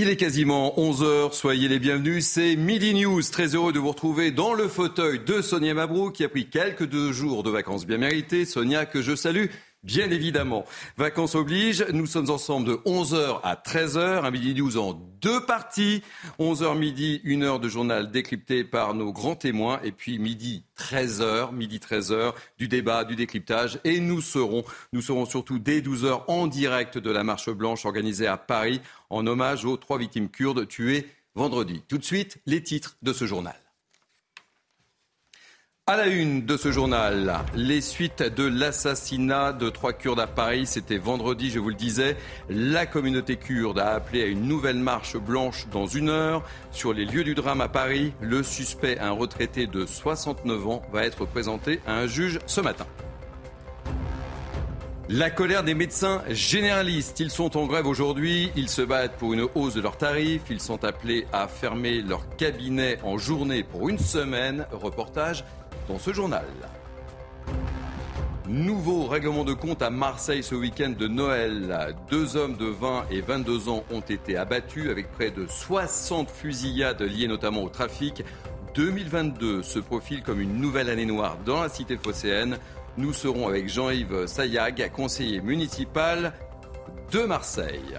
Il 0.00 0.08
est 0.08 0.16
quasiment 0.16 0.74
11h, 0.76 1.32
soyez 1.32 1.66
les 1.66 1.80
bienvenus, 1.80 2.24
c'est 2.24 2.54
Midi 2.54 2.94
News. 2.94 3.20
Très 3.32 3.56
heureux 3.56 3.72
de 3.72 3.80
vous 3.80 3.88
retrouver 3.88 4.30
dans 4.30 4.54
le 4.54 4.68
fauteuil 4.68 5.18
de 5.18 5.42
Sonia 5.42 5.74
Mabrou 5.74 6.12
qui 6.12 6.22
a 6.22 6.28
pris 6.28 6.46
quelques 6.46 6.86
deux 6.86 7.10
jours 7.10 7.42
de 7.42 7.50
vacances 7.50 7.84
bien 7.84 7.98
méritées. 7.98 8.44
Sonia 8.44 8.86
que 8.86 9.02
je 9.02 9.16
salue. 9.16 9.46
Bien 9.84 10.10
évidemment. 10.10 10.64
Vacances 10.96 11.36
oblige, 11.36 11.86
nous 11.92 12.06
sommes 12.06 12.30
ensemble 12.30 12.66
de 12.66 12.74
11h 12.84 13.40
à 13.44 13.54
13h, 13.54 14.24
un 14.24 14.30
midi 14.32 14.52
news 14.52 14.76
en 14.76 14.92
deux 14.92 15.46
parties. 15.46 16.02
11h 16.40 16.76
midi, 16.76 17.20
une 17.22 17.44
heure 17.44 17.60
de 17.60 17.68
journal 17.68 18.10
décrypté 18.10 18.64
par 18.64 18.94
nos 18.94 19.12
grands 19.12 19.36
témoins. 19.36 19.80
Et 19.84 19.92
puis 19.92 20.18
midi 20.18 20.64
13h, 20.78 21.54
midi 21.54 21.78
13h, 21.78 22.32
du 22.58 22.66
débat, 22.66 23.04
du 23.04 23.14
décryptage. 23.14 23.78
Et 23.84 24.00
nous 24.00 24.20
serons, 24.20 24.64
nous 24.92 25.00
serons 25.00 25.26
surtout 25.26 25.60
dès 25.60 25.80
12h 25.80 26.24
en 26.26 26.48
direct 26.48 26.98
de 26.98 27.10
la 27.12 27.22
marche 27.22 27.50
blanche 27.50 27.86
organisée 27.86 28.26
à 28.26 28.36
Paris 28.36 28.80
en 29.10 29.28
hommage 29.28 29.64
aux 29.64 29.76
trois 29.76 29.98
victimes 29.98 30.28
kurdes 30.28 30.66
tuées 30.66 31.06
vendredi. 31.36 31.82
Tout 31.86 31.98
de 31.98 32.04
suite, 32.04 32.38
les 32.46 32.64
titres 32.64 32.96
de 33.02 33.12
ce 33.12 33.26
journal. 33.26 33.67
À 35.90 35.96
la 35.96 36.06
une 36.06 36.44
de 36.44 36.58
ce 36.58 36.70
journal, 36.70 37.38
les 37.54 37.80
suites 37.80 38.22
de 38.22 38.44
l'assassinat 38.44 39.54
de 39.54 39.70
trois 39.70 39.94
Kurdes 39.94 40.20
à 40.20 40.26
Paris, 40.26 40.66
c'était 40.66 40.98
vendredi, 40.98 41.48
je 41.48 41.58
vous 41.58 41.70
le 41.70 41.74
disais. 41.74 42.14
La 42.50 42.84
communauté 42.84 43.36
kurde 43.36 43.78
a 43.78 43.94
appelé 43.94 44.22
à 44.22 44.26
une 44.26 44.42
nouvelle 44.42 44.76
marche 44.76 45.16
blanche 45.16 45.66
dans 45.72 45.86
une 45.86 46.10
heure. 46.10 46.44
Sur 46.72 46.92
les 46.92 47.06
lieux 47.06 47.24
du 47.24 47.34
drame 47.34 47.62
à 47.62 47.68
Paris, 47.68 48.12
le 48.20 48.42
suspect, 48.42 48.98
un 48.98 49.12
retraité 49.12 49.66
de 49.66 49.86
69 49.86 50.68
ans, 50.68 50.82
va 50.92 51.06
être 51.06 51.24
présenté 51.24 51.80
à 51.86 51.94
un 51.94 52.06
juge 52.06 52.38
ce 52.44 52.60
matin. 52.60 52.84
La 55.08 55.30
colère 55.30 55.64
des 55.64 55.72
médecins 55.72 56.22
généralistes. 56.28 57.18
Ils 57.18 57.30
sont 57.30 57.56
en 57.56 57.64
grève 57.64 57.86
aujourd'hui. 57.86 58.50
Ils 58.56 58.68
se 58.68 58.82
battent 58.82 59.16
pour 59.16 59.32
une 59.32 59.46
hausse 59.54 59.72
de 59.72 59.80
leurs 59.80 59.96
tarifs. 59.96 60.42
Ils 60.50 60.60
sont 60.60 60.84
appelés 60.84 61.26
à 61.32 61.48
fermer 61.48 62.02
leur 62.02 62.28
cabinet 62.36 62.98
en 63.02 63.16
journée 63.16 63.62
pour 63.62 63.88
une 63.88 63.98
semaine. 63.98 64.66
Reportage 64.70 65.46
dans 65.88 65.98
ce 65.98 66.12
journal. 66.12 66.46
Nouveau 68.46 69.06
règlement 69.06 69.44
de 69.44 69.52
compte 69.52 69.82
à 69.82 69.90
Marseille 69.90 70.42
ce 70.42 70.54
week-end 70.54 70.94
de 70.98 71.06
Noël. 71.06 71.94
Deux 72.10 72.36
hommes 72.36 72.56
de 72.56 72.66
20 72.66 73.06
et 73.10 73.20
22 73.20 73.68
ans 73.68 73.84
ont 73.92 74.00
été 74.00 74.36
abattus 74.36 74.90
avec 74.90 75.10
près 75.12 75.30
de 75.30 75.46
60 75.46 76.30
fusillades 76.30 77.02
liées 77.02 77.28
notamment 77.28 77.62
au 77.62 77.68
trafic. 77.68 78.24
2022 78.74 79.62
se 79.62 79.78
profile 79.78 80.22
comme 80.22 80.40
une 80.40 80.56
nouvelle 80.60 80.88
année 80.88 81.04
noire 81.04 81.36
dans 81.44 81.60
la 81.62 81.68
cité 81.68 81.96
phocéenne. 81.96 82.58
Nous 82.96 83.12
serons 83.12 83.48
avec 83.48 83.68
Jean-Yves 83.68 84.26
Sayag, 84.26 84.90
conseiller 84.92 85.40
municipal 85.40 86.32
de 87.12 87.20
Marseille. 87.20 87.96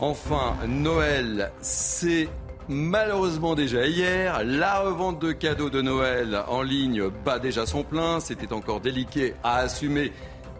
Enfin, 0.00 0.56
Noël, 0.66 1.50
c'est 1.60 2.28
Malheureusement 2.68 3.54
déjà 3.54 3.86
hier, 3.86 4.42
la 4.44 4.80
revente 4.80 5.20
de 5.20 5.30
cadeaux 5.30 5.70
de 5.70 5.80
Noël 5.80 6.42
en 6.48 6.62
ligne 6.62 7.08
bat 7.24 7.38
déjà 7.38 7.64
son 7.64 7.84
plein. 7.84 8.18
C'était 8.18 8.52
encore 8.52 8.80
délicat 8.80 9.36
à 9.44 9.58
assumer 9.58 10.12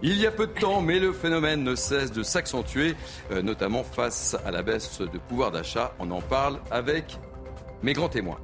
il 0.02 0.16
y 0.20 0.26
a 0.26 0.30
peu 0.30 0.46
de 0.46 0.52
temps, 0.52 0.82
mais 0.82 1.00
le 1.00 1.12
phénomène 1.12 1.64
ne 1.64 1.74
cesse 1.74 2.12
de 2.12 2.22
s'accentuer, 2.22 2.94
euh, 3.32 3.40
notamment 3.42 3.82
face 3.82 4.36
à 4.44 4.50
la 4.50 4.62
baisse 4.62 5.00
de 5.00 5.18
pouvoir 5.18 5.50
d'achat. 5.50 5.94
On 5.98 6.10
en 6.10 6.20
parle 6.20 6.60
avec 6.70 7.18
mes 7.82 7.94
grands 7.94 8.10
témoins. 8.10 8.38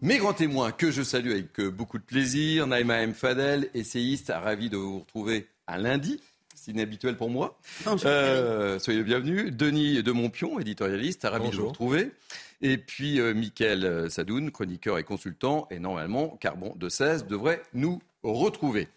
Mes 0.00 0.18
grands 0.18 0.34
témoins 0.34 0.70
que 0.70 0.92
je 0.92 1.02
salue 1.02 1.30
avec 1.30 1.60
beaucoup 1.60 1.98
de 1.98 2.04
plaisir, 2.04 2.68
Naïma 2.68 3.00
M. 3.00 3.14
Fadel, 3.14 3.68
essayiste, 3.74 4.32
ravi 4.32 4.70
de 4.70 4.76
vous 4.76 5.00
retrouver 5.00 5.48
un 5.66 5.78
lundi 5.78 6.20
c'est 6.68 6.74
inhabituel 6.74 7.16
pour 7.16 7.30
moi. 7.30 7.58
Euh, 8.04 8.78
soyez 8.78 8.98
le 8.98 9.04
bienvenu. 9.04 9.50
Denis 9.50 10.02
de 10.02 10.12
Montpion, 10.12 10.58
éditorialiste, 10.58 11.26
ravi 11.30 11.50
de 11.50 11.56
vous 11.56 11.68
retrouver. 11.68 12.12
Et 12.60 12.76
puis 12.76 13.20
euh, 13.20 13.34
Mickaël 13.34 14.10
Sadoun, 14.10 14.50
chroniqueur 14.50 14.98
et 14.98 15.04
consultant, 15.04 15.66
et 15.70 15.78
normalement 15.78 16.36
Carbon 16.40 16.74
de 16.76 16.88
16 16.88 17.26
devrait 17.26 17.62
nous 17.72 18.00
retrouver. 18.22 18.88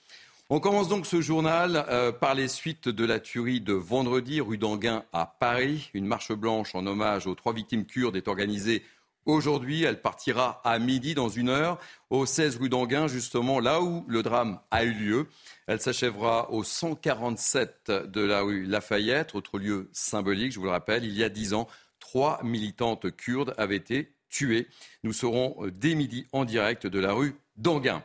On 0.49 0.59
commence 0.59 0.89
donc 0.89 1.05
ce 1.05 1.21
journal 1.21 1.85
euh, 1.89 2.11
par 2.11 2.35
les 2.35 2.49
suites 2.49 2.89
de 2.89 3.05
la 3.05 3.19
tuerie 3.19 3.61
de 3.61 3.73
vendredi 3.73 4.41
rue 4.41 4.57
d'Anguin 4.57 5.03
à 5.13 5.25
Paris. 5.25 5.91
Une 5.93 6.05
marche 6.05 6.33
blanche 6.33 6.75
en 6.75 6.85
hommage 6.85 7.25
aux 7.25 7.35
trois 7.35 7.53
victimes 7.53 7.85
kurdes 7.85 8.17
est 8.17 8.27
organisée 8.27 8.83
Aujourd'hui, 9.25 9.83
elle 9.83 10.01
partira 10.01 10.61
à 10.63 10.79
midi 10.79 11.13
dans 11.13 11.29
une 11.29 11.49
heure 11.49 11.77
au 12.09 12.25
16 12.25 12.57
rue 12.57 12.69
d'Anguin, 12.69 13.07
justement 13.07 13.59
là 13.59 13.81
où 13.81 14.03
le 14.07 14.23
drame 14.23 14.59
a 14.71 14.83
eu 14.83 14.93
lieu. 14.93 15.27
Elle 15.67 15.79
s'achèvera 15.79 16.51
au 16.51 16.63
147 16.63 17.91
de 17.91 18.21
la 18.21 18.41
rue 18.41 18.65
Lafayette, 18.65 19.35
autre 19.35 19.59
lieu 19.59 19.89
symbolique, 19.93 20.51
je 20.51 20.59
vous 20.59 20.65
le 20.65 20.71
rappelle. 20.71 21.05
Il 21.05 21.15
y 21.17 21.23
a 21.23 21.29
dix 21.29 21.53
ans, 21.53 21.67
trois 21.99 22.41
militantes 22.43 23.15
kurdes 23.15 23.53
avaient 23.57 23.75
été 23.75 24.13
tuées. 24.29 24.67
Nous 25.03 25.13
serons 25.13 25.55
euh, 25.59 25.71
dès 25.71 25.95
midi 25.95 26.25
en 26.31 26.45
direct 26.45 26.87
de 26.87 26.99
la 26.99 27.13
rue 27.13 27.35
d'Anguin. 27.57 28.03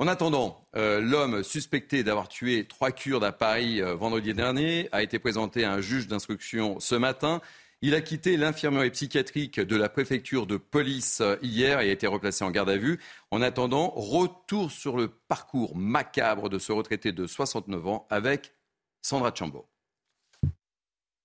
En 0.00 0.06
attendant, 0.06 0.64
euh, 0.76 1.00
l'homme 1.00 1.42
suspecté 1.42 2.04
d'avoir 2.04 2.28
tué 2.28 2.66
trois 2.66 2.92
Kurdes 2.92 3.24
à 3.24 3.32
Paris 3.32 3.82
euh, 3.82 3.96
vendredi 3.96 4.32
dernier 4.32 4.88
a 4.92 5.02
été 5.02 5.18
présenté 5.18 5.64
à 5.64 5.72
un 5.72 5.80
juge 5.80 6.06
d'instruction 6.06 6.78
ce 6.78 6.94
matin. 6.94 7.40
Il 7.80 7.94
a 7.94 8.00
quitté 8.00 8.36
l'infirmerie 8.36 8.90
psychiatrique 8.90 9.60
de 9.60 9.76
la 9.76 9.88
préfecture 9.88 10.48
de 10.48 10.56
police 10.56 11.22
hier 11.42 11.78
et 11.78 11.90
a 11.90 11.92
été 11.92 12.08
replacé 12.08 12.44
en 12.44 12.50
garde 12.50 12.70
à 12.70 12.76
vue. 12.76 12.98
En 13.30 13.40
attendant, 13.40 13.90
retour 13.94 14.72
sur 14.72 14.96
le 14.96 15.06
parcours 15.06 15.76
macabre 15.76 16.48
de 16.48 16.58
ce 16.58 16.72
retraité 16.72 17.12
de 17.12 17.28
69 17.28 17.86
ans 17.86 18.06
avec 18.10 18.52
Sandra 19.00 19.32
Chambo. 19.32 19.68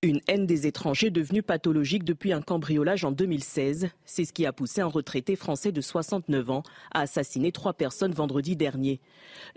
Une 0.03 0.19
haine 0.27 0.45
des 0.45 0.67
étrangers 0.67 1.09
devenue 1.09 1.41
pathologique 1.41 2.03
depuis 2.03 2.33
un 2.33 2.41
cambriolage 2.41 3.03
en 3.03 3.11
2016. 3.11 3.89
C'est 4.05 4.25
ce 4.25 4.33
qui 4.33 4.45
a 4.45 4.53
poussé 4.53 4.81
un 4.81 4.87
retraité 4.87 5.35
français 5.35 5.71
de 5.71 5.81
69 5.81 6.51
ans 6.51 6.63
à 6.93 6.99
assassiner 6.99 7.51
trois 7.51 7.73
personnes 7.73 8.11
vendredi 8.11 8.55
dernier. 8.55 8.99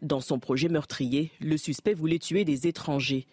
Dans 0.00 0.20
son 0.20 0.38
projet 0.38 0.68
meurtrier, 0.68 1.30
le 1.40 1.58
suspect 1.58 1.94
voulait 1.94 2.20
tuer 2.20 2.44
des 2.44 2.68
étrangers. 2.68 3.26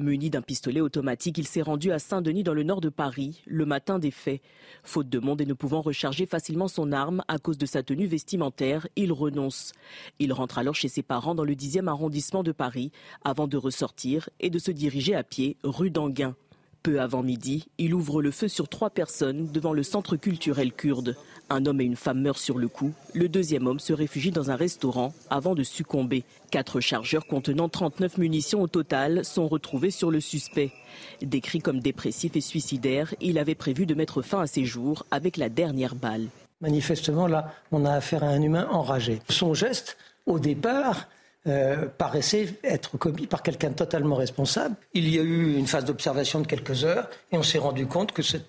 Muni 0.00 0.30
d'un 0.30 0.42
pistolet 0.42 0.80
automatique, 0.80 1.38
il 1.38 1.46
s'est 1.46 1.62
rendu 1.62 1.92
à 1.92 1.98
Saint-Denis 1.98 2.42
dans 2.42 2.54
le 2.54 2.62
nord 2.62 2.80
de 2.80 2.88
Paris 2.88 3.42
le 3.46 3.66
matin 3.66 3.98
des 3.98 4.10
faits. 4.10 4.40
Faute 4.82 5.08
de 5.08 5.18
monde 5.18 5.40
et 5.40 5.46
ne 5.46 5.52
pouvant 5.52 5.82
recharger 5.82 6.26
facilement 6.26 6.68
son 6.68 6.90
arme 6.92 7.22
à 7.28 7.38
cause 7.38 7.58
de 7.58 7.66
sa 7.66 7.82
tenue 7.82 8.06
vestimentaire, 8.06 8.88
il 8.96 9.12
renonce. 9.12 9.72
Il 10.18 10.32
rentre 10.32 10.58
alors 10.58 10.74
chez 10.74 10.88
ses 10.88 11.02
parents 11.02 11.34
dans 11.34 11.44
le 11.44 11.54
10e 11.54 11.86
arrondissement 11.86 12.42
de 12.42 12.52
Paris 12.52 12.92
avant 13.24 13.46
de 13.46 13.56
ressortir 13.56 14.30
et 14.40 14.50
de 14.50 14.58
se 14.58 14.70
diriger 14.70 15.14
à 15.14 15.22
pied 15.22 15.56
rue 15.62 15.90
d'Anguin. 15.90 16.34
Peu 16.82 16.98
avant 16.98 17.22
midi, 17.22 17.66
il 17.76 17.92
ouvre 17.92 18.22
le 18.22 18.30
feu 18.30 18.48
sur 18.48 18.66
trois 18.66 18.88
personnes 18.88 19.48
devant 19.52 19.74
le 19.74 19.82
centre 19.82 20.16
culturel 20.16 20.72
kurde. 20.72 21.14
Un 21.50 21.66
homme 21.66 21.82
et 21.82 21.84
une 21.84 21.96
femme 21.96 22.22
meurent 22.22 22.38
sur 22.38 22.56
le 22.56 22.68
coup. 22.68 22.92
Le 23.12 23.28
deuxième 23.28 23.66
homme 23.66 23.80
se 23.80 23.92
réfugie 23.92 24.30
dans 24.30 24.50
un 24.50 24.56
restaurant 24.56 25.12
avant 25.28 25.54
de 25.54 25.62
succomber. 25.62 26.24
Quatre 26.50 26.80
chargeurs 26.80 27.26
contenant 27.26 27.68
39 27.68 28.16
munitions 28.16 28.62
au 28.62 28.66
total 28.66 29.26
sont 29.26 29.46
retrouvés 29.46 29.90
sur 29.90 30.10
le 30.10 30.20
suspect. 30.20 30.72
Décrit 31.20 31.58
comme 31.58 31.80
dépressif 31.80 32.34
et 32.36 32.40
suicidaire, 32.40 33.14
il 33.20 33.38
avait 33.38 33.54
prévu 33.54 33.84
de 33.84 33.94
mettre 33.94 34.22
fin 34.22 34.40
à 34.40 34.46
ses 34.46 34.64
jours 34.64 35.04
avec 35.10 35.36
la 35.36 35.50
dernière 35.50 35.94
balle. 35.94 36.28
Manifestement, 36.62 37.26
là, 37.26 37.52
on 37.72 37.84
a 37.84 37.92
affaire 37.92 38.24
à 38.24 38.28
un 38.28 38.40
humain 38.40 38.66
enragé. 38.70 39.20
Son 39.28 39.52
geste, 39.52 39.98
au 40.24 40.38
départ, 40.38 41.08
euh, 41.46 41.86
paraissait 41.96 42.54
être 42.62 42.98
commis 42.98 43.26
par 43.26 43.42
quelqu'un 43.42 43.70
de 43.70 43.74
totalement 43.74 44.16
responsable. 44.16 44.76
Il 44.92 45.08
y 45.08 45.18
a 45.18 45.22
eu 45.22 45.56
une 45.56 45.66
phase 45.66 45.86
d'observation 45.86 46.40
de 46.40 46.46
quelques 46.46 46.84
heures 46.84 47.08
et 47.32 47.38
on 47.38 47.42
s'est 47.42 47.58
rendu 47.58 47.86
compte 47.86 48.12
que 48.12 48.22
cette, 48.22 48.46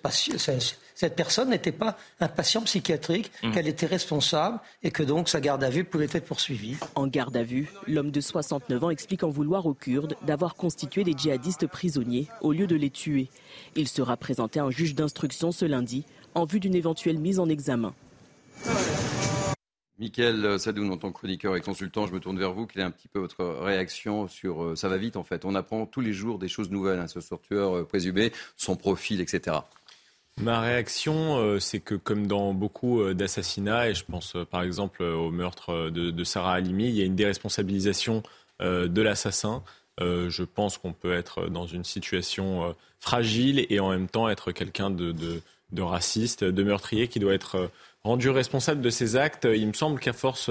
cette 0.94 1.16
personne 1.16 1.48
n'était 1.48 1.72
pas 1.72 1.96
un 2.20 2.28
patient 2.28 2.60
psychiatrique, 2.60 3.30
mmh. 3.42 3.52
qu'elle 3.52 3.66
était 3.66 3.86
responsable 3.86 4.60
et 4.82 4.90
que 4.90 5.02
donc 5.02 5.30
sa 5.30 5.40
garde 5.40 5.64
à 5.64 5.70
vue 5.70 5.84
pouvait 5.84 6.08
être 6.12 6.26
poursuivie. 6.26 6.76
En 6.94 7.06
garde 7.06 7.34
à 7.36 7.42
vue, 7.42 7.72
l'homme 7.86 8.10
de 8.10 8.20
69 8.20 8.84
ans 8.84 8.90
explique 8.90 9.24
en 9.24 9.30
vouloir 9.30 9.64
aux 9.64 9.74
Kurdes 9.74 10.16
d'avoir 10.26 10.54
constitué 10.54 11.02
des 11.02 11.14
djihadistes 11.16 11.66
prisonniers 11.66 12.28
au 12.42 12.52
lieu 12.52 12.66
de 12.66 12.76
les 12.76 12.90
tuer. 12.90 13.30
Il 13.74 13.88
sera 13.88 14.18
présenté 14.18 14.60
à 14.60 14.64
un 14.64 14.70
juge 14.70 14.94
d'instruction 14.94 15.50
ce 15.50 15.64
lundi 15.64 16.04
en 16.34 16.44
vue 16.44 16.60
d'une 16.60 16.74
éventuelle 16.74 17.18
mise 17.18 17.38
en 17.38 17.48
examen. 17.48 17.94
Michael 20.02 20.58
Sadoun, 20.58 20.90
en 20.90 20.96
tant 20.96 21.12
que 21.12 21.18
chroniqueur 21.18 21.54
et 21.54 21.60
consultant, 21.60 22.08
je 22.08 22.12
me 22.12 22.18
tourne 22.18 22.36
vers 22.36 22.52
vous. 22.52 22.66
Quelle 22.66 22.82
est 22.82 22.84
un 22.84 22.90
petit 22.90 23.06
peu 23.06 23.20
votre 23.20 23.44
réaction 23.44 24.26
sur... 24.26 24.64
Euh, 24.64 24.74
ça 24.74 24.88
va 24.88 24.96
vite 24.96 25.14
en 25.16 25.22
fait. 25.22 25.44
On 25.44 25.54
apprend 25.54 25.86
tous 25.86 26.00
les 26.00 26.12
jours 26.12 26.40
des 26.40 26.48
choses 26.48 26.70
nouvelles, 26.70 26.98
hein, 26.98 27.06
ce 27.06 27.20
sortueur 27.20 27.76
euh, 27.76 27.84
présumé, 27.84 28.32
son 28.56 28.74
profil, 28.74 29.20
etc. 29.20 29.58
Ma 30.40 30.60
réaction, 30.60 31.38
euh, 31.38 31.60
c'est 31.60 31.78
que 31.78 31.94
comme 31.94 32.26
dans 32.26 32.52
beaucoup 32.52 33.14
d'assassinats, 33.14 33.90
et 33.90 33.94
je 33.94 34.04
pense 34.04 34.36
par 34.50 34.64
exemple 34.64 35.04
au 35.04 35.30
meurtre 35.30 35.90
de, 35.90 36.24
Sarah 36.24 36.54
Halimi, 36.54 36.88
il 36.88 36.96
y 36.96 37.02
a 37.02 37.04
une 37.04 37.14
déresponsabilisation 37.14 38.24
de 38.60 39.02
l'assassin. 39.02 39.62
je 40.00 40.42
pense 40.42 40.78
qu'on 40.78 40.92
peut 40.92 41.12
être 41.12 41.48
dans 41.48 41.66
une 41.66 41.84
situation 41.84 42.74
fragile 42.98 43.66
et 43.68 43.78
en 43.78 43.90
même 43.90 44.08
temps 44.08 44.28
être 44.28 44.52
quelqu'un 44.52 44.90
de, 44.90 45.12
de, 45.12 45.82
raciste, 45.82 46.44
de 46.44 46.62
meurtrier 46.62 47.08
qui 47.08 47.18
doit 47.18 47.34
être 47.34 47.70
rendu 48.04 48.30
responsable 48.30 48.80
de 48.80 48.90
ses 48.90 49.16
actes. 49.16 49.46
Il 49.52 49.68
me 49.68 49.72
semble 49.72 50.00
qu'à 50.00 50.12
force 50.12 50.50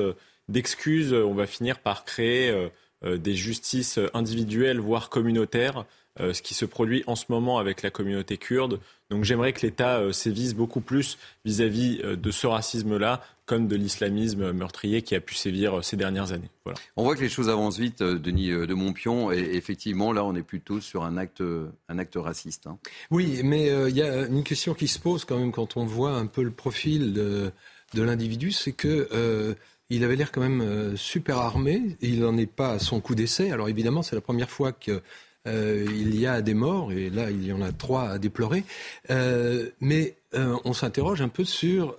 d'excuses, 0.51 1.13
on 1.13 1.33
va 1.33 1.48
finir 1.48 1.80
par 1.80 2.06
créer 2.06 2.50
euh, 2.50 2.69
euh, 3.03 3.18
des 3.18 3.36
justices 3.36 4.00
individuelles, 4.13 4.80
voire 4.80 5.09
communautaires, 5.09 5.86
euh, 6.19 6.33
ce 6.33 6.42
qui 6.42 6.53
se 6.53 6.65
produit 6.65 7.03
en 7.07 7.15
ce 7.15 7.25
moment 7.30 7.57
avec 7.57 7.81
la 7.81 7.89
communauté 7.89 8.38
kurde. 8.38 8.80
Donc 9.09 9.24
j'aimerais 9.24 9.53
que 9.53 9.62
l'État 9.62 10.13
sévise 10.13 10.53
beaucoup 10.53 10.81
plus 10.81 11.18
vis-à-vis 11.45 12.01
de 12.03 12.31
ce 12.31 12.48
racisme-là, 12.48 13.21
comme 13.51 13.68
de 13.68 13.75
l'islamisme 13.75 14.53
meurtrier 14.53 15.01
qui 15.01 15.13
a 15.13 15.19
pu 15.19 15.36
sévir 15.36 15.83
ces 15.83 15.98
dernières 15.98 16.31
années. 16.31 16.50
Voilà. 16.63 16.80
On 16.95 17.03
voit 17.03 17.15
que 17.15 17.21
les 17.21 17.30
choses 17.30 17.50
avancent 17.50 17.77
vite, 17.77 18.01
Denis 18.01 18.50
de 18.50 18.74
Montpion, 18.74 19.31
et 19.31 19.56
effectivement, 19.56 20.13
là, 20.13 20.24
on 20.24 20.33
est 20.36 20.42
plutôt 20.42 20.80
sur 20.80 21.03
un 21.03 21.18
acte, 21.18 21.44
un 21.89 22.00
acte 22.00 22.15
raciste. 22.15 22.68
Hein. 22.68 22.77
Oui, 23.09 23.42
mais 23.44 23.68
il 23.89 23.95
y 23.95 24.01
a 24.01 24.25
une 24.27 24.44
question 24.44 24.74
qui 24.74 24.88
se 24.88 25.00
pose 25.00 25.25
quand 25.25 25.38
même 25.38 25.51
quand 25.51 25.75
on 25.75 25.86
voit 25.86 26.13
un 26.13 26.27
peu 26.27 26.44
le 26.44 26.51
profil 26.51 27.12
de, 27.12 27.51
de 27.94 28.01
l'individu, 28.01 28.51
c'est 28.53 28.71
que 28.71 29.57
il 29.92 30.06
avait 30.06 30.15
l'air 30.15 30.31
quand 30.31 30.42
même 30.42 30.62
euh, 30.62 30.95
super 30.95 31.38
armé. 31.38 31.98
Il 32.00 32.21
n'en 32.21 32.38
est 32.38 32.51
pas 32.51 32.71
à 32.71 32.80
son 32.80 33.01
coup 33.01 33.13
d'essai. 33.13 33.51
Alors 33.51 33.68
évidemment, 33.68 34.01
c'est 34.01 34.15
la 34.15 34.21
première 34.21 34.50
fois 34.50 34.71
qu'il 34.71 35.01
euh, 35.48 35.86
y 36.06 36.25
a 36.25 36.42
des 36.42 36.53
morts, 36.53 36.94
et 36.94 37.09
là, 37.09 37.30
il 37.30 37.45
y 37.45 37.51
en 37.51 37.62
a 37.62 37.74
trois 37.74 38.09
à 38.09 38.18
déplorer. 38.18 38.63
Euh, 39.09 39.69
mais 39.81 40.15
on 40.33 40.71
s'interroge 40.71 41.21
un 41.21 41.27
peu 41.27 41.44
sur 41.44 41.98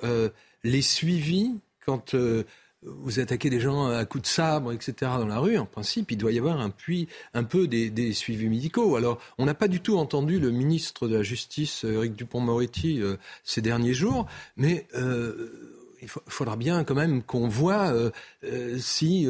les 0.64 0.82
suivis 0.82 1.52
quand 1.84 2.14
vous 2.84 3.20
attaquez 3.20 3.48
des 3.50 3.60
gens 3.60 3.86
à 3.86 4.04
coups 4.04 4.22
de 4.22 4.28
sabre, 4.28 4.72
etc. 4.72 4.94
dans 5.00 5.26
la 5.26 5.38
rue. 5.38 5.56
En 5.56 5.66
principe, 5.66 6.10
il 6.10 6.16
doit 6.16 6.32
y 6.32 6.38
avoir 6.38 6.60
un, 6.60 6.70
peu 6.70 7.66
des, 7.68 8.12
suivis 8.12 8.48
médicaux. 8.48 8.96
Alors, 8.96 9.20
on 9.38 9.44
n'a 9.44 9.54
pas 9.54 9.68
du 9.68 9.80
tout 9.80 9.98
entendu 9.98 10.40
le 10.40 10.50
ministre 10.50 11.06
de 11.08 11.16
la 11.16 11.22
Justice, 11.22 11.84
Eric 11.84 12.14
Dupont-Moretti, 12.14 13.00
ces 13.44 13.60
derniers 13.60 13.94
jours, 13.94 14.26
mais 14.56 14.86
il 16.02 16.08
faudra 16.08 16.56
bien 16.56 16.84
quand 16.84 16.94
même 16.94 17.22
qu'on 17.22 17.48
voit 17.48 17.92
euh, 17.92 18.10
euh, 18.44 18.76
si 18.78 19.26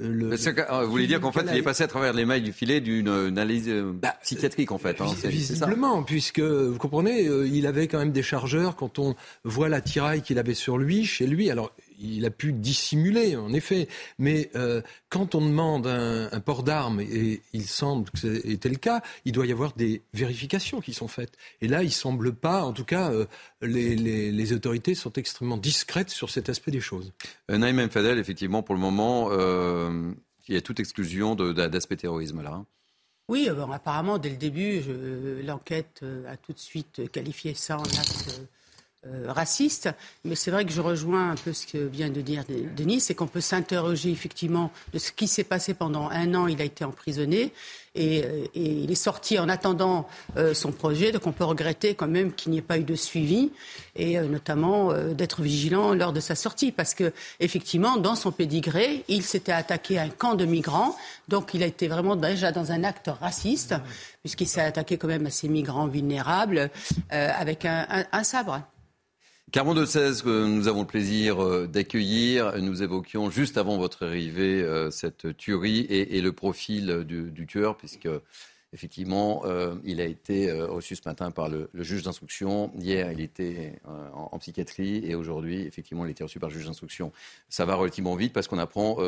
euh, 0.00 0.08
le, 0.08 0.84
vous 0.84 0.90
voulez 0.90 1.06
dire 1.06 1.20
qu'en 1.20 1.32
fait, 1.32 1.46
il 1.50 1.56
est 1.56 1.62
passé 1.62 1.82
à 1.84 1.88
travers 1.88 2.12
les 2.12 2.24
mailles 2.24 2.42
du 2.42 2.52
filet 2.52 2.80
d'une 2.80 3.08
analyse 3.08 3.68
bah, 3.68 4.14
psychiatrique, 4.22 4.72
en 4.72 4.78
fait. 4.78 5.00
Hein, 5.00 5.06
visiblement, 5.24 6.02
puisque, 6.02 6.40
vous 6.40 6.78
comprenez, 6.78 7.24
il 7.24 7.66
avait 7.66 7.88
quand 7.88 7.98
même 7.98 8.12
des 8.12 8.22
chargeurs. 8.22 8.76
Quand 8.76 8.98
on 8.98 9.14
voit 9.44 9.68
la 9.68 9.80
tiraille 9.80 10.22
qu'il 10.22 10.38
avait 10.38 10.54
sur 10.54 10.78
lui, 10.78 11.04
chez 11.04 11.26
lui, 11.26 11.50
alors 11.50 11.72
il 12.00 12.24
a 12.24 12.30
pu 12.30 12.52
dissimuler, 12.52 13.36
en 13.36 13.52
effet. 13.52 13.88
Mais 14.18 14.50
euh, 14.54 14.82
quand 15.08 15.34
on 15.34 15.40
demande 15.40 15.86
un, 15.86 16.40
port 16.40 16.62
d'armes, 16.62 17.00
et 17.00 17.42
il 17.52 17.66
semble 17.66 18.10
que 18.10 18.18
c'était 18.18 18.68
le 18.68 18.76
cas, 18.76 19.02
il 19.24 19.32
doit 19.32 19.46
y 19.46 19.52
avoir 19.52 19.72
des 19.74 20.02
vérifications 20.14 20.80
qui 20.80 20.94
sont 20.94 21.08
faites. 21.08 21.36
Et 21.60 21.68
là, 21.68 21.82
il 21.82 21.92
semble 21.92 22.32
pas, 22.32 22.62
en 22.64 22.72
tout 22.72 22.84
cas, 22.84 23.10
euh, 23.12 23.26
les, 23.62 24.52
autorités 24.52 24.94
sont 24.94 25.12
extrêmement 25.12 25.56
discrètes 25.56 26.10
sur 26.10 26.30
cet 26.30 26.48
aspect 26.48 26.70
des 26.70 26.80
choses. 26.80 27.12
Euh, 27.50 27.58
Naïm 27.58 27.90
Fadel, 27.90 28.18
effectivement, 28.18 28.62
pour 28.62 28.74
le 28.74 28.80
moment, 28.80 29.30
il 30.48 30.54
y 30.54 30.56
a 30.56 30.60
toute 30.60 30.80
exclusion 30.80 31.34
d'aspect 31.34 31.96
terrorisme 31.96 32.42
là. 32.42 32.52
Hein. 32.52 32.66
Oui, 33.28 33.46
apparemment, 33.48 34.16
dès 34.16 34.30
le 34.30 34.38
début, 34.38 34.80
l'enquête 35.44 36.02
a 36.26 36.38
tout 36.38 36.54
de 36.54 36.58
suite 36.58 37.12
qualifié 37.12 37.52
ça 37.52 37.78
en 37.78 37.82
acte 37.82 38.40
euh, 39.14 39.32
raciste. 39.32 39.88
Mais 40.24 40.34
c'est 40.34 40.50
vrai 40.50 40.64
que 40.64 40.72
je 40.72 40.80
rejoins 40.80 41.30
un 41.30 41.34
peu 41.34 41.52
ce 41.52 41.66
que 41.66 41.78
vient 41.78 42.10
de 42.10 42.20
dire 42.20 42.44
Denis, 42.76 43.00
c'est 43.00 43.14
qu'on 43.14 43.26
peut 43.26 43.40
s'interroger 43.40 44.10
effectivement 44.10 44.70
de 44.92 44.98
ce 44.98 45.12
qui 45.12 45.28
s'est 45.28 45.44
passé 45.44 45.74
pendant 45.74 46.08
un 46.10 46.34
an. 46.34 46.46
Il 46.46 46.60
a 46.60 46.64
été 46.64 46.84
emprisonné 46.84 47.52
et, 47.94 48.24
euh, 48.24 48.46
il 48.54 48.90
est 48.90 48.96
sorti 48.96 49.38
en 49.38 49.48
attendant 49.48 50.08
euh, 50.36 50.52
son 50.52 50.72
projet. 50.72 51.12
Donc 51.12 51.26
on 51.26 51.32
peut 51.32 51.44
regretter 51.44 51.94
quand 51.94 52.08
même 52.08 52.32
qu'il 52.32 52.52
n'y 52.52 52.58
ait 52.58 52.62
pas 52.62 52.78
eu 52.78 52.84
de 52.84 52.94
suivi 52.94 53.50
et 53.96 54.18
notamment 54.20 54.92
d'être 55.14 55.42
vigilant 55.42 55.94
lors 55.94 56.12
de 56.12 56.20
sa 56.20 56.34
sortie 56.34 56.72
parce 56.72 56.94
que 56.94 57.12
effectivement 57.40 57.96
dans 57.96 58.14
son 58.14 58.32
pédigré, 58.32 59.04
il 59.08 59.22
s'était 59.22 59.52
attaqué 59.52 59.98
à 59.98 60.02
un 60.02 60.08
camp 60.08 60.34
de 60.34 60.44
migrants. 60.44 60.96
Donc 61.28 61.54
il 61.54 61.62
a 61.62 61.66
été 61.66 61.88
vraiment 61.88 62.16
déjà 62.16 62.52
dans 62.52 62.72
un 62.72 62.84
acte 62.84 63.10
raciste 63.20 63.74
puisqu'il 64.22 64.48
s'est 64.48 64.60
attaqué 64.60 64.98
quand 64.98 65.08
même 65.08 65.26
à 65.26 65.30
ces 65.30 65.48
migrants 65.48 65.86
vulnérables 65.86 66.70
avec 67.10 67.64
un 67.64 68.22
sabre. 68.22 68.62
16, 69.50 70.22
que 70.22 70.46
nous 70.46 70.68
avons 70.68 70.80
le 70.80 70.86
plaisir 70.86 71.42
euh, 71.42 71.66
d'accueillir. 71.66 72.60
Nous 72.60 72.82
évoquions 72.82 73.30
juste 73.30 73.56
avant 73.56 73.78
votre 73.78 74.04
arrivée 74.04 74.62
euh, 74.62 74.90
cette 74.90 75.36
tuerie 75.36 75.86
et, 75.88 76.20
le 76.20 76.32
profil 76.32 77.04
du, 77.04 77.46
tueur, 77.46 77.76
puisque 77.76 78.08
effectivement, 78.74 79.42
euh, 79.46 79.76
il 79.84 80.00
a 80.00 80.04
été 80.04 80.52
reçu 80.52 80.96
ce 80.96 81.02
matin 81.06 81.30
par 81.30 81.48
le, 81.48 81.70
juge 81.74 82.02
d'instruction. 82.02 82.70
Hier, 82.78 83.10
il 83.12 83.20
était 83.20 83.80
en, 84.14 84.38
psychiatrie 84.38 85.00
et 85.04 85.14
aujourd'hui, 85.14 85.62
effectivement, 85.62 86.04
il 86.04 86.08
a 86.08 86.10
été 86.10 86.24
reçu 86.24 86.38
par 86.38 86.50
le 86.50 86.54
juge 86.54 86.66
d'instruction. 86.66 87.12
Ça 87.48 87.64
va 87.64 87.74
relativement 87.74 88.16
vite 88.16 88.34
parce 88.34 88.48
qu'on 88.48 88.58
apprend 88.58 88.98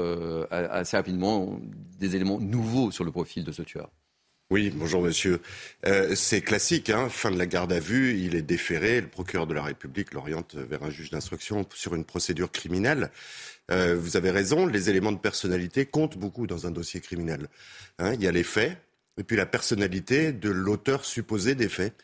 assez 0.50 0.96
rapidement 0.96 1.60
des 1.98 2.16
éléments 2.16 2.40
nouveaux 2.40 2.90
sur 2.90 3.04
le 3.04 3.10
profil 3.10 3.44
de 3.44 3.52
ce 3.52 3.62
tueur. 3.62 3.90
Oui, 4.50 4.72
bonjour 4.74 5.00
monsieur. 5.00 5.40
Euh, 5.86 6.16
c'est 6.16 6.40
classique, 6.40 6.90
hein, 6.90 7.08
fin 7.08 7.30
de 7.30 7.38
la 7.38 7.46
garde 7.46 7.72
à 7.72 7.78
vue, 7.78 8.18
il 8.18 8.34
est 8.34 8.42
déféré, 8.42 9.00
le 9.00 9.06
procureur 9.06 9.46
de 9.46 9.54
la 9.54 9.62
République 9.62 10.12
l'oriente 10.12 10.56
vers 10.56 10.82
un 10.82 10.90
juge 10.90 11.10
d'instruction 11.10 11.64
sur 11.72 11.94
une 11.94 12.04
procédure 12.04 12.50
criminelle. 12.50 13.12
Euh, 13.70 13.94
vous 13.94 14.16
avez 14.16 14.32
raison, 14.32 14.66
les 14.66 14.90
éléments 14.90 15.12
de 15.12 15.18
personnalité 15.18 15.86
comptent 15.86 16.18
beaucoup 16.18 16.48
dans 16.48 16.66
un 16.66 16.72
dossier 16.72 17.00
criminel. 17.00 17.46
Hein, 18.00 18.14
il 18.14 18.24
y 18.24 18.26
a 18.26 18.32
les 18.32 18.42
faits, 18.42 18.76
et 19.18 19.22
puis 19.22 19.36
la 19.36 19.46
personnalité 19.46 20.32
de 20.32 20.50
l'auteur 20.50 21.04
supposé 21.04 21.54
des 21.54 21.68
faits. 21.68 21.94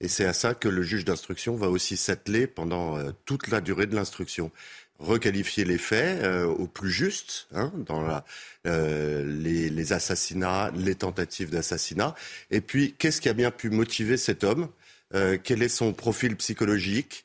Et 0.00 0.06
c'est 0.06 0.26
à 0.26 0.32
ça 0.32 0.54
que 0.54 0.68
le 0.68 0.82
juge 0.82 1.04
d'instruction 1.04 1.56
va 1.56 1.70
aussi 1.70 1.96
s'atteler 1.96 2.46
pendant 2.46 2.98
euh, 2.98 3.10
toute 3.24 3.48
la 3.48 3.60
durée 3.60 3.86
de 3.86 3.96
l'instruction 3.96 4.52
requalifier 4.98 5.64
les 5.64 5.78
faits 5.78 6.22
euh, 6.22 6.46
au 6.46 6.66
plus 6.66 6.90
juste 6.90 7.48
hein, 7.54 7.72
dans 7.76 8.22
euh, 8.66 9.24
les, 9.24 9.92
assassinats, 9.92 10.70
les 10.76 10.94
tentatives 10.94 11.50
d'assassinat. 11.50 12.14
Et 12.50 12.60
puis, 12.60 12.94
qu'est-ce 12.98 13.20
qui 13.20 13.28
a 13.28 13.34
bien 13.34 13.50
pu 13.50 13.70
motiver 13.70 14.16
cet 14.16 14.44
homme 14.44 14.68
euh, 15.14 15.38
Quel 15.42 15.62
est 15.62 15.68
son 15.68 15.92
profil 15.92 16.36
psychologique 16.36 17.24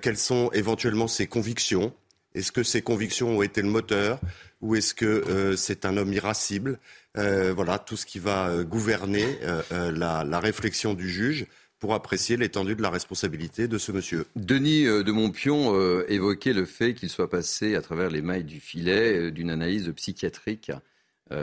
Quelles 0.00 0.18
sont 0.18 0.50
éventuellement 0.52 1.08
ses 1.08 1.26
convictions? 1.26 1.92
Est-ce 2.34 2.52
que 2.52 2.62
ses 2.62 2.82
convictions 2.82 3.38
ont 3.38 3.42
été 3.42 3.62
le 3.62 3.68
moteur 3.68 4.20
Ou 4.60 4.76
est-ce 4.76 4.94
que 4.94 5.54
c'est 5.56 5.84
un 5.84 5.96
homme 5.96 6.12
irascible? 6.12 6.78
Voilà, 7.14 7.78
tout 7.78 7.96
ce 7.96 8.06
qui 8.06 8.20
va 8.20 8.62
gouverner 8.62 9.38
la 9.70 10.40
réflexion 10.40 10.94
du 10.94 11.10
juge 11.10 11.46
pour 11.82 11.94
apprécier 11.94 12.36
l'étendue 12.36 12.76
de 12.76 12.82
la 12.82 12.90
responsabilité 12.90 13.66
de 13.66 13.76
ce 13.76 13.90
monsieur. 13.90 14.24
Denis 14.36 14.86
euh, 14.86 15.02
de 15.02 15.10
Montpion 15.10 15.74
euh, 15.74 16.04
évoquait 16.06 16.52
le 16.52 16.64
fait 16.64 16.94
qu'il 16.94 17.08
soit 17.08 17.28
passé 17.28 17.74
à 17.74 17.82
travers 17.82 18.08
les 18.08 18.22
mailles 18.22 18.44
du 18.44 18.60
filet 18.60 19.16
euh, 19.16 19.30
d'une 19.32 19.50
analyse 19.50 19.92
psychiatrique 19.96 20.70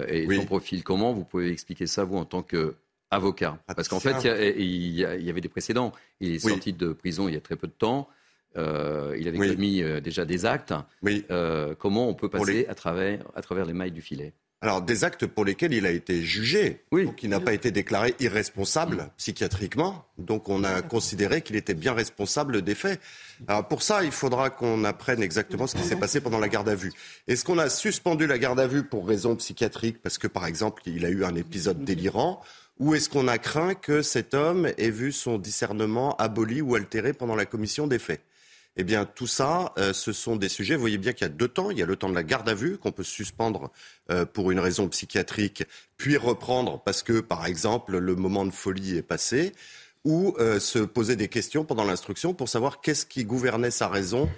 et 0.07 0.33
son 0.33 0.45
profil. 0.45 0.83
Comment 0.83 1.11
vous 1.11 1.25
pouvez 1.25 1.51
expliquer 1.51 1.87
ça, 1.87 2.05
vous, 2.05 2.15
en 2.15 2.23
tant 2.23 2.41
qu'avocat 2.41 3.59
ah, 3.67 3.75
Parce 3.75 3.89
qu'en 3.89 3.99
fait, 3.99 4.23
il 4.55 4.91
y, 4.91 5.03
avait 5.03 5.41
des 5.41 5.49
précédents. 5.49 5.91
Il 6.21 6.31
est 6.35 6.39
sorti 6.39 6.71
de 6.71 6.93
prison 6.93 7.27
il 7.27 7.33
y 7.33 7.37
a 7.37 7.41
très 7.41 7.55
peu 7.55 7.67
de 7.67 7.73
temps. 7.73 8.07
il 8.55 9.27
avait 9.27 9.37
commis 9.37 9.81
déjà 10.01 10.25
des 10.25 10.45
actes. 10.45 10.73
comment 11.79 12.07
on 12.07 12.13
peut 12.13 12.29
passer 12.29 12.67
à, 12.67 12.75
travers, 12.75 13.25
à 13.35 13.41
travers 13.41 13.65
les 13.65 13.73
mailles 13.73 13.91
du 13.91 14.01
filet? 14.01 14.31
Alors, 14.61 14.81
des 14.81 15.05
actes 15.05 15.25
pour 15.25 15.45
lesquels 15.45 15.71
il 15.73 15.85
a 15.85 15.91
été 15.91 16.21
jugé, 16.21 16.83
oui. 16.91 17.05
donc 17.05 17.23
il 17.23 17.29
n'a 17.29 17.39
pas 17.39 17.53
été 17.53 17.71
déclaré 17.71 18.13
irresponsable 18.19 19.09
psychiatriquement, 19.15 20.05
donc 20.17 20.49
on 20.49 20.65
a 20.65 20.81
considéré 20.81 21.41
qu'il 21.41 21.55
était 21.55 21.73
bien 21.73 21.93
responsable 21.93 22.61
des 22.61 22.75
faits. 22.75 22.99
Alors 23.47 23.65
pour 23.69 23.81
ça, 23.81 24.03
il 24.03 24.11
faudra 24.11 24.49
qu'on 24.49 24.83
apprenne 24.83 25.23
exactement 25.23 25.65
ce 25.65 25.77
qui 25.77 25.83
s'est 25.83 25.95
passé 25.95 26.19
pendant 26.19 26.39
la 26.39 26.49
garde 26.49 26.67
à 26.67 26.75
vue. 26.75 26.91
Est-ce 27.29 27.45
qu'on 27.45 27.57
a 27.57 27.69
suspendu 27.69 28.27
la 28.27 28.37
garde 28.37 28.59
à 28.59 28.67
vue 28.67 28.83
pour 28.83 29.07
raison 29.07 29.37
psychiatrique, 29.37 30.01
parce 30.01 30.17
que 30.17 30.27
par 30.27 30.45
exemple, 30.45 30.83
il 30.87 31.05
a 31.05 31.09
eu 31.09 31.23
un 31.23 31.35
épisode 31.35 31.85
délirant, 31.85 32.41
ou 32.79 32.95
est-ce 32.95 33.07
qu'on 33.07 33.29
a 33.29 33.37
craint 33.37 33.75
que 33.75 34.01
cet 34.01 34.33
homme 34.33 34.69
ait 34.77 34.89
vu 34.89 35.13
son 35.13 35.37
discernement 35.37 36.17
aboli 36.17 36.59
ou 36.61 36.75
altéré 36.75 37.13
pendant 37.13 37.35
la 37.35 37.45
commission 37.45 37.87
des 37.87 37.99
faits? 37.99 38.21
Eh 38.79 38.85
bien, 38.85 39.03
tout 39.03 39.27
ça, 39.27 39.73
euh, 39.77 39.91
ce 39.91 40.13
sont 40.13 40.37
des 40.37 40.47
sujets. 40.47 40.75
Vous 40.75 40.79
voyez 40.79 40.97
bien 40.97 41.11
qu'il 41.11 41.27
y 41.27 41.29
a 41.29 41.33
deux 41.33 41.49
temps. 41.49 41.69
Il 41.69 41.77
y 41.77 41.83
a 41.83 41.85
le 41.85 41.97
temps 41.97 42.07
de 42.07 42.15
la 42.15 42.23
garde 42.23 42.47
à 42.47 42.53
vue 42.53 42.77
qu'on 42.77 42.93
peut 42.93 43.03
suspendre 43.03 43.73
euh, 44.09 44.23
pour 44.23 44.51
une 44.51 44.59
raison 44.61 44.87
psychiatrique, 44.87 45.65
puis 45.97 46.15
reprendre 46.15 46.81
parce 46.81 47.03
que, 47.03 47.19
par 47.19 47.45
exemple, 47.45 47.97
le 47.97 48.15
moment 48.15 48.45
de 48.45 48.51
folie 48.51 48.95
est 48.95 49.01
passé, 49.01 49.51
ou 50.05 50.33
euh, 50.39 50.61
se 50.61 50.79
poser 50.79 51.17
des 51.17 51.27
questions 51.27 51.65
pendant 51.65 51.83
l'instruction 51.83 52.33
pour 52.33 52.47
savoir 52.47 52.79
qu'est-ce 52.79 53.05
qui 53.05 53.25
gouvernait 53.25 53.69
sa 53.69 53.89
raison 53.89 54.29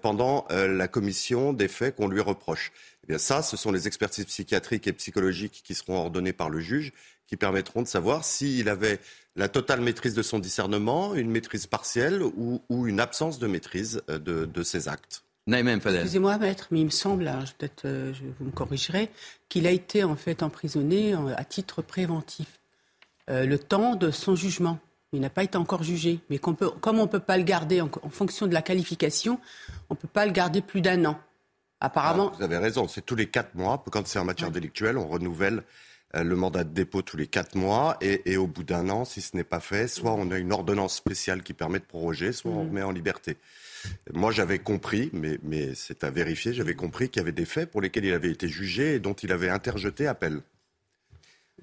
pendant 0.00 0.46
la 0.50 0.88
commission 0.88 1.52
des 1.52 1.68
faits 1.68 1.94
qu'on 1.94 2.08
lui 2.08 2.22
reproche. 2.22 2.72
Eh 3.04 3.08
bien 3.08 3.18
ça, 3.18 3.42
ce 3.42 3.58
sont 3.58 3.70
les 3.70 3.86
expertises 3.86 4.24
psychiatriques 4.24 4.86
et 4.86 4.92
psychologiques 4.94 5.62
qui 5.62 5.74
seront 5.74 5.98
ordonnées 5.98 6.32
par 6.32 6.48
le 6.48 6.60
juge 6.60 6.92
qui 7.30 7.36
permettront 7.36 7.80
de 7.82 7.86
savoir 7.86 8.24
s'il 8.24 8.68
avait 8.68 8.98
la 9.36 9.48
totale 9.48 9.80
maîtrise 9.80 10.14
de 10.14 10.22
son 10.22 10.40
discernement, 10.40 11.14
une 11.14 11.30
maîtrise 11.30 11.68
partielle 11.68 12.22
ou, 12.22 12.60
une 12.68 12.98
absence 12.98 13.38
de 13.38 13.46
maîtrise 13.46 14.02
euh, 14.10 14.18
de, 14.18 14.62
ses 14.64 14.88
actes. 14.88 15.22
Excusez-moi, 15.46 16.38
maître, 16.38 16.66
mais 16.72 16.80
il 16.80 16.86
me 16.86 16.90
semble, 16.90 17.30
peut-être 17.56 17.84
euh, 17.84 18.12
vous 18.40 18.46
me 18.46 18.50
corrigerez, 18.50 19.10
qu'il 19.48 19.68
a 19.68 19.70
été 19.70 20.02
en 20.02 20.16
fait 20.16 20.42
emprisonné 20.42 21.14
à 21.36 21.44
titre 21.44 21.82
préventif. 21.82 22.60
Euh, 23.30 23.46
le 23.46 23.58
temps 23.58 23.94
de 23.94 24.10
son 24.10 24.34
jugement. 24.34 24.80
Il 25.12 25.20
n'a 25.20 25.30
pas 25.30 25.44
été 25.44 25.56
encore 25.56 25.82
jugé. 25.84 26.20
Mais 26.30 26.38
comme 26.38 26.56
on 26.84 27.02
ne 27.02 27.06
peut 27.06 27.20
pas 27.20 27.36
le 27.36 27.44
garder 27.44 27.80
en, 27.80 27.88
fonction 28.10 28.46
de 28.46 28.54
la 28.54 28.62
qualification, 28.62 29.40
on 29.88 29.94
ne 29.94 29.98
peut 29.98 30.08
pas 30.08 30.26
le 30.26 30.32
garder 30.32 30.62
plus 30.62 30.80
d'un 30.80 31.04
an. 31.04 31.20
Apparemment. 31.80 32.30
Ah, 32.32 32.36
vous 32.38 32.44
avez 32.44 32.58
raison, 32.58 32.86
c'est 32.86 33.04
tous 33.04 33.16
les 33.16 33.26
quatre 33.26 33.54
mois. 33.54 33.82
Quand 33.90 34.06
c'est 34.06 34.18
en 34.18 34.24
matière 34.24 34.50
délictuelle, 34.50 34.98
on 34.98 35.08
renouvelle 35.08 35.58
euh, 35.58 35.62
le 36.14 36.34
mandat 36.34 36.64
de 36.64 36.72
dépôt 36.72 37.02
tous 37.02 37.16
les 37.16 37.26
quatre 37.26 37.54
mois 37.54 37.96
et, 38.00 38.36
au 38.36 38.46
bout 38.46 38.64
d'un 38.64 38.88
an, 38.88 39.04
si 39.04 39.20
ce 39.20 39.36
n'est 39.36 39.44
pas 39.44 39.60
fait, 39.60 39.88
soit 39.88 40.12
on 40.12 40.30
a 40.30 40.38
une 40.38 40.52
ordonnance 40.52 40.96
spéciale 40.96 41.42
qui 41.42 41.52
permet 41.52 41.78
de 41.78 41.84
proroger, 41.84 42.32
soit 42.32 42.50
on 42.50 42.64
met 42.64 42.82
en 42.82 42.90
liberté. 42.90 43.36
Moi, 44.12 44.30
j'avais 44.30 44.58
compris, 44.58 45.10
mais, 45.12 45.38
mais 45.42 45.74
c'est 45.74 46.04
à 46.04 46.10
vérifier, 46.10 46.52
j'avais 46.52 46.74
compris 46.74 47.08
qu'il 47.08 47.20
y 47.20 47.22
avait 47.22 47.32
des 47.32 47.44
faits 47.44 47.70
pour 47.70 47.80
lesquels 47.80 48.04
il 48.04 48.12
avait 48.12 48.30
été 48.30 48.48
jugé 48.48 48.96
et 48.96 48.98
dont 48.98 49.14
il 49.14 49.32
avait 49.32 49.48
interjeté 49.48 50.06
appel. 50.06 50.42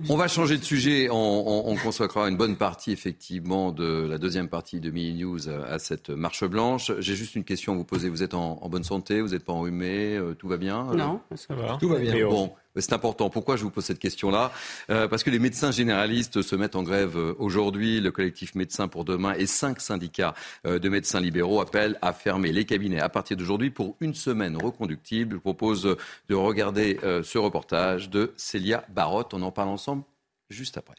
On 0.10 0.16
va 0.16 0.27
changer 0.27 0.58
de 0.58 0.63
sujet. 0.63 1.10
On, 1.12 1.75
consacrera 1.84 2.30
une 2.30 2.38
bonne 2.38 2.56
partie, 2.56 2.92
effectivement, 2.92 3.72
de 3.72 4.06
la 4.08 4.18
deuxième 4.18 4.48
partie 4.48 4.80
de 4.80 4.92
Mini 4.92 5.24
News 5.24 5.50
à 5.50 5.80
cette 5.80 6.10
marche 6.10 6.44
blanche. 6.46 6.92
J'ai 7.00 7.16
juste 7.16 7.36
une 7.36 7.44
question 7.44 7.74
à 7.74 7.75
vous 7.75 7.84
poser. 7.84 8.10
Vous 8.10 8.24
êtes 8.24 8.34
en, 8.34 8.56
bonne 8.70 8.84
santé? 8.84 9.22
Vous 9.22 9.30
n'êtes 9.30 9.44
pas 9.44 9.54
enrhumé? 9.54 10.16
Euh, 10.16 10.34
Tout 10.36 10.48
va 10.48 10.58
bien? 10.58 10.84
Non, 10.94 11.22
ça 11.36 11.56
va. 11.56 11.77
Tout 11.80 11.89
va 11.89 11.98
bien. 11.98 12.27
Bon, 12.27 12.54
c'est 12.81 12.93
important. 12.93 13.29
Pourquoi 13.29 13.55
je 13.55 13.63
vous 13.63 13.69
pose 13.69 13.86
cette 13.86 14.00
question-là 14.00 14.51
euh, 14.89 15.07
Parce 15.07 15.24
que 15.24 15.29
les 15.29 15.39
médecins 15.39 15.72
généralistes 15.72 16.41
se 16.41 16.55
mettent 16.55 16.75
en 16.75 16.84
grève 16.84 17.17
euh, 17.17 17.36
aujourd'hui. 17.39 18.00
Le 18.01 18.12
collectif 18.12 18.55
Médecins 18.55 18.88
pour 18.88 19.05
demain 19.05 19.34
et 19.34 19.46
cinq 19.46 19.81
syndicats 19.81 20.34
euh, 20.65 20.79
de 20.79 20.89
médecins 20.89 21.19
libéraux 21.19 21.62
appellent 21.62 21.98
à 22.01 22.13
fermer 22.13 22.51
les 22.51 22.65
cabinets 22.65 23.00
à 23.00 23.10
partir 23.10 23.38
d'aujourd'hui 23.38 23.69
pour 23.69 23.96
une 24.00 24.13
semaine 24.13 24.57
reconductible. 24.57 25.36
Je 25.36 25.39
propose 25.39 25.98
de 26.29 26.36
regarder 26.36 27.00
ce 27.24 27.38
reportage 27.38 28.10
de 28.10 28.34
Célia 28.38 28.84
Barotte. 28.89 29.34
On 29.34 29.41
en 29.41 29.51
parle 29.51 29.69
ensemble 29.69 30.03
juste 30.50 30.77
après. 30.77 30.96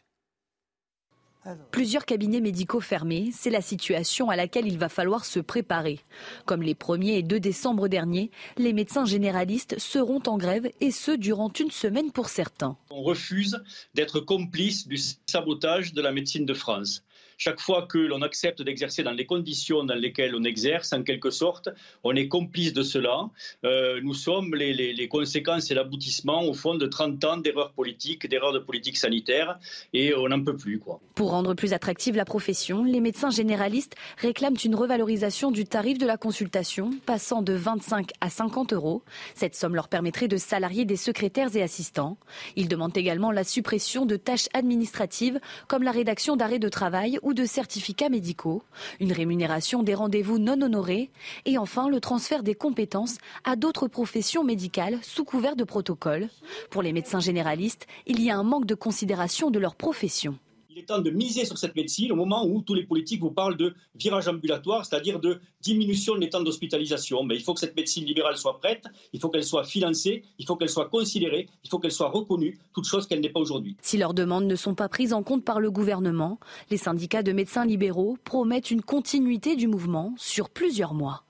Plusieurs 1.71 2.05
cabinets 2.05 2.41
médicaux 2.41 2.81
fermés, 2.81 3.29
c'est 3.33 3.49
la 3.49 3.61
situation 3.61 4.29
à 4.29 4.35
laquelle 4.35 4.67
il 4.67 4.77
va 4.77 4.89
falloir 4.89 5.23
se 5.25 5.39
préparer. 5.39 5.99
Comme 6.45 6.61
les 6.61 6.73
1er 6.73 7.17
et 7.17 7.23
2 7.23 7.39
décembre 7.39 7.87
dernier, 7.87 8.29
les 8.57 8.73
médecins 8.73 9.05
généralistes 9.05 9.79
seront 9.79 10.21
en 10.27 10.37
grève 10.37 10.69
et 10.81 10.91
ce 10.91 11.11
durant 11.11 11.51
une 11.59 11.71
semaine 11.71 12.11
pour 12.11 12.29
certains. 12.29 12.77
On 12.89 13.01
refuse 13.01 13.61
d'être 13.93 14.19
complice 14.19 14.87
du 14.87 14.97
sabotage 15.27 15.93
de 15.93 16.01
la 16.01 16.11
médecine 16.11 16.45
de 16.45 16.53
France 16.53 17.03
chaque 17.39 17.61
fois 17.61 17.87
que 17.87 17.97
l'on 17.97 18.21
accepte 18.21 18.61
d'exercer 18.61 19.01
dans 19.01 19.13
les 19.13 19.25
conditions 19.25 19.85
dans 19.85 19.95
lesquelles 19.95 20.35
on 20.35 20.43
exerce, 20.43 20.91
en 20.91 21.03
quelque 21.03 21.31
sorte, 21.31 21.69
on 22.03 22.13
est 22.13 22.27
complice 22.27 22.73
de 22.73 22.83
cela. 22.83 23.29
Euh, 23.63 24.01
nous 24.03 24.13
sommes 24.13 24.53
les, 24.55 25.07
conséquences 25.07 25.71
et 25.71 25.73
l'aboutissement, 25.73 26.43
au 26.43 26.53
fond, 26.53 26.75
de 26.75 26.85
30 26.85 27.23
ans 27.23 27.37
d'erreurs 27.37 27.71
politiques, 27.71 28.27
d'erreurs 28.27 28.51
de 28.51 28.59
politique 28.59 28.97
sanitaire, 28.97 29.57
et 29.93 30.13
on 30.13 30.27
n'en 30.27 30.43
peut 30.43 30.57
plus. 30.57 30.79
Quoi. 30.79 30.99
Pour 31.15 31.31
rendre 31.31 31.53
plus 31.53 31.71
attractive 31.71 32.17
la 32.17 32.25
profession, 32.25 32.83
les 32.83 32.99
médecins 32.99 33.29
généralistes 33.29 33.95
réclament 34.17 34.57
une 34.65 34.75
revalorisation 34.75 35.49
du 35.49 35.63
tarif 35.63 35.97
de 35.97 36.05
la 36.05 36.17
consultation, 36.17 36.91
passant 37.05 37.41
de 37.41 37.53
25 37.53 38.11
à 38.19 38.29
50 38.29 38.73
euros. 38.73 39.01
Cette 39.33 39.55
somme 39.55 39.75
leur 39.75 39.87
permettrait 39.87 40.27
de 40.27 40.35
salarier 40.35 40.83
des 40.83 40.97
secrétaires 40.97 41.55
et 41.55 41.63
assistants. 41.63 42.17
Ils 42.57 42.67
demandent 42.67 42.97
également 42.97 43.31
la 43.31 43.45
suppression 43.45 44.05
de 44.05 44.17
tâches 44.17 44.49
administratives, 44.53 45.39
comme 45.69 45.83
la 45.83 45.91
rédaction 45.91 46.35
d'arrêts 46.35 46.59
de 46.59 46.67
travail 46.67 47.17
de 47.33 47.45
certificats 47.45 48.09
médicaux, 48.09 48.63
une 48.99 49.13
rémunération 49.13 49.83
des 49.83 49.93
rendez-vous 49.93 50.39
non 50.39 50.61
honorés 50.61 51.09
et 51.45 51.57
enfin 51.57 51.89
le 51.89 51.99
transfert 51.99 52.43
des 52.43 52.55
compétences 52.55 53.17
à 53.43 53.55
d'autres 53.55 53.87
professions 53.87 54.43
médicales 54.43 54.99
sous 55.01 55.23
couvert 55.23 55.55
de 55.55 55.63
protocole. 55.63 56.29
Pour 56.69 56.81
les 56.81 56.93
médecins 56.93 57.19
généralistes, 57.19 57.87
il 58.07 58.21
y 58.21 58.29
a 58.29 58.37
un 58.37 58.43
manque 58.43 58.65
de 58.65 58.75
considération 58.75 59.51
de 59.51 59.59
leur 59.59 59.75
profession 59.75 60.37
est 60.79 60.87
temps 60.87 60.99
de 60.99 61.09
miser 61.09 61.45
sur 61.45 61.57
cette 61.57 61.75
médecine 61.75 62.11
au 62.11 62.15
moment 62.15 62.45
où 62.45 62.61
tous 62.61 62.73
les 62.73 62.83
politiques 62.83 63.21
vous 63.21 63.31
parlent 63.31 63.57
de 63.57 63.73
virage 63.95 64.27
ambulatoire, 64.27 64.85
c'est-à-dire 64.85 65.19
de 65.19 65.39
diminution 65.61 66.17
des 66.17 66.29
temps 66.29 66.41
d'hospitalisation. 66.41 67.23
Mais 67.23 67.35
il 67.35 67.41
faut 67.41 67.53
que 67.53 67.59
cette 67.59 67.75
médecine 67.75 68.05
libérale 68.05 68.37
soit 68.37 68.59
prête, 68.59 68.85
il 69.13 69.19
faut 69.19 69.29
qu'elle 69.29 69.43
soit 69.43 69.63
financée, 69.63 70.23
il 70.37 70.45
faut 70.45 70.55
qu'elle 70.55 70.69
soit 70.69 70.89
considérée, 70.89 71.47
il 71.63 71.69
faut 71.69 71.79
qu'elle 71.79 71.91
soit 71.91 72.09
reconnue, 72.09 72.57
toute 72.73 72.85
chose 72.85 73.07
qu'elle 73.07 73.21
n'est 73.21 73.29
pas 73.29 73.39
aujourd'hui. 73.39 73.75
Si 73.81 73.97
leurs 73.97 74.13
demandes 74.13 74.45
ne 74.45 74.55
sont 74.55 74.75
pas 74.75 74.89
prises 74.89 75.13
en 75.13 75.23
compte 75.23 75.43
par 75.43 75.59
le 75.59 75.71
gouvernement, 75.71 76.39
les 76.69 76.77
syndicats 76.77 77.23
de 77.23 77.31
médecins 77.31 77.65
libéraux 77.65 78.17
promettent 78.23 78.71
une 78.71 78.81
continuité 78.81 79.55
du 79.55 79.67
mouvement 79.67 80.13
sur 80.17 80.49
plusieurs 80.49 80.93
mois. 80.93 81.23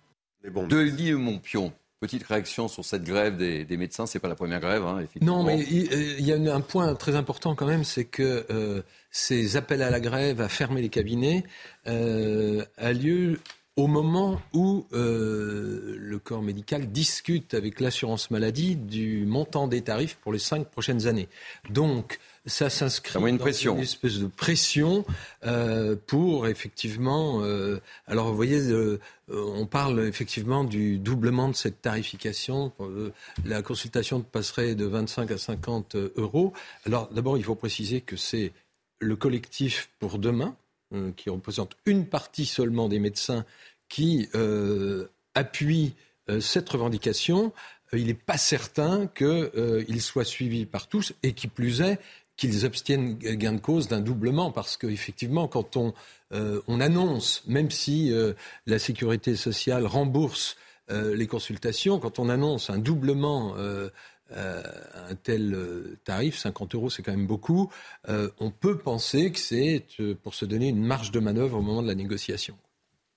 De 0.44 1.16
Montpion, 1.16 1.74
Petite 2.00 2.24
réaction 2.24 2.70
sur 2.70 2.86
cette 2.86 3.04
grève 3.04 3.36
des, 3.36 3.66
médecins, 3.76 4.06
c'est 4.06 4.20
pas 4.20 4.30
la 4.30 4.36
première 4.36 4.62
grève, 4.62 4.86
hein, 4.86 5.00
effectivement. 5.00 5.40
Non, 5.40 5.44
mais 5.44 5.60
il, 5.60 6.26
y 6.26 6.32
a 6.32 6.56
un 6.56 6.62
point 6.62 6.96
très 6.96 7.16
important 7.16 7.56
quand 7.56 7.66
même, 7.66 7.84
c'est 7.84 8.06
que 8.06 8.46
euh, 8.50 8.82
ces 9.12 9.58
appels 9.58 9.82
à 9.82 9.90
la 9.90 10.00
grève, 10.00 10.40
à 10.40 10.48
fermer 10.48 10.82
les 10.82 10.88
cabinets, 10.88 11.44
euh, 11.88 12.64
a 12.78 12.94
lieu 12.94 13.40
au 13.80 13.88
moment 13.88 14.42
où 14.52 14.86
euh, 14.92 15.96
le 15.98 16.20
corps 16.20 16.42
médical 16.42 16.92
discute 16.92 17.54
avec 17.54 17.80
l'assurance 17.80 18.30
maladie 18.30 18.76
du 18.76 19.26
montant 19.26 19.70
des 19.70 19.82
tarifs 19.82 20.16
pour 20.16 20.34
les 20.34 20.40
cinq 20.40 20.68
prochaines 20.68 21.08
années. 21.08 21.30
Donc, 21.70 22.20
ça 22.46 22.70
s'inscrit 22.70 23.14
dans 23.14 23.26
une 23.26 23.80
espèce 23.80 24.18
de 24.18 24.28
pression 24.28 25.06
euh, 25.46 25.96
pour 26.08 26.48
effectivement. 26.48 27.42
Euh, 27.44 27.80
alors 28.06 28.28
vous 28.28 28.36
voyez, 28.36 28.60
on 29.30 29.66
parle 29.66 30.06
effectivement 30.06 30.66
du 30.66 30.98
doublement 30.98 31.48
de 31.48 31.56
cette 31.56 31.82
tarification. 31.82 32.74
la 33.46 33.62
consultation 33.62 34.20
passerait 34.20 34.76
de 34.76 34.86
25 34.86 35.32
à 35.32 35.38
50 35.38 35.96
euros. 36.18 36.52
Alors 36.86 37.08
d'abord, 37.14 37.38
il 37.38 37.46
faut 37.46 37.56
préciser 37.56 38.02
que 38.02 38.18
c'est 38.18 38.52
le 39.00 39.16
collectif 39.16 39.90
pour 40.00 40.18
demain, 40.18 40.54
qui 41.16 41.30
représente 41.30 41.78
une 41.86 42.08
partie 42.08 42.46
seulement 42.46 42.90
des 42.90 43.00
médecins, 43.00 43.46
qui 43.90 44.30
appuie 45.36 45.96
cette 46.40 46.70
revendication 46.70 47.52
il 47.92 48.06
n'est 48.06 48.14
pas 48.14 48.38
certain 48.38 49.08
qu'il 49.08 50.02
soit 50.02 50.24
suivi 50.24 50.68
par 50.68 50.88
tous 50.88 51.14
et 51.24 51.34
qui 51.34 51.48
plus 51.48 51.82
est, 51.82 52.00
qu'ils 52.40 52.66
obtiennent 52.66 53.18
gain 53.18 53.52
de 53.52 53.60
cause 53.60 53.90
d'un 53.90 54.00
doublement, 54.00 54.50
parce 54.52 54.78
qu'effectivement, 54.78 55.50
quand 55.50 55.76
on, 55.76 55.94
euh, 56.32 56.62
on, 56.68 56.80
annonce, 56.80 57.44
même 57.48 57.70
si 57.70 58.14
euh, 58.14 58.34
la 58.66 58.80
sécurité 58.80 59.36
sociale 59.36 59.86
rembourse 59.86 60.56
euh, 60.90 61.16
les 61.16 61.28
consultations, 61.28 62.00
quand 62.00 62.18
on 62.18 62.30
annonce 62.30 62.70
un 62.70 62.80
doublement 62.80 63.56
un 64.32 65.16
tel 65.24 65.58
tarif, 66.06 66.38
50 66.38 66.76
euros 66.76 66.90
c'est 66.92 67.02
quand 67.02 67.12
même 67.12 67.26
beaucoup, 67.26 67.72
on 68.08 68.52
peut 68.52 68.78
penser 68.78 69.32
que 69.32 69.40
c'est 69.40 69.84
pour 70.22 70.36
se 70.36 70.46
donner 70.46 70.68
une 70.68 70.84
marge 70.84 71.12
de 71.12 71.20
manœuvre 71.20 71.58
au 71.58 71.62
moment 71.64 71.82
de 71.82 71.88
la 71.88 71.96
négociation. 71.96 72.56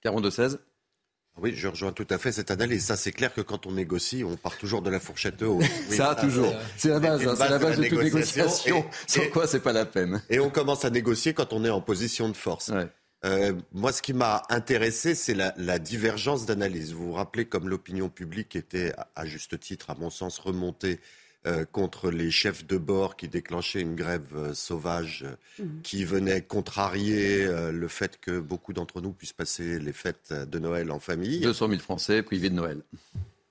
42-16 0.05 0.59
oui, 1.39 1.55
je 1.57 1.67
rejoins 1.67 1.93
tout 1.93 2.07
à 2.11 2.19
fait 2.19 2.31
cette 2.31 2.51
analyse. 2.51 2.85
Ça, 2.85 2.97
c'est 2.97 3.11
clair 3.11 3.33
que 3.33 3.41
quand 3.41 3.67
on 3.67 3.73
négocie, 3.73 4.23
on 4.23 4.37
part 4.37 4.59
toujours 4.59 4.83
de 4.83 4.91
la 4.91 5.01
fourchette 5.01 5.43
haute. 5.43 5.65
ça, 5.89 6.15
toujours. 6.15 6.55
C'est 6.77 6.91
la 6.91 7.01
base. 7.01 7.27
Hein, 7.27 7.35
c'est 7.37 7.49
la 7.49 7.59
base 7.59 7.79
de, 7.79 7.89
toute 7.89 8.03
négociation. 8.03 8.85
Sans 9.07 9.27
quoi, 9.33 9.47
c'est 9.47 9.61
pas 9.61 9.73
la 9.73 9.87
peine. 9.87 10.23
Et 10.29 10.41
on 10.41 10.51
commence 10.51 10.85
à 10.85 10.91
négocier 10.91 11.33
quand 11.33 11.55
on 11.55 11.65
est 11.65 11.71
en 11.71 11.81
position 11.81 12.29
de 12.29 12.37
force. 12.37 12.71
Euh, 13.25 13.55
moi, 13.73 13.93
ce 13.93 14.03
qui 14.03 14.13
m'a 14.13 14.43
intéressé, 14.51 15.15
c'est 15.15 15.35
la, 15.35 15.55
la, 15.57 15.79
divergence 15.79 16.45
d'analyse. 16.45 16.93
Vous 16.93 17.07
vous 17.07 17.13
rappelez 17.13 17.47
comme 17.47 17.69
l'opinion 17.69 18.11
publique 18.11 18.55
était, 18.55 18.93
à 19.15 19.25
juste 19.25 19.59
titre, 19.59 19.89
à 19.91 19.95
mon 19.95 20.11
sens, 20.11 20.39
remontée 20.39 21.01
euh, 21.45 21.65
contre 21.65 22.13
les 22.13 22.31
chefs 22.31 22.65
de 22.69 22.77
bord 22.77 23.17
qui 23.17 23.27
déclenchaient 23.27 23.81
une 23.81 23.97
grève 23.97 24.29
euh, 24.37 24.55
sauvage 24.55 25.25
euh, 25.27 25.65
mmh. 25.65 25.83
qui 25.83 26.05
venait 26.05 26.41
contrarier 26.41 27.49
le 27.73 27.89
fait 27.89 28.21
que 28.21 28.39
beaucoup 28.39 28.73
d'entre 28.73 29.01
nous 29.01 29.11
puissent 29.11 29.33
passer 29.33 29.81
les 29.81 29.93
fêtes 29.93 30.33
de 30.33 30.59
Noël 30.61 30.93
en 30.93 31.01
famille. 31.01 31.41
200 31.41 31.69
000 31.69 31.81
Français 31.81 32.23
privés 32.23 32.49
de 32.49 32.55
Noël. 32.55 32.83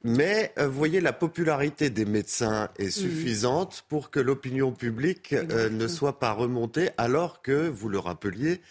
Mais 0.03 0.53
vous 0.57 0.71
voyez, 0.71 1.01
la 1.01 1.11
popularité 1.11 1.89
des 1.89 2.05
médecins 2.05 2.69
est 2.79 2.87
mmh. 2.87 2.91
suffisante 2.91 3.83
pour 3.89 4.09
que 4.09 4.21
l'opinion 4.21 4.71
publique 4.71 5.33
ne 5.33 5.87
soit 5.87 6.17
pas 6.17 6.31
remontée, 6.31 6.89
alors 6.97 7.41
que, 7.41 7.67
vous 7.67 7.89
le 7.89 7.99
rappeliez, 7.99 8.61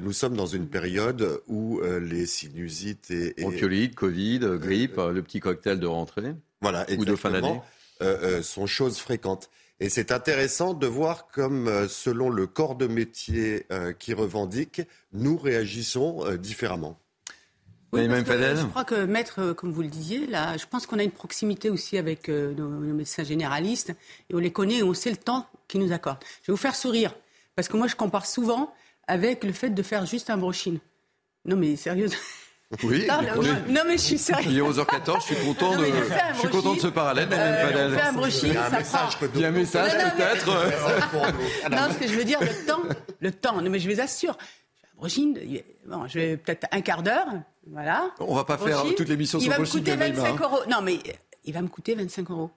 nous 0.00 0.12
sommes 0.12 0.34
dans 0.34 0.46
une 0.46 0.66
période 0.66 1.42
où 1.46 1.80
les 2.00 2.26
sinusites 2.26 3.10
et... 3.10 3.34
et... 3.40 3.90
Covid, 3.90 4.40
grippe, 4.40 4.96
le 4.96 5.20
petit 5.20 5.40
cocktail 5.40 5.78
de 5.78 5.86
rentrée 5.86 6.34
voilà, 6.62 6.86
ou 6.96 7.04
de 7.04 7.14
fin 7.16 7.30
d'année 7.30 7.60
sont 8.42 8.66
choses 8.66 8.98
fréquentes. 8.98 9.50
Et 9.80 9.88
c'est 9.88 10.12
intéressant 10.12 10.74
de 10.74 10.86
voir 10.86 11.28
comme, 11.28 11.66
euh, 11.66 11.88
selon 11.88 12.30
le 12.30 12.46
corps 12.46 12.76
de 12.76 12.86
métier 12.86 13.66
qui 13.98 14.14
revendique, 14.14 14.82
nous 15.12 15.36
réagissons 15.36 16.36
différemment. 16.36 16.98
Oui, 17.92 18.08
je 18.08 18.66
crois 18.68 18.84
que 18.84 19.04
maître, 19.04 19.40
euh, 19.40 19.54
comme 19.54 19.70
vous 19.70 19.82
le 19.82 19.88
disiez, 19.88 20.26
là, 20.26 20.56
je 20.56 20.64
pense 20.64 20.86
qu'on 20.86 20.98
a 20.98 21.02
une 21.02 21.10
proximité 21.10 21.68
aussi 21.68 21.98
avec 21.98 22.30
euh, 22.30 22.54
nos, 22.54 22.68
médecins 22.68 23.22
généralistes 23.22 23.90
et 24.30 24.34
on 24.34 24.38
les 24.38 24.50
connaît 24.50 24.78
et 24.78 24.82
on 24.82 24.94
sait 24.94 25.10
le 25.10 25.18
temps 25.18 25.46
qu'ils 25.68 25.82
nous 25.82 25.92
accordent. 25.92 26.24
Je 26.40 26.46
vais 26.46 26.54
vous 26.54 26.62
faire 26.62 26.74
sourire 26.74 27.14
parce 27.54 27.68
que 27.68 27.76
moi 27.76 27.88
je 27.88 27.94
compare 27.94 28.24
souvent 28.24 28.72
avec 29.08 29.44
le 29.44 29.52
fait 29.52 29.68
de 29.68 29.82
faire 29.82 30.06
juste 30.06 30.30
un 30.30 30.38
brochine. 30.38 30.78
Non 31.44 31.56
mais 31.56 31.76
sérieux. 31.76 32.08
Oui, 32.82 33.06
non, 33.68 33.82
mais 33.86 33.98
je 33.98 34.02
suis 34.02 34.18
sérieux. 34.18 34.50
Il 34.50 34.58
est 34.58 34.62
11h14, 34.62 35.16
je 35.20 35.34
suis 35.34 35.46
content, 35.46 35.76
de, 35.76 35.84
je 36.34 36.38
suis 36.38 36.48
content 36.48 36.74
de 36.74 36.80
ce 36.80 36.86
parallèle. 36.86 37.28
Euh, 37.30 37.96
fait 37.96 38.00
un 38.00 38.12
brochine, 38.12 38.54
ça 38.54 38.80
prend. 38.80 39.28
Il 39.34 39.40
y 39.40 39.44
a 39.44 39.48
un 39.48 39.50
message 39.50 39.92
peut-être. 39.92 40.46
non, 41.70 41.76
ce 41.92 41.98
que 41.98 42.08
je 42.08 42.14
veux 42.14 42.24
dire, 42.24 42.40
le 42.40 42.66
temps, 42.66 42.82
le 43.20 43.30
temps. 43.30 43.60
Non, 43.60 43.70
mais 43.70 43.78
je 43.78 43.90
vous 43.90 44.00
assure, 44.00 44.38
brochine, 44.96 45.38
bon, 45.86 46.06
je 46.06 46.18
vais 46.18 46.36
peut-être 46.36 46.66
un 46.70 46.80
quart 46.80 47.02
d'heure, 47.02 47.26
voilà. 47.70 48.10
On 48.20 48.34
va 48.34 48.44
pas 48.44 48.58
faire 48.58 48.82
toute 48.96 49.08
l'émission 49.08 49.38
sur 49.38 49.50
Il 49.50 49.54
va 49.54 49.58
me 49.58 49.66
coûter 49.66 49.94
25 49.94 50.40
euros. 50.40 50.60
Non, 50.68 50.80
mais 50.82 50.98
il 51.44 51.52
va 51.52 51.62
me 51.62 51.68
coûter 51.68 51.94
25 51.94 52.30
euros. 52.30 52.50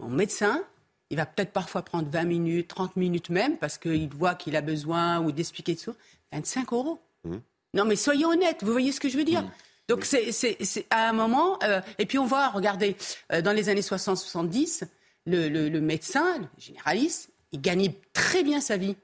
Mon 0.00 0.08
médecin, 0.08 0.62
il 1.10 1.16
va 1.16 1.26
peut-être 1.26 1.52
parfois 1.52 1.82
prendre 1.82 2.08
20 2.10 2.24
minutes, 2.24 2.68
30 2.68 2.96
minutes 2.96 3.30
même, 3.30 3.56
parce 3.58 3.78
qu'il 3.78 4.08
voit 4.08 4.34
qu'il 4.34 4.56
a 4.56 4.62
besoin 4.62 5.20
ou 5.20 5.30
d'expliquer 5.32 5.76
tout. 5.76 5.94
25 6.32 6.72
euros. 6.72 7.00
Mmh. 7.24 7.36
Non, 7.74 7.84
mais 7.84 7.96
soyons 7.96 8.30
honnêtes, 8.30 8.62
vous 8.62 8.72
voyez 8.72 8.92
ce 8.92 9.00
que 9.00 9.08
je 9.08 9.16
veux 9.16 9.24
dire 9.24 9.42
mmh. 9.42 9.50
Donc, 9.90 10.04
c'est 10.04 10.86
à 10.90 11.08
un 11.08 11.12
moment. 11.12 11.58
Euh, 11.64 11.80
et 11.98 12.06
puis, 12.06 12.16
on 12.16 12.24
voit, 12.24 12.48
regardez, 12.50 12.96
euh, 13.32 13.42
dans 13.42 13.50
les 13.50 13.68
années 13.68 13.80
60-70, 13.80 14.84
le, 15.26 15.48
le, 15.48 15.80
médecin, 15.80 16.38
le 16.38 16.46
généraliste, 16.58 17.30
il 17.50 17.60
gagnait 17.60 17.96
très 18.12 18.44
bien 18.44 18.60
sa 18.60 18.76
vie. 18.76 18.94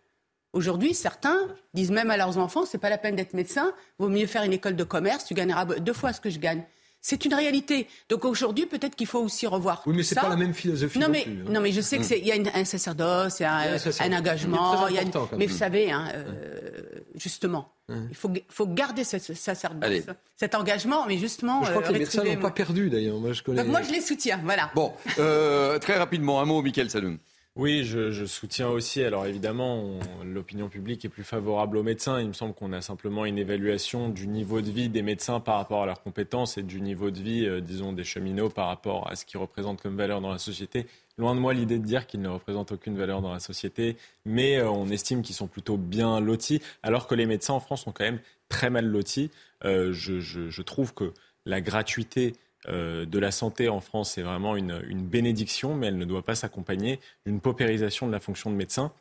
Aujourd'hui, 0.52 0.94
certains 0.94 1.48
disent 1.74 1.90
même 1.90 2.12
à 2.12 2.16
leurs 2.16 2.38
enfants, 2.38 2.64
c'est 2.64 2.78
pas 2.78 2.88
la 2.88 2.98
peine 2.98 3.16
d'être 3.16 3.34
médecin, 3.34 3.72
vaut 3.98 4.08
mieux 4.08 4.28
faire 4.28 4.44
une 4.44 4.52
école 4.52 4.76
de 4.76 4.84
commerce, 4.84 5.24
tu 5.24 5.34
gagneras 5.34 5.64
deux 5.64 5.92
fois 5.92 6.12
ce 6.12 6.20
que 6.20 6.30
je 6.30 6.38
gagne. 6.38 6.62
C'est 7.08 7.24
une 7.24 7.34
réalité. 7.34 7.86
Donc 8.08 8.24
aujourd'hui, 8.24 8.66
peut-être 8.66 8.96
qu'il 8.96 9.06
faut 9.06 9.20
aussi 9.20 9.46
revoir. 9.46 9.80
Oui, 9.86 9.94
mais 9.94 10.02
c'est 10.02 10.16
pas 10.16 10.28
la 10.28 10.34
même 10.34 10.52
philosophie. 10.52 10.98
Non, 10.98 11.06
non 11.06 11.12
mais 11.12 11.22
plus, 11.22 11.32
hein. 11.34 11.50
non, 11.52 11.60
mais 11.60 11.70
je 11.70 11.80
sais 11.80 12.00
qu'il 12.00 12.26
y 12.26 12.32
a 12.32 12.36
un 12.52 12.64
sacerdoce, 12.64 13.38
il 13.38 13.44
y 13.44 13.46
a 13.46 13.58
un, 14.00 14.12
engagement. 14.12 14.88
Il 14.88 14.98
mais 15.38 15.46
vous 15.46 15.56
savez, 15.56 15.92
hein, 15.92 16.08
euh, 16.16 16.82
justement, 17.14 17.70
il 17.88 18.16
faut, 18.16 18.32
faut 18.48 18.66
garder 18.66 19.04
ce 19.04 19.20
sacerdoce, 19.20 20.02
cet 20.34 20.56
engagement, 20.56 21.06
mais 21.06 21.16
justement. 21.16 21.62
Je 21.62 21.70
crois 21.70 21.82
que 21.82 21.90
les 21.90 21.94
euh, 21.94 21.98
médecins 22.00 22.24
n'ont 22.24 22.40
pas 22.40 22.50
perdu 22.50 22.90
d'ailleurs. 22.90 23.20
Moi, 23.20 23.32
je 23.32 23.44
connais. 23.44 23.62
moi, 23.62 23.82
je 23.82 23.92
les 23.92 24.00
soutiens. 24.00 24.40
Voilà. 24.42 24.72
Bon, 24.74 24.92
euh, 25.20 25.78
très 25.78 25.94
rapidement, 25.98 26.40
un 26.40 26.44
mot, 26.44 26.60
Michael 26.60 26.90
Saloum. 26.90 27.18
Oui, 27.56 27.84
je, 27.84 28.26
soutiens 28.26 28.68
aussi. 28.68 29.02
Alors 29.02 29.24
évidemment, 29.24 29.98
l'opinion 30.22 30.68
publique 30.68 31.06
est 31.06 31.08
plus 31.08 31.24
favorable 31.24 31.78
aux 31.78 31.82
médecins. 31.82 32.20
Il 32.20 32.28
me 32.28 32.34
semble 32.34 32.52
qu'on 32.52 32.70
a 32.74 32.82
simplement 32.82 33.24
une 33.24 33.38
évaluation 33.38 34.10
du 34.10 34.26
niveau 34.26 34.60
de 34.60 34.70
vie 34.70 34.90
des 34.90 35.00
médecins 35.00 35.40
par 35.40 35.56
rapport 35.56 35.82
à 35.82 35.86
leurs 35.86 36.02
compétences 36.02 36.58
et 36.58 36.62
du 36.62 36.82
niveau 36.82 37.10
de 37.10 37.18
vie, 37.18 37.46
euh, 37.46 37.62
disons, 37.62 37.94
des 37.94 38.04
cheminots 38.04 38.50
par 38.50 38.66
rapport 38.66 39.10
à 39.10 39.16
ce 39.16 39.24
qu'ils 39.24 39.40
représentent 39.40 39.80
comme 39.80 39.96
valeur 39.96 40.20
dans 40.20 40.30
la 40.30 40.36
société. 40.36 40.86
Loin 41.16 41.34
de 41.34 41.40
moi 41.40 41.54
l'idée 41.54 41.78
de 41.78 41.86
dire 41.86 42.06
qu'ils 42.06 42.20
ne 42.20 42.28
représentent 42.28 42.72
aucune 42.72 42.98
valeur 42.98 43.22
dans 43.22 43.32
la 43.32 43.40
société, 43.40 43.96
mais 44.26 44.58
euh, 44.58 44.68
on 44.68 44.88
estime 44.90 45.22
qu'ils 45.22 45.34
sont 45.34 45.46
plutôt 45.46 45.78
bien 45.78 46.20
lotis, 46.20 46.60
alors 46.82 47.06
que 47.06 47.14
les 47.14 47.24
médecins 47.24 47.54
en 47.54 47.60
France 47.60 47.84
sont 47.84 47.92
quand 47.92 48.04
même 48.04 48.20
très 48.50 48.68
mal 48.68 48.84
lotis. 48.84 49.30
Euh, 49.64 49.94
je 49.94 50.60
trouve 50.62 50.92
que 50.92 51.14
la 51.46 51.62
gratuité 51.62 52.34
de 52.68 53.18
la 53.18 53.30
santé 53.30 53.68
en 53.68 53.80
France 53.80 54.12
c'est 54.12 54.22
vraiment 54.22 54.56
une, 54.56 54.80
bénédiction, 55.02 55.74
mais 55.74 55.86
elle 55.86 55.98
ne 55.98 56.04
doit 56.04 56.22
pas 56.22 56.34
s'accompagner 56.34 57.00
d'une 57.24 57.40
paupérisation 57.40 58.06
de 58.06 58.12
la 58.12 58.20
fonction 58.20 58.50
de 58.50 58.56
médecin. 58.56 58.92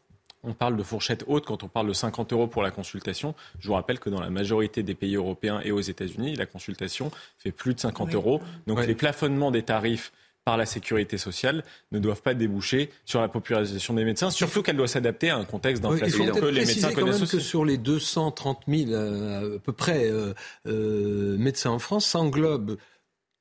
On 0.43 0.53
parle 0.53 0.77
de 0.77 0.83
fourchette 0.83 1.23
haute 1.27 1.45
quand 1.45 1.63
on 1.63 1.67
parle 1.67 1.87
de 1.87 1.93
50 1.93 2.31
euros 2.33 2.47
pour 2.47 2.61
la 2.61 2.71
consultation. 2.71 3.33
Je 3.59 3.67
vous 3.67 3.73
rappelle 3.73 3.99
que 3.99 4.09
dans 4.09 4.21
la 4.21 4.29
majorité 4.29 4.83
des 4.83 4.93
pays 4.93 5.15
européens 5.15 5.59
et 5.63 5.71
aux 5.71 5.81
États-Unis, 5.81 6.35
la 6.35 6.45
consultation 6.45 7.11
fait 7.39 7.51
plus 7.51 7.73
de 7.73 7.79
50 7.79 8.13
euros. 8.13 8.41
Donc 8.67 8.85
les 8.85 8.95
plafonnements 8.95 9.51
des 9.51 9.63
tarifs 9.63 10.11
par 10.45 10.57
la 10.57 10.67
sécurité 10.67 11.17
sociale 11.17 11.63
ne 11.91 11.97
doivent 11.97 12.21
pas 12.21 12.35
déboucher 12.35 12.91
sur 13.03 13.19
la 13.19 13.27
popularisation 13.27 13.95
des 13.95 14.05
médecins, 14.05 14.29
surtout 14.29 14.61
qu'elle 14.61 14.77
doit 14.77 14.87
s'adapter 14.87 15.31
à 15.31 15.37
un 15.37 15.43
contexte 15.43 15.81
d'inflation 15.81 16.27
que 16.27 16.45
les 16.45 16.65
médecins 16.65 16.93
connaissent 16.93 17.19
même 17.19 17.27
que 17.27 17.39
sur 17.39 17.65
les 17.65 17.77
230 17.77 18.59
000 18.67 18.91
euh, 18.91 19.57
à 19.57 19.59
peu 19.59 19.73
près 19.73 20.07
euh, 20.07 21.37
médecins 21.37 21.71
en 21.71 21.79
France, 21.79 22.05
ça 22.05 22.19
englobe 22.19 22.77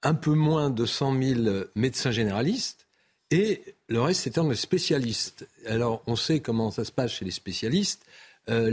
un 0.05 0.14
peu 0.14 0.35
moins 0.35 0.71
de 0.71 0.87
100 0.87 1.23
000 1.23 1.64
médecins 1.75 2.11
généralistes 2.12 2.85
et 3.31 3.62
le 3.88 4.01
reste, 4.01 4.23
c'est 4.23 4.38
un 4.38 4.55
spécialistes. 4.55 5.49
Alors, 5.67 6.03
on 6.07 6.14
sait 6.14 6.40
comment 6.40 6.71
ça 6.71 6.85
se 6.85 6.93
passe 6.93 7.12
chez 7.12 7.25
les 7.25 7.31
spécialistes. 7.31 8.07
Euh, 8.50 8.70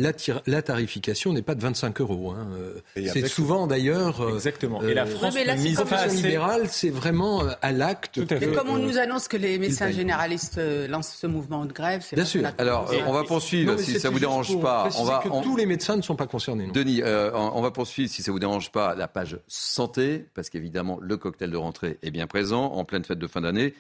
la, 0.48 0.62
tarification 0.62 1.32
n'est 1.32 1.42
pas 1.42 1.56
de 1.56 1.62
25 1.62 2.02
euros. 2.02 2.32
Hein. 2.32 2.48
C'est 2.96 3.28
souvent 3.28 3.68
d'ailleurs. 3.68 4.22
Euh, 4.22 4.34
Exactement. 4.34 4.82
Et 4.82 4.94
la 4.94 5.04
euh, 5.04 5.06
France, 5.06 5.34
la 5.46 6.08
libérale, 6.08 6.68
c'est 6.70 6.90
vraiment 6.90 7.44
à 7.62 7.72
l'acte. 7.72 8.20
Mais 8.32 8.48
comme 8.52 8.70
on 8.70 8.78
nous 8.78 8.98
annonce 8.98 9.30
que 9.30 9.38
les 9.38 9.58
médecins 9.60 9.90
généralistes 9.92 10.60
lancent 10.90 11.16
ce 11.16 11.28
mouvement 11.28 11.66
de 11.66 11.72
grève, 11.72 12.02
c'est 12.06 12.18
bien 12.18 12.26
sûr. 12.26 12.44
Alors, 12.58 12.92
on 13.08 13.14
va 13.14 13.24
poursuivre 13.24 13.78
si 13.80 14.00
ça 14.00 14.10
vous 14.10 14.20
dérange 14.20 14.60
pas. 14.60 14.90
On 14.98 15.06
va. 15.06 15.22
Que 15.24 15.44
Tous 15.44 15.56
les 15.56 15.66
médecins 15.66 15.96
ne 15.96 16.02
sont 16.02 16.16
pas 16.16 16.28
concernés. 16.28 16.70
Denis, 16.74 17.02
on 17.04 17.62
va 17.62 17.72
poursuivre 17.72 18.10
si 18.10 18.24
ça 18.24 18.32
vous 18.32 18.40
dérange 18.40 18.72
pas 18.72 18.96
la 18.96 19.08
page 19.08 19.40
santé, 19.48 20.26
parce 20.34 20.50
qu'évidemment 20.50 21.00
le 21.02 21.18
cocktail 21.18 21.52
de 21.52 21.58
rentrée 21.58 21.98
est 22.02 22.12
bien 22.12 22.28
présent 22.28 22.66
en 22.74 22.84
pleine 22.84 23.04
fête 23.04 23.20
de 23.20 23.28
fin 23.28 23.42
d'année. 23.42 23.74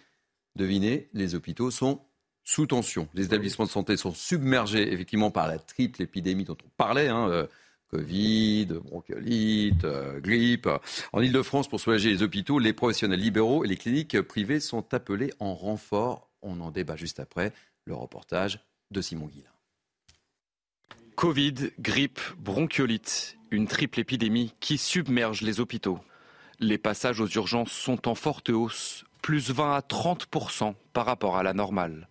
Devinez, 0.55 1.09
les 1.13 1.35
hôpitaux 1.35 1.71
sont 1.71 2.01
sous 2.51 2.67
tension. 2.67 3.07
Les 3.13 3.25
établissements 3.25 3.63
de 3.63 3.69
santé 3.69 3.95
sont 3.95 4.13
submergés 4.13 4.91
effectivement 4.91 5.31
par 5.31 5.47
la 5.47 5.57
triple 5.57 6.01
épidémie 6.01 6.43
dont 6.43 6.57
on 6.65 6.69
parlait. 6.75 7.07
Hein, 7.07 7.29
euh, 7.29 7.47
Covid, 7.87 8.65
bronchiolite, 8.65 9.85
euh, 9.85 10.19
grippe. 10.19 10.67
En 11.13 11.21
Ile-de-France, 11.21 11.69
pour 11.69 11.79
soulager 11.79 12.09
les 12.09 12.23
hôpitaux, 12.23 12.59
les 12.59 12.73
professionnels 12.73 13.21
libéraux 13.21 13.63
et 13.63 13.69
les 13.69 13.77
cliniques 13.77 14.21
privées 14.21 14.59
sont 14.59 14.93
appelés 14.93 15.31
en 15.39 15.55
renfort. 15.55 16.29
On 16.41 16.59
en 16.59 16.71
débat 16.71 16.97
juste 16.97 17.21
après. 17.21 17.53
Le 17.85 17.95
reportage 17.95 18.59
de 18.91 18.99
Simon 19.01 19.27
Guillain. 19.27 19.47
Covid, 21.15 21.71
grippe, 21.79 22.19
bronchiolite, 22.37 23.37
une 23.51 23.67
triple 23.67 24.01
épidémie 24.01 24.53
qui 24.59 24.77
submerge 24.77 25.41
les 25.41 25.61
hôpitaux. 25.61 25.99
Les 26.59 26.77
passages 26.77 27.21
aux 27.21 27.29
urgences 27.29 27.71
sont 27.71 28.09
en 28.09 28.15
forte 28.15 28.49
hausse, 28.49 29.05
plus 29.21 29.51
20 29.51 29.73
à 29.73 29.79
30% 29.79 30.75
par 30.91 31.05
rapport 31.05 31.37
à 31.37 31.43
la 31.43 31.53
normale. 31.53 32.09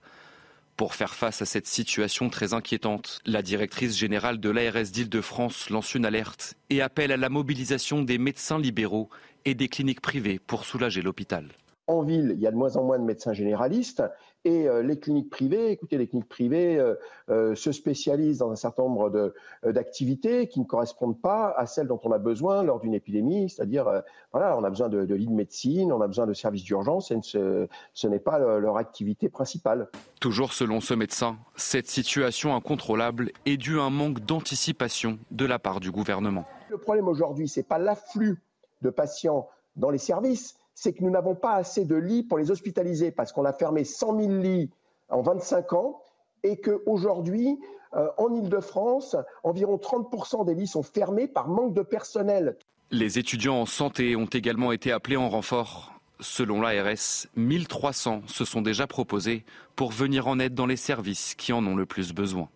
Pour 0.80 0.94
faire 0.94 1.14
face 1.14 1.42
à 1.42 1.44
cette 1.44 1.66
situation 1.66 2.30
très 2.30 2.54
inquiétante, 2.54 3.20
la 3.26 3.42
directrice 3.42 3.98
générale 3.98 4.40
de 4.40 4.48
l'ARS 4.48 4.90
d'Île-de-France 4.90 5.68
lance 5.68 5.94
une 5.94 6.06
alerte 6.06 6.54
et 6.70 6.80
appelle 6.80 7.12
à 7.12 7.18
la 7.18 7.28
mobilisation 7.28 8.00
des 8.00 8.16
médecins 8.16 8.58
libéraux 8.58 9.10
et 9.44 9.54
des 9.54 9.68
cliniques 9.68 10.00
privées 10.00 10.38
pour 10.38 10.64
soulager 10.64 11.02
l'hôpital. 11.02 11.48
En 11.86 12.02
ville, 12.02 12.32
il 12.34 12.40
y 12.40 12.46
a 12.46 12.50
de 12.50 12.56
moins 12.56 12.78
en 12.78 12.84
moins 12.84 12.98
de 12.98 13.04
médecins 13.04 13.34
généralistes 13.34 14.02
et 14.44 14.68
euh, 14.68 14.82
les 14.82 14.98
cliniques 14.98 15.30
privées, 15.30 15.70
écoutez, 15.70 15.98
les 15.98 16.06
cliniques 16.06 16.28
privées 16.28 16.78
euh, 16.78 16.94
euh, 17.28 17.54
se 17.54 17.72
spécialisent 17.72 18.38
dans 18.38 18.50
un 18.50 18.56
certain 18.56 18.82
nombre 18.82 19.34
d'activités 19.64 20.48
qui 20.48 20.60
ne 20.60 20.64
correspondent 20.64 21.20
pas 21.20 21.52
à 21.56 21.66
celles 21.66 21.86
dont 21.86 22.00
on 22.04 22.12
a 22.12 22.18
besoin 22.18 22.62
lors 22.62 22.80
d'une 22.80 22.94
épidémie, 22.94 23.50
c'est-à-dire, 23.50 24.02
voilà, 24.32 24.56
on 24.56 24.64
a 24.64 24.70
besoin 24.70 24.88
de, 24.88 25.04
de 25.04 25.14
lits 25.14 25.26
de 25.26 25.32
médecine, 25.32 25.92
on 25.92 26.00
a 26.00 26.06
besoin 26.06 26.26
de 26.26 26.32
services 26.32 26.64
d'urgence, 26.64 27.10
et 27.10 27.18
ce, 27.22 27.68
ce 27.92 28.08
n'est 28.08 28.18
pas 28.18 28.38
leur 28.38 28.76
activité 28.76 29.28
principale. 29.28 29.88
Toujours 30.20 30.52
selon 30.52 30.80
ce 30.80 30.94
médecin, 30.94 31.36
cette 31.56 31.88
situation 31.88 32.54
incontrôlable 32.54 33.32
est 33.44 33.56
due 33.56 33.78
à 33.78 33.84
un 33.84 33.90
manque 33.90 34.20
d'anticipation 34.20 35.18
de 35.30 35.44
la 35.44 35.58
part 35.58 35.80
du 35.80 35.90
gouvernement. 35.90 36.46
Le 36.70 36.78
problème 36.78 37.08
aujourd'hui, 37.08 37.48
ce 37.48 37.60
n'est 37.60 37.64
pas 37.64 37.78
l'afflux 37.78 38.42
de 38.82 38.90
patients 38.90 39.48
dans 39.76 39.90
les 39.90 39.98
services, 39.98 40.56
c'est 40.80 40.94
que 40.94 41.04
nous 41.04 41.10
n'avons 41.10 41.34
pas 41.34 41.56
assez 41.56 41.84
de 41.84 41.94
lits 41.94 42.22
pour 42.22 42.38
les 42.38 42.50
hospitaliser 42.50 43.10
parce 43.10 43.32
qu'on 43.32 43.44
a 43.44 43.52
fermé 43.52 43.84
100 43.84 44.18
000 44.18 44.32
lits 44.40 44.70
en 45.10 45.20
25 45.20 45.74
ans 45.74 46.00
et 46.42 46.58
qu'aujourd'hui, 46.58 47.58
euh, 47.94 48.08
en 48.16 48.32
Ile-de-France, 48.32 49.14
environ 49.42 49.76
30% 49.76 50.46
des 50.46 50.54
lits 50.54 50.66
sont 50.66 50.82
fermés 50.82 51.28
par 51.28 51.48
manque 51.48 51.74
de 51.74 51.82
personnel. 51.82 52.56
Les 52.90 53.18
étudiants 53.18 53.60
en 53.60 53.66
santé 53.66 54.16
ont 54.16 54.24
également 54.24 54.72
été 54.72 54.90
appelés 54.90 55.18
en 55.18 55.28
renfort. 55.28 55.92
Selon 56.18 56.62
l'ARS, 56.62 57.26
1300 57.36 58.22
se 58.26 58.46
sont 58.46 58.62
déjà 58.62 58.86
proposés 58.86 59.44
pour 59.76 59.92
venir 59.92 60.28
en 60.28 60.38
aide 60.38 60.54
dans 60.54 60.66
les 60.66 60.76
services 60.76 61.34
qui 61.34 61.52
en 61.52 61.66
ont 61.66 61.76
le 61.76 61.84
plus 61.84 62.14
besoin. 62.14 62.48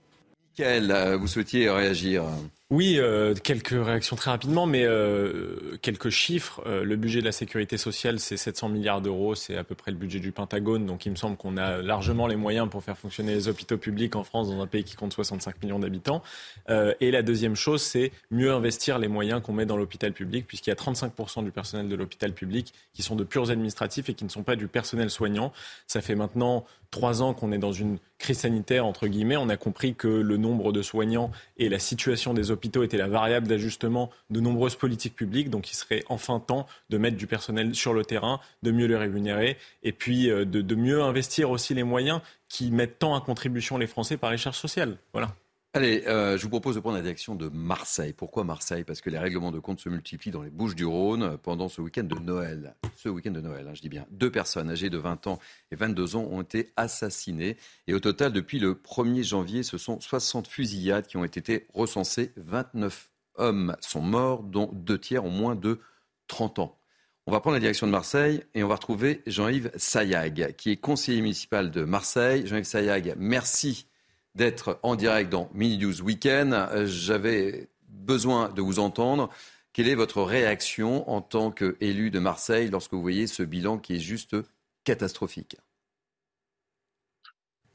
Michael, 0.58 0.90
euh, 0.90 1.16
vous 1.18 1.26
souhaitiez 1.26 1.68
réagir 1.68 2.24
oui, 2.70 2.96
euh, 2.98 3.35
quelques 3.35 3.68
réactions 3.68 4.16
très 4.16 4.31
rapidement, 4.31 4.64
mais 4.64 4.85
euh, 4.85 5.77
quelques 5.83 6.09
chiffres. 6.09 6.62
Euh, 6.64 6.83
le 6.83 6.96
budget 6.96 7.20
de 7.20 7.27
la 7.27 7.33
sécurité 7.33 7.77
sociale, 7.77 8.18
c'est 8.18 8.38
700 8.38 8.70
milliards 8.70 9.03
d'euros, 9.03 9.35
c'est 9.35 9.59
à 9.59 9.64
peu 9.64 9.74
près 9.74 9.90
le 9.90 9.98
budget 9.98 10.18
du 10.18 10.33
Pentagone, 10.33 10.87
donc 10.87 11.05
il 11.05 11.11
me 11.11 11.16
semble 11.16 11.37
qu'on 11.37 11.59
a 11.59 11.83
largement 11.83 12.27
les 12.27 12.37
moyens 12.37 12.70
pour 12.70 12.83
faire 12.83 12.96
fonctionner 12.96 13.35
les 13.35 13.48
hôpitaux 13.48 13.77
publics 13.77 14.16
en 14.16 14.24
France, 14.24 14.48
dans 14.48 14.62
un 14.62 14.66
pays 14.66 14.83
qui 14.83 14.96
compte 14.96 15.12
65 15.12 15.62
millions 15.62 15.79
d'habitants. 15.79 16.22
et 16.68 17.11
la 17.11 17.22
deuxième 17.22 17.55
chose, 17.55 17.83
c'est 17.83 18.12
mieux 18.31 18.50
investir 18.50 18.98
les 18.98 19.09
moyens 19.09 19.42
qu'on 19.42 19.53
met 19.53 19.66
dans 19.66 19.77
l'hôpital 19.77 20.12
public, 20.12 20.46
puisqu'il 20.46 20.70
y 20.70 20.72
a 20.72 20.77
35% 20.77 21.44
du 21.44 21.50
personnel 21.50 21.88
de 21.88 21.94
l'hôpital 21.94 22.33
public 22.33 22.72
qui 22.94 23.03
sont 23.03 23.14
de 23.14 23.24
purs 23.24 23.50
administratifs 23.50 24.09
et 24.09 24.14
qui 24.14 24.24
ne 24.24 24.31
sont 24.31 24.42
pas 24.42 24.57
du 24.57 24.68
personnel 24.68 25.11
soignant. 25.11 25.53
Ça 25.87 26.00
fait 26.00 26.14
maintenant 26.14 26.64
trois 26.94 27.22
ans 27.22 27.35
qu'on 27.35 27.50
est 27.50 27.59
dans 27.59 27.72
une 27.72 27.98
crise 28.18 28.38
sanitaire, 28.38 28.87
entre 28.87 29.09
guillemets. 29.09 29.37
On 29.37 29.48
a 29.48 29.57
compris 29.57 29.94
que 29.94 30.07
le 30.07 30.37
nombre 30.37 30.72
de 30.72 30.81
soignants 30.81 31.33
et 31.59 31.68
la 31.68 31.81
situation 31.81 32.35
des 32.35 32.53
hôpitaux 32.53 32.53
hôpitaux 32.54 32.82
était 32.82 32.96
la 32.96 33.08
variable 33.08 33.46
d'ajustement 33.46 34.10
de 34.30 34.40
nombreuses 34.40 34.76
politiques 34.76 35.14
publiques. 35.14 35.50
Donc 35.50 35.70
il 35.70 35.74
serait 35.74 36.02
enfin 36.08 36.40
temps 36.40 36.66
de 36.90 36.98
mettre 36.98 37.16
du 37.16 37.26
personnel 37.26 37.74
sur 37.74 37.92
le 37.92 38.04
terrain, 38.04 38.40
de 38.62 38.70
mieux 38.70 38.86
le 38.86 38.96
rémunérer 38.96 39.58
et 39.82 39.92
puis 39.92 40.28
de, 40.28 40.44
de 40.44 40.74
mieux 40.74 41.02
investir 41.02 41.50
aussi 41.50 41.74
les 41.74 41.84
moyens 41.84 42.20
qui 42.48 42.70
mettent 42.70 42.98
tant 42.98 43.14
à 43.14 43.20
contribution 43.20 43.78
les 43.78 43.86
Français 43.86 44.16
par 44.16 44.30
les 44.30 44.38
charges 44.38 44.58
sociales. 44.58 44.96
Voilà. 45.12 45.34
Allez, 45.76 46.04
euh, 46.06 46.38
je 46.38 46.42
vous 46.44 46.50
propose 46.50 46.76
de 46.76 46.80
prendre 46.80 46.94
la 46.94 47.02
direction 47.02 47.34
de 47.34 47.48
Marseille. 47.48 48.12
Pourquoi 48.12 48.44
Marseille? 48.44 48.84
Parce 48.84 49.00
que 49.00 49.10
les 49.10 49.18
règlements 49.18 49.50
de 49.50 49.58
compte 49.58 49.80
se 49.80 49.88
multiplient 49.88 50.30
dans 50.30 50.42
les 50.42 50.50
Bouches 50.50 50.76
du 50.76 50.84
Rhône 50.84 51.37
pendant 51.38 51.68
ce 51.68 51.80
week-end 51.80 52.04
de 52.04 52.14
Noël. 52.14 52.76
Ce 52.94 53.08
week-end 53.08 53.32
de 53.32 53.40
Noël, 53.40 53.66
hein, 53.66 53.74
je 53.74 53.80
dis 53.80 53.88
bien. 53.88 54.06
Deux 54.12 54.30
personnes 54.30 54.70
âgées 54.70 54.88
de 54.88 54.98
20 54.98 55.26
ans 55.26 55.40
et 55.72 55.74
22 55.74 56.14
ans 56.14 56.28
ont 56.30 56.42
été 56.42 56.72
assassinées. 56.76 57.56
Et 57.88 57.94
au 57.94 57.98
total, 57.98 58.30
depuis 58.32 58.60
le 58.60 58.74
1er 58.74 59.24
janvier, 59.24 59.64
ce 59.64 59.76
sont 59.76 59.98
60 59.98 60.46
fusillades 60.46 61.08
qui 61.08 61.16
ont 61.16 61.24
été 61.24 61.66
recensées. 61.74 62.30
29 62.37 63.10
hommes 63.34 63.74
sont 63.80 64.00
morts, 64.00 64.44
dont 64.44 64.70
deux 64.72 64.98
tiers 64.98 65.24
ont 65.24 65.30
moins 65.30 65.56
de 65.56 65.80
30 66.28 66.60
ans. 66.60 66.78
On 67.26 67.32
va 67.32 67.40
prendre 67.40 67.54
la 67.54 67.60
direction 67.60 67.88
de 67.88 67.92
Marseille 67.92 68.44
et 68.54 68.62
on 68.62 68.68
va 68.68 68.76
retrouver 68.76 69.22
Jean-Yves 69.26 69.72
Sayag, 69.74 70.54
qui 70.56 70.70
est 70.70 70.76
conseiller 70.76 71.20
municipal 71.20 71.72
de 71.72 71.82
Marseille. 71.82 72.46
Jean-Yves 72.46 72.62
Sayag, 72.62 73.14
merci 73.18 73.88
d'être 74.35 74.81
en 74.83 74.97
direct 74.97 75.31
dans 75.31 75.49
Mini 75.55 75.79
News 75.79 76.03
Weekend. 76.03 76.53
Euh, 76.53 76.87
j'avais 76.87 77.68
besoin 77.88 78.49
de 78.49 78.61
vous 78.61 78.79
entendre. 78.79 79.31
Quelle 79.73 79.88
est 79.88 79.94
votre 79.94 80.23
réaction 80.23 81.09
en 81.11 81.20
tant 81.20 81.51
qu'élu 81.51 82.11
de 82.11 82.18
Marseille 82.18 82.70
lorsque 82.70 82.92
vous 82.92 83.03
voyez 83.03 83.27
ce 83.27 83.42
bilan 83.42 83.79
qui 83.79 83.97
est 83.97 84.01
juste 84.01 84.37
catastrophique? 84.85 85.57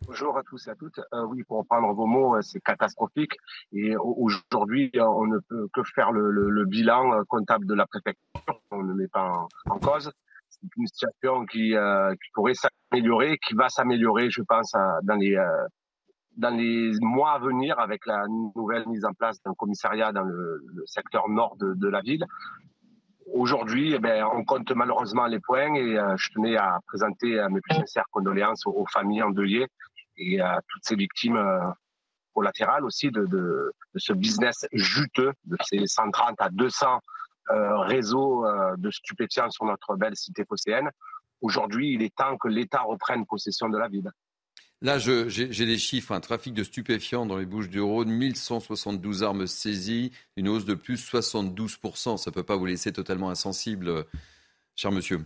Bonjour 0.05 0.37
à 0.37 0.43
tous 0.43 0.67
et 0.67 0.71
à 0.71 0.75
toutes. 0.75 0.99
Euh, 1.13 1.25
oui, 1.25 1.43
pour 1.43 1.59
reprendre 1.59 1.93
vos 1.93 2.05
mots, 2.05 2.35
euh, 2.35 2.41
c'est 2.41 2.61
catastrophique. 2.61 3.33
Et 3.73 3.95
aujourd'hui, 3.97 4.91
on 4.95 5.27
ne 5.27 5.39
peut 5.39 5.67
que 5.73 5.83
faire 5.83 6.11
le, 6.11 6.65
bilan 6.65 7.23
comptable 7.25 7.65
de 7.67 7.73
la 7.73 7.85
préfecture. 7.85 8.61
On 8.71 8.83
ne 8.83 8.93
met 8.93 9.07
pas 9.07 9.47
en, 9.69 9.79
cause. 9.79 10.11
C'est 10.49 10.67
une 10.77 10.87
situation 10.87 11.45
qui, 11.45 11.73
qui 11.73 12.31
pourrait 12.33 12.55
s'améliorer, 12.55 13.37
qui 13.37 13.53
va 13.53 13.69
s'améliorer, 13.69 14.29
je 14.29 14.41
pense, 14.41 14.73
dans 15.03 15.15
les 15.15 15.37
dans 16.37 16.55
les 16.55 16.91
mois 17.01 17.33
à 17.33 17.39
venir 17.39 17.79
avec 17.79 18.05
la 18.05 18.25
nouvelle 18.27 18.87
mise 18.87 19.05
en 19.05 19.13
place 19.13 19.41
d'un 19.43 19.53
commissariat 19.53 20.11
dans 20.11 20.23
le, 20.23 20.63
secteur 20.85 21.29
nord 21.29 21.57
de, 21.57 21.87
la 21.87 22.01
ville. 22.01 22.25
Aujourd'hui, 23.33 23.93
eh 23.93 23.99
ben, 23.99 24.25
on 24.33 24.43
compte 24.43 24.71
malheureusement 24.71 25.27
les 25.27 25.39
points 25.39 25.73
et 25.75 25.99
euh, 25.99 26.15
je 26.17 26.29
tenais 26.29 26.55
à 26.57 26.79
présenter 26.87 27.45
mes 27.51 27.61
plus 27.61 27.75
sincères 27.75 28.05
condoléances 28.11 28.65
aux, 28.65 28.85
familles 28.91 29.21
endeuillées 29.21 29.67
et 30.17 30.41
à 30.41 30.61
toutes 30.67 30.83
ces 30.83 30.95
victimes 30.95 31.37
euh, 31.37 31.59
collatérales 32.33 32.85
aussi 32.85 33.11
de, 33.11 33.71
ce 33.95 34.13
business 34.13 34.65
juteux 34.71 35.33
de 35.45 35.57
ces 35.63 35.85
130 35.85 36.35
à 36.39 36.49
200 36.49 36.99
euh, 37.51 37.77
réseaux 37.79 38.45
de 38.77 38.91
stupéfiants 38.91 39.49
sur 39.49 39.65
notre 39.65 39.95
belle 39.95 40.15
cité 40.15 40.45
phocéenne. 40.45 40.89
Aujourd'hui, 41.41 41.93
il 41.93 42.01
est 42.01 42.15
temps 42.15 42.37
que 42.37 42.47
l'État 42.47 42.81
reprenne 42.81 43.25
possession 43.25 43.69
de 43.69 43.77
la 43.77 43.87
ville. 43.87 44.09
Là, 44.81 44.97
j'ai 44.97 45.65
des 45.65 45.77
chiffres. 45.77 46.13
Un 46.13 46.21
trafic 46.21 46.53
de 46.53 46.63
stupéfiants 46.63 47.25
dans 47.25 47.37
les 47.37 47.45
Bouches 47.45 47.69
du 47.69 47.81
Rhône, 47.81 48.09
1172 48.09 49.23
armes 49.23 49.45
saisies, 49.45 50.11
une 50.37 50.47
hausse 50.47 50.65
de 50.65 50.73
plus 50.73 51.03
72%. 51.03 52.17
Ça 52.17 52.29
ne 52.29 52.33
peut 52.33 52.43
pas 52.43 52.55
vous 52.55 52.65
laisser 52.65 52.93
totalement 52.93 53.29
insensible, 53.29 54.05
cher 54.75 54.91
monsieur. 54.91 55.19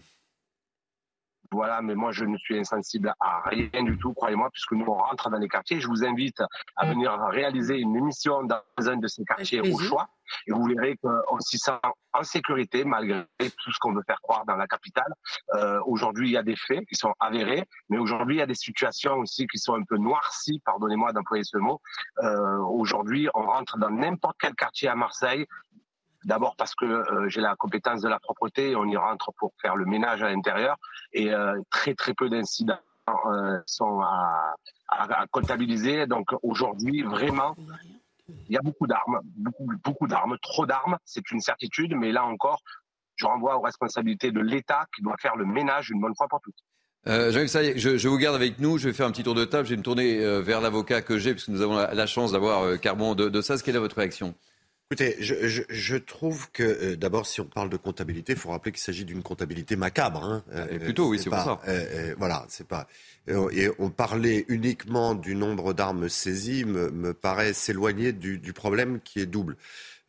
Voilà, 1.53 1.81
mais 1.81 1.93
moi 1.93 2.11
je 2.11 2.25
ne 2.25 2.37
suis 2.37 2.57
insensible 2.57 3.13
à 3.19 3.41
rien 3.45 3.83
du 3.83 3.97
tout, 3.99 4.13
croyez-moi, 4.13 4.49
puisque 4.51 4.71
nous 4.71 4.85
on 4.87 4.95
rentre 4.95 5.29
dans 5.29 5.37
les 5.37 5.47
quartiers. 5.47 5.79
Je 5.79 5.87
vous 5.87 6.03
invite 6.03 6.41
à 6.75 6.87
venir 6.87 7.15
réaliser 7.29 7.77
une 7.77 7.95
émission 7.95 8.43
dans 8.43 8.61
un 8.77 8.97
de 8.97 9.07
ces 9.07 9.23
quartiers 9.23 9.61
au 9.61 9.77
choix, 9.77 10.07
et 10.47 10.51
vous 10.51 10.63
verrez 10.65 10.97
qu'on 10.97 11.39
s'y 11.39 11.59
sent 11.59 11.79
en 12.13 12.23
sécurité 12.23 12.83
malgré 12.85 13.25
tout 13.39 13.71
ce 13.71 13.77
qu'on 13.79 13.93
veut 13.93 14.03
faire 14.07 14.19
croire 14.21 14.45
dans 14.45 14.55
la 14.55 14.67
capitale. 14.67 15.13
Euh, 15.55 15.79
aujourd'hui, 15.85 16.29
il 16.29 16.33
y 16.33 16.37
a 16.37 16.43
des 16.43 16.55
faits 16.55 16.85
qui 16.87 16.95
sont 16.95 17.13
avérés, 17.19 17.63
mais 17.89 17.97
aujourd'hui, 17.97 18.37
il 18.37 18.39
y 18.39 18.43
a 18.43 18.47
des 18.47 18.55
situations 18.55 19.15
aussi 19.17 19.45
qui 19.47 19.59
sont 19.59 19.75
un 19.75 19.83
peu 19.83 19.97
noircies, 19.97 20.59
pardonnez-moi 20.65 21.13
d'employer 21.13 21.43
ce 21.43 21.57
mot. 21.57 21.79
Euh, 22.23 22.57
aujourd'hui, 22.59 23.29
on 23.35 23.43
rentre 23.43 23.77
dans 23.77 23.91
n'importe 23.91 24.37
quel 24.39 24.55
quartier 24.55 24.87
à 24.89 24.95
Marseille, 24.95 25.45
D'abord 26.25 26.55
parce 26.55 26.73
que 26.75 26.85
euh, 26.85 27.27
j'ai 27.29 27.41
la 27.41 27.55
compétence 27.55 28.01
de 28.01 28.07
la 28.07 28.19
propreté, 28.19 28.75
on 28.75 28.85
y 28.85 28.95
rentre 28.95 29.31
pour 29.37 29.53
faire 29.61 29.75
le 29.75 29.85
ménage 29.85 30.23
à 30.23 30.29
l'intérieur 30.29 30.77
et 31.11 31.33
euh, 31.33 31.59
très 31.69 31.95
très 31.95 32.13
peu 32.13 32.29
d'incidents 32.29 32.79
euh, 33.09 33.59
sont 33.65 34.01
à, 34.01 34.55
comptabiliser. 35.31 36.07
Donc 36.07 36.29
aujourd'hui, 36.43 37.01
vraiment, 37.01 37.55
il 38.29 38.53
y 38.53 38.57
a 38.57 38.61
beaucoup 38.61 38.87
d'armes, 38.87 39.19
beaucoup, 39.23 39.67
beaucoup 39.83 40.07
d'armes, 40.07 40.37
trop 40.41 40.65
d'armes, 40.65 40.97
c'est 41.03 41.31
une 41.31 41.41
certitude, 41.41 41.95
mais 41.95 42.11
là 42.11 42.23
encore, 42.23 42.61
je 43.15 43.25
renvoie 43.25 43.57
aux 43.57 43.61
responsabilités 43.61 44.31
de 44.31 44.39
l'État 44.39 44.85
qui 44.95 45.01
doit 45.01 45.17
faire 45.19 45.35
le 45.35 45.45
ménage 45.45 45.89
une 45.89 45.99
bonne 45.99 46.15
fois 46.15 46.27
pour 46.27 46.39
toutes. 46.41 46.55
Euh, 47.07 47.31
je, 47.31 47.97
je, 47.97 48.07
vous 48.07 48.17
garde 48.17 48.35
avec 48.35 48.59
nous. 48.59 48.77
Je 48.77 48.87
vais 48.87 48.93
faire 48.93 49.07
un 49.07 49.11
petit 49.11 49.23
tour 49.23 49.35
de 49.35 49.43
table. 49.43 49.65
Je 49.65 49.71
vais 49.71 49.77
me 49.77 49.83
tourner 49.83 50.41
vers 50.41 50.61
l'avocat 50.61 51.01
que 51.01 51.17
j'ai, 51.17 51.33
puisque 51.33 51.49
nous 51.49 51.61
avons 51.61 51.75
la, 51.75 52.07
chance 52.07 52.31
d'avoir 52.31 52.79
Carbon 52.79 53.13
de, 53.13 53.27
de 53.27 53.41
ça. 53.41 53.57
Quelle 53.57 53.75
est 53.75 53.79
votre 53.79 53.97
réaction? 53.97 54.35
Écoutez, 54.93 55.17
je, 55.19 55.95
trouve 55.95 56.51
que 56.51 56.61
euh, 56.61 56.95
d'abord, 56.95 57.25
si 57.25 57.41
on 57.41 57.45
parle 57.45 57.71
de 57.71 57.77
comptabilité, 57.77 58.33
il 58.33 58.37
faut 58.37 58.51
rappeler 58.51 58.71
qu'il 58.71 58.81
s'agit 58.81 59.05
d'une 59.05 59.23
comptabilité 59.23 59.75
macabre. 59.75 60.23
Hein. 60.23 60.43
Euh, 60.53 60.77
plutôt, 60.77 61.07
oui, 61.07 61.17
c'est 61.17 61.31
pour 61.31 61.39
ça. 61.39 61.59
Euh, 61.67 62.13
voilà, 62.19 62.45
c'est 62.47 62.67
pas. 62.67 62.87
et 63.27 63.69
on 63.79 63.89
parlait 63.89 64.45
uniquement 64.49 65.15
du 65.15 65.33
nombre 65.33 65.73
d'armes 65.73 66.09
saisies, 66.09 66.63
me, 66.65 67.11
paraît 67.15 67.53
s'éloigner 67.53 68.11
du, 68.13 68.53
problème 68.53 68.99
qui 69.03 69.19
est 69.19 69.25
double. 69.25 69.57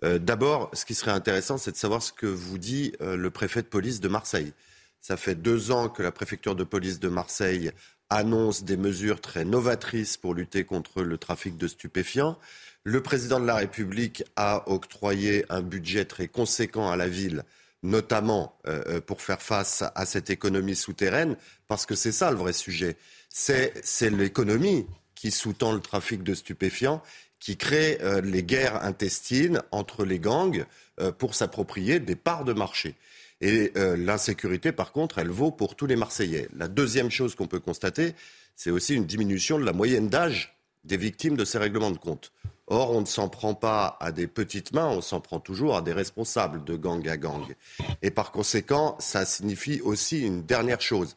d'abord, 0.03 0.71
ce 0.75 0.85
qui 0.85 0.95
serait 0.95 1.13
intéressant, 1.13 1.57
c'est 1.57 1.73
de 1.73 1.79
savoir 1.79 2.03
ce 2.03 2.13
que 2.13 2.27
vous 2.27 2.59
dit 2.59 2.93
le 3.01 3.31
préfet 3.31 3.63
de 3.63 3.69
police 3.69 4.01
de 4.01 4.09
Marseille. 4.09 4.53
Ça 5.01 5.17
fait 5.17 5.35
deux 5.35 5.71
ans 5.71 5.89
que 5.89 6.03
la 6.03 6.13
préfecture 6.13 6.55
de 6.55 6.65
police 6.65 7.01
de 7.01 7.09
Marseille 7.09 7.73
annonce 8.11 8.65
des 8.65 8.77
mesures 8.77 9.23
très 9.23 9.47
novatrices 9.47 10.19
pour 10.19 10.35
lutter 10.35 10.65
contre 10.65 11.03
le 11.03 11.17
trafic 11.17 11.57
de 11.57 11.69
stupéfiants. 11.69 12.39
Le 12.87 13.03
président 13.03 13.41
de 13.41 13.47
la 13.47 13.55
République 13.55 14.25
a 14.37 14.71
octroyé 14.71 15.47
un 15.49 15.63
budget 15.63 16.05
très 16.05 16.29
conséquent 16.29 16.91
à 16.91 16.97
la 16.97 17.09
ville, 17.09 17.45
notamment 17.83 18.59
euh, 18.67 18.83
euh, 18.87 19.01
pour 19.01 19.23
faire 19.23 19.41
face 19.41 19.83
à 19.95 20.05
cette 20.05 20.29
économie 20.29 20.77
souterraine, 20.77 21.39
parce 21.67 21.87
que 21.87 21.95
c'est 21.95 22.13
ça 22.13 22.31
le 22.31 22.37
vrai 22.37 22.53
sujet. 22.53 22.97
C'est 23.31 24.11
l'économie 24.11 24.85
qui 25.15 25.31
sous-tend 25.31 25.73
le 25.73 25.81
trafic 25.81 26.23
de 26.23 26.35
stupéfiants, 26.35 27.03
qui 27.41 27.57
crée 27.57 27.97
euh, 28.03 28.21
les 28.21 28.43
guerres 28.43 28.85
intestines 28.85 29.63
entre 29.71 30.05
les 30.05 30.19
gangs 30.19 30.67
pour 31.19 31.35
s'approprier 31.35 32.01
des 32.01 32.17
parts 32.17 32.45
de 32.45 32.53
marché. 32.53 32.95
Et 33.41 33.73
l'insécurité, 33.75 34.71
par 34.71 34.93
contre, 34.93 35.19
elle 35.19 35.31
vaut 35.31 35.51
pour 35.51 35.75
tous 35.75 35.87
les 35.87 35.97
Marseillais. 35.97 36.49
La 36.57 36.69
deuxième 36.69 37.11
chose 37.11 37.35
qu'on 37.35 37.49
peut 37.49 37.59
constater, 37.59 38.15
c'est 38.55 38.71
aussi 38.71 38.95
une 38.95 39.05
diminution 39.05 39.59
de 39.59 39.65
la 39.65 39.73
moyenne 39.73 40.09
d'âge 40.09 40.57
des 40.85 40.97
victimes 40.97 41.37
de 41.37 41.45
ces 41.45 41.59
règlements 41.59 41.91
de 41.91 41.99
compte. 41.99 42.31
Or, 42.67 42.93
on 42.93 43.03
ne 43.03 43.07
s'en 43.07 43.29
prend 43.29 43.55
pas 43.55 43.99
à 44.01 44.11
des 44.11 44.27
petites 44.27 44.73
mains, 44.73 44.89
on 44.89 45.03
s'en 45.03 45.21
prend 45.21 45.39
toujours 45.39 45.77
à 45.77 45.83
des 45.83 45.93
responsables 45.93 46.65
de 46.65 46.77
gang 46.77 47.07
à 47.09 47.19
gang. 47.19 47.55
Et 48.01 48.11
par 48.11 48.33
conséquent, 48.33 48.97
ça 49.01 49.27
signifie 49.27 49.83
aussi 49.83 50.23
une 50.23 50.45
dernière 50.45 50.81
chose, 50.81 51.15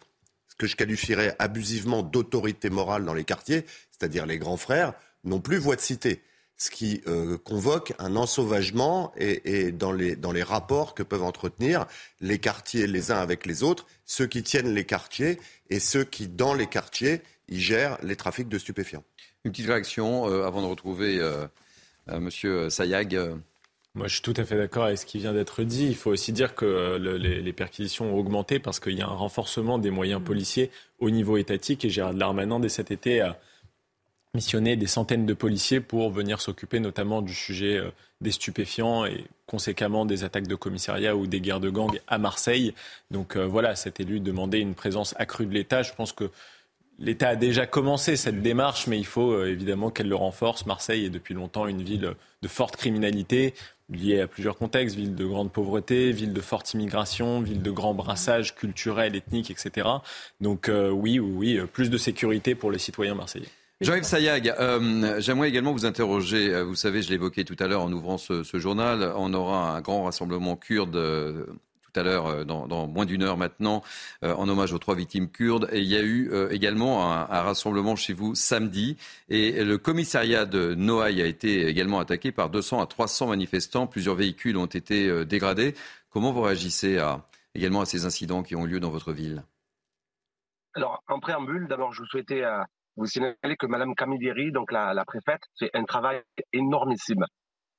ce 0.50 0.56
que 0.56 0.68
je 0.68 0.76
qualifierais 0.76 1.36
abusivement 1.40 2.04
d'autorité 2.04 2.70
morale 2.70 3.06
dans 3.06 3.14
les 3.14 3.24
quartiers, 3.24 3.66
c'est-à-dire 3.92 4.26
les 4.26 4.40
grands 4.40 4.58
frères, 4.58 4.94
n'ont 5.24 5.40
plus 5.40 5.58
voix 5.58 5.78
de 5.78 5.82
cité. 5.82 6.22
Ce 6.60 6.72
qui 6.72 7.02
euh, 7.08 7.38
convoque 7.38 7.94
un 8.00 8.16
ensauvagement 8.16 9.14
et, 9.16 9.72
dans, 9.72 9.92
les, 9.92 10.16
dans 10.16 10.32
les 10.32 10.42
rapports 10.42 10.96
que 10.96 11.04
peuvent 11.04 11.24
entretenir 11.24 11.86
les 12.20 12.40
quartiers 12.40 12.88
les 12.88 13.12
uns 13.12 13.20
avec 13.20 13.46
les 13.46 13.62
autres, 13.62 13.86
ceux 14.06 14.26
qui 14.26 14.42
tiennent 14.42 14.74
les 14.74 14.86
quartiers 14.86 15.40
et 15.70 15.80
ceux 15.80 16.04
qui, 16.04 16.28
dans 16.28 16.56
les 16.56 16.66
quartiers, 16.66 17.22
y 17.48 17.60
gèrent 17.60 18.00
les 18.02 18.16
trafics 18.16 18.50
de 18.50 18.58
stupéfiants. 18.58 19.04
Une 19.48 19.54
petite 19.54 19.68
réaction 19.68 20.30
euh, 20.30 20.46
avant 20.46 20.62
de 20.62 20.68
retrouver 20.68 21.20
euh, 21.20 21.48
euh, 22.10 22.20
Monsieur 22.20 22.70
Sayag. 22.70 23.18
Moi, 23.96 24.10
je 24.10 24.16
suis 24.16 24.22
tout 24.22 24.34
à 24.36 24.44
fait 24.44 24.58
d'accord 24.58 24.84
avec 24.84 24.98
ce 24.98 25.06
qui 25.06 25.20
vient 25.20 25.32
d'être 25.32 25.64
dit. 25.64 25.88
Il 25.88 25.96
faut 25.96 26.12
aussi 26.12 26.34
dire 26.34 26.54
que 26.54 26.98
les, 26.98 27.54
perquisitions 27.54 28.14
ont 28.14 28.20
augmenté 28.20 28.60
parce 28.60 28.82
qu'il 28.82 28.96
y 28.96 29.02
a 29.02 29.08
un 29.08 29.16
renforcement 29.16 29.78
des 29.78 29.90
moyens 29.90 30.22
policiers 30.22 30.70
au 31.00 31.10
niveau 31.12 31.38
étatique. 31.38 31.86
Et 31.86 31.90
Gérard 31.90 32.14
Darmanin, 32.14 32.60
dès 32.60 32.68
cet 32.68 32.92
été, 32.92 33.22
a 33.22 33.40
missionné 34.34 34.76
des 34.76 34.86
centaines 34.86 35.26
de 35.26 35.34
policiers 35.34 35.80
pour 35.80 36.12
venir 36.12 36.42
s'occuper 36.42 36.82
notamment 36.82 37.22
du 37.22 37.34
sujet 37.34 37.82
des 38.20 38.32
stupéfiants 38.32 39.06
et 39.06 39.24
conséquemment 39.46 40.06
des 40.06 40.26
attaques 40.26 40.48
de 40.48 40.56
commissariat 40.56 41.16
ou 41.16 41.26
des 41.26 41.40
guerres 41.40 41.62
de 41.62 41.70
gangs 41.70 42.02
à 42.10 42.18
Marseille. 42.18 42.74
Donc 43.12 43.38
voilà, 43.38 43.78
cet 43.78 44.02
élu 44.02 44.20
demandait 44.20 44.60
une 44.60 44.76
présence 44.76 45.16
accrue 45.18 45.46
de 45.46 45.54
l'État. 45.54 45.84
Je 45.84 45.94
pense 45.94 46.12
que 46.12 46.30
L'État 47.00 47.30
a 47.30 47.36
déjà 47.36 47.66
commencé 47.68 48.16
cette 48.16 48.42
démarche, 48.42 48.88
mais 48.88 48.98
il 48.98 49.06
faut 49.06 49.32
euh, 49.32 49.52
évidemment 49.52 49.92
qu'elle 49.92 50.10
le 50.10 50.16
renforce. 50.16 50.66
Marseille 50.66 51.06
est 51.06 51.10
depuis 51.10 51.34
longtemps 51.34 51.68
une 51.68 51.84
ville 51.84 52.14
de 52.42 52.48
forte 52.48 52.76
criminalité, 52.76 53.54
liée 53.90 54.22
à 54.22 54.28
plusieurs 54.28 54.58
contextes, 54.58 54.96
ville 54.96 55.16
de 55.16 55.26
grande 55.26 55.52
pauvreté, 55.52 56.12
ville 56.12 56.34
de 56.34 56.42
forte 56.42 56.74
immigration, 56.74 57.42
ville 57.42 57.62
de 57.62 57.72
grand 57.72 57.94
brassage 57.94 58.56
culturel, 58.56 59.16
ethnique, 59.16 59.52
etc. 59.52 59.88
Donc 60.42 60.70
euh, 60.70 60.90
oui, 60.90 61.20
oui, 61.20 61.60
oui, 61.60 61.68
plus 61.72 61.90
de 61.90 61.98
sécurité 61.98 62.56
pour 62.56 62.72
les 62.72 62.80
citoyens 62.80 63.16
marseillais. 63.16 63.50
Jean-Yves 63.80 64.06
Sayag, 64.06 64.56
euh, 64.60 65.22
j'aimerais 65.22 65.50
également 65.50 65.72
vous 65.72 65.86
interroger. 65.86 66.52
Euh, 66.52 66.64
vous 66.64 66.74
savez, 66.74 67.04
je 67.04 67.12
l'évoquais 67.12 67.44
tout 67.44 67.56
à 67.60 67.68
l'heure 67.68 67.84
en 67.84 67.92
ouvrant 67.92 68.18
ce, 68.18 68.44
journal. 68.58 69.14
On 69.16 69.34
aura 69.36 69.76
un 69.76 69.82
grand 69.82 70.06
rassemblement 70.06 70.56
kurde 70.56 70.96
euh, 70.96 71.46
à 71.98 72.04
l'heure, 72.04 72.46
dans, 72.46 72.88
moins 72.88 73.06
d'une 73.06 73.24
heure 73.24 73.38
maintenant, 73.38 73.84
en 74.22 74.48
hommage 74.48 74.74
aux 74.74 74.80
trois 74.80 74.96
victimes 74.96 75.30
kurdes. 75.30 75.68
Et 75.72 75.80
il 75.80 75.88
y 75.88 75.98
a 75.98 76.02
eu 76.02 76.32
également 76.52 77.12
un, 77.12 77.42
rassemblement 77.42 77.96
chez 77.96 78.14
vous 78.14 78.36
samedi. 78.36 78.98
Et 79.30 79.64
le 79.64 79.78
commissariat 79.78 80.46
de 80.46 80.76
Noailles 80.76 81.22
a 81.22 81.26
été 81.26 81.68
également 81.68 82.00
attaqué 82.00 82.32
par 82.32 82.50
200 82.50 82.82
à 82.82 82.86
300 82.86 83.28
manifestants. 83.28 83.88
Plusieurs 83.88 84.16
véhicules 84.16 84.58
ont 84.58 84.66
été 84.66 85.26
dégradés. 85.26 85.76
Comment 86.10 86.32
vous 86.32 86.42
réagissez 86.42 87.00
également 87.56 87.82
à 87.82 87.86
ces 87.86 88.06
incidents 88.06 88.44
qui 88.44 88.56
ont 88.56 88.66
lieu 88.66 88.80
dans 88.80 88.90
votre 88.90 89.14
ville? 89.14 89.44
Alors, 90.74 91.04
en 91.08 91.20
préambule, 91.20 91.68
d'abord, 91.68 91.94
je 91.94 92.02
vous 92.02 92.08
souhaitais 92.08 92.44
vous 92.98 93.06
signalez 93.06 93.56
que 93.58 93.68
Madame 93.68 93.94
Camilleri, 93.94 94.52
donc 94.52 94.72
la, 94.72 95.06
préfète, 95.06 95.42
fait 95.60 95.70
un 95.76 95.86
travail 95.86 96.24
énormissime. 96.52 97.26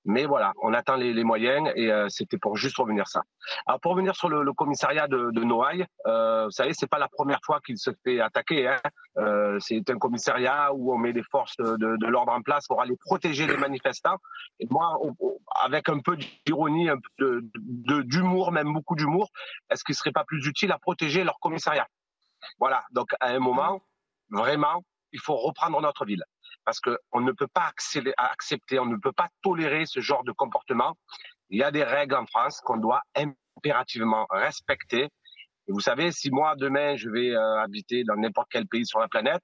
Mais 0.08 0.24
voilà, 0.24 0.54
on 0.62 0.72
attend 0.72 0.96
les, 0.96 1.22
moyens 1.22 1.70
et 1.76 1.92
euh, 1.92 2.08
c'était 2.08 2.38
pour 2.38 2.56
juste 2.56 2.78
revenir 2.78 3.06
ça. 3.06 3.24
Alors 3.66 3.78
pour 3.78 3.92
revenir 3.92 4.16
sur 4.16 4.30
le, 4.30 4.52
commissariat 4.54 5.06
de, 5.06 5.30
de 5.32 5.44
Noailles, 5.44 5.84
euh, 6.06 6.46
vous 6.46 6.50
savez, 6.50 6.72
c'est 6.72 6.86
pas 6.86 6.98
la 6.98 7.08
première 7.08 7.40
fois 7.44 7.60
qu'il 7.60 7.76
se 7.76 7.90
fait 8.02 8.18
attaquer. 8.18 8.68
Hein. 8.68 8.80
Euh, 9.18 9.58
c'est 9.60 9.90
un 9.90 9.98
commissariat 9.98 10.72
où 10.72 10.94
on 10.94 10.96
met 10.96 11.12
des 11.12 11.22
forces 11.22 11.58
de, 11.58 12.06
l'ordre 12.06 12.32
en 12.32 12.40
place 12.40 12.66
pour 12.66 12.80
aller 12.80 12.96
protéger 12.96 13.46
les 13.46 13.58
manifestants. 13.58 14.16
Et 14.60 14.66
moi, 14.70 14.98
avec 15.62 15.90
un 15.90 16.00
peu 16.00 16.16
d'ironie, 16.46 16.88
un 16.88 16.96
peu 17.18 17.42
d'humour, 17.58 18.50
même 18.50 18.72
beaucoup 18.72 18.96
d'humour, 18.96 19.28
est-ce 19.70 19.84
qu'il 19.84 19.94
serait 19.94 20.12
pas 20.12 20.24
plus 20.24 20.46
utile 20.46 20.72
à 20.72 20.78
protéger 20.78 21.22
leur 21.22 21.38
commissariat? 21.38 21.86
Voilà. 22.58 22.82
Donc 22.92 23.10
à 23.20 23.28
un 23.28 23.40
moment, 23.40 23.82
vraiment, 24.30 24.82
il 25.12 25.20
faut 25.20 25.36
reprendre 25.36 25.78
notre 25.82 26.06
ville. 26.06 26.24
Parce 26.68 26.80
qu'on 26.80 27.22
ne 27.22 27.32
peut 27.32 27.46
pas 27.46 27.72
accepter, 28.18 28.78
on 28.78 28.84
ne 28.84 28.98
peut 28.98 29.12
pas 29.12 29.28
tolérer 29.40 29.86
ce 29.86 30.00
genre 30.00 30.22
de 30.22 30.32
comportement. 30.32 30.98
Il 31.48 31.58
y 31.58 31.62
a 31.62 31.70
des 31.70 31.82
règles 31.82 32.14
en 32.14 32.26
France 32.26 32.60
qu'on 32.60 32.76
doit 32.76 33.00
impérativement 33.14 34.26
respecter. 34.28 35.04
Et 35.04 35.72
vous 35.72 35.80
savez, 35.80 36.12
si 36.12 36.30
moi, 36.30 36.56
demain, 36.56 36.94
je 36.94 37.08
vais 37.08 37.30
euh, 37.30 37.62
habiter 37.62 38.04
dans 38.04 38.16
n'importe 38.16 38.48
quel 38.50 38.66
pays 38.66 38.84
sur 38.84 39.00
la 39.00 39.08
planète, 39.08 39.40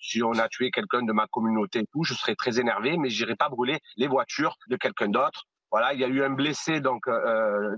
si 0.00 0.20
on 0.24 0.32
a 0.32 0.48
tué 0.48 0.72
quelqu'un 0.72 1.04
de 1.04 1.12
ma 1.12 1.28
communauté 1.28 1.78
et 1.78 1.86
tout, 1.92 2.02
je 2.02 2.12
serais 2.14 2.34
très 2.34 2.58
énervé, 2.58 2.96
mais 2.96 3.08
j'irai 3.08 3.36
pas 3.36 3.48
brûler 3.48 3.78
les 3.96 4.08
voitures 4.08 4.56
de 4.66 4.74
quelqu'un 4.74 5.10
d'autre. 5.10 5.44
Voilà, 5.70 5.94
il 5.94 6.00
y 6.00 6.04
a 6.04 6.08
eu 6.08 6.24
un 6.24 6.30
blessé, 6.30 6.80
donc, 6.80 7.06
euh, 7.06 7.76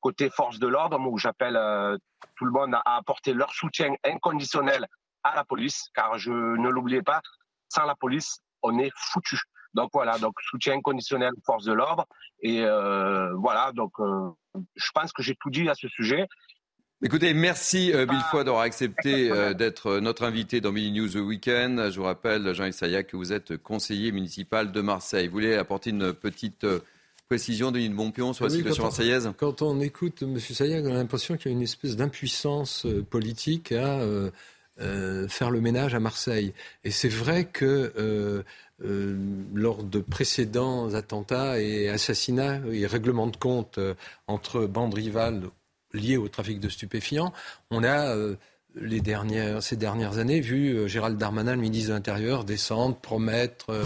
côté 0.00 0.30
force 0.30 0.58
de 0.58 0.66
l'ordre, 0.66 0.98
où 0.98 1.16
j'appelle 1.16 1.56
euh, 1.56 1.96
tout 2.34 2.44
le 2.44 2.50
monde 2.50 2.74
à 2.74 2.96
apporter 2.96 3.34
leur 3.34 3.54
soutien 3.54 3.94
inconditionnel 4.02 4.88
à 5.22 5.36
la 5.36 5.44
police, 5.44 5.90
car 5.94 6.18
je 6.18 6.32
ne 6.32 6.68
l'oubliez 6.68 7.02
pas, 7.02 7.20
sans 7.68 7.84
la 7.84 7.94
police, 7.94 8.40
on 8.62 8.78
est 8.78 8.90
foutu. 8.96 9.38
Donc 9.76 9.90
voilà, 9.92 10.18
donc 10.18 10.34
soutien 10.40 10.80
conditionnel 10.80 11.30
aux 11.36 11.44
forces 11.44 11.64
de 11.64 11.72
l'ordre. 11.72 12.06
Et 12.40 12.62
euh, 12.62 13.34
voilà, 13.34 13.72
donc 13.72 13.92
euh, 14.00 14.30
je 14.74 14.90
pense 14.94 15.12
que 15.12 15.22
j'ai 15.22 15.36
tout 15.38 15.50
dit 15.50 15.68
à 15.68 15.74
ce 15.74 15.86
sujet. 15.88 16.26
Écoutez, 17.02 17.34
merci 17.34 17.92
euh, 17.92 18.06
Bill 18.06 18.20
Foy 18.30 18.42
d'avoir 18.42 18.62
accepté 18.62 19.30
d'être 19.54 19.98
notre 19.98 20.24
invité 20.24 20.62
dans 20.62 20.72
Mini 20.72 20.98
News 20.98 21.16
Weekend. 21.18 21.90
Je 21.90 22.00
vous 22.00 22.06
rappelle, 22.06 22.54
Jean 22.54 22.64
Issaïa, 22.64 23.02
que 23.02 23.18
vous 23.18 23.34
êtes 23.34 23.58
conseiller 23.58 24.12
municipal 24.12 24.72
de 24.72 24.80
Marseille. 24.80 25.26
Vous 25.26 25.34
voulez 25.34 25.56
apporter 25.56 25.90
une 25.90 26.14
petite 26.14 26.66
précision, 27.28 27.70
Denis 27.70 27.90
de 27.90 27.94
Montpion, 27.94 28.32
sur 28.32 28.44
la 28.44 28.50
situation 28.50 28.84
marseillaise? 28.84 29.30
Quand 29.36 29.60
on 29.60 29.78
écoute 29.82 30.22
M. 30.22 30.38
Sayag, 30.38 30.86
on 30.86 30.92
a 30.92 30.94
l'impression 30.94 31.36
qu'il 31.36 31.52
y 31.52 31.54
a 31.54 31.56
une 31.56 31.62
espèce 31.62 31.96
d'impuissance 31.96 32.86
politique 33.10 33.72
à 33.72 34.00
euh, 34.78 35.26
faire 35.26 35.50
le 35.50 35.62
ménage 35.62 35.94
à 35.94 36.00
Marseille. 36.00 36.52
Et 36.84 36.90
c'est 36.90 37.08
vrai 37.08 37.44
que 37.44 37.94
euh, 37.96 38.42
euh, 38.84 39.16
lors 39.54 39.82
de 39.82 40.00
précédents 40.00 40.92
attentats 40.92 41.58
et 41.58 41.88
assassinats 41.88 42.60
et 42.70 42.86
règlements 42.86 43.26
de 43.26 43.38
compte 43.38 43.78
entre 44.26 44.66
bandes 44.66 44.92
rivales 44.92 45.44
liées 45.94 46.18
au 46.18 46.28
trafic 46.28 46.60
de 46.60 46.68
stupéfiants, 46.68 47.32
on 47.70 47.84
a 47.84 48.14
les 48.74 49.00
dernières, 49.00 49.62
ces 49.62 49.76
dernières 49.76 50.18
années 50.18 50.40
vu 50.40 50.86
Gérald 50.88 51.16
Darmanin, 51.16 51.54
le 51.54 51.62
ministre 51.62 51.88
de 51.88 51.94
l'Intérieur, 51.94 52.44
descendre, 52.44 52.96
promettre 52.96 53.82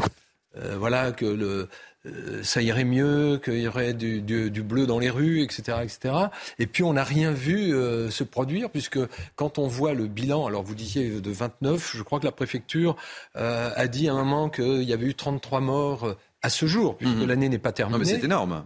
voilà, 0.77 1.13
que 1.13 1.27
le, 1.27 1.69
euh, 2.07 2.43
ça 2.43 2.63
irait 2.63 2.85
mieux, 2.85 3.39
qu'il 3.43 3.61
y 3.61 3.69
aurait 3.69 3.93
du, 3.93 4.63
bleu 4.63 4.87
dans 4.87 4.99
les 4.99 5.11
rues, 5.11 5.43
etc. 5.43 5.79
etc. 5.83 6.15
Et 6.59 6.67
puis 6.67 6.83
on 6.83 6.95
n'a 6.95 7.05
rien 7.05 7.33
vu 7.33 7.75
euh, 7.75 8.11
se 8.11 8.25
produire, 8.25 8.71
puisque 8.71 8.99
quand 9.37 9.59
on 9.59 9.67
voit 9.67 9.93
le 9.93 10.07
bilan, 10.07 10.47
alors 10.47 10.63
vous 10.63 10.75
disiez 10.75 11.21
de 11.21 11.31
29, 11.31 11.93
je 11.97 12.03
crois 12.03 12.19
que 12.19 12.25
la 12.25 12.33
préfecture 12.33 12.97
euh, 13.37 13.71
a 13.77 13.87
dit 13.87 14.09
à 14.09 14.15
un 14.15 14.25
moment 14.25 14.49
qu'il 14.49 14.83
y 14.83 14.93
avait 14.93 15.07
eu 15.07 15.15
33 15.15 15.61
morts 15.61 16.17
à 16.43 16.49
ce 16.49 16.65
jour, 16.65 16.97
puisque 16.97 17.17
mhm. 17.17 17.27
l'année 17.27 17.49
n'est 17.51 17.59
pas 17.59 17.73
terminée. 17.73 17.99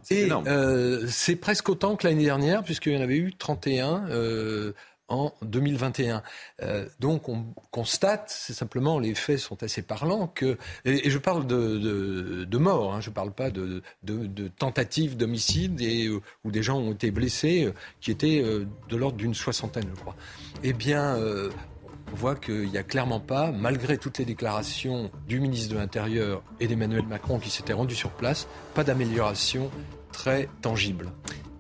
c'est 0.05 0.21
énorme. 0.21 0.45
C'est 1.09 1.37
presque 1.37 1.69
autant 1.69 1.97
que 1.97 2.07
l'année 2.07 2.25
dernière, 2.25 2.63
puisqu'il 2.63 2.93
y 2.93 2.97
en 2.97 3.01
avait 3.01 3.17
eu 3.17 3.35
31 3.37 4.05
en 5.09 5.33
2021. 5.43 6.23
Euh, 6.63 6.89
donc 7.01 7.29
on 7.29 7.45
constate, 7.71 8.33
c'est 8.35 8.53
simplement 8.53 8.99
les 8.99 9.15
faits 9.15 9.39
sont 9.39 9.63
assez 9.63 9.83
parlants 9.83 10.29
que 10.29 10.57
et, 10.85 11.11
je 11.11 11.19
parle 11.19 11.47
de, 11.47 11.79
de, 11.79 12.45
de 12.45 12.59
mort, 12.59 12.95
hein, 12.95 13.01
je 13.01 13.11
ne 13.11 13.15
parle 13.15 13.33
pas 13.33 13.51
de, 13.51 13.83
de 14.03 14.49
tentatives 14.49 15.17
d'homicide 15.17 15.81
euh, 15.83 16.21
où 16.45 16.51
des 16.51 16.63
gens 16.63 16.79
ont 16.79 16.93
été 16.93 17.11
blessés, 17.11 17.65
euh, 17.65 17.75
qui 18.01 18.11
étaient 18.11 18.43
de 18.43 18.97
l'ordre 18.97 19.17
d'une 19.17 19.35
soixantaine, 19.35 19.87
je 19.95 20.01
crois. 20.01 20.17
Eh 20.63 20.73
bien, 20.73 21.17
on 22.13 22.17
voit 22.17 22.37
qu'il 22.37 22.71
n'y 22.71 22.79
a 22.79 22.83
clairement 22.83 23.21
pas, 23.21 23.51
malgré 23.51 23.99
toutes 23.99 24.19
les 24.19 24.25
déclarations 24.25 25.11
du 25.27 25.41
ministre 25.41 25.75
de 25.75 25.79
l'Intérieur 25.79 26.43
et 26.61 26.67
d'Emmanuel 26.67 27.07
Macron 27.07 27.39
qui 27.39 27.51
s'étaient 27.51 27.73
rendus 27.73 27.95
sur 27.95 28.11
place, 28.11 28.47
pas 28.75 28.85
d'amélioration 28.85 29.71
très 30.13 30.49
tangible. 30.63 31.11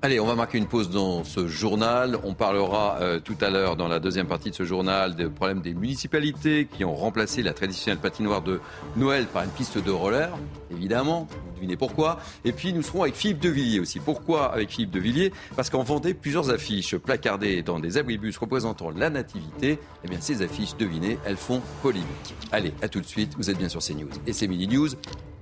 Allez, 0.04 0.20
on 0.20 0.26
va 0.26 0.34
marquer 0.34 0.58
une 0.58 0.66
pause 0.66 0.90
dans 0.90 1.24
ce 1.24 1.46
journal. 1.46 2.18
On 2.24 2.34
parlera 2.34 2.98
euh, 3.00 3.20
tout 3.20 3.38
à 3.40 3.48
l'heure 3.48 3.74
dans 3.74 3.88
la 3.88 4.00
deuxième 4.00 4.26
partie 4.26 4.50
de 4.50 4.54
ce 4.54 4.64
journal 4.64 5.16
des 5.16 5.30
problèmes 5.30 5.62
des 5.62 5.72
municipalités 5.72 6.66
qui 6.70 6.84
ont 6.84 6.94
remplacé 6.94 7.42
la 7.42 7.54
traditionnelle 7.54 7.98
patinoire 7.98 8.42
de 8.42 8.60
Noël 8.96 9.24
par 9.24 9.44
une 9.44 9.50
piste 9.50 9.82
de 9.82 9.90
roller, 9.90 10.28
évidemment. 10.70 11.26
Vous 11.30 11.54
devinez 11.54 11.78
pourquoi. 11.78 12.18
Et 12.44 12.52
puis 12.52 12.74
nous 12.74 12.82
serons 12.82 13.04
avec 13.04 13.14
Philippe 13.14 13.38
Devilliers 13.38 13.80
aussi. 13.80 13.98
Pourquoi 13.98 14.52
avec 14.52 14.68
Philippe 14.68 14.90
Devilliers? 14.90 15.32
Parce 15.56 15.70
qu'en 15.70 15.84
Vendée, 15.84 16.12
plusieurs 16.12 16.50
affiches 16.50 16.98
placardées 16.98 17.62
dans 17.62 17.80
des 17.80 17.96
abribus 17.96 18.36
représentant 18.36 18.90
la 18.90 19.08
nativité. 19.08 19.78
Eh 20.04 20.08
bien, 20.08 20.18
ces 20.20 20.42
affiches, 20.42 20.76
devinez, 20.76 21.16
elles 21.24 21.38
font 21.38 21.62
polémique. 21.80 22.34
Allez, 22.52 22.74
à 22.82 22.88
tout 22.88 23.00
de 23.00 23.06
suite. 23.06 23.32
Vous 23.38 23.48
êtes 23.48 23.56
bien 23.56 23.70
sur 23.70 23.80
CNews. 23.80 24.10
Et 24.26 24.34
c'est 24.34 24.48
Mini 24.48 24.68
News 24.68 24.90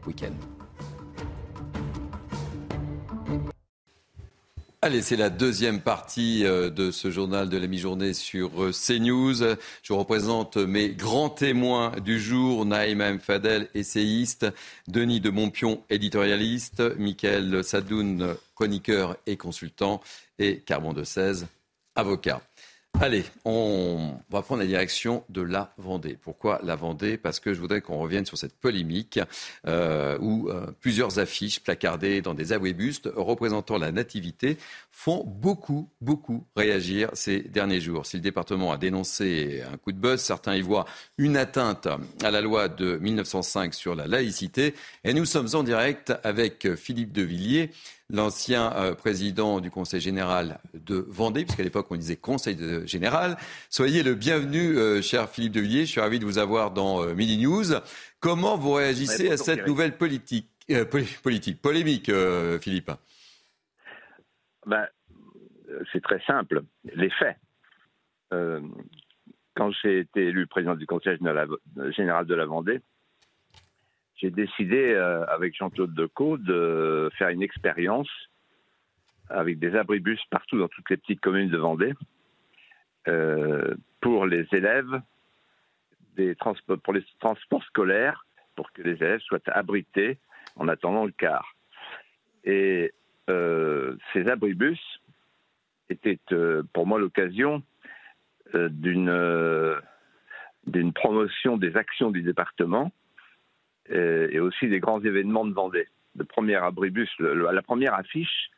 Week-end. 0.07 0.62
Allez, 4.85 5.01
c'est 5.01 5.15
la 5.15 5.31
deuxième 5.31 5.81
partie 5.81 6.45
euh, 6.45 6.69
de 6.69 6.91
ce 6.91 7.09
journal 7.09 7.49
de 7.49 7.57
la 7.57 7.69
mi-journée 7.69 8.15
sur 8.15 8.65
euh, 8.65 8.73
CNews. 8.73 9.57
Je 9.85 9.93
représente 9.93 10.57
mes 10.57 10.89
grands 10.89 11.31
témoins 11.31 11.93
du 12.01 12.19
jour, 12.19 12.67
Naïma 12.67 13.11
M. 13.11 13.21
Fadel, 13.21 13.69
essayiste, 13.77 14.45
Denis 14.89 15.21
de 15.21 15.31
Montpion, 15.31 15.85
éditorialiste, 15.89 16.83
Michael 16.99 17.63
Sadoun, 17.63 18.35
chroniqueur 18.57 19.17
et 19.29 19.37
consultant, 19.37 20.01
et 20.41 20.59
Carbon 20.59 20.93
de 20.93 21.05
16, 21.05 21.47
avocat. 21.95 22.43
Allez, 23.01 23.25
on 23.45 24.15
va 24.31 24.43
prendre 24.43 24.61
la 24.61 24.67
direction 24.67 25.25
de 25.29 25.43
la 25.43 25.75
Vendée. 25.77 26.17
Pourquoi 26.23 26.61
la 26.63 26.77
Vendée? 26.77 27.17
Parce 27.17 27.41
que 27.41 27.53
je 27.53 27.61
voudrais 27.61 27.81
qu'on 27.81 27.99
revienne 27.99 28.27
sur 28.27 28.39
cette 28.39 28.55
polémique 28.55 29.19
euh, 29.67 30.17
où 30.21 30.49
euh, 30.49 30.67
plusieurs 30.81 31.19
affiches 31.19 31.61
placardées 31.61 32.21
dans 32.21 32.35
des 32.35 32.53
abouébustes 32.53 33.09
représentant 33.17 33.77
la 33.77 33.91
nativité 33.91 34.57
font 34.95 35.25
beaucoup, 35.27 35.91
beaucoup 36.01 36.47
réagir 36.55 37.11
ces 37.15 37.41
derniers 37.41 37.81
jours. 37.81 38.07
Si 38.07 38.17
le 38.19 38.23
département 38.23 38.73
a 38.73 38.77
dénoncé 38.77 39.63
un 39.73 39.77
coup 39.79 39.91
de 39.91 39.99
buzz, 39.99 40.21
certains 40.21 40.55
y 40.55 40.61
voient 40.61 40.85
une 41.19 41.37
atteinte 41.37 41.89
à 42.23 42.31
la 42.31 42.41
loi 42.41 42.69
de 42.69 42.99
1905 42.99 43.75
sur 43.75 43.95
la 43.95 44.07
laïcité. 44.07 44.75
Et 45.03 45.15
nous 45.15 45.25
sommes 45.25 45.49
en 45.55 45.63
direct 45.63 46.13
avec 46.23 46.75
Philippe 46.77 47.13
Devilliers 47.13 47.71
l'ancien 48.13 48.73
euh, 48.77 48.95
président 48.95 49.61
du 49.61 49.71
Conseil 49.71 50.01
général 50.01 50.61
de 50.75 51.05
Vendée, 51.09 51.45
puisqu'à 51.45 51.63
l'époque 51.63 51.87
on 51.91 51.97
disait 51.97 52.17
Conseil 52.17 52.57
général. 52.85 53.37
Soyez 53.71 54.03
le 54.03 54.15
bienvenu, 54.15 54.77
euh, 54.77 55.03
cher 55.03 55.29
Philippe 55.29 55.53
Devilliers. 55.53 55.87
Je 55.87 55.91
suis 55.91 56.01
ravi 56.01 56.19
de 56.19 56.25
vous 56.25 56.39
avoir 56.39 56.71
dans 56.71 57.03
euh, 57.03 57.15
Mini 57.15 57.39
News. 57.39 57.65
Comment 58.21 58.57
vous 58.57 58.73
réagissez 58.73 59.31
à 59.31 59.37
cette 59.37 59.67
nouvelle 59.67 59.97
politique, 59.97 60.47
politique 61.25 61.61
polémique, 61.61 62.09
Philippe? 62.61 62.93
Ben, 64.67 64.87
C'est 65.93 66.03
très 66.03 66.21
simple. 66.21 66.63
Les 66.95 67.11
faits. 67.11 67.37
quand 69.55 69.71
j'ai 69.83 70.01
été 70.01 70.29
élu 70.29 70.47
président 70.47 70.75
du 70.75 70.87
Conseil 70.87 71.19
général 71.19 72.27
de 72.27 72.35
la 72.35 72.47
Vendée, 72.47 72.81
j'ai 74.23 74.31
décidé, 74.31 74.93
euh, 74.93 75.27
avec 75.27 75.57
Jean-Claude 75.57 75.93
Decaux, 75.95 76.39
de 76.39 77.11
faire 77.19 77.31
une 77.31 77.43
expérience 77.43 78.09
avec 79.29 79.59
des 79.59 79.75
abribus 79.75 80.21
partout 80.31 80.59
dans 80.59 80.69
toutes 80.69 80.89
les 80.91 80.97
petites 80.97 81.21
communes 81.21 81.51
de 81.51 81.59
Vendée 81.59 81.93
euh, 83.09 83.75
pour 84.01 84.27
les 84.27 84.47
élèves 84.53 85.03
des 86.15 86.37
transports, 86.37 86.79
pour 86.79 86.93
les 86.93 87.05
transports 87.19 87.65
scolaires, 87.65 88.25
pour 88.55 88.71
que 88.73 88.83
les 88.83 88.93
élèves 88.93 89.21
soient 89.23 89.41
abrités 89.47 90.19
en 90.55 90.69
attendant 90.69 91.05
le 91.05 91.13
car. 91.13 91.57
Et 92.45 92.53
euh, 92.85 93.02
ces 93.29 94.29
abribus 94.29 94.81
étaient 95.91 96.19
euh, 96.33 96.63
pour 96.73 96.87
moi 96.87 96.99
l'occasion 96.99 97.63
euh, 98.55 98.69
d'une 100.67 100.93
promotion 100.93 101.57
des 101.57 101.77
actions 101.77 102.11
du 102.11 102.23
département 102.23 102.93
et, 103.89 104.39
aussi 104.39 104.69
des 104.69 104.81
grands 104.81 105.03
événements 105.03 105.45
de 105.45 105.53
Vendée. 105.53 105.89
Le 106.17 106.25
premier 106.25 106.57
abribus, 106.57 107.11
la 107.19 107.63
première 107.63 107.95
affiche 107.95 108.51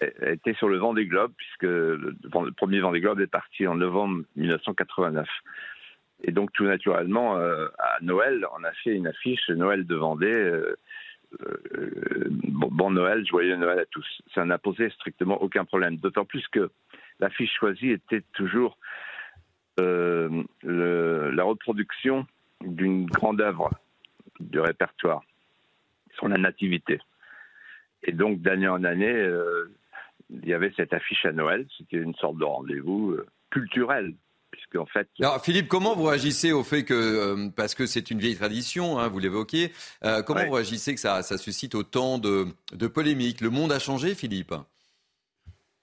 était 0.00 0.54
sur 0.54 0.68
le 0.68 0.76
Vendée 0.76 1.06
Globe, 1.06 1.32
puisque 1.36 1.62
le, 1.62 2.16
premier 2.56 2.80
Vendée 2.80 3.00
Globe 3.00 3.20
est 3.20 3.26
parti 3.26 3.66
en 3.66 3.76
novembre 3.76 4.24
1989. 4.36 5.26
Et 6.24 6.32
donc, 6.32 6.52
tout 6.52 6.64
naturellement, 6.64 7.36
euh, 7.36 7.68
à 7.78 7.98
Noël, 8.02 8.46
on 8.58 8.64
a 8.64 8.72
fait 8.72 8.94
une 8.94 9.06
affiche 9.06 9.48
Noël 9.50 9.86
de 9.86 9.94
Vendée. 9.94 10.26
Euh, 10.26 10.76
euh, 11.42 12.28
bon, 12.30 12.90
Noël, 12.90 13.26
joyeux 13.26 13.56
Noël 13.56 13.78
à 13.78 13.86
tous. 13.86 14.06
Ça 14.34 14.44
n'a 14.44 14.58
posé 14.58 14.90
strictement 14.90 15.42
aucun 15.42 15.64
problème. 15.64 15.96
D'autant 15.96 16.24
plus 16.24 16.46
que 16.48 16.70
l'affiche 17.20 17.54
choisie 17.54 17.90
était 17.90 18.22
toujours 18.32 18.78
la 19.78 21.44
reproduction 21.44 22.26
d'une 22.62 23.06
grande 23.06 23.42
œuvre 23.42 23.70
du 24.40 24.58
répertoire, 24.58 25.22
sur 26.14 26.28
la 26.28 26.38
nativité. 26.38 26.98
Et 28.02 28.12
donc, 28.12 28.40
d'année 28.40 28.68
en 28.68 28.84
année, 28.84 29.30
il 30.30 30.48
y 30.48 30.54
avait 30.54 30.72
cette 30.76 30.94
affiche 30.94 31.26
à 31.26 31.32
Noël. 31.32 31.66
C'était 31.76 31.98
une 31.98 32.14
sorte 32.14 32.38
de 32.38 32.44
rendez-vous 32.44 33.16
culturel 33.50 34.14
fait. 34.84 35.08
Alors, 35.20 35.42
Philippe, 35.42 35.68
comment 35.68 35.96
vous 35.96 36.04
réagissez 36.04 36.52
au 36.52 36.62
fait 36.62 36.84
que, 36.84 36.92
euh, 36.92 37.48
parce 37.56 37.74
que 37.74 37.86
c'est 37.86 38.10
une 38.10 38.18
vieille 38.18 38.36
tradition, 38.36 38.98
hein, 38.98 39.08
vous 39.08 39.18
l'évoquez, 39.18 39.72
euh, 40.04 40.22
comment 40.22 40.44
vous 40.44 40.52
réagissez 40.52 40.94
que 40.94 41.00
ça, 41.00 41.22
suscite 41.22 41.74
autant 41.74 42.18
de, 42.18 42.46
polémiques? 42.86 43.40
Le 43.40 43.50
monde 43.50 43.72
a 43.72 43.78
changé, 43.78 44.14
Philippe 44.14 44.52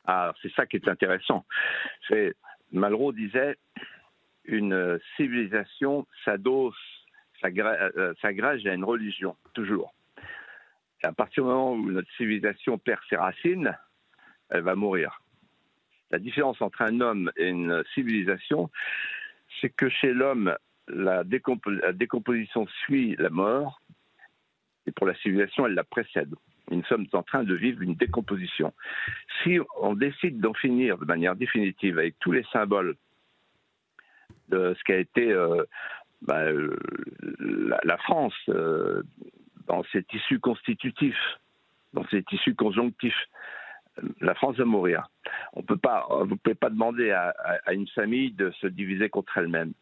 ah, 0.05 0.33
c'est 0.41 0.51
ça 0.51 0.65
qui 0.65 0.75
est 0.75 0.89
intéressant. 0.89 1.45
C'est 2.09 2.35
Malraux 2.73 3.13
disait 3.13 3.55
une 4.43 4.99
civilisation 5.15 6.05
s'adosse, 6.25 6.75
euh, 7.45 8.13
s'agrège 8.21 8.65
à 8.67 8.73
une 8.73 8.83
religion, 8.83 9.37
toujours. 9.53 9.93
Et 11.01 11.07
à 11.07 11.13
partir 11.13 11.43
du 11.43 11.49
moment 11.49 11.71
où 11.71 11.89
notre 11.89 12.11
civilisation 12.17 12.77
perd 12.77 12.99
ses 13.09 13.15
racines, 13.15 13.73
elle 14.49 14.63
va 14.63 14.75
mourir. 14.75 15.22
La 16.13 16.19
différence 16.19 16.61
entre 16.61 16.83
un 16.83 17.01
homme 17.01 17.31
et 17.37 17.49
une 17.49 17.83
civilisation, 17.95 18.69
c'est 19.59 19.71
que 19.71 19.89
chez 19.89 20.13
l'homme, 20.13 20.55
la, 20.87 21.23
décomposition 21.23 22.67
suit 22.83 23.15
la 23.17 23.31
mort, 23.31 23.81
et 24.85 24.91
pour 24.91 25.07
la 25.07 25.15
civilisation, 25.15 25.65
elle 25.65 25.73
la 25.73 25.83
précède. 25.83 26.35
Nous 26.69 26.83
sommes 26.83 27.07
en 27.13 27.23
train 27.23 27.43
de 27.43 27.55
vivre 27.55 27.81
une 27.81 27.95
décomposition. 27.95 28.73
Si 29.41 29.57
on 29.81 29.95
décide 29.95 30.39
d'en 30.39 30.53
finir 30.53 30.99
de 30.99 31.05
manière 31.05 31.35
définitive 31.35 31.97
avec 31.97 32.19
tous 32.19 32.31
les 32.31 32.43
symboles 32.53 32.95
de 34.49 34.75
ce 34.77 34.83
qu'a 34.83 34.97
été 34.97 35.31
euh, 35.31 35.63
bah, 36.21 36.43
euh, 36.43 36.77
la, 37.83 37.97
France 37.97 38.35
euh, 38.49 39.01
dans 39.65 39.83
ses 39.91 40.03
tissus 40.03 40.39
constitutifs, 40.39 41.39
dans 41.93 42.05
ses 42.09 42.21
tissus 42.21 42.53
conjonctifs, 42.53 43.27
la 44.21 44.33
France 44.35 44.57
va 44.57 44.65
mourir. 44.65 45.09
On 45.53 45.63
peut 45.63 45.77
pas, 45.77 46.07
vous 46.09 46.25
ne 46.25 46.35
pouvez 46.35 46.55
pas 46.55 46.69
demander 46.69 47.11
à, 47.11 47.33
une 47.71 47.87
famille 47.87 48.31
de 48.31 48.51
se 48.61 48.67
diviser 48.67 49.09
contre 49.09 49.37
elle-même. 49.37 49.73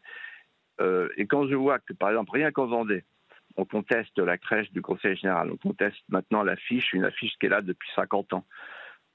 Euh, 0.80 1.08
et 1.16 1.26
quand 1.26 1.46
je 1.46 1.54
vois 1.54 1.78
que, 1.78 1.92
par 1.92 2.10
exemple, 2.10 2.32
rien 2.32 2.50
qu'en 2.50 2.66
Vendée, 2.66 3.04
on 3.56 3.64
conteste 3.64 4.18
la 4.18 4.38
crèche 4.38 4.70
du 4.72 4.80
Conseil 4.80 5.16
général, 5.16 5.50
on 5.50 5.56
conteste 5.56 6.02
maintenant 6.08 6.42
l'affiche, 6.42 6.92
une 6.92 7.04
affiche 7.04 7.32
qui 7.38 7.46
est 7.46 7.50
là 7.50 7.60
depuis 7.60 7.90
50 7.94 8.32
ans. 8.32 8.46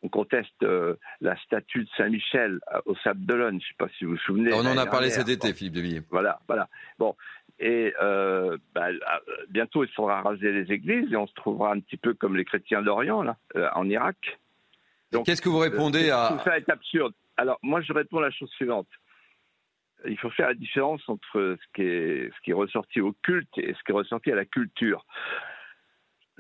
On 0.04 0.10
conteste 0.10 0.62
euh, 0.62 0.96
la 1.22 1.36
statue 1.38 1.84
de 1.84 1.90
Saint-Michel 1.98 2.60
au 2.86 2.96
Sable 2.98 3.26
d'Olonne, 3.26 3.60
je 3.60 3.66
ne 3.66 3.70
sais 3.70 3.76
pas 3.80 3.88
si 3.98 4.06
vous 4.06 4.12
vous 4.12 4.18
souvenez. 4.18 4.54
On 4.54 4.60
en 4.60 4.78
a 4.78 4.86
parlé 4.86 5.10
cet 5.10 5.28
été, 5.28 5.54
Philippe 5.54 5.74
Devilliers. 5.74 6.04
Voilà, 6.12 6.40
voilà. 6.48 6.70
Bon, 7.00 7.16
et 7.58 7.96
euh, 8.00 8.58
bah, 8.76 8.90
bientôt, 9.50 9.84
il 9.84 9.90
faudra 9.90 10.22
raser 10.22 10.52
les 10.52 10.72
églises 10.72 11.12
et 11.12 11.16
on 11.16 11.26
se 11.26 11.34
trouvera 11.34 11.74
un 11.74 11.80
petit 11.80 11.98
peu 11.98 12.14
comme 12.14 12.38
les 12.38 12.46
chrétiens 12.46 12.84
d'Orient, 12.84 13.24
là, 13.24 13.38
en 13.74 13.90
Irak. 13.90 14.38
Qu'est-ce 15.26 15.42
que 15.42 15.50
vous 15.50 15.60
répondez 15.60 16.10
à... 16.10 16.30
Tout 16.38 16.44
ça 16.44 16.58
est 16.58 16.70
absurde. 16.70 17.14
Alors, 17.38 17.60
moi, 17.62 17.82
je 17.82 17.94
réponds 17.94 18.20
la 18.20 18.32
chose 18.32 18.50
suivante. 18.52 18.88
Il 20.06 20.18
faut 20.18 20.30
faire 20.30 20.48
la 20.48 20.54
différence 20.54 21.02
entre 21.08 21.58
ce 21.60 21.68
qui 21.74 21.82
est, 21.82 22.30
ce 22.36 22.42
qui 22.44 22.52
est 22.52 22.56
ressorti 22.56 23.02
au 23.02 23.14
culte 23.24 23.58
et 23.58 23.74
ce 23.74 23.84
qui 23.84 23.92
est 23.92 23.96
ressorti 23.96 24.32
à 24.32 24.36
la 24.36 24.46
culture. 24.46 25.06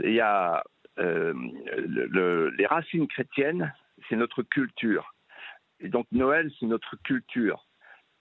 Il 0.03 0.13
y 0.13 0.21
a 0.21 0.63
euh, 0.99 1.33
les 2.57 2.65
racines 2.65 3.07
chrétiennes, 3.07 3.73
c'est 4.09 4.15
notre 4.15 4.43
culture. 4.43 5.13
Et 5.79 5.89
donc 5.89 6.07
Noël, 6.11 6.51
c'est 6.59 6.65
notre 6.65 6.95
culture. 7.03 7.67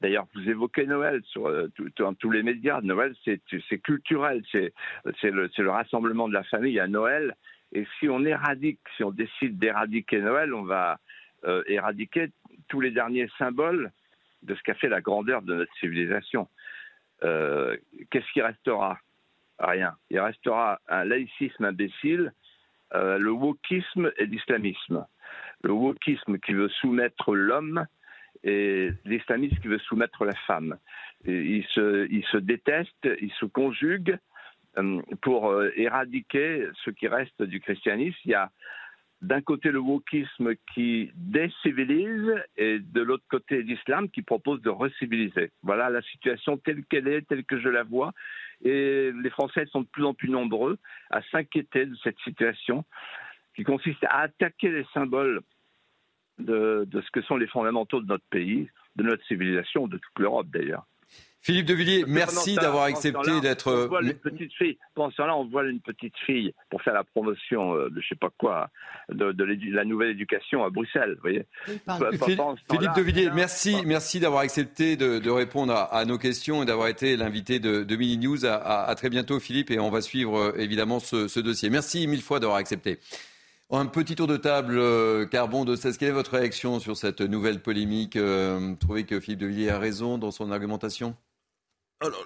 D'ailleurs, 0.00 0.26
vous 0.35 0.48
évoquez 0.48 0.87
Noël 0.87 1.22
sur 1.24 1.48
euh, 1.48 1.68
dans 1.98 2.14
tous 2.14 2.30
les 2.30 2.42
médias. 2.42 2.80
Noël, 2.82 3.14
c'est 3.24 3.78
culturel, 3.78 4.42
c'est 4.52 4.72
le, 5.22 5.50
le, 5.56 5.70
rassemblement 5.70 6.28
de 6.28 6.35
la 6.35 6.44
famille 6.44 6.78
à 6.78 6.87
Noël. 6.87 7.35
Et 7.72 7.87
si 7.98 8.09
on 8.09 8.24
éradique, 8.24 8.81
si 8.96 9.05
on 9.05 9.11
décide 9.11 9.59
d'éradiquer 9.59 10.20
Noël, 10.20 10.55
on 10.55 10.62
va 10.62 10.98
euh, 11.44 11.62
éradiquer 11.66 12.31
tous 12.68 12.81
les 12.81 12.90
derniers 12.90 13.29
symboles 13.38 13.92
de 14.42 14.55
ce 14.55 14.62
qu'a 14.62 14.74
fait 14.74 14.88
la 14.88 15.00
grandeur 15.00 15.42
de 15.42 15.55
notre 15.55 15.74
civilisation. 15.76 16.48
Euh, 17.24 17.76
qu'est-ce 18.11 18.31
qui 18.33 18.42
restera? 18.42 18.98
Rien. 19.59 19.96
Il 20.11 20.20
restera 20.20 20.81
un 20.88 21.05
laïcisme 21.05 21.64
imbécile, 21.64 22.33
euh, 22.94 23.18
le 23.18 23.31
wokisme 23.31 24.12
et 24.18 24.26
l'islamisme. 24.26 25.07
Le 25.62 25.72
wokisme 25.72 26.38
qui 26.38 26.52
veut 26.52 26.68
soumettre 26.68 27.35
l'homme 27.35 27.87
et 28.44 28.90
l'islamisme 29.05 29.57
qui 29.57 29.68
veut 29.68 29.79
soumettre 29.79 30.24
la 30.24 30.35
femme. 30.46 30.76
ils, 31.24 31.64
se, 31.70 32.37
détestent, 32.37 33.09
ils 33.20 33.33
se 33.33 33.46
conjuguent 33.46 34.18
pour 35.23 35.51
euh, 35.51 35.71
éradiquer 35.77 36.67
ce 36.85 36.91
qui 36.91 37.09
reste 37.09 37.43
du 37.43 37.61
christianisme. 37.61 38.19
Il 38.25 38.31
y 38.31 38.35
a 38.35 38.51
d'un 39.23 39.41
côté 39.41 39.71
le 39.71 39.79
wokisme 39.79 40.55
qui 40.75 41.11
décivilise 41.15 42.35
et 42.57 42.79
de 42.79 43.01
l'autre 43.01 43.25
côté 43.31 43.62
l'islam 43.62 44.11
qui 44.11 44.23
propose 44.23 44.61
de 44.61 44.69
reciviliser. 44.69 45.51
Voilà 45.62 45.89
la 45.89 46.03
situation 46.03 46.59
telle 46.59 46.85
qu'elle 46.85 47.09
est, 47.09 47.27
telle 47.27 47.45
que 47.45 47.59
je 47.59 47.69
la 47.69 47.83
vois. 47.83 48.12
Et 48.62 49.12
les 49.12 49.31
Français 49.31 49.67
sont 49.67 49.83
de 49.83 49.87
plus 49.87 50.05
en 50.05 50.15
plus 50.15 50.29
nombreux 50.29 50.79
à 51.11 51.23
s'inquiéter 51.31 51.87
de 51.87 51.97
cette 52.05 52.19
situation 52.21 52.85
qui 53.55 53.65
consiste 53.65 54.05
à 54.05 54.21
attaquer 54.21 54.71
les 54.71 54.87
symboles 54.93 55.41
de 56.39 56.87
ce 56.93 57.11
que 57.11 57.23
sont 57.23 57.37
les 57.37 57.47
fondamentaux 57.47 58.03
de 58.03 58.07
notre 58.07 58.27
pays, 58.29 58.69
de 58.97 59.03
notre 59.03 59.25
civilisation, 59.25 59.87
de 59.89 59.97
toute 59.97 60.19
l'Europe 60.19 60.49
d'ailleurs. 60.49 60.87
Philippe 61.46 61.66
de 61.66 61.74
Villiers, 61.74 62.04
merci 62.09 62.56
d'avoir 62.56 62.82
accepté 62.82 63.40
d'être. 63.40 63.72
On 63.72 63.87
voit 63.87 64.02
une 64.02 64.14
petite 64.14 64.52
fille. 64.54 64.76
Pendant 64.96 65.12
ce 65.12 65.16
temps-là, 65.18 65.37
on 65.37 65.44
voit 65.44 65.62
une 65.62 65.78
petite 65.78 66.16
fille 66.26 66.52
pour 66.70 66.82
faire 66.82 66.94
la 66.94 67.04
promotion 67.04 67.72
euh, 67.76 67.88
de 67.88 68.00
je 68.00 68.09
sais 68.09 68.16
pas 68.16 68.30
quoi, 68.37 68.68
de, 69.11 69.32
la 69.72 69.85
nouvelle 69.85 70.09
éducation 70.09 70.64
à 70.64 70.70
Bruxelles. 70.70 71.12
Vous 71.14 71.20
voyez. 71.20 71.46
Philippe 72.68 72.96
de 72.96 73.00
Villiers, 73.00 73.30
merci, 73.32 73.76
merci 73.87 74.18
d'avoir 74.18 74.40
accepté 74.40 74.96
de, 74.96 75.30
répondre 75.30 75.72
à, 75.72 76.04
nos 76.04 76.18
questions 76.18 76.64
et 76.64 76.66
d'avoir 76.66 76.88
été 76.88 77.16
l'invité 77.16 77.61
de, 77.61 77.85
de, 77.85 77.96
Mini 77.96 78.18
News. 78.18 78.44
À, 78.44 78.92
très 78.96 79.09
bientôt, 79.09 79.38
Philippe, 79.38 79.70
et 79.70 79.78
on 79.78 79.90
va 79.90 80.00
suivre 80.00 80.37
euh, 80.37 80.52
évidemment 80.59 80.98
ce, 80.98 81.38
dossier. 81.38 81.70
Merci 81.70 82.09
mille 82.09 82.22
fois 82.22 82.40
d'avoir 82.40 82.59
accepté. 82.59 82.98
Un 83.70 83.87
petit 83.87 84.16
tour 84.16 84.26
de 84.26 84.37
table, 84.37 84.78
euh, 84.78 85.26
Carbon 85.26 85.64
de 85.64 85.76
16. 85.76 85.96
Quelle 85.96 86.09
est 86.09 86.12
votre 86.12 86.32
réaction 86.32 86.80
sur 86.80 86.96
cette 86.96 87.20
nouvelle 87.20 87.61
polémique 87.61 88.16
Vous 88.16 88.74
trouvez 88.80 89.04
que 89.04 89.20
Philippe 89.20 89.38
de 89.38 89.46
Villiers 89.46 89.70
a 89.70 89.78
raison 89.78 90.18
dans 90.18 90.32
son 90.32 90.50
argumentation? 90.50 91.14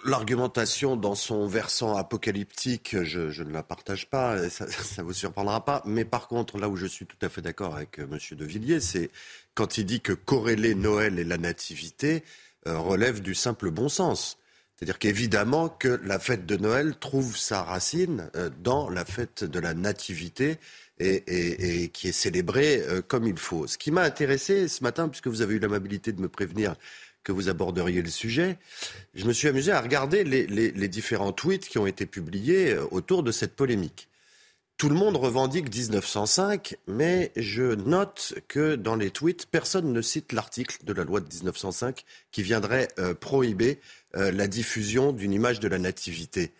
L'argumentation 0.05 0.97
dans 0.97 1.15
son 1.15 1.47
versant 1.47 1.97
apocalyptique, 1.97 2.97
je, 3.05 3.43
ne 3.43 3.53
la 3.53 3.63
partage 3.63 4.11
pas, 4.11 4.49
ça 4.51 4.67
ne 4.99 5.03
vous 5.05 5.13
surprendra 5.13 5.65
pas. 5.65 5.83
Mais 5.87 6.05
par 6.05 6.27
contre, 6.27 6.59
là 6.59 6.69
où 6.69 6.75
je 6.75 6.87
suis 6.87 7.07
tout 7.07 7.19
à 7.23 7.29
fait 7.29 7.41
d'accord 7.41 7.77
avec 7.77 8.01
euh, 8.01 8.09
M. 8.11 8.19
De 8.37 8.45
Villiers, 8.45 8.81
c'est 8.81 9.11
quand 9.55 9.79
il 9.79 9.87
dit 9.87 10.01
que 10.01 10.13
corréler 10.13 10.75
Noël 10.75 11.21
et 11.21 11.25
la 11.25 11.39
nativité 11.39 12.25
euh, 12.67 12.79
relève 12.79 13.21
du 13.21 13.37
simple 13.37 13.71
bon 13.71 13.89
sens. 13.89 14.39
C'est-à-dire 14.75 14.99
qu'évidemment 14.99 15.69
que 15.69 16.01
la 16.03 16.19
fête 16.19 16.47
de 16.47 16.57
Noël 16.57 16.97
trouve 16.99 17.37
sa 17.37 17.63
racine 17.63 18.29
euh, 18.35 18.51
dans 18.65 18.91
la 18.91 19.05
fête 19.05 19.45
de 19.45 19.61
la 19.61 19.75
nativité 19.75 20.59
et, 20.99 21.89
qui 21.95 22.09
est 22.09 22.13
célébrée 22.13 22.83
comme 23.09 23.27
il 23.27 23.39
faut. 23.39 23.67
Ce 23.67 23.79
qui 23.79 23.91
m'a 23.91 24.03
intéressé 24.03 24.69
ce 24.69 24.83
matin, 24.83 25.09
puisque 25.09 25.29
vous 25.29 25.41
avez 25.41 25.55
eu 25.55 25.59
l'amabilité 25.59 26.13
de 26.13 26.21
me 26.21 26.29
prévenir 26.29 26.75
que 27.23 27.33
vous 27.33 27.49
aborderiez 27.49 28.03
le 28.03 28.11
sujet, 28.11 28.59
je 29.15 29.27
me 29.27 29.33
suis 29.33 29.49
amusé 29.49 29.73
à 29.73 29.81
regarder 29.81 30.25
les, 30.25 30.89
différents 30.89 31.33
tweets 31.33 31.69
qui 31.69 31.79
ont 31.79 31.87
été 31.87 32.07
publiés 32.07 32.73
euh, 32.73 32.87
autour 32.91 33.23
de 33.23 33.33
cette 33.33 33.55
polémique. 33.55 34.09
tout 34.77 34.89
le 34.89 34.95
monde 34.95 35.17
revendique 35.17 35.75
1905, 35.75 36.77
mais 36.87 37.33
je 37.37 37.75
note 37.75 38.35
que 38.49 38.77
dans 38.77 38.97
les 38.97 39.11
tweets, 39.11 39.47
personne 39.47 39.93
ne 39.93 40.03
cite 40.03 40.33
l'article 40.33 40.79
de 40.85 40.93
la 40.93 41.05
loi 41.05 41.21
de 41.21 41.27
1905 41.27 42.05
qui 42.33 42.43
viendrait 42.43 42.89
euh, 42.99 43.15
prohiber 43.15 43.79
euh, 44.17 44.33
la 44.33 44.49
diffusion 44.49 45.13
d'une 45.13 45.33
image 45.33 45.61
de 45.61 45.69
la 45.69 45.79
nativité. 45.79 46.53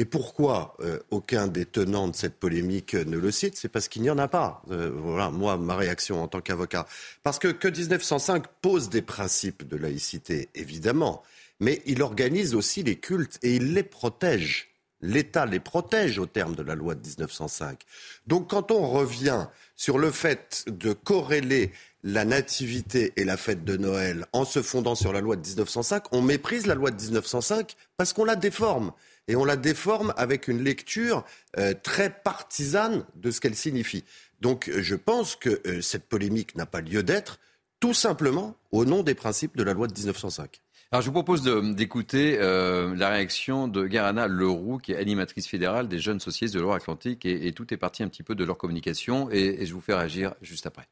Et 0.00 0.06
pourquoi 0.06 0.76
euh, 0.80 0.98
aucun 1.10 1.46
des 1.46 1.66
tenants 1.66 2.08
de 2.08 2.16
cette 2.16 2.40
polémique 2.40 2.94
ne 2.94 3.18
le 3.18 3.30
cite? 3.30 3.58
C'est 3.58 3.68
parce 3.68 3.86
qu'il 3.86 4.00
n'y 4.00 4.08
en 4.08 4.16
a 4.16 4.28
pas. 4.28 4.62
voilà, 4.66 5.30
moi, 5.30 5.58
ma 5.58 5.76
réaction 5.76 6.22
en 6.22 6.26
tant 6.26 6.40
qu'avocat. 6.40 6.86
Parce 7.22 7.38
que, 7.38 7.48
que 7.48 7.68
1905 7.68 8.46
pose 8.62 8.88
des 8.88 9.02
principes 9.02 9.68
de 9.68 9.76
laïcité, 9.76 10.48
évidemment, 10.54 11.22
mais 11.60 11.82
il 11.84 12.00
organise 12.00 12.54
aussi 12.54 12.82
les 12.82 12.96
cultes 12.96 13.38
et 13.42 13.56
il 13.56 13.74
les 13.74 13.82
protège 13.82 14.70
l'État 15.02 15.46
les 15.46 15.60
protège 15.60 16.18
au 16.18 16.26
terme 16.26 16.54
de 16.54 16.62
la 16.62 16.74
loi 16.74 16.94
de 16.94 17.06
1905. 17.06 17.80
Donc 18.26 18.50
quand 18.50 18.70
on 18.70 18.88
revient 18.88 19.46
sur 19.76 19.98
le 19.98 20.10
fait 20.10 20.64
de 20.66 20.92
corréler 20.92 21.72
la 22.02 22.24
nativité 22.24 23.12
et 23.16 23.24
la 23.24 23.36
fête 23.36 23.64
de 23.64 23.76
Noël 23.76 24.26
en 24.32 24.44
se 24.44 24.62
fondant 24.62 24.94
sur 24.94 25.12
la 25.12 25.20
loi 25.20 25.36
de 25.36 25.46
1905, 25.46 26.04
on 26.12 26.22
méprise 26.22 26.66
la 26.66 26.74
loi 26.74 26.90
de 26.90 27.00
1905 27.00 27.76
parce 27.96 28.12
qu'on 28.12 28.24
la 28.24 28.36
déforme. 28.36 28.92
Et 29.30 29.36
on 29.36 29.44
la 29.44 29.54
déforme 29.54 30.12
avec 30.16 30.48
une 30.48 30.64
lecture 30.64 31.24
euh, 31.56 31.72
très 31.80 32.10
partisane 32.10 33.06
de 33.14 33.30
ce 33.30 33.40
qu'elle 33.40 33.54
signifie. 33.54 34.02
Donc 34.40 34.68
je 34.76 34.96
pense 34.96 35.36
que 35.36 35.60
euh, 35.68 35.80
cette 35.80 36.08
polémique 36.08 36.56
n'a 36.56 36.66
pas 36.66 36.80
lieu 36.80 37.04
d'être, 37.04 37.38
tout 37.78 37.94
simplement 37.94 38.56
au 38.72 38.84
nom 38.84 39.04
des 39.04 39.14
principes 39.14 39.56
de 39.56 39.62
la 39.62 39.72
loi 39.72 39.86
de 39.86 39.94
1905. 39.94 40.60
Alors, 40.90 41.02
je 41.02 41.06
vous 41.06 41.12
propose 41.12 41.44
d'écouter 41.76 42.38
euh, 42.40 42.96
la 42.96 43.10
réaction 43.10 43.68
de 43.68 43.86
Garana 43.86 44.26
Leroux, 44.26 44.78
qui 44.78 44.90
est 44.90 44.96
animatrice 44.96 45.46
fédérale 45.46 45.86
des 45.86 46.00
jeunes 46.00 46.18
socialistes 46.18 46.56
de 46.56 46.60
Loire-Atlantique, 46.60 47.24
et, 47.24 47.52
tout 47.52 47.72
est 47.72 47.76
parti 47.76 48.02
un 48.02 48.08
petit 48.08 48.24
peu 48.24 48.34
de 48.34 48.42
leur 48.42 48.58
communication, 48.58 49.30
et, 49.30 49.64
je 49.64 49.72
vous 49.72 49.80
fais 49.80 49.94
réagir 49.94 50.34
juste 50.42 50.66
après. 50.66 50.88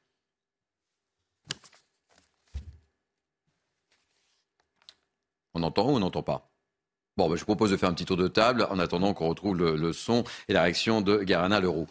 On 5.54 5.64
entend 5.64 5.90
ou 5.90 5.96
on 5.96 5.98
n'entend 5.98 6.22
pas? 6.22 6.48
Bon, 7.18 7.28
ben, 7.28 7.34
je 7.34 7.42
propose 7.42 7.72
de 7.72 7.76
faire 7.76 7.88
un 7.88 7.94
petit 7.94 8.04
tour 8.04 8.16
de 8.16 8.28
table 8.28 8.68
en 8.70 8.78
attendant 8.78 9.12
qu'on 9.12 9.28
retrouve 9.28 9.56
le, 9.58 9.92
son 9.92 10.22
et 10.48 10.52
la 10.52 10.62
réaction 10.62 11.00
de 11.00 11.18
Garana 11.18 11.58
Leroux. 11.58 11.88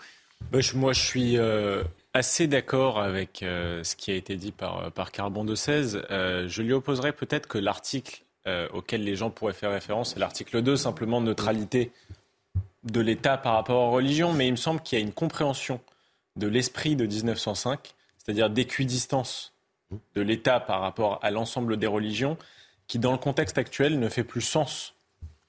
Moi, 0.53 0.93
je 0.93 1.01
suis 1.01 1.38
euh, 1.38 1.84
assez 2.13 2.47
d'accord 2.47 3.01
avec 3.01 3.43
euh, 3.43 3.84
ce 3.84 3.97
qui 3.97 4.09
a 4.09 4.15
été 4.15 4.38
dit 4.38 4.53
par, 4.53 4.86
euh, 4.86 4.89
par 4.89 5.11
Carbon 5.11 5.43
de 5.43 5.53
16. 5.53 6.01
Euh, 6.11 6.47
je 6.47 6.61
lui 6.61 6.71
opposerais 6.71 7.11
peut-être 7.11 7.47
que 7.47 7.57
l'article 7.57 8.23
auquel 8.71 9.03
les 9.03 9.17
gens 9.17 9.30
pourraient 9.30 9.51
faire 9.51 9.71
référence, 9.71 10.13
c'est 10.13 10.21
l'article 10.21 10.61
2, 10.61 10.78
simplement 10.78 11.19
neutralité 11.19 11.91
de 12.86 13.01
l'État 13.01 13.36
par 13.36 13.55
rapport 13.55 13.89
aux 13.89 13.91
religions, 13.91 14.32
mais 14.32 14.47
il 14.47 14.51
me 14.51 14.55
semble 14.55 14.80
qu'il 14.80 14.97
y 14.97 15.01
a 15.01 15.03
une 15.03 15.11
compréhension 15.11 15.82
de 16.38 16.47
l'esprit 16.47 16.95
de 16.95 17.05
1905, 17.05 17.93
c'est-à-dire 18.17 18.49
d'équidistance 18.49 19.53
de 20.15 20.21
l'État 20.21 20.61
par 20.61 20.80
rapport 20.80 21.19
à 21.23 21.30
l'ensemble 21.30 21.75
des 21.75 21.88
religions, 21.88 22.38
qui 22.88 22.99
dans 22.99 23.11
le 23.11 23.17
contexte 23.17 23.57
actuel 23.57 23.99
ne 23.99 24.07
fait 24.07 24.23
plus 24.23 24.39
sens, 24.39 24.93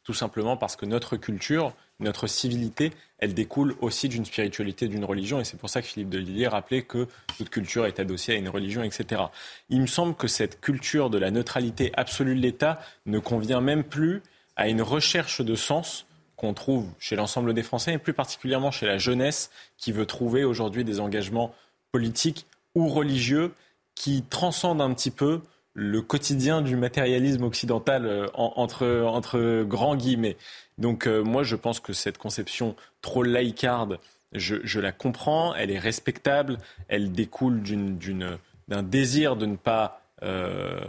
tout 0.09 0.14
simplement 0.14 0.56
parce 0.56 0.74
que 0.74 0.86
notre 0.86 1.18
culture 1.18 1.74
notre 2.00 2.28
civilité, 2.28 2.92
elle 3.18 3.34
découle 3.34 3.74
aussi 3.82 4.09
d'une 4.09 4.24
spiritualité, 4.24 4.88
d'une 4.88 5.04
religion. 5.04 5.38
Et 5.38 5.44
c'est 5.44 5.59
pour 5.59 5.68
ça 5.68 5.82
que 5.82 5.86
Philippe 5.86 6.09
de 6.09 6.18
Villiers 6.18 6.48
rappelait 6.48 6.80
que 6.80 7.09
toute 7.36 7.50
culture 7.50 7.84
est 7.84 8.00
adossée 8.00 8.32
à 8.32 8.36
une 8.36 8.48
religion, 8.48 8.82
etc. 8.82 9.20
Il 9.68 9.82
me 9.82 9.86
semble 9.86 10.14
que 10.14 10.26
cette 10.26 10.62
culture 10.62 11.11
de 11.11 11.18
la 11.18 11.30
neutralité 11.30 11.92
absolue 11.94 12.36
de 12.36 12.40
l'État 12.40 12.80
ne 13.04 13.18
convient 13.18 13.61
même 13.61 13.84
plus 13.84 14.22
à 14.56 14.68
une 14.68 14.80
recherche 14.80 15.42
de 15.42 15.54
sens 15.54 16.06
qu'on 16.36 16.54
trouve 16.54 16.88
chez 16.98 17.16
l'ensemble 17.16 17.52
des 17.52 17.62
Français, 17.62 17.92
et 17.92 17.98
plus 17.98 18.14
particulièrement 18.14 18.70
chez 18.70 18.86
la 18.86 18.96
jeunesse 18.96 19.50
qui 19.76 19.92
veut 19.92 20.06
trouver 20.06 20.44
aujourd'hui 20.44 20.84
des 20.84 21.00
engagements 21.00 21.54
politiques 21.92 22.46
ou 22.74 22.88
religieux 22.88 23.52
qui 23.94 24.22
transcendent 24.22 24.80
un 24.80 24.94
petit 24.94 25.11
peu 25.11 25.42
le 25.78 26.02
quotidien 26.02 26.60
du 26.60 26.74
matérialisme 26.74 27.44
occidental 27.44 28.04
euh, 28.04 28.26
entre, 28.34 29.04
entre 29.06 29.62
grands 29.62 29.94
guillemets. 29.94 30.36
Donc 30.76 31.06
euh, 31.06 31.22
moi, 31.22 31.44
je 31.44 31.54
pense 31.54 31.78
que 31.78 31.92
cette 31.92 32.18
conception 32.18 32.74
trop 33.00 33.22
laïcarde, 33.22 34.00
je, 34.32 34.80
la 34.80 34.90
comprends, 34.90 35.54
elle 35.54 35.70
est 35.70 35.78
respectable, 35.78 36.58
elle 36.88 37.12
découle 37.12 37.62
d'un 37.62 38.82
désir 38.82 39.36
de 39.36 39.46
ne 39.46 39.56
pas 39.56 40.02
euh, 40.22 40.80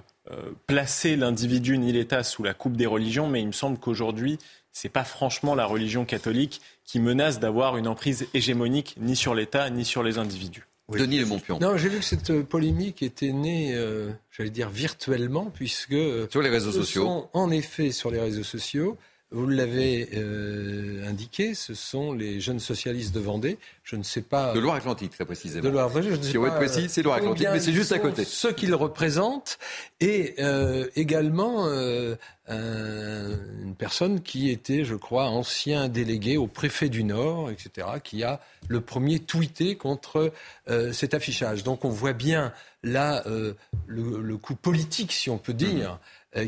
placer 0.65 1.15
l'individu 1.15 1.77
ni 1.77 1.91
l'État 1.91 2.23
sous 2.23 2.43
la 2.43 2.53
coupe 2.53 2.75
des 2.75 2.87
religions, 2.87 3.29
mais 3.29 3.41
il 3.41 3.47
me 3.47 3.51
semble 3.53 3.77
qu'aujourd'hui, 3.77 4.39
ce 4.73 4.87
n'est 4.87 4.91
pas 4.91 5.03
franchement 5.03 5.55
la 5.55 5.65
religion 5.65 6.03
catholique 6.03 6.61
qui 6.83 6.99
menace 6.99 7.39
d'avoir 7.39 7.77
une 7.77 7.87
emprise 7.87 8.27
hégémonique 8.33 8.95
ni 8.99 9.15
sur 9.15 9.35
l'État 9.35 9.69
ni 9.69 9.85
sur 9.85 10.03
les 10.03 10.17
individus. 10.17 10.68
Denis 10.97 11.19
de 11.19 11.25
Montpion. 11.25 11.59
Non, 11.59 11.77
j'ai 11.77 11.89
vu 11.89 11.99
que 11.99 12.05
cette 12.05 12.29
euh, 12.29 12.43
polémique 12.43 13.03
était 13.03 13.31
née, 13.31 13.75
euh, 13.75 14.11
j'allais 14.31 14.49
dire 14.49 14.69
virtuellement, 14.69 15.51
puisque 15.53 15.95
sur 16.29 16.41
les 16.41 16.49
réseaux 16.49 16.71
sociaux. 16.71 17.03
Sont, 17.03 17.29
en 17.33 17.51
effet, 17.51 17.91
sur 17.91 18.11
les 18.11 18.19
réseaux 18.19 18.43
sociaux, 18.43 18.97
vous 19.31 19.47
l'avez 19.47 20.09
euh, 20.15 21.07
indiqué, 21.07 21.53
ce 21.53 21.75
sont 21.75 22.13
les 22.13 22.39
jeunes 22.39 22.59
socialistes 22.59 23.13
de 23.13 23.19
Vendée. 23.19 23.59
Je 23.83 23.95
ne 23.95 24.01
sais 24.01 24.21
pas. 24.21 24.53
De 24.53 24.59
Loire-Atlantique, 24.59 25.11
très 25.11 25.25
précisément. 25.25 25.63
De 25.63 25.69
Loire-Atlantique. 25.69 26.11
Je 26.11 26.17
ne 26.17 26.23
sais 26.23 26.31
si 26.31 26.37
on 26.39 26.43
pas. 26.43 26.51
précis, 26.51 26.87
c'est 26.89 27.03
Loire-Atlantique, 27.03 27.47
mais 27.51 27.59
c'est 27.59 27.73
juste 27.73 27.91
à 27.91 27.99
côté. 27.99 28.25
Ce 28.25 28.47
qu'ils 28.47 28.73
représentent 28.73 29.59
et 29.99 30.33
euh, 30.39 30.87
également 30.95 31.67
euh, 31.67 32.15
un, 32.47 33.29
une 33.61 33.75
personne 33.77 34.21
qui 34.21 34.49
était, 34.49 34.83
je 34.83 34.95
crois, 34.95 35.25
ancien 35.25 35.89
délégué 35.89 36.37
au 36.37 36.47
préfet 36.47 36.89
du 36.89 37.03
Nord, 37.03 37.51
etc., 37.51 37.87
qui 38.03 38.23
a 38.23 38.41
le 38.67 38.81
premier 38.81 39.19
tweeté 39.19 39.75
contre 39.75 40.33
euh, 40.69 40.91
cet 40.91 41.13
affichage. 41.13 41.63
Donc 41.63 41.85
on 41.85 41.89
voit 41.89 42.13
bien 42.13 42.51
là 42.81 43.23
le, 43.27 44.21
le, 44.21 44.37
coup 44.37 44.55
politique, 44.55 45.11
si 45.11 45.29
on 45.29 45.37
peut 45.37 45.53
dire, 45.53 45.93
mmh. 45.93 45.99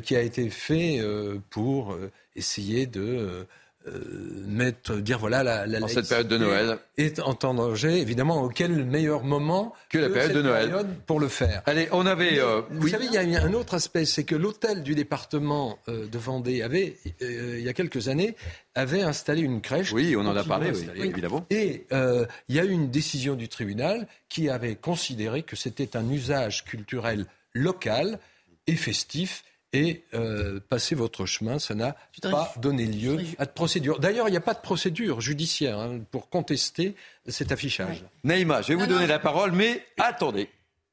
Qui 0.04 0.16
a 0.16 0.22
été 0.22 0.50
fait 0.50 1.02
pour 1.50 1.98
essayer 2.36 2.86
de 2.86 3.46
euh, 3.88 4.44
mettre, 4.46 4.98
dire 4.98 5.18
voilà 5.18 5.42
la, 5.42 5.66
la 5.66 5.82
en 5.82 5.88
cette 5.88 6.08
période 6.08 6.28
de 6.28 6.38
Noël 6.38 6.78
est 6.98 7.20
en 7.20 7.34
danger. 7.34 8.00
Évidemment, 8.00 8.44
auquel 8.44 8.86
meilleur 8.86 9.24
moment 9.24 9.74
que, 9.90 9.98
la 9.98 10.10
période 10.10 10.34
de 10.34 10.42
Noël 10.44 10.86
pour 11.08 11.20
le 11.20 11.28
faire. 11.28 11.64
Allez, 11.66 11.88
on 11.92 12.06
avait. 12.06 12.40
Euh, 12.40 12.62
vous 12.70 12.90
savez, 12.90 13.06
il 13.06 13.14
y 13.14 13.18
a 13.18 13.42
un 13.42 13.54
autre 13.54 13.74
aspect, 13.74 14.06
c'est 14.06 14.24
que 14.24 14.36
l'hôtel 14.36 14.84
du 14.84 14.94
département 14.94 15.80
euh, 15.88 16.06
de 16.08 16.18
Vendée 16.20 16.62
avait, 16.62 16.98
il 17.22 17.62
y 17.62 17.70
a 17.70 17.74
quelques 17.74 18.08
années, 18.08 18.36
avait 18.76 19.02
installé 19.02 19.42
une 19.42 19.62
crèche. 19.62 19.92
Oui, 19.94 20.16
on 20.16 20.28
en 20.28 20.36
a 20.36 20.44
parlé, 20.44 20.74
évidemment. 20.98 21.48
Et 21.50 21.88
il 21.92 22.56
y 22.56 22.60
a 22.60 22.66
eu 22.66 22.72
une 22.72 22.92
décision 22.92 23.34
du 23.34 23.50
tribunal 23.50 24.06
qui 24.30 24.48
avait 24.48 24.76
considéré 24.76 25.42
que 25.42 25.56
c'était 25.56 25.98
un 25.98 26.08
usage 26.08 26.66
culturel 26.66 27.26
local 27.56 28.20
et 28.68 28.76
festif 28.76 29.44
et 29.74 30.04
euh, 30.14 30.60
passez 30.70 30.96
votre 30.96 31.26
chemin. 31.26 31.60
Ça 31.60 31.76
n'a 31.76 31.96
pas 32.22 32.54
donné 32.58 32.86
lieu 32.86 33.18
à 33.38 33.46
de 33.46 33.52
procédure. 33.52 34.00
D'ailleurs, 34.00 34.28
il 34.28 34.32
n'y 34.32 34.38
a 34.38 34.42
pas 34.42 34.54
de 34.54 34.62
procédure 34.62 35.22
judiciaire 35.22 35.80
hein, 35.80 36.00
pour 36.12 36.30
contester 36.30 36.96
cet 37.28 37.52
affichage. 37.52 38.04
Naïma, 38.24 38.62
je 38.62 38.70
vais 38.70 38.76
vous 38.76 38.88
donner 38.88 39.08
la 39.08 39.20
parole, 39.20 39.52
mais 39.52 39.86
attendez. 39.98 40.50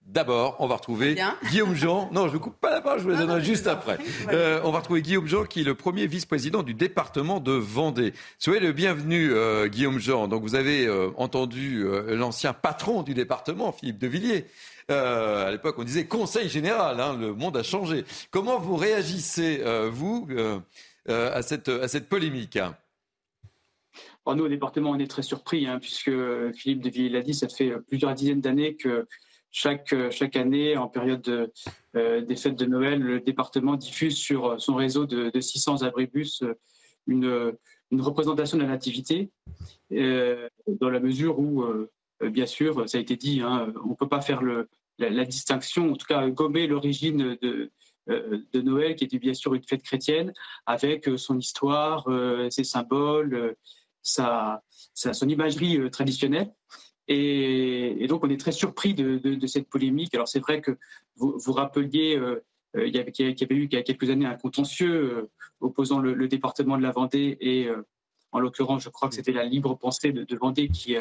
D'abord, 0.08 0.56
on 0.58 0.66
va 0.66 0.76
retrouver 0.76 1.18
Guillaume 1.50 1.74
Jean. 1.74 2.08
Non, 2.12 2.28
je 2.28 2.32
ne 2.32 2.38
coupe 2.38 2.58
pas 2.58 2.70
la 2.70 2.80
parole, 2.80 2.98
je 2.98 3.04
vous 3.04 3.10
la 3.10 3.18
donnerai 3.18 3.44
juste 3.44 3.66
après. 3.66 3.98
Euh, 4.32 4.58
on 4.64 4.70
va 4.70 4.78
retrouver 4.78 5.02
Guillaume 5.02 5.26
Jean, 5.26 5.44
qui 5.44 5.60
est 5.60 5.64
le 5.64 5.74
premier 5.74 6.06
vice-président 6.06 6.62
du 6.62 6.72
département 6.72 7.40
de 7.40 7.52
Vendée. 7.52 8.14
Soyez 8.38 8.58
le 8.58 8.72
bienvenu, 8.72 9.30
euh, 9.32 9.68
Guillaume 9.68 9.98
Jean. 9.98 10.26
Donc, 10.26 10.40
vous 10.40 10.54
avez 10.54 10.86
euh, 10.86 11.10
entendu 11.18 11.84
l'ancien 12.08 12.54
patron 12.54 13.02
du 13.02 13.12
département, 13.12 13.70
Philippe 13.70 13.98
Devilliers. 13.98 14.46
Euh, 14.90 15.48
à 15.48 15.50
l'époque, 15.50 15.76
on 15.78 15.84
disait 15.84 16.06
Conseil 16.06 16.48
général. 16.48 17.00
Hein, 17.00 17.16
le 17.18 17.34
monde 17.34 17.56
a 17.56 17.62
changé. 17.62 18.04
Comment 18.30 18.58
vous 18.58 18.76
réagissez, 18.76 19.60
euh, 19.62 19.90
vous, 19.90 20.26
euh, 20.30 20.60
à, 21.06 21.42
cette, 21.42 21.68
à 21.68 21.88
cette 21.88 22.08
polémique 22.08 22.56
hein? 22.56 22.76
Nous, 24.26 24.44
au 24.44 24.48
département, 24.48 24.90
on 24.90 24.98
est 24.98 25.10
très 25.10 25.22
surpris, 25.22 25.66
hein, 25.66 25.78
puisque 25.78 26.10
Philippe 26.52 26.82
de 26.82 27.08
l'a 27.10 27.22
dit, 27.22 27.32
ça 27.32 27.48
fait 27.48 27.72
plusieurs 27.88 28.12
dizaines 28.12 28.42
d'années 28.42 28.76
que 28.76 29.06
chaque, 29.50 29.94
chaque 30.10 30.36
année, 30.36 30.76
en 30.76 30.86
période 30.86 31.22
de, 31.22 32.20
des 32.20 32.36
fêtes 32.36 32.56
de 32.56 32.66
Noël, 32.66 33.00
le 33.00 33.20
département 33.20 33.76
diffuse 33.76 34.18
sur 34.18 34.60
son 34.60 34.74
réseau 34.74 35.06
de, 35.06 35.40
600 35.40 35.80
abribus 35.80 36.44
une, 37.06 37.54
une, 37.90 38.00
représentation 38.02 38.58
de 38.58 38.64
la 38.64 38.68
nativité, 38.68 39.30
dans 39.90 40.90
la 40.90 41.00
mesure 41.00 41.38
où, 41.38 41.64
bien 42.20 42.46
sûr, 42.46 42.88
ça 42.88 42.98
a 42.98 43.00
été 43.00 43.16
dit, 43.16 43.42
on 43.44 43.90
ne 43.90 43.94
peut 43.94 44.08
pas 44.08 44.20
faire 44.20 44.42
la, 44.98 45.24
distinction, 45.24 45.92
en 45.92 45.96
tout 45.96 46.06
cas 46.06 46.28
gommer 46.28 46.66
l'origine 46.66 47.36
de, 47.40 47.70
euh, 48.10 48.38
de 48.54 48.62
Noël, 48.62 48.96
qui 48.96 49.04
était 49.04 49.18
bien 49.18 49.34
sûr 49.34 49.54
une 49.54 49.62
fête 49.62 49.82
chrétienne, 49.82 50.32
avec 50.64 51.08
euh, 51.08 51.18
son 51.18 51.38
histoire, 51.38 52.08
euh, 52.08 52.48
ses 52.48 52.64
symboles, 52.64 53.54
sa, 54.02 54.62
son 54.94 55.28
imagerie 55.28 55.90
traditionnelle. 55.90 56.50
Et, 57.06 58.06
donc, 58.08 58.24
on 58.24 58.30
est 58.30 58.40
très 58.40 58.52
surpris 58.52 58.94
de, 58.94 59.46
cette 59.46 59.68
polémique. 59.68 60.14
Alors, 60.14 60.28
c'est 60.28 60.40
vrai 60.40 60.60
que 60.62 60.78
vous, 61.16 61.38
vous 61.38 61.52
rappeliez 61.52 62.20
qu'il 62.74 62.94
y 62.94 62.98
avait 62.98 63.54
eu 63.54 63.64
il 63.64 63.74
y 63.74 63.76
a 63.76 63.82
quelques 63.82 64.10
années 64.10 64.26
un 64.26 64.36
contentieux 64.36 65.28
opposant 65.60 65.98
le, 66.00 66.28
département 66.28 66.76
de 66.76 66.82
la 66.82 66.90
Vendée 66.90 67.36
et, 67.40 67.68
En 68.32 68.40
l'occurrence, 68.40 68.82
je 68.82 68.90
crois 68.90 69.08
que 69.08 69.14
c'était 69.14 69.32
la 69.32 69.44
libre 69.44 69.74
pensée 69.74 70.12
de, 70.12 70.36
Vendée 70.36 70.68
qui, 70.68 70.96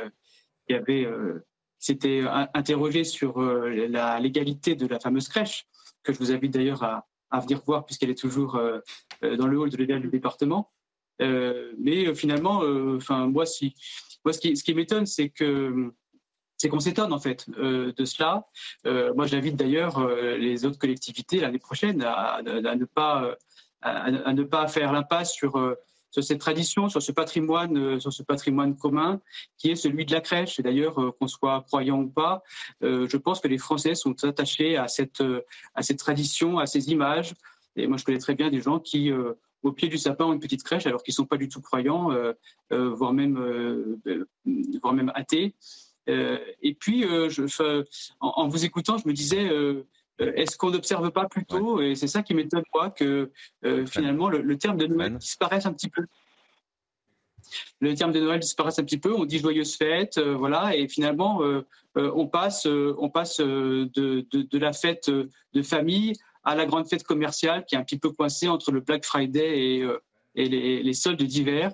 qui 0.67 0.73
avait 0.73 1.07
s'était 1.79 2.23
interrogé 2.53 3.03
sur 3.03 3.39
la 3.39 4.19
légalité 4.19 4.75
de 4.75 4.87
la 4.87 4.99
fameuse 4.99 5.27
crèche, 5.27 5.65
que 6.03 6.11
je 6.11 6.17
vous 6.17 6.31
invite 6.31 6.53
d'ailleurs 6.53 6.83
à, 6.83 7.05
venir 7.39 7.61
voir 7.65 7.85
puisqu'elle 7.85 8.09
est 8.09 8.17
toujours 8.17 8.59
dans 9.21 9.47
le 9.47 9.59
hall 9.59 9.69
de 9.69 9.77
l'état 9.77 9.99
du 9.99 10.07
département. 10.09 10.71
mais 11.19 12.13
finalement, 12.15 12.63
enfin 12.95 13.27
moi, 13.27 13.45
ce 13.45 13.61
qui, 14.39 14.73
m'étonne, 14.73 15.05
c'est 15.05 15.29
que 15.29 15.91
c'est 16.57 16.69
qu'on 16.69 16.79
s'étonne 16.79 17.13
en 17.13 17.19
fait 17.19 17.45
euh, 17.57 17.93
de 17.95 18.05
cela. 18.05 18.47
Euh, 18.85 19.13
moi, 19.13 19.27
j'invite 19.27 19.55
d'ailleurs 19.55 19.99
euh, 19.99 20.37
les 20.37 20.65
autres 20.65 20.79
collectivités 20.79 21.39
l'année 21.39 21.59
prochaine 21.59 22.03
à, 22.03 22.41
ne 22.43 22.85
pas 22.85 23.37
à, 23.81 24.33
ne 24.33 24.43
pas 24.43 24.67
faire 24.67 24.91
l'impasse 24.91 25.33
sur 25.33 25.75
sur 26.11 26.23
cette 26.23 26.39
tradition, 26.39 26.89
sur 26.89 27.01
ce 27.01 27.11
patrimoine, 27.11 27.99
sur 27.99 28.13
ce 28.13 28.23
patrimoine 28.23 28.75
commun 28.75 29.19
qui 29.57 29.71
est 29.71 29.75
celui 29.75 30.05
de 30.05 30.11
la 30.11 30.21
crèche. 30.21 30.59
Et 30.59 30.63
d'ailleurs, 30.63 30.95
qu'on 31.19 31.27
soit 31.27 31.63
croyant 31.67 32.01
ou 32.01 32.09
pas, 32.09 32.43
je 32.81 33.17
pense 33.17 33.39
que 33.39 33.47
les 33.47 33.57
Français 33.57 33.95
sont 33.95 34.23
attachés 34.23 34.77
à 34.77 34.87
cette 34.87 35.21
tradition, 35.97 36.59
à 36.59 36.65
ces 36.65 36.91
images. 36.91 37.33
Et 37.75 37.87
moi, 37.87 37.97
je 37.97 38.05
connais 38.05 38.19
très 38.19 38.35
bien 38.35 38.49
des 38.49 38.61
gens 38.61 38.79
qui 38.79 39.11
au 39.63 39.71
pied 39.71 39.89
du 39.89 39.97
sapin 39.97 40.25
ont 40.25 40.33
une 40.33 40.39
petite 40.39 40.63
crèche 40.63 40.85
alors 40.87 41.03
qu'ils 41.03 41.13
sont 41.13 41.25
pas 41.25 41.37
du 41.37 41.49
tout 41.49 41.61
croyants, 41.61 42.09
voire 42.71 43.13
même 43.13 43.97
voire 44.81 44.93
même 44.93 45.11
athées. 45.15 45.55
Euh, 46.09 46.37
et 46.61 46.73
puis, 46.73 47.03
euh, 47.05 47.29
en, 48.19 48.47
vous 48.47 48.65
écoutant, 48.65 48.97
je 48.97 49.07
me 49.07 49.13
disais, 49.13 49.49
euh, 49.49 49.85
est-ce 50.19 50.57
qu'on 50.57 50.71
n'observe 50.71 51.11
pas 51.11 51.27
plutôt, 51.27 51.81
et 51.81 51.95
c'est 51.95 52.07
ça 52.07 52.23
qui 52.23 52.33
m'étonne, 52.33 52.63
moi, 52.73 52.89
que 52.89 53.31
finalement 53.87 54.29
le, 54.29 54.57
terme 54.57 54.77
de 54.77 54.87
Noël 54.87 55.17
disparaisse 55.17 55.65
un 55.65 55.73
petit 55.73 55.89
peu. 55.89 56.05
Le 57.79 57.95
terme 57.95 58.11
de 58.11 58.19
Noël 58.19 58.39
disparaisse 58.39 58.79
un 58.79 58.83
petit 58.83 58.97
peu, 58.97 59.13
on 59.13 59.25
dit 59.25 59.39
joyeuse 59.39 59.75
fête, 59.75 60.19
voilà, 60.19 60.75
et 60.75 60.87
finalement 60.87 61.41
on 61.95 62.27
passe, 62.27 62.65
on 62.65 63.09
passe 63.09 63.39
de, 63.39 63.89
de, 63.93 64.57
la 64.57 64.73
fête 64.73 65.09
de 65.09 65.61
famille 65.61 66.13
à 66.43 66.55
la 66.55 66.65
grande 66.65 66.87
fête 66.87 67.03
commerciale 67.03 67.65
qui 67.65 67.75
est 67.75 67.77
un 67.77 67.83
petit 67.83 67.99
peu 67.99 68.09
coincée 68.11 68.47
entre 68.47 68.71
le 68.71 68.79
Black 68.79 69.05
Friday 69.05 69.59
et, 69.59 69.87
et 70.35 70.49
les, 70.49 70.81
les, 70.81 70.93
soldes 70.93 71.21
d'hiver. 71.21 71.71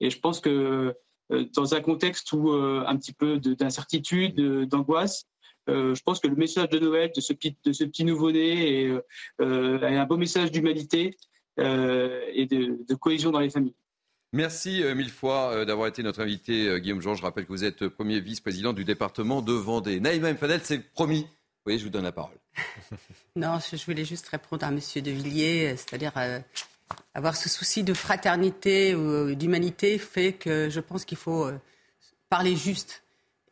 Et 0.00 0.10
je 0.10 0.18
pense 0.18 0.40
que 0.40 0.94
euh, 1.32 1.44
dans 1.54 1.74
un 1.74 1.80
contexte 1.80 2.32
où 2.32 2.50
euh, 2.50 2.84
un 2.86 2.96
petit 2.96 3.12
peu 3.12 3.38
d'incertitude, 3.38 4.34
d'angoisse, 4.68 5.24
euh, 5.24 5.31
je 5.68 6.02
pense 6.02 6.20
que 6.20 6.28
le 6.28 6.36
message 6.36 6.68
de 6.70 6.78
Noël 6.78 7.10
de 7.14 7.20
ce 7.20 7.32
petit, 7.32 7.56
de 7.64 7.72
ce 7.72 7.84
petit 7.84 8.04
nouveau-né 8.04 8.84
est, 8.84 8.92
un 9.40 10.04
beau 10.06 10.16
message 10.16 10.50
d'humanité 10.50 11.16
et 11.58 12.46
de, 12.46 12.94
cohésion 12.94 13.30
dans 13.30 13.40
les 13.40 13.50
familles. 13.50 13.74
Merci 14.32 14.82
mille 14.96 15.10
fois 15.10 15.64
d'avoir 15.64 15.88
été 15.88 16.02
notre 16.02 16.22
invité, 16.22 16.80
Guillaume 16.80 17.00
Jean. 17.00 17.14
Je 17.14 17.22
rappelle 17.22 17.44
que 17.44 17.52
vous 17.52 17.64
êtes 17.64 17.88
premier 17.88 18.20
vice-président 18.20 18.72
du 18.72 18.84
département 18.84 19.42
de 19.42 19.52
Vendée. 19.52 20.00
Naïma 20.00 20.32
Mfadel, 20.32 20.60
c'est 20.64 20.78
promis. 20.92 21.26
Oui, 21.66 21.78
je 21.78 21.84
vous 21.84 21.90
donne 21.90 22.04
la 22.04 22.12
parole. 22.12 22.38
non, 23.36 23.58
je 23.60 23.84
voulais 23.84 24.04
juste 24.04 24.28
répondre 24.28 24.64
à 24.64 24.68
M. 24.68 24.78
De 24.78 25.10
Villiers, 25.10 25.76
c'est-à-dire 25.76 26.12
avoir 27.14 27.36
ce 27.36 27.48
souci 27.48 27.84
de 27.84 27.94
fraternité 27.94 28.94
ou 28.94 29.34
d'humanité 29.34 29.98
fait 29.98 30.32
que 30.32 30.68
je 30.70 30.80
pense 30.80 31.04
qu'il 31.04 31.18
faut 31.18 31.46
euh, 31.46 31.58
parler 32.28 32.56
juste 32.56 33.01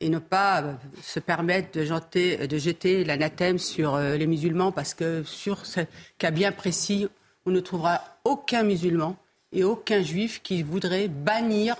et 0.00 0.08
ne 0.08 0.18
pas 0.18 0.62
euh, 0.62 0.72
se 1.02 1.20
permettre 1.20 1.78
de 1.78 1.84
jeter, 1.84 3.04
l'anathème 3.04 3.58
sur 3.58 3.94
euh, 3.94 4.16
les 4.16 4.26
musulmans 4.26 4.72
parce 4.72 4.94
que 4.94 5.22
sur 5.24 5.66
ce 5.66 5.80
cas 6.18 6.30
bien 6.30 6.52
précis, 6.52 7.08
on 7.46 7.50
ne 7.50 7.60
trouvera 7.60 8.02
aucun 8.24 8.62
musulman 8.62 9.16
et 9.52 9.64
aucun 9.64 10.02
juif 10.02 10.42
qui 10.42 10.62
voudrait 10.62 11.08
bannir 11.08 11.76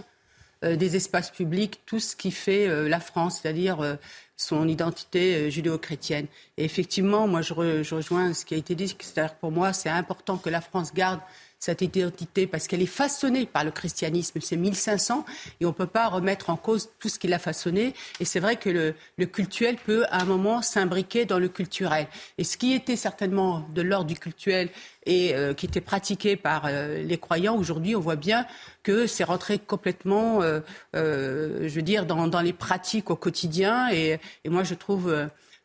des 0.63 0.95
espaces 0.97 1.31
publics 1.31 1.81
tout 1.87 2.01
ce 2.01 2.15
qui 2.15 2.31
fait 2.31 2.89
la 2.89 3.01
France, 3.01 3.41
c'est-à-dire 3.41 3.99
son 4.37 4.69
identité 4.69 5.51
judéo-chrétienne. 5.51 6.27
Et 6.59 6.65
effectivement, 6.65 7.29
moi, 7.29 7.41
je, 7.41 7.55
rejoins 7.55 8.35
ce 8.35 8.45
qui 8.45 8.55
a 8.55 8.57
été 8.59 8.75
dit, 8.75 8.95
c'est-à-dire 8.99 9.37
pour 9.37 9.53
moi, 9.53 9.73
c'est 9.73 9.89
important 9.89 10.37
que 10.37 10.51
la 10.51 10.61
France 10.61 10.93
garde 10.93 11.21
cette 11.61 11.83
identité 11.83 12.47
parce 12.47 12.67
qu'elle 12.67 12.81
est 12.81 12.87
façonnée 12.87 13.45
par 13.45 13.65
le 13.65 13.71
christianisme. 13.71 14.41
C'est 14.41 14.57
1500 14.57 15.27
et 15.61 15.67
on 15.67 15.69
ne 15.69 15.75
peut 15.75 15.87
pas 15.87 16.09
remettre 16.09 16.49
en 16.49 16.57
cause 16.57 16.89
tout 16.99 17.11
ce 17.11 17.19
qu'il 17.19 17.33
a 17.35 17.39
façonné. 17.39 17.95
Et 18.19 18.25
c'est 18.25 18.41
vrai 18.41 18.57
que 18.57 18.71
le, 18.71 19.27
cultuel 19.27 19.77
peut 19.77 20.05
à 20.11 20.23
un 20.23 20.25
moment 20.25 20.63
s'imbriquer 20.63 21.27
dans 21.27 21.39
le 21.39 21.49
culturel. 21.49 22.09
Et 22.39 22.45
ce 22.45 22.57
qui 22.57 22.73
était 22.73 22.97
certainement 22.97 23.67
de 23.75 23.83
l'ordre 23.83 24.07
du 24.07 24.19
cultuel 24.19 24.71
et 25.05 25.35
euh, 25.35 25.53
qui 25.53 25.67
était 25.67 25.83
pratiqué 25.83 26.37
par 26.37 26.65
euh, 26.65 27.03
les 27.03 27.19
croyants, 27.19 27.57
aujourd'hui 27.57 27.95
on 27.95 28.01
voit 28.01 28.17
bien 28.17 28.47
que 28.83 29.07
c'est 29.07 29.25
rentré 29.25 29.59
complètement, 29.59 30.41
euh, 30.43 30.61
je 30.95 31.75
veux 31.75 31.83
dire, 31.83 32.07
dans, 32.07 32.41
les 32.41 32.55
pratiques 32.55 33.11
au 33.11 33.17
quotidien. 33.17 33.91
Et 33.91 34.19
moi 34.47 34.65
je 34.65 34.75
trouve 34.75 35.15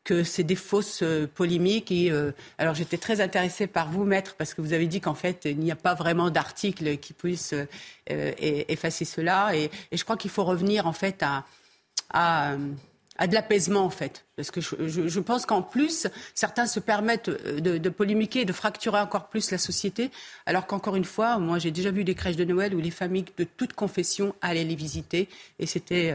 que 0.06 0.24
c'est 0.24 0.44
des 0.44 0.56
fausses 0.56 1.02
euh, 1.04 1.28
polémiques. 1.28 1.92
Et, 1.92 2.12
euh, 2.12 2.32
alors 2.58 2.76
j'étais 2.76 2.98
très 2.98 3.20
intéressée 3.20 3.68
par 3.68 3.92
vous, 3.92 4.06
maître, 4.06 4.36
parce 4.38 4.54
que 4.54 4.62
vous 4.62 4.72
avez 4.72 4.88
dit 4.88 5.02
qu'en 5.02 5.16
fait, 5.16 5.42
il 5.46 5.60
n'y 5.60 5.72
a 5.72 5.76
pas 5.76 5.96
vraiment 5.96 6.30
d'article 6.30 6.98
qui 6.98 7.12
puisse 7.12 7.54
euh, 7.54 7.66
effacer 8.40 9.04
cela. 9.04 9.54
Et, 9.58 9.70
je 9.92 10.04
crois 10.04 10.16
qu'il 10.16 10.32
faut 10.32 10.46
revenir 10.46 10.88
en 10.88 10.94
fait 10.94 11.24
à, 11.24 11.44
à, 12.12 12.56
de 13.28 13.34
l'apaisement, 13.34 13.84
en 13.84 13.90
fait. 13.90 14.26
Parce 14.36 14.52
que 14.52 14.62
je, 14.62 15.20
pense 15.20 15.46
qu'en 15.46 15.64
plus, 15.64 16.08
certains 16.36 16.68
se 16.68 16.80
permettent 16.80 17.30
de, 17.30 17.90
polémiquer 17.90 18.46
de 18.46 18.54
fracturer 18.54 19.00
encore 19.00 19.28
plus 19.30 19.50
la 19.50 19.58
société, 19.58 20.12
alors 20.46 20.68
qu'encore 20.68 20.98
une 20.98 21.06
fois, 21.06 21.40
moi 21.40 21.58
j'ai 21.58 21.72
déjà 21.72 21.90
vu 21.92 22.04
des 22.04 22.14
crèches 22.14 22.36
de 22.36 22.44
Noël 22.44 22.76
où 22.76 22.80
les 22.80 22.92
familles 22.92 23.26
de 23.38 23.46
toute 23.46 23.74
confession 23.74 24.36
allaient 24.42 24.66
les 24.66 24.76
visiter. 24.76 25.30
Et 25.60 25.66
c'était 25.66 26.14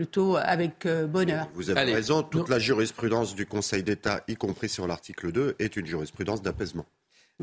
plutôt 0.00 0.38
avec 0.38 0.86
euh, 0.86 1.06
bonheur. 1.06 1.46
Vous 1.52 1.68
avez 1.68 1.92
raison, 1.92 2.22
toute 2.22 2.48
la 2.48 2.58
jurisprudence 2.58 3.34
du 3.34 3.44
Conseil 3.44 3.82
d'État, 3.82 4.24
y 4.28 4.34
compris 4.34 4.70
sur 4.70 4.86
l'article 4.86 5.30
2, 5.30 5.56
est 5.58 5.76
une 5.76 5.84
jurisprudence 5.84 6.40
d'apaisement. 6.40 6.86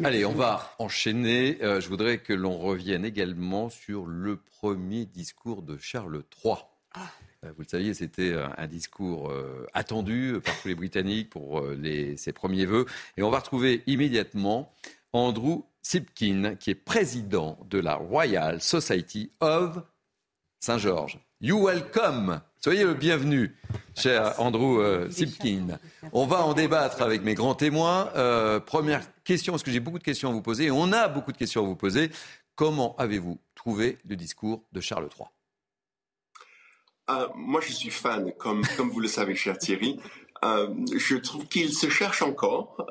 Allez, 0.04 0.26
on 0.26 0.34
va 0.34 0.74
enchaîner. 0.80 1.60
Euh, 1.62 1.82
je 1.82 1.88
voudrais 1.88 2.18
que 2.18 2.34
l'on 2.34 2.58
revienne 2.58 3.06
également 3.06 3.70
sur 3.70 4.08
le 4.08 4.38
premier 4.38 5.06
discours 5.06 5.62
de 5.62 5.78
Charles 5.78 6.24
III. 6.44 6.56
Ah. 6.96 7.02
Euh, 7.46 7.52
vous 7.56 7.62
le 7.62 7.68
saviez, 7.68 7.94
c'était 7.94 8.34
un 8.58 8.66
discours 8.66 9.32
attendu 9.76 10.40
par 10.44 10.60
tous 10.60 10.68
les 10.70 10.76
Britanniques 10.76 11.30
pour 11.30 11.64
ses 12.16 12.34
premiers 12.34 12.66
vœux. 12.66 12.88
Et 13.18 13.22
on 13.22 13.30
va 13.30 13.38
retrouver 13.38 13.84
immédiatement 13.86 14.74
Andrew 15.14 15.62
Sipkin, 15.84 16.56
qui 16.56 16.72
est 16.72 16.76
président 16.76 17.60
de 17.70 17.78
la 17.78 17.94
Royal 17.94 18.60
Society 18.64 19.32
of 19.42 19.78
Saint-Georges. 20.60 21.20
You 21.40 21.64
welcome. 21.64 22.42
Soyez 22.60 22.84
le 22.84 22.96
bienvenu, 22.96 23.56
cher 23.96 24.34
Andrew 24.40 24.80
euh, 24.80 25.12
Sipkin. 25.12 25.78
On 26.12 26.26
va 26.26 26.44
en 26.44 26.56
débattre 26.56 27.04
avec 27.04 27.22
mes 27.22 27.36
grands 27.36 27.54
témoins. 27.54 28.10
Euh, 28.16 28.60
première 28.60 29.04
question, 29.24 29.54
parce 29.54 29.62
que 29.62 29.70
j'ai 29.70 29.80
beaucoup 29.80 30.00
de 30.00 30.04
questions 30.04 30.30
à 30.30 30.32
vous 30.32 30.42
poser, 30.42 30.66
et 30.66 30.72
on 30.72 30.92
a 30.92 31.08
beaucoup 31.08 31.32
de 31.32 31.38
questions 31.38 31.64
à 31.64 31.68
vous 31.68 31.76
poser. 31.76 32.10
Comment 32.56 32.96
avez-vous 32.98 33.40
trouvé 33.54 34.00
le 34.10 34.16
discours 34.16 34.64
de 34.72 34.82
Charles 34.82 35.08
III 35.16 35.28
euh, 37.12 37.28
Moi, 37.36 37.62
je 37.62 37.72
suis 37.72 37.92
fan, 37.92 38.34
comme, 38.40 38.64
comme 38.76 38.90
vous 38.90 39.02
le 39.02 39.08
savez, 39.08 39.36
cher 39.36 39.60
Thierry. 39.60 40.00
je 40.42 41.16
trouve 41.18 41.46
qu'il 41.46 41.72
se 41.72 41.90
cherche 41.90 42.24
encore. 42.24 42.88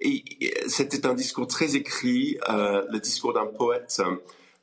et 0.00 0.24
c'était 0.68 1.04
un 1.04 1.14
discours 1.14 1.48
très 1.48 1.74
écrit, 1.74 2.38
le 2.48 2.98
discours 3.00 3.32
d'un 3.32 3.46
poète. 3.46 4.00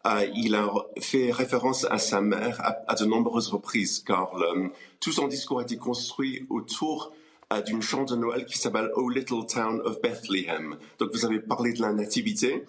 Euh, 0.07 0.27
il 0.35 0.55
a 0.55 0.71
fait 0.99 1.31
référence 1.31 1.85
à 1.89 1.97
sa 1.97 2.21
mère 2.21 2.59
à, 2.87 2.95
de 2.95 3.05
nombreuses 3.05 3.49
reprises, 3.49 4.03
car 4.05 4.33
tout 4.99 5.11
son 5.11 5.27
discours 5.27 5.59
a 5.59 5.63
été 5.63 5.77
construit 5.77 6.45
autour 6.49 7.13
euh, 7.53 7.61
d'une 7.61 7.81
chant 7.81 8.03
de 8.03 8.15
Noël 8.15 8.45
qui 8.45 8.57
s'appelle 8.57 8.89
Oh 8.95 9.09
Little 9.09 9.45
Town 9.45 9.81
of 9.85 10.01
Bethlehem. 10.01 10.77
Donc 10.97 11.11
vous 11.13 11.25
avez 11.25 11.39
parlé 11.39 11.73
de 11.73 11.81
la 11.81 11.93
nativité. 11.93 12.65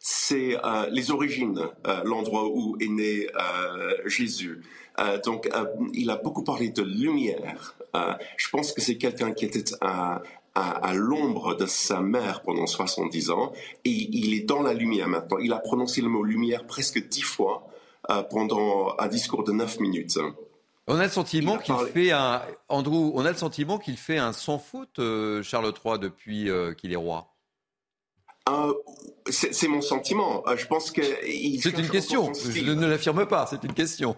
C'est 0.00 0.56
euh, 0.64 0.86
les 0.90 1.10
origines, 1.10 1.60
l'endroit 2.04 2.48
où 2.48 2.76
est 2.80 2.88
né 2.88 3.26
Jésus. 4.06 4.62
donc 5.24 5.48
il 5.92 6.10
a 6.10 6.16
beaucoup 6.16 6.42
parlé 6.42 6.70
de 6.70 6.82
lumière. 6.82 7.76
je 8.36 8.48
pense 8.50 8.72
que 8.72 8.80
c'est 8.80 8.98
quelqu'un 8.98 9.32
qui 9.32 9.44
était 9.44 9.64
un, 9.80 10.20
à, 10.56 10.94
l'ombre 10.94 11.54
de 11.54 11.66
sa 11.66 12.00
mère 12.00 12.40
pendant 12.40 12.66
70 12.66 13.30
ans 13.30 13.52
et 13.84 13.90
il 13.90 14.34
est 14.34 14.44
dans 14.44 14.62
la 14.62 14.72
lumière 14.72 15.06
maintenant. 15.06 15.38
Il 15.38 15.52
a 15.52 15.58
prononcé 15.58 16.00
le 16.00 16.08
mot 16.08 16.22
lumière 16.22 16.66
presque 16.66 17.08
dix 17.08 17.22
fois 17.22 17.66
euh, 18.10 18.22
pendant 18.22 18.94
un 18.98 19.08
discours 19.08 19.44
de 19.44 19.52
9 19.52 19.80
minutes. 19.80 20.18
On 20.86 20.98
a 20.98 21.04
le 21.04 21.10
sentiment 21.10 21.58
qu'il 21.58 21.74
fait 21.92 22.12
un 22.12 22.40
Andrew, 22.68 23.12
on 23.14 23.26
a 23.26 23.30
le 23.30 23.36
sentiment 23.36 23.78
qu'il 23.78 23.96
fait 23.98 24.18
un 24.18 24.32
sans 24.32 24.58
faute 24.58 24.98
euh, 24.98 25.42
Charles 25.42 25.72
III 25.84 25.98
depuis 25.98 26.48
euh, 26.48 26.72
qu'il 26.72 26.92
est 26.92 26.96
roi. 26.96 27.34
c'est 29.28 29.68
mon 29.68 29.82
sentiment. 29.82 30.42
je 30.56 30.66
pense 30.66 30.90
que 30.90 31.02
c'est 31.02 31.78
une 31.78 31.90
question. 31.90 32.32
Je 32.32 32.72
ne 32.72 32.86
l'affirme 32.86 33.26
pas. 33.26 33.46
C'est 33.46 33.62
une 33.64 33.74
question. 33.74 34.16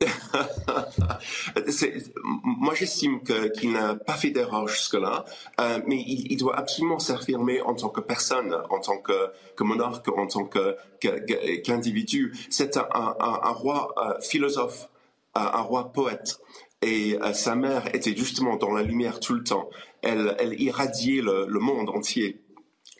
moi, 2.44 2.74
j'estime 2.74 3.20
qu'il 3.22 3.72
n'a 3.72 3.94
pas 3.94 4.14
fait 4.14 4.30
d'erreur 4.30 4.66
jusque-là, 4.66 5.24
euh, 5.60 5.80
mais 5.86 6.02
il, 6.06 6.36
doit 6.36 6.56
absolument 6.56 6.98
s'affirmer 6.98 7.60
en 7.60 7.74
tant 7.74 7.90
que 7.90 8.00
personne, 8.00 8.56
en 8.70 8.80
tant 8.80 8.98
que, 8.98 9.30
que 9.56 9.64
monarque, 9.64 10.08
en 10.08 10.26
tant 10.26 10.44
qu'individu. 10.44 12.34
C'est 12.48 12.78
un, 12.78 13.52
roi 13.52 13.94
euh, 13.98 14.18
philosophe, 14.20 14.88
un 15.34 15.60
roi 15.60 15.92
poète. 15.92 16.40
Et 16.82 17.18
euh, 17.20 17.34
sa 17.34 17.54
mère 17.54 17.94
était 17.94 18.16
justement 18.16 18.56
dans 18.56 18.72
la 18.72 18.82
lumière 18.82 19.20
tout 19.20 19.34
le 19.34 19.44
temps. 19.44 19.68
Elle, 20.02 20.56
irradiait 20.58 21.20
le 21.20 21.58
monde 21.58 21.90
entier. 21.90 22.40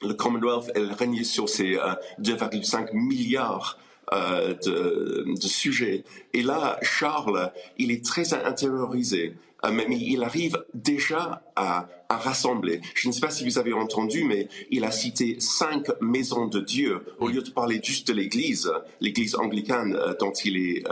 Le 0.02 0.12
Commonwealth, 0.12 0.70
elle 0.74 0.92
régnait 0.92 1.24
sur 1.24 1.48
ses 1.48 1.78
2,5 2.20 2.92
milliards 2.92 3.78
euh, 4.12 4.54
de, 4.54 5.46
sujets. 5.46 6.02
Et 6.34 6.42
là, 6.42 6.78
Charles, 6.82 7.52
il 7.78 7.92
est 7.92 8.04
très 8.04 8.34
intériorisé, 8.34 9.34
euh, 9.64 9.70
mais 9.70 9.86
il 9.88 10.24
arrive 10.24 10.64
déjà 10.74 11.42
à, 11.54 11.88
rassembler. 12.08 12.80
Je 12.96 13.06
ne 13.06 13.12
sais 13.12 13.20
pas 13.20 13.30
si 13.30 13.44
vous 13.44 13.58
avez 13.58 13.72
entendu, 13.72 14.24
mais 14.24 14.48
il 14.72 14.84
a 14.84 14.90
cité 14.90 15.36
cinq 15.38 15.86
maisons 16.00 16.48
de 16.48 16.58
Dieu 16.58 17.02
au 17.20 17.28
lieu 17.28 17.40
de 17.40 17.50
parler 17.50 17.80
juste 17.82 18.08
de 18.08 18.12
l'Église, 18.12 18.72
l'Église 19.00 19.36
anglicane 19.36 19.94
euh, 19.94 20.12
dont 20.18 20.32
il 20.32 20.56
est 20.56 20.82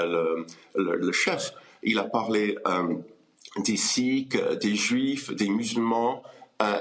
le, 0.77 1.11
chef. 1.13 1.55
Il 1.83 1.99
a 1.99 2.05
parlé 2.05 2.57
des 3.65 3.77
Sikhs, 3.77 4.37
des 4.61 4.77
Juifs, 4.77 5.35
des 5.35 5.49
musulmans, 5.49 6.23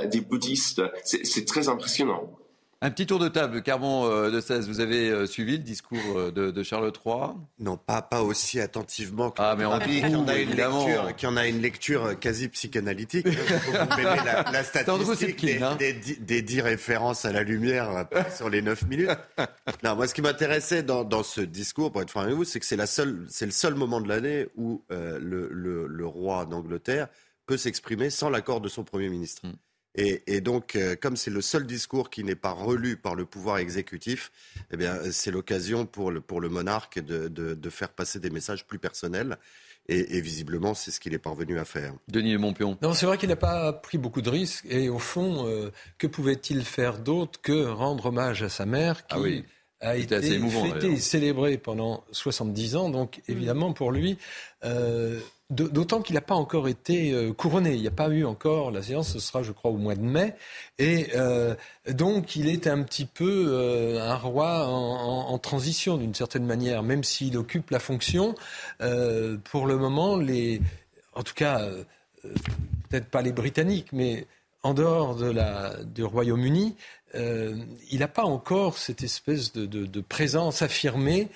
des 0.05 0.21
bouddhistes. 0.21 0.83
C'est 1.03 1.45
très 1.45 1.67
impressionnant. 1.67 2.31
Un 2.79 2.91
petit 2.91 3.07
tour 3.07 3.17
de 3.17 3.27
table, 3.27 3.63
Carmon 3.63 4.05
euh, 4.05 4.29
de 4.29 4.39
16, 4.39 4.67
vous 4.67 4.81
avez 4.81 5.09
euh, 5.09 5.25
suivi 5.25 5.53
le 5.53 5.63
discours 5.63 5.97
euh, 6.15 6.31
de, 6.31 6.63
Charles 6.63 6.91
III 7.03 7.31
Non, 7.57 7.75
pas, 7.75 8.03
pas 8.03 8.21
aussi 8.21 8.59
attentivement 8.59 9.31
que 9.31 9.41
ah, 9.41 9.55
mais 9.57 9.65
on 9.65 9.71
en 9.71 9.79
a 10.27 10.37
une 10.37 10.51
lecture, 10.51 11.31
en 11.31 11.37
a 11.37 11.47
une 11.47 11.59
lecture 11.59 12.19
quasi 12.19 12.49
psychanalytique. 12.49 13.25
Hein. 13.25 13.57
vous 13.65 14.03
la, 14.03 14.43
la 14.51 14.63
statistique 14.63 15.43
des, 15.43 15.63
hein. 15.63 15.75
des, 15.77 15.93
des, 15.93 16.43
10 16.43 16.61
références 16.61 17.25
à 17.25 17.31
la 17.31 17.41
lumière 17.41 18.05
sur 18.35 18.47
les 18.47 18.61
9 18.61 18.85
minutes. 18.87 19.09
Non, 19.83 19.95
moi, 19.95 20.07
ce 20.07 20.13
qui 20.13 20.21
m'intéressait 20.21 20.81
dans, 20.81 21.03
dans, 21.03 21.23
ce 21.23 21.41
discours, 21.41 21.91
pour 21.91 22.01
être 22.01 22.09
franc 22.09 22.21
avec 22.21 22.35
vous, 22.35 22.45
c'est 22.45 22.59
que 22.59 22.65
c'est, 22.65 22.77
le 22.77 23.51
seul 23.51 23.75
moment 23.75 24.01
de 24.01 24.07
l'année 24.07 24.47
où 24.55 24.83
le, 24.89 25.49
le, 25.51 25.87
le, 25.87 26.07
roi 26.07 26.45
d'Angleterre 26.45 27.07
peut 27.45 27.57
s'exprimer 27.57 28.09
sans 28.09 28.29
l'accord 28.29 28.61
de 28.61 28.69
son 28.69 28.83
Premier 28.83 29.09
ministre. 29.09 29.45
Mm. 29.45 29.53
Et, 29.97 30.41
donc, 30.41 30.75
euh, 30.75 30.95
comme 30.95 31.17
c'est 31.17 31.31
le 31.31 31.41
seul 31.41 31.65
discours 31.65 32.11
qui 32.11 32.23
n'est 32.23 32.35
pas 32.35 32.51
relu 32.51 32.97
par 32.97 33.15
le 33.15 33.25
pouvoir 33.25 33.57
exécutif, 33.57 34.31
eh 34.71 34.77
bien, 34.77 34.95
c'est 35.11 35.31
l'occasion 35.31 35.87
pour 35.87 36.11
le, 36.11 36.21
pour 36.21 36.39
le 36.39 36.49
monarque 36.49 36.99
de, 36.99 37.27
de, 37.27 37.69
faire 37.69 37.89
passer 37.89 38.19
des 38.19 38.29
messages 38.29 38.65
plus 38.65 38.77
personnels. 38.77 39.37
Et, 39.89 40.19
visiblement, 40.21 40.73
c'est 40.73 40.91
ce 40.91 40.99
qu'il 40.99 41.13
est 41.13 41.19
parvenu 41.19 41.57
à 41.57 41.65
faire. 41.65 41.93
Denis 42.09 42.37
Montpion. 42.37 42.77
Non, 42.81 42.93
c'est 42.93 43.05
vrai 43.05 43.17
qu'il 43.17 43.29
n'a 43.29 43.37
pas 43.37 43.71
pris 43.71 43.97
beaucoup 43.97 44.21
de 44.21 44.29
risques. 44.29 44.65
Et 44.69 44.89
au 44.89 44.99
fond, 44.99 45.47
euh, 45.47 45.71
que 45.97 46.07
pouvait-il 46.07 46.63
faire 46.63 46.99
d'autre 46.99 47.39
que 47.41 47.65
rendre 47.65 48.07
hommage 48.07 48.43
à 48.43 48.49
sa 48.49 48.65
mère 48.65 49.03
ah 49.09 49.15
qui 49.15 49.45
a 49.79 49.95
été 49.95 50.19
fêtée 50.19 50.91
et 50.91 50.99
célébrée 50.99 51.57
pendant 51.57 52.03
70 52.11 52.75
ans. 52.75 52.89
Donc, 52.89 53.21
évidemment, 53.29 53.71
pour 53.73 53.91
lui, 53.91 54.17
euh, 54.65 55.21
D'autant 55.49 56.01
qu'il 56.01 56.15
n'a 56.15 56.21
pas 56.21 56.35
encore 56.35 56.67
été 56.67 57.13
euh, 57.13 57.31
couronné. 57.31 57.73
Il 57.73 57.79
n'y 57.79 57.87
a 57.87 57.91
pas 57.91 58.09
eu 58.09 58.25
encore 58.25 58.69
la 58.69 58.83
séance. 58.83 59.13
Ce 59.13 59.19
sera, 59.19 59.43
je 59.43 59.53
crois, 59.53 59.71
au 59.71 59.77
mois 59.77 59.95
de 59.95 60.01
mai. 60.01 60.35
Et 60.77 61.07
euh, 61.15 61.55
donc, 61.89 62.35
il 62.35 62.49
est 62.49 62.67
un 62.67 62.83
petit 62.83 63.05
peu 63.05 63.45
euh, 63.47 64.11
un 64.11 64.17
roi 64.17 64.67
en, 64.67 65.37
transition, 65.37 65.95
d'une 65.95 66.13
certaine 66.13 66.45
manière, 66.45 66.83
même 66.83 67.05
s'il 67.05 67.37
occupe 67.37 67.69
la 67.69 67.79
fonction. 67.79 68.35
pour 69.45 69.67
le 69.67 69.77
moment, 69.77 70.17
les, 70.17 70.61
en 71.13 71.23
tout 71.23 71.35
cas, 71.35 71.65
peut-être 72.89 73.05
pas 73.05 73.21
les 73.21 73.31
Britanniques, 73.31 73.93
mais 73.93 74.27
en 74.63 74.73
dehors 74.73 75.15
de 75.15 75.29
la, 75.29 75.81
du 75.83 76.03
Royaume-Uni, 76.03 76.75
il 77.13 77.99
n'a 77.99 78.07
pas 78.07 78.25
encore 78.25 78.77
cette 78.77 79.03
espèce 79.03 79.53
de, 79.53 79.65
de, 79.65 79.85
de 79.85 80.01
présence 80.01 80.61
affirmée 80.61 81.29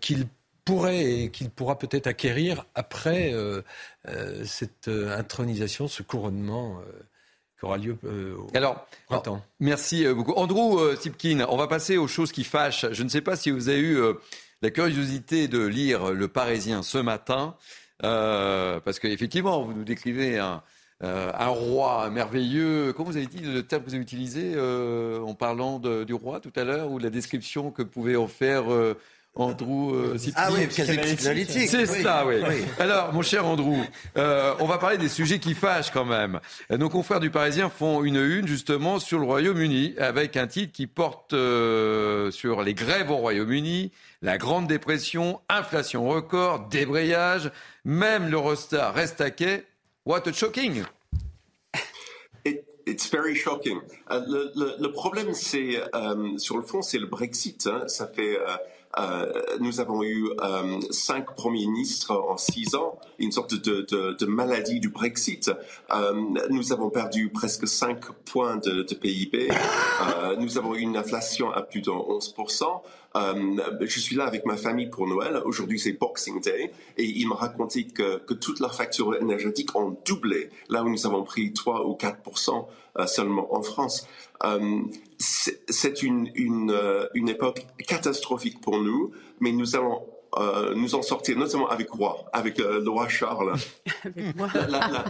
qu'il 0.00 0.26
pourrait 0.68 1.22
et 1.22 1.30
qu'il 1.30 1.48
pourra 1.48 1.78
peut-être 1.78 2.06
acquérir 2.06 2.66
après 2.74 3.32
euh, 3.32 3.62
euh, 4.06 4.44
cette 4.44 4.88
euh, 4.88 5.18
intronisation, 5.18 5.88
ce 5.88 6.02
couronnement 6.02 6.82
qui 7.58 7.64
aura 7.64 7.78
lieu 7.78 7.96
au 8.04 8.46
Alors, 8.54 8.86
printemps. 9.06 9.42
merci 9.60 10.06
beaucoup. 10.12 10.34
Andrew 10.34 10.94
Sipkin, 10.96 11.46
on 11.48 11.56
va 11.56 11.68
passer 11.68 11.96
aux 11.96 12.06
choses 12.06 12.32
qui 12.32 12.44
fâchent. 12.44 12.84
Je 12.92 13.02
ne 13.02 13.08
sais 13.08 13.22
pas 13.22 13.34
si 13.34 13.50
vous 13.50 13.70
avez 13.70 13.80
eu 13.80 13.98
la 14.60 14.70
curiosité 14.70 15.48
de 15.48 15.64
lire 15.64 16.12
Le 16.12 16.28
Parisien 16.28 16.82
ce 16.82 16.98
matin, 16.98 17.56
parce 18.00 18.98
qu'effectivement, 18.98 19.62
vous 19.62 19.72
nous 19.72 19.84
décrivez 19.84 20.38
un, 20.38 20.62
un 21.00 21.48
roi 21.48 22.10
merveilleux. 22.10 22.92
Comment 22.92 23.08
vous 23.08 23.16
avez 23.16 23.26
dit 23.26 23.40
le 23.40 23.62
terme 23.62 23.82
que 23.82 23.88
vous 23.88 23.94
avez 23.94 24.02
utilisé 24.04 24.54
en 24.60 25.34
parlant 25.34 25.80
du 25.80 26.14
roi 26.14 26.40
tout 26.40 26.52
à 26.54 26.62
l'heure, 26.62 26.92
ou 26.92 26.98
la 26.98 27.10
description 27.10 27.70
que 27.72 27.82
pouvait 27.82 28.16
en 28.16 28.28
faire 28.28 28.66
Andrew 29.38 29.94
euh, 29.94 30.16
Ah 30.34 30.50
oui, 30.52 30.66
psychanalytique. 30.66 31.68
C'est 31.68 31.86
ça, 31.86 32.26
oui. 32.26 32.42
Alors, 32.78 33.12
mon 33.12 33.22
cher 33.22 33.46
Andrew, 33.46 33.78
euh, 34.16 34.54
on 34.58 34.66
va 34.66 34.78
parler 34.78 34.98
des 34.98 35.08
sujets 35.08 35.38
qui 35.38 35.54
fâchent 35.54 35.92
quand 35.92 36.04
même. 36.04 36.40
Nos 36.70 36.88
confrères 36.88 37.20
du 37.20 37.30
Parisien 37.30 37.70
font 37.70 38.02
une 38.02 38.16
une 38.16 38.48
justement 38.48 38.98
sur 38.98 39.18
le 39.20 39.24
Royaume-Uni 39.24 39.94
avec 39.98 40.36
un 40.36 40.48
titre 40.48 40.72
qui 40.72 40.88
porte 40.88 41.32
euh, 41.32 42.30
sur 42.32 42.62
les 42.62 42.74
grèves 42.74 43.10
au 43.10 43.16
Royaume-Uni, 43.16 43.92
la 44.22 44.38
Grande 44.38 44.66
Dépression, 44.66 45.40
inflation 45.48 46.08
record, 46.08 46.68
débrayage. 46.68 47.52
Même 47.84 48.28
l'Eurostar 48.28 48.92
reste 48.92 49.20
à 49.20 49.30
quai. 49.30 49.64
What 50.04 50.22
a 50.26 50.32
shocking! 50.32 50.84
It's 52.86 53.10
very 53.10 53.36
shocking. 53.36 53.80
le, 54.08 54.86
problème, 54.88 55.34
c'est 55.34 55.78
sur 56.38 56.56
le 56.56 56.62
fond, 56.62 56.80
c'est 56.80 56.98
le 56.98 57.06
Brexit. 57.06 57.66
Hein. 57.66 57.86
Ça 57.86 58.06
fait 58.06 58.38
euh, 58.38 58.56
nous 59.60 59.80
avons 59.80 60.02
eu 60.02 60.28
euh, 60.40 60.80
cinq 60.90 61.34
premiers 61.34 61.66
ministres 61.66 62.12
en 62.12 62.36
six 62.36 62.74
ans, 62.74 62.98
une 63.18 63.32
sorte 63.32 63.54
de, 63.54 64.26
maladie 64.26 64.80
du 64.80 64.88
Brexit. 64.88 65.50
Euh, 65.94 66.12
nous 66.50 66.72
avons 66.72 66.90
perdu 66.90 67.30
presque 67.30 67.66
5 67.66 68.12
points 68.24 68.56
de, 68.56 68.82
PIB. 68.94 69.48
nous 70.38 70.58
avons 70.58 70.74
eu 70.74 70.80
une 70.80 70.96
inflation 70.96 71.50
à 71.50 71.62
plus 71.62 71.80
de 71.80 71.90
11%. 71.90 72.82
Je 73.14 74.00
suis 74.00 74.16
là 74.16 74.26
avec 74.26 74.46
ma 74.46 74.56
famille 74.56 74.88
pour 74.88 75.06
Noël. 75.06 75.40
Aujourd'hui, 75.44 75.78
c'est 75.78 75.92
Boxing 75.92 76.40
Day. 76.40 76.72
Et 76.96 77.04
il 77.04 77.28
m'a 77.28 77.36
raconté 77.36 77.86
que, 77.86 78.18
que 78.18 78.34
toutes 78.34 78.60
leurs 78.60 78.74
factures 78.74 79.14
énergétiques 79.16 79.74
ont 79.76 79.96
doublé, 80.06 80.50
là 80.68 80.82
où 80.84 80.88
nous 80.88 81.06
avons 81.06 81.24
pris 81.24 81.52
3 81.52 81.86
ou 81.86 81.94
4% 81.94 82.66
seulement 83.06 83.54
en 83.54 83.62
France. 83.62 84.06
Euh, 84.44 84.82
c'est 85.18 86.02
une, 86.02 86.30
une, 86.34 86.70
euh, 86.70 87.06
une 87.14 87.28
époque 87.28 87.66
catastrophique 87.86 88.60
pour 88.60 88.80
nous, 88.80 89.12
mais 89.40 89.52
nous 89.52 89.76
allons 89.76 90.02
euh, 90.36 90.74
nous 90.74 90.94
en 90.94 91.02
sortir, 91.02 91.38
notamment 91.38 91.68
avec 91.68 91.90
Roi, 91.90 92.26
avec 92.32 92.60
euh, 92.60 92.80
le 92.80 92.90
roi 92.90 93.08
Charles. 93.08 93.54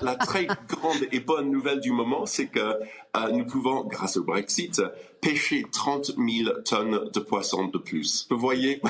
la, 0.02 0.14
très 0.14 0.46
grande 0.46 1.02
et 1.10 1.18
bonne 1.18 1.50
nouvelle 1.50 1.80
du 1.80 1.90
moment, 1.90 2.24
c'est 2.24 2.46
que 2.46 2.60
euh, 2.60 3.30
nous 3.32 3.44
pouvons, 3.44 3.84
grâce 3.84 4.16
au 4.16 4.22
Brexit, 4.22 4.80
pêcher 5.20 5.64
30 5.70 6.12
000 6.16 6.50
tonnes 6.64 7.10
de 7.12 7.20
poissons 7.20 7.66
de 7.66 7.78
plus. 7.78 8.26
Vous 8.30 8.38
voyez 8.38 8.80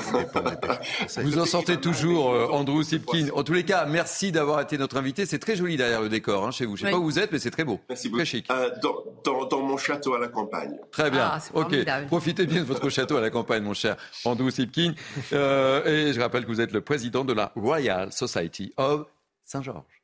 Vous 1.17 1.39
en 1.39 1.45
sortez 1.45 1.77
toujours, 1.77 2.29
Andrew 2.53 2.83
Sipkin. 2.83 3.27
En 3.33 3.43
tous 3.43 3.53
les 3.53 3.63
cas, 3.63 3.85
merci 3.85 4.31
d'avoir 4.31 4.61
été 4.61 4.77
notre 4.77 4.97
invité. 4.97 5.25
C'est 5.25 5.39
très 5.39 5.55
joli 5.55 5.77
derrière 5.77 6.01
le 6.01 6.09
décor 6.09 6.45
hein, 6.45 6.51
chez 6.51 6.65
vous. 6.65 6.77
Je 6.77 6.83
ne 6.83 6.87
sais 6.87 6.91
pas 6.91 6.99
où 6.99 7.03
vous 7.03 7.19
êtes, 7.19 7.31
mais 7.31 7.39
c'est 7.39 7.51
très 7.51 7.63
beau. 7.63 7.79
Merci 7.89 8.09
beaucoup. 8.09 8.19
Très 8.19 8.25
chic. 8.25 8.47
Dans, 8.81 9.45
dans, 9.45 9.61
mon 9.61 9.77
château 9.77 10.13
à 10.13 10.19
la 10.19 10.27
campagne. 10.27 10.77
Très 10.91 11.09
bien. 11.11 11.31
Ah, 11.33 11.39
ok. 11.53 11.75
Profitez 12.07 12.45
bien 12.45 12.61
de 12.61 12.65
votre 12.65 12.89
château 12.89 13.17
à 13.17 13.21
la 13.21 13.29
campagne, 13.29 13.63
mon 13.63 13.73
cher 13.73 13.97
Andrew 14.25 14.49
Sipkin. 14.49 14.93
et 15.31 16.13
je 16.13 16.19
rappelle 16.19 16.43
que 16.43 16.51
vous 16.51 16.61
êtes 16.61 16.71
le 16.71 16.81
président 16.81 17.25
de 17.25 17.33
la 17.33 17.51
Royal 17.55 18.11
Society 18.11 18.73
of 18.77 19.07
Saint-Georges. 19.43 19.98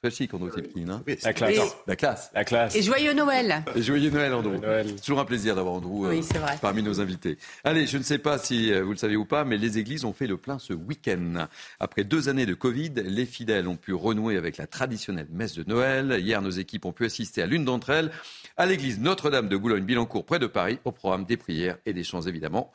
Très 0.00 0.12
chic, 0.12 0.32
Andrew 0.32 0.48
Tipkin. 0.48 0.88
Hein 0.90 1.02
la, 1.24 1.32
classe. 1.32 1.76
la 1.88 1.96
classe. 1.96 2.30
La 2.32 2.44
classe. 2.44 2.76
Et 2.76 2.82
joyeux 2.82 3.14
Noël. 3.14 3.64
Et 3.74 3.82
joyeux 3.82 4.10
Noël, 4.10 4.32
Andrew. 4.32 4.54
C'est 4.62 5.00
toujours 5.00 5.18
un 5.18 5.24
plaisir 5.24 5.56
d'avoir 5.56 5.74
Andrew 5.74 6.06
euh, 6.06 6.20
parmi 6.62 6.84
nos 6.84 7.00
invités. 7.00 7.36
Allez, 7.64 7.88
je 7.88 7.98
ne 7.98 8.04
sais 8.04 8.18
pas 8.18 8.38
si 8.38 8.72
euh, 8.72 8.84
vous 8.84 8.92
le 8.92 8.96
savez 8.96 9.16
ou 9.16 9.24
pas, 9.24 9.44
mais 9.44 9.56
les 9.56 9.78
églises 9.78 10.04
ont 10.04 10.12
fait 10.12 10.28
le 10.28 10.36
plein 10.36 10.60
ce 10.60 10.72
week-end. 10.72 11.48
Après 11.80 12.04
deux 12.04 12.28
années 12.28 12.46
de 12.46 12.54
Covid, 12.54 12.92
les 12.94 13.26
fidèles 13.26 13.66
ont 13.66 13.76
pu 13.76 13.92
renouer 13.92 14.36
avec 14.36 14.56
la 14.56 14.68
traditionnelle 14.68 15.26
messe 15.32 15.54
de 15.54 15.64
Noël. 15.66 16.20
Hier, 16.20 16.40
nos 16.42 16.50
équipes 16.50 16.84
ont 16.84 16.92
pu 16.92 17.04
assister 17.04 17.42
à 17.42 17.46
l'une 17.46 17.64
d'entre 17.64 17.90
elles, 17.90 18.12
à 18.56 18.66
l'église 18.66 19.00
Notre-Dame 19.00 19.48
de 19.48 19.56
Boulogne-Billancourt, 19.56 20.24
près 20.24 20.38
de 20.38 20.46
Paris, 20.46 20.78
au 20.84 20.92
programme 20.92 21.24
des 21.24 21.36
prières 21.36 21.76
et 21.86 21.92
des 21.92 22.04
chants, 22.04 22.22
évidemment. 22.22 22.70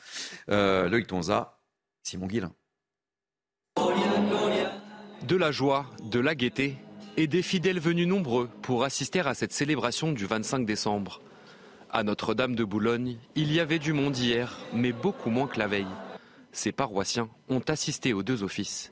Euh, 0.49 0.89
Loïc 0.89 1.07
Tonza, 1.07 1.57
Simon 2.03 2.27
Guillain. 2.27 2.51
De 5.25 5.37
la 5.37 5.53
joie, 5.53 5.85
de 6.03 6.19
la 6.19 6.35
gaieté 6.35 6.75
et 7.17 7.27
des 7.27 7.41
fidèles 7.41 7.79
venus 7.79 8.07
nombreux 8.07 8.49
pour 8.61 8.83
assister 8.83 9.19
à 9.21 9.33
cette 9.33 9.53
célébration 9.53 10.11
du 10.11 10.25
25 10.25 10.65
décembre. 10.65 11.21
À 11.91 12.03
Notre-Dame 12.03 12.55
de 12.55 12.63
Boulogne, 12.63 13.17
il 13.35 13.53
y 13.53 13.59
avait 13.59 13.79
du 13.79 13.93
monde 13.93 14.17
hier, 14.17 14.57
mais 14.73 14.91
beaucoup 14.91 15.29
moins 15.29 15.47
que 15.47 15.59
la 15.59 15.67
veille. 15.67 15.85
Ces 16.51 16.71
paroissiens 16.71 17.29
ont 17.49 17.61
assisté 17.67 18.13
aux 18.13 18.23
deux 18.23 18.43
offices. 18.43 18.91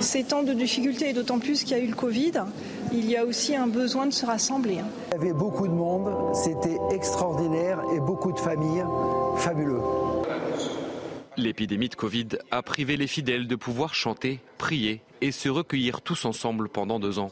ces 0.00 0.24
temps 0.24 0.42
de 0.42 0.54
difficulté 0.54 1.10
et 1.10 1.12
d'autant 1.12 1.38
plus 1.38 1.64
qu'il 1.64 1.76
y 1.76 1.80
a 1.80 1.82
eu 1.82 1.88
le 1.88 1.96
Covid, 1.96 2.44
il 2.92 3.10
y 3.10 3.16
a 3.16 3.24
aussi 3.26 3.54
un 3.54 3.66
besoin 3.66 4.06
de 4.06 4.12
se 4.12 4.24
rassembler. 4.24 4.78
Il 5.12 5.18
y 5.18 5.20
avait 5.20 5.32
beaucoup 5.34 5.68
de 5.68 5.72
monde, 5.72 6.34
c'était 6.34 6.78
extraordinaire 6.90 7.80
et 7.94 8.00
beaucoup 8.00 8.32
de 8.32 8.38
familles, 8.38 8.84
fabuleux. 9.36 9.82
L'épidémie 11.40 11.88
de 11.88 11.94
Covid 11.94 12.28
a 12.50 12.62
privé 12.62 12.98
les 12.98 13.06
fidèles 13.06 13.46
de 13.46 13.56
pouvoir 13.56 13.94
chanter, 13.94 14.40
prier 14.58 15.00
et 15.22 15.32
se 15.32 15.48
recueillir 15.48 16.02
tous 16.02 16.26
ensemble 16.26 16.68
pendant 16.68 17.00
deux 17.00 17.18
ans. 17.18 17.30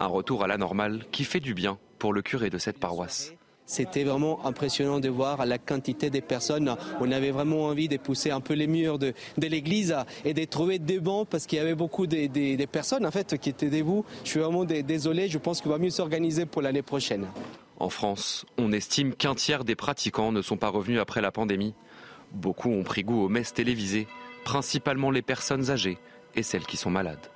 Un 0.00 0.06
retour 0.06 0.42
à 0.42 0.46
la 0.46 0.56
normale 0.56 1.04
qui 1.12 1.24
fait 1.24 1.40
du 1.40 1.52
bien 1.52 1.76
pour 1.98 2.14
le 2.14 2.22
curé 2.22 2.48
de 2.48 2.56
cette 2.56 2.78
paroisse. 2.78 3.34
C'était 3.66 4.04
vraiment 4.04 4.46
impressionnant 4.46 5.00
de 5.00 5.10
voir 5.10 5.44
la 5.44 5.58
quantité 5.58 6.08
de 6.08 6.20
personnes. 6.20 6.74
On 6.98 7.12
avait 7.12 7.30
vraiment 7.30 7.64
envie 7.64 7.88
de 7.88 7.98
pousser 7.98 8.30
un 8.30 8.40
peu 8.40 8.54
les 8.54 8.66
murs 8.66 8.98
de, 8.98 9.12
l'église 9.36 9.94
et 10.24 10.32
de 10.32 10.44
trouver 10.44 10.78
des 10.78 10.98
bancs 10.98 11.28
parce 11.28 11.44
qu'il 11.44 11.58
y 11.58 11.60
avait 11.60 11.74
beaucoup 11.74 12.06
de, 12.06 12.64
personnes 12.64 13.04
en 13.04 13.10
fait 13.10 13.36
qui 13.36 13.50
étaient 13.50 13.68
debout. 13.68 14.06
Je 14.24 14.30
suis 14.30 14.40
vraiment 14.40 14.64
désolé, 14.64 15.28
je 15.28 15.36
pense 15.36 15.60
qu'on 15.60 15.68
va 15.68 15.78
mieux 15.78 15.90
s'organiser 15.90 16.46
pour 16.46 16.62
l'année 16.62 16.80
prochaine. 16.80 17.26
En 17.78 17.90
France, 17.90 18.46
on 18.56 18.72
estime 18.72 19.14
qu'un 19.14 19.34
tiers 19.34 19.62
des 19.62 19.74
pratiquants 19.74 20.32
ne 20.32 20.40
sont 20.40 20.56
pas 20.56 20.68
revenus 20.68 21.00
après 21.00 21.20
la 21.20 21.30
pandémie. 21.30 21.74
Beaucoup 22.36 22.70
ont 22.70 22.82
pris 22.82 23.02
goût 23.02 23.24
aux 23.24 23.28
messes 23.28 23.54
télévisées, 23.54 24.06
principalement 24.44 25.10
les 25.10 25.22
personnes 25.22 25.70
âgées 25.70 25.98
et 26.34 26.42
celles 26.42 26.66
qui 26.66 26.76
sont 26.76 26.90
malades. 26.90 27.30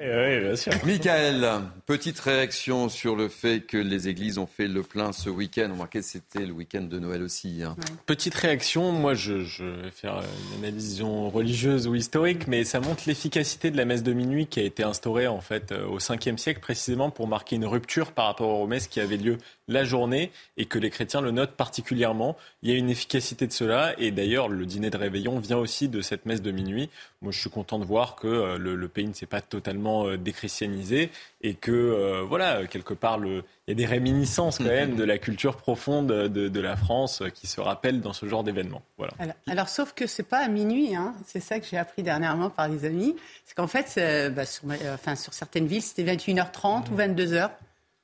Oui, 0.00 0.40
bien 0.40 0.56
sûr. 0.56 0.72
Michael, 0.84 1.48
petite 1.86 2.18
réaction 2.18 2.88
sur 2.88 3.14
le 3.14 3.28
fait 3.28 3.60
que 3.60 3.76
les 3.76 4.08
églises 4.08 4.38
ont 4.38 4.46
fait 4.46 4.66
le 4.66 4.82
plein 4.82 5.12
ce 5.12 5.30
week-end. 5.30 5.68
Remarquez, 5.72 6.02
c'était 6.02 6.44
le 6.44 6.52
week-end 6.52 6.82
de 6.82 6.98
Noël 6.98 7.22
aussi. 7.22 7.62
Hein. 7.62 7.76
Petite 8.04 8.34
réaction, 8.34 8.90
moi 8.90 9.14
je, 9.14 9.34
vais 9.34 9.90
faire 9.92 10.20
une 10.58 10.64
analyse 10.64 11.00
religieuse 11.02 11.86
ou 11.86 11.94
historique, 11.94 12.48
mais 12.48 12.64
ça 12.64 12.80
montre 12.80 13.04
l'efficacité 13.06 13.70
de 13.70 13.76
la 13.76 13.84
messe 13.84 14.02
de 14.02 14.12
minuit 14.12 14.46
qui 14.46 14.58
a 14.58 14.64
été 14.64 14.82
instaurée 14.82 15.28
en 15.28 15.40
fait 15.40 15.70
euh, 15.70 15.86
au 15.86 15.98
5e 15.98 16.38
siècle 16.38 16.60
précisément 16.60 17.10
pour 17.10 17.28
marquer 17.28 17.56
une 17.56 17.66
rupture 17.66 18.12
par 18.12 18.26
rapport 18.26 18.60
aux 18.60 18.66
messes 18.66 18.88
qui 18.88 19.00
avaient 19.00 19.16
lieu 19.16 19.38
la 19.68 19.84
journée 19.84 20.30
et 20.56 20.66
que 20.66 20.78
les 20.78 20.90
chrétiens 20.90 21.20
le 21.20 21.30
notent 21.30 21.56
particulièrement. 21.56 22.36
Il 22.62 22.70
y 22.70 22.74
a 22.74 22.76
une 22.76 22.90
efficacité 22.90 23.46
de 23.46 23.52
cela 23.52 23.94
et 23.98 24.10
d'ailleurs 24.10 24.48
le 24.48 24.66
dîner 24.66 24.90
de 24.90 24.96
réveillon 24.96 25.38
vient 25.38 25.56
aussi 25.56 25.88
de 25.88 26.00
cette 26.00 26.26
messe 26.26 26.42
de 26.42 26.50
minuit. 26.50 26.90
Moi 27.22 27.32
je 27.32 27.40
suis 27.40 27.50
content 27.50 27.78
de 27.78 27.84
voir 27.84 28.16
que 28.16 28.26
euh, 28.26 28.58
le, 28.58 28.88
pays 28.88 29.06
ne 29.06 29.14
s'est 29.14 29.26
pas 29.26 29.40
totalement 29.40 30.06
euh, 30.06 30.18
déchristianisé 30.18 31.10
et 31.40 31.54
que 31.54 31.72
euh, 31.72 32.22
voilà 32.22 32.66
quelque 32.66 32.94
part 32.94 33.18
le, 33.18 33.44
il 33.66 33.70
y 33.70 33.72
a 33.72 33.74
des 33.74 33.86
réminiscences 33.86 34.58
quand 34.58 34.64
même 34.64 34.96
de 34.96 35.04
la 35.04 35.18
culture 35.18 35.56
profonde 35.56 36.08
de, 36.08 36.60
la 36.60 36.76
France 36.76 37.22
qui 37.34 37.46
se 37.46 37.60
rappellent 37.60 38.00
dans 38.00 38.14
ce 38.14 38.26
genre 38.26 38.42
d'événement. 38.42 38.80
Voilà. 38.96 39.12
Alors, 39.46 39.68
sauf 39.68 39.92
que 39.92 40.06
c'est 40.06 40.22
pas 40.22 40.38
à 40.38 40.48
minuit, 40.48 40.94
hein. 40.94 41.14
c'est 41.26 41.40
ça 41.40 41.60
que 41.60 41.66
j'ai 41.66 41.76
appris 41.76 42.02
dernièrement 42.02 42.48
par 42.48 42.68
les 42.68 42.86
amis, 42.86 43.14
c'est 43.44 43.54
qu'en 43.54 43.66
fait 43.66 44.00
bah, 44.34 44.46
sur, 44.46 44.64
enfin, 44.94 45.14
sur 45.14 45.34
certaines 45.34 45.66
villes 45.66 45.82
c'était 45.82 46.04
21h30 46.04 46.90
ou 46.90 46.96
22h. 46.96 47.50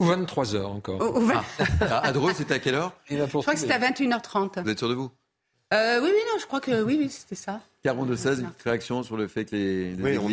Ou 0.01 0.07
23 0.07 0.55
heures 0.55 0.73
encore. 0.73 1.01
Ah. 1.81 1.99
À 1.99 2.13
Dreux, 2.13 2.33
c'était 2.35 2.55
à 2.55 2.59
quelle 2.59 2.75
heure 2.75 2.95
Je 3.09 3.25
crois 3.25 3.55
que 3.55 3.61
c'était 3.61 3.75
à 3.75 3.79
21h30. 3.79 4.63
Vous 4.63 4.71
êtes 4.71 4.79
sûr 4.79 4.89
de 4.89 4.95
vous? 4.95 5.11
Euh, 5.73 6.01
oui, 6.03 6.09
oui, 6.13 6.21
non, 6.33 6.39
je 6.41 6.47
crois 6.47 6.61
que 6.61 6.83
oui, 6.83 6.97
oui, 6.99 7.09
c'était 7.09 7.37
ça. 7.37 7.61
Caron 7.85 8.05
de 8.05 8.17
16, 8.17 8.41
une 8.41 8.51
réaction 8.65 9.05
sur 9.05 9.17
le 9.17 9.29
fait 9.29 9.45
que 9.45 9.55
les, 9.55 9.95
oui, 10.01 10.19
on 10.19 10.29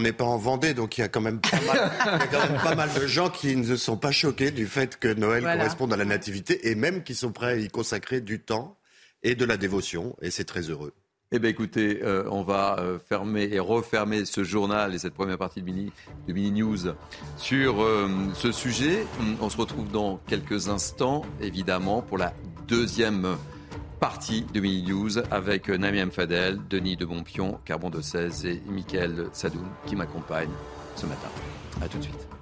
n'est 0.00 0.12
pas, 0.12 0.24
en 0.24 0.36
Vendée, 0.38 0.74
donc 0.74 0.96
il 0.96 1.00
y 1.00 1.04
a 1.04 1.08
quand 1.08 1.20
même 1.20 1.40
pas 1.40 1.60
mal, 1.66 1.90
pas 2.62 2.74
mal 2.76 2.90
de 2.94 3.06
gens 3.06 3.28
qui 3.28 3.56
ne 3.56 3.76
sont 3.76 3.96
pas 3.96 4.12
choqués 4.12 4.52
du 4.52 4.66
fait 4.66 4.96
que 4.96 5.12
Noël 5.12 5.42
corresponde 5.42 5.92
à 5.92 5.96
la 5.96 6.04
nativité 6.04 6.70
et 6.70 6.76
même 6.76 7.02
qui 7.02 7.16
sont 7.16 7.32
prêts 7.32 7.52
à 7.52 7.56
y 7.56 7.68
consacrer 7.68 8.20
du 8.20 8.40
temps 8.40 8.76
et 9.24 9.34
de 9.34 9.44
la 9.44 9.56
dévotion, 9.56 10.14
et 10.22 10.30
c'est 10.30 10.44
très 10.44 10.62
heureux. 10.62 10.92
Eh 11.32 11.40
bien, 11.40 11.50
écoutez, 11.50 12.02
euh, 12.04 12.22
on 12.30 12.42
va 12.42 12.78
euh, 12.78 13.00
fermer 13.00 13.48
et 13.50 13.58
refermer 13.58 14.24
ce 14.24 14.44
journal 14.44 14.94
et 14.94 14.98
cette 14.98 15.14
première 15.14 15.38
partie 15.38 15.60
de 15.60 15.66
Mini, 16.32 16.52
News 16.52 16.94
sur 17.36 17.82
euh, 17.82 18.08
ce 18.34 18.52
sujet. 18.52 19.04
On 19.40 19.50
se 19.50 19.56
retrouve 19.56 19.90
dans 19.90 20.20
quelques 20.28 20.68
instants, 20.68 21.22
évidemment, 21.40 22.00
pour 22.00 22.16
la 22.16 22.32
deuxième 22.68 23.36
partie 23.98 24.42
de 24.54 24.60
Mini 24.60 24.84
News 24.84 25.18
avec 25.32 25.68
Nami 25.68 26.00
Fadel, 26.12 26.60
Denis 26.70 26.96
de 26.96 27.04
Bompion, 27.04 27.58
Carbon 27.64 27.90
de 27.90 28.00
16 28.00 28.46
et 28.46 28.62
Mickaël 28.68 29.26
Sadoun 29.32 29.66
qui 29.86 29.96
m'accompagnent 29.96 30.54
ce 30.94 31.06
matin. 31.06 31.28
A 31.82 31.88
tout 31.88 31.98
de 31.98 32.04
suite. 32.04 32.35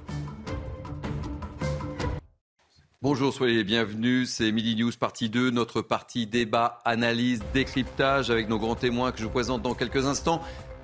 Bonjour, 3.05 3.35
soyez 3.35 3.57
les 3.57 3.65
bienvenus. 3.65 4.31
C'est 4.31 4.51
Midi 4.51 4.77
News 4.77 4.91
partie 4.99 5.29
2, 5.29 5.51
notre 5.51 5.83
partie 5.83 6.27
débat, 6.27 6.81
analyse, 6.87 7.43
décryptage 7.53 8.31
avec 8.31 8.49
nos 8.49 8.59
grands 8.59 8.77
témoins 8.77 9.13
que 9.13 9.19
je 9.19 9.25
vous 9.25 9.31
présente 9.31 9.61
dans 9.61 9.75
quelques 9.75 10.07
instants. 10.07 10.41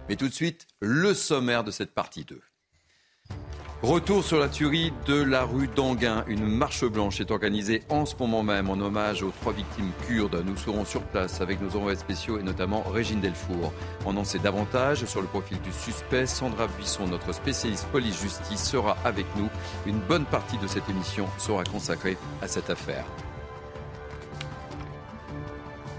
Mais 0.07 0.17
tout 0.17 0.29
de 0.29 0.35
suite, 0.35 0.67
le 0.81 1.15
sommaire 1.15 1.65
de 1.65 1.71
cette 1.71 1.95
partie 1.95 2.27
2. 2.27 2.39
Retour 3.83 4.23
sur 4.23 4.39
la 4.39 4.51
tuerie 4.51 4.93
de 5.07 5.23
la 5.23 5.45
rue 5.45 5.67
d'Anguin. 5.67 6.23
Une 6.29 6.45
marche 6.45 6.85
blanche 6.85 7.19
est 7.23 7.31
organisée 7.31 7.83
en 7.89 8.05
ce 8.05 8.15
moment 8.15 8.43
même 8.43 8.69
en 8.69 8.75
hommage 8.75 9.23
aux 9.23 9.33
trois 9.41 9.55
victimes 9.55 9.91
kurdes. 10.07 10.43
Nous 10.45 10.59
serons 10.59 10.85
sur 10.85 11.01
place 11.01 11.41
avec 11.41 11.63
nos 11.63 11.75
envoyés 11.79 11.97
spéciaux 11.99 12.39
et 12.39 12.43
notamment 12.43 12.83
Régine 12.83 13.23
Delfour. 13.23 13.73
On 14.05 14.19
en 14.19 14.25
sait 14.25 14.39
davantage 14.39 15.07
sur 15.07 15.23
le 15.23 15.29
profil 15.29 15.59
du 15.63 15.73
suspect. 15.73 16.27
Sandra 16.27 16.67
Buisson, 16.67 17.07
notre 17.09 17.33
spécialiste 17.33 17.87
police-justice, 17.87 18.63
sera 18.63 18.99
avec 19.03 19.25
nous. 19.37 19.49
Une 19.87 20.01
bonne 20.01 20.27
partie 20.27 20.59
de 20.59 20.67
cette 20.67 20.89
émission 20.91 21.27
sera 21.39 21.65
consacrée 21.65 22.19
à 22.43 22.49
cette 22.49 22.69
affaire. 22.69 23.07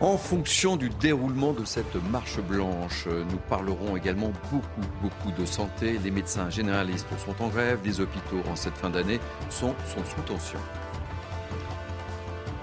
En 0.02 0.18
fonction 0.18 0.78
du 0.78 0.90
déroulement 0.90 1.54
de 1.54 1.64
cette 1.64 1.96
marche 2.10 2.40
blanche, 2.40 3.06
nous 3.06 3.38
parlerons 3.50 3.96
également 3.96 4.32
beaucoup, 4.50 4.88
beaucoup 5.00 5.32
de 5.40 5.46
santé. 5.46 6.00
Les 6.04 6.10
médecins 6.10 6.50
généralistes 6.50 7.08
sont 7.24 7.40
en 7.40 7.50
grève, 7.50 7.82
les 7.86 8.02
hôpitaux 8.02 8.42
en 8.50 8.56
cette 8.56 8.76
fin 8.76 8.90
d'année 8.90 9.20
sont, 9.52 9.76
sous 9.86 10.22
tension. 10.24 10.58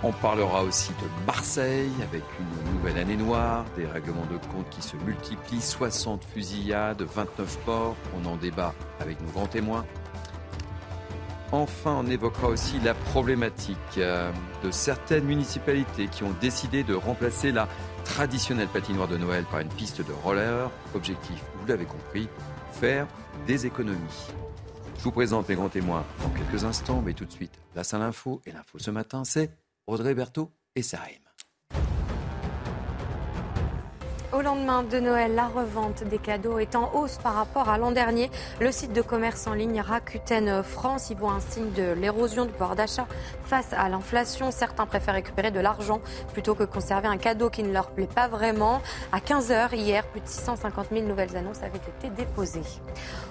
On 0.02 0.10
parlera 0.10 0.64
aussi 0.64 0.90
de 0.90 1.26
Marseille 1.26 1.92
avec 2.02 2.24
une 2.40 2.72
nouvelle 2.72 2.98
année 2.98 3.16
noire, 3.16 3.64
des 3.76 3.86
règlements 3.86 4.26
de 4.26 4.38
compte 4.52 4.68
qui 4.70 4.82
se 4.82 4.96
multiplient, 4.96 5.60
60 5.60 6.24
fusillades, 6.24 7.02
29 7.02 7.58
morts. 7.68 7.96
On 8.16 8.26
en 8.26 8.36
débat 8.36 8.74
avec 8.98 9.20
nos 9.20 9.30
grands 9.30 9.46
témoins. 9.46 9.84
Enfin, 11.50 12.02
on 12.04 12.06
évoquera 12.06 12.48
aussi 12.48 12.78
la 12.80 12.92
problématique 12.92 13.78
euh, 13.96 14.30
de 14.62 14.70
certaines 14.70 15.24
municipalités 15.24 16.08
qui 16.08 16.22
ont 16.22 16.34
décidé 16.40 16.84
de 16.84 16.94
remplacer 16.94 17.52
la 17.52 17.68
traditionnelle 18.04 18.68
patinoire 18.68 19.08
de 19.08 19.16
Noël 19.16 19.44
par 19.50 19.60
une 19.60 19.68
piste 19.68 20.06
de 20.06 20.12
roller. 20.12 20.70
Objectif, 20.94 21.42
vous 21.58 21.66
l'avez 21.66 21.86
compris, 21.86 22.28
faire 22.72 23.06
des 23.46 23.64
économies. 23.64 24.26
Je 24.98 25.04
vous 25.04 25.12
présente 25.12 25.48
les 25.48 25.54
grands 25.54 25.70
témoins 25.70 26.04
dans 26.22 26.30
quelques 26.30 26.64
instants, 26.64 27.02
mais 27.04 27.14
tout 27.14 27.24
de 27.24 27.32
suite, 27.32 27.58
la 27.74 27.84
salle 27.84 28.02
info. 28.02 28.42
Et 28.44 28.52
l'info 28.52 28.78
ce 28.78 28.90
matin, 28.90 29.24
c'est 29.24 29.50
Audrey 29.86 30.14
Berthaud 30.14 30.50
et 30.76 30.82
Sarim. 30.82 31.16
Au 34.30 34.42
lendemain 34.42 34.82
de 34.82 35.00
Noël, 35.00 35.34
la 35.34 35.46
revente 35.46 36.04
des 36.04 36.18
cadeaux 36.18 36.58
est 36.58 36.76
en 36.76 36.92
hausse 36.92 37.16
par 37.16 37.32
rapport 37.32 37.70
à 37.70 37.78
l'an 37.78 37.92
dernier. 37.92 38.30
Le 38.60 38.70
site 38.70 38.92
de 38.92 39.00
commerce 39.00 39.46
en 39.46 39.54
ligne 39.54 39.80
Rakuten 39.80 40.62
France 40.62 41.08
y 41.08 41.14
voit 41.14 41.32
un 41.32 41.40
signe 41.40 41.72
de 41.72 41.92
l'érosion 41.92 42.44
du 42.44 42.52
pouvoir 42.52 42.76
d'achat 42.76 43.06
face 43.44 43.72
à 43.72 43.88
l'inflation. 43.88 44.50
Certains 44.50 44.84
préfèrent 44.84 45.14
récupérer 45.14 45.50
de 45.50 45.60
l'argent 45.60 46.02
plutôt 46.34 46.54
que 46.54 46.64
conserver 46.64 47.08
un 47.08 47.16
cadeau 47.16 47.48
qui 47.48 47.62
ne 47.62 47.72
leur 47.72 47.88
plaît 47.90 48.06
pas 48.06 48.28
vraiment. 48.28 48.82
À 49.12 49.20
15h 49.20 49.74
hier, 49.74 50.06
plus 50.08 50.20
de 50.20 50.28
650 50.28 50.88
000 50.92 51.06
nouvelles 51.06 51.34
annonces 51.34 51.62
avaient 51.62 51.78
été 51.78 52.10
déposées. 52.10 52.60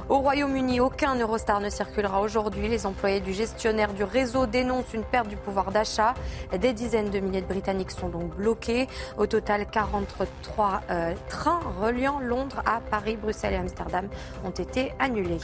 Au 0.10 0.18
Royaume-Uni, 0.18 0.80
aucun 0.80 1.14
Eurostar 1.14 1.60
ne 1.60 1.70
circulera 1.70 2.22
aujourd'hui. 2.22 2.70
Les 2.70 2.88
employés 2.88 3.20
du 3.20 3.34
gestionnaire 3.34 3.94
du 3.94 4.04
réseau 4.04 4.48
dénoncent 4.48 4.94
une 4.96 5.04
perte 5.04 5.28
du 5.28 5.36
pouvoir 5.36 5.72
d'achat. 5.72 6.16
Des 6.58 6.74
dizaines 6.74 7.12
de 7.12 7.20
milliers 7.20 7.42
de 7.42 7.46
Britanniques 7.46 7.92
sont 7.92 8.10
donc 8.10 8.36
bloqués. 8.36 8.88
Au 9.18 9.28
total, 9.28 9.68
43 9.70 10.82
euh, 10.90 11.14
trains 11.30 11.60
reliant 11.80 12.20
Londres 12.20 12.62
à 12.66 12.80
Paris, 12.80 13.18
Bruxelles 13.18 13.54
et 13.54 13.58
Amsterdam 13.58 14.08
ont 14.46 14.52
été 14.52 14.94
annulés. 15.00 15.40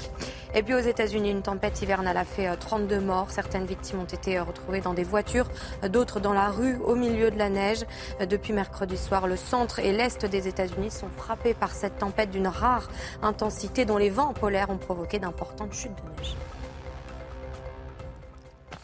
Et 0.55 0.63
puis 0.63 0.73
aux 0.73 0.79
États-Unis, 0.79 1.31
une 1.31 1.41
tempête 1.41 1.81
hivernale 1.81 2.17
a 2.17 2.25
fait 2.25 2.55
32 2.55 2.95
euh, 2.95 3.01
morts. 3.01 3.31
Certaines 3.31 3.65
victimes 3.65 3.99
ont 3.99 4.05
été 4.05 4.37
euh, 4.37 4.43
retrouvées 4.43 4.81
dans 4.81 4.93
des 4.93 5.03
voitures, 5.03 5.47
d'autres 5.89 6.19
dans 6.19 6.33
la 6.33 6.49
rue 6.49 6.77
au 6.85 6.95
milieu 6.95 7.31
de 7.31 7.37
la 7.37 7.49
neige. 7.49 7.85
Depuis 8.29 8.53
mercredi 8.53 8.97
soir, 8.97 9.27
le 9.27 9.35
centre 9.35 9.79
et 9.79 9.91
l'est 9.91 10.25
des 10.25 10.47
États-Unis 10.47 10.91
sont 10.91 11.09
frappés 11.09 11.53
par 11.53 11.71
cette 11.71 11.97
tempête 11.97 12.31
d'une 12.31 12.47
rare 12.47 12.89
intensité 13.21 13.85
dont 13.85 13.97
les 13.97 14.09
vents 14.09 14.33
polaires 14.33 14.69
ont 14.69 14.77
provoqué 14.77 15.19
d'importantes 15.19 15.73
chutes 15.73 15.91
de 15.95 16.21
neige. 16.21 16.35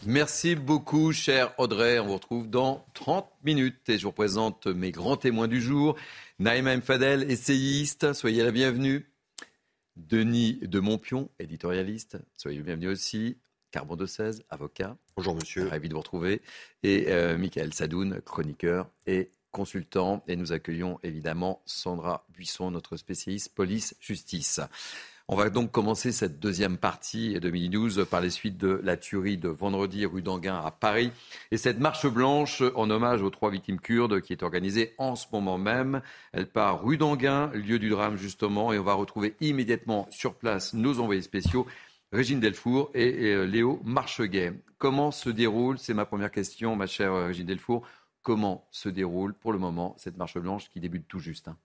Merci 0.06 0.54
beaucoup, 0.54 1.12
cher 1.12 1.52
Audrey. 1.58 1.98
On 1.98 2.06
vous 2.06 2.14
retrouve 2.14 2.48
dans 2.48 2.86
30 2.94 3.26
minutes 3.44 3.86
et 3.88 3.98
je 3.98 4.06
vous 4.06 4.12
présente 4.12 4.66
mes 4.66 4.92
grands 4.92 5.18
témoins 5.18 5.46
du 5.46 5.60
jour. 5.60 5.94
Naïma 6.40 6.74
Mfadel, 6.74 7.30
essayiste, 7.30 8.14
soyez 8.14 8.42
la 8.42 8.50
bienvenue. 8.50 9.12
Denis 9.96 10.58
de 10.62 10.80
Montpion, 10.80 11.28
éditorialiste, 11.38 12.16
soyez 12.34 12.56
le 12.56 12.64
bienvenu 12.64 12.88
aussi. 12.88 13.36
Carbon 13.70 13.94
de 13.94 14.06
16, 14.06 14.44
avocat. 14.48 14.96
Bonjour 15.16 15.34
monsieur. 15.34 15.68
Ravi 15.68 15.90
de 15.90 15.92
vous 15.92 16.00
retrouver. 16.00 16.40
Et 16.82 17.08
euh, 17.08 17.36
Michael 17.36 17.74
Sadoun, 17.74 18.22
chroniqueur 18.22 18.88
et 19.06 19.30
consultant. 19.50 20.24
Et 20.28 20.36
nous 20.36 20.52
accueillons 20.52 20.98
évidemment 21.02 21.60
Sandra 21.66 22.24
Buisson, 22.30 22.70
notre 22.70 22.96
spécialiste 22.96 23.54
police-justice. 23.54 24.62
On 25.32 25.36
va 25.36 25.48
donc 25.48 25.70
commencer 25.70 26.10
cette 26.10 26.40
deuxième 26.40 26.76
partie 26.76 27.38
de 27.38 27.50
Mini 27.50 27.68
News 27.68 28.04
par 28.04 28.20
les 28.20 28.30
suites 28.30 28.58
de 28.58 28.80
la 28.82 28.96
tuerie 28.96 29.38
de 29.38 29.48
vendredi 29.48 30.04
rue 30.04 30.22
d'Anguin 30.22 30.56
à 30.56 30.72
Paris 30.72 31.12
et 31.52 31.56
cette 31.56 31.78
marche 31.78 32.08
blanche 32.08 32.64
en 32.74 32.90
hommage 32.90 33.22
aux 33.22 33.30
trois 33.30 33.52
victimes 33.52 33.78
kurdes 33.78 34.22
qui 34.22 34.32
est 34.32 34.42
organisée 34.42 34.92
en 34.98 35.14
ce 35.14 35.28
moment 35.30 35.56
même. 35.56 36.02
Elle 36.32 36.48
part 36.48 36.82
rue 36.82 36.96
d'Anguin, 36.96 37.46
lieu 37.54 37.78
du 37.78 37.90
drame 37.90 38.16
justement, 38.16 38.72
et 38.72 38.78
on 38.80 38.82
va 38.82 38.94
retrouver 38.94 39.36
immédiatement 39.40 40.08
sur 40.10 40.34
place 40.34 40.74
nos 40.74 40.98
envoyés 40.98 41.22
spéciaux. 41.22 41.64
Régine 42.10 42.40
Delfour 42.40 42.90
et 42.94 43.46
Léo 43.46 43.80
Marcheguet. 43.84 44.60
Comment 44.78 45.12
se 45.12 45.30
déroule, 45.30 45.78
c'est 45.78 45.94
ma 45.94 46.06
première 46.06 46.32
question, 46.32 46.74
ma 46.74 46.88
chère 46.88 47.14
Régine 47.14 47.46
Delfour, 47.46 47.86
comment 48.22 48.66
se 48.72 48.88
déroule 48.88 49.34
pour 49.34 49.52
le 49.52 49.60
moment 49.60 49.94
cette 49.96 50.16
marche 50.16 50.38
blanche 50.38 50.68
qui 50.70 50.80
débute 50.80 51.06
tout 51.06 51.20
juste 51.20 51.46
hein? 51.46 51.56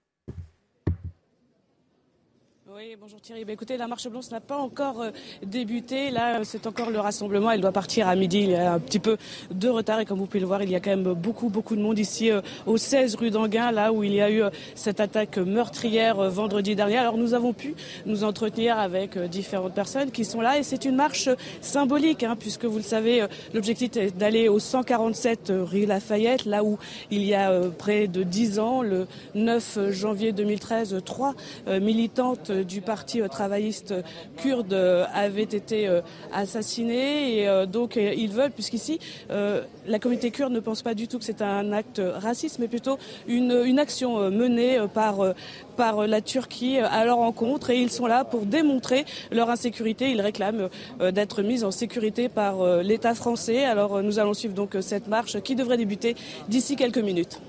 Oui, 2.77 2.97
bonjour 2.99 3.21
Thierry. 3.21 3.45
Bah, 3.45 3.53
écoutez, 3.53 3.77
la 3.77 3.87
marche 3.87 4.09
blanche 4.09 4.29
n'a 4.31 4.41
pas 4.41 4.57
encore 4.57 5.01
euh, 5.01 5.11
débuté. 5.41 6.09
Là, 6.09 6.43
c'est 6.43 6.67
encore 6.67 6.89
le 6.89 6.99
rassemblement. 6.99 7.49
Elle 7.49 7.61
doit 7.61 7.71
partir 7.71 8.09
à 8.09 8.15
midi. 8.15 8.39
Il 8.39 8.49
y 8.49 8.55
a 8.55 8.73
un 8.73 8.79
petit 8.79 8.99
peu 8.99 9.15
de 9.49 9.69
retard. 9.69 10.01
Et 10.01 10.05
comme 10.05 10.19
vous 10.19 10.25
pouvez 10.25 10.41
le 10.41 10.45
voir, 10.45 10.61
il 10.61 10.69
y 10.69 10.75
a 10.75 10.81
quand 10.81 10.89
même 10.89 11.13
beaucoup, 11.13 11.47
beaucoup 11.47 11.77
de 11.77 11.81
monde 11.81 11.97
ici 11.97 12.31
euh, 12.31 12.41
au 12.65 12.75
16 12.75 13.15
rue 13.15 13.29
d'Anguin, 13.29 13.71
là 13.71 13.93
où 13.93 14.03
il 14.03 14.13
y 14.13 14.19
a 14.19 14.29
eu 14.29 14.43
euh, 14.43 14.49
cette 14.73 14.99
attaque 14.99 15.37
meurtrière 15.37 16.29
vendredi 16.29 16.75
dernier. 16.75 16.97
Alors, 16.97 17.17
nous 17.17 17.33
avons 17.33 17.53
pu 17.53 17.75
nous 18.05 18.25
entretenir 18.25 18.77
avec 18.77 19.17
différentes 19.17 19.73
personnes 19.73 20.11
qui 20.11 20.25
sont 20.25 20.41
là. 20.41 20.59
Et 20.59 20.63
c'est 20.63 20.83
une 20.83 20.95
marche 20.95 21.29
symbolique, 21.61 22.23
hein, 22.23 22.35
puisque 22.37 22.65
vous 22.65 22.77
le 22.77 22.83
savez, 22.83 23.25
l'objectif 23.53 23.95
est 23.95 24.17
d'aller 24.17 24.49
au 24.49 24.59
147 24.59 25.53
rue 25.55 25.85
Lafayette, 25.85 26.43
là 26.43 26.65
où 26.65 26.77
il 27.09 27.23
y 27.23 27.35
a 27.35 27.57
près 27.77 28.07
de 28.07 28.23
10 28.23 28.59
ans, 28.59 28.81
le 28.81 29.07
9 29.33 29.91
janvier 29.91 30.33
2013, 30.33 30.97
trois 31.05 31.35
militantes 31.67 32.51
du 32.65 32.81
parti 32.81 33.21
euh, 33.21 33.27
travailliste 33.27 33.93
kurde 34.37 34.73
euh, 34.73 35.05
avait 35.13 35.43
été 35.43 35.87
euh, 35.87 36.01
assassiné 36.33 37.39
et 37.39 37.67
donc 37.67 37.95
ils 37.95 38.31
veulent, 38.31 38.51
puisqu'ici 38.51 38.99
la 39.29 39.99
communauté 39.99 40.31
kurde 40.31 40.51
ne 40.51 40.59
pense 40.59 40.81
pas 40.81 40.93
du 40.93 41.07
tout 41.07 41.19
que 41.19 41.23
c'est 41.23 41.41
un 41.41 41.71
acte 41.71 42.01
raciste, 42.03 42.59
mais 42.59 42.67
plutôt 42.67 42.97
une, 43.27 43.63
une 43.65 43.79
action 43.79 44.29
menée 44.31 44.79
par 44.93 45.33
par 45.77 46.07
la 46.07 46.21
Turquie 46.21 46.77
à 46.79 47.05
leur 47.05 47.19
encontre 47.19 47.69
et 47.69 47.79
ils 47.79 47.91
sont 47.91 48.07
là 48.07 48.23
pour 48.23 48.45
démontrer 48.45 49.05
leur 49.31 49.49
insécurité. 49.49 50.09
Ils 50.11 50.21
réclament 50.21 50.69
d'être 50.99 51.41
mis 51.41 51.63
en 51.63 51.71
sécurité 51.71 52.29
par 52.29 52.81
l'État 52.81 53.15
français. 53.15 53.65
Alors 53.65 54.01
nous 54.01 54.19
allons 54.19 54.33
suivre 54.33 54.53
donc 54.53 54.77
cette 54.81 55.07
marche 55.07 55.39
qui 55.41 55.55
devrait 55.55 55.77
débuter 55.77 56.15
d'ici 56.47 56.75
quelques 56.75 56.97
minutes. 56.97 57.39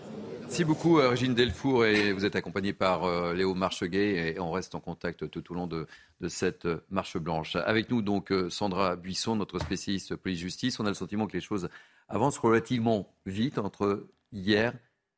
Merci 0.47 0.65
beaucoup, 0.65 1.01
euh, 1.01 1.09
Régine 1.09 1.35
Delfour. 1.35 1.87
Et 1.87 2.13
vous 2.13 2.25
êtes 2.25 2.37
accompagnée 2.37 2.73
par 2.73 3.03
euh, 3.03 3.35
Léo 3.35 3.53
Marcheguet. 3.53 4.35
Et 4.37 4.41
on 4.41 4.53
reste 4.53 4.77
en 4.77 4.81
contact 4.81 5.29
tout 5.29 5.51
au 5.51 5.55
long 5.55 5.67
de, 5.67 5.89
cette 6.29 6.67
euh, 6.67 6.85
marche 6.89 7.19
blanche. 7.19 7.57
Avec 7.57 7.91
nous, 7.91 8.01
donc, 8.01 8.33
Sandra 8.49 8.95
Buisson, 8.95 9.35
notre 9.35 9.59
spécialiste 9.59 10.15
police-justice. 10.15 10.79
On 10.79 10.87
a 10.87 10.89
le 10.89 10.95
sentiment 10.95 11.27
que 11.27 11.33
les 11.33 11.41
choses 11.41 11.69
avancent 12.09 12.39
relativement 12.39 13.13
vite 13.27 13.59
entre 13.59 14.07
hier 14.33 14.73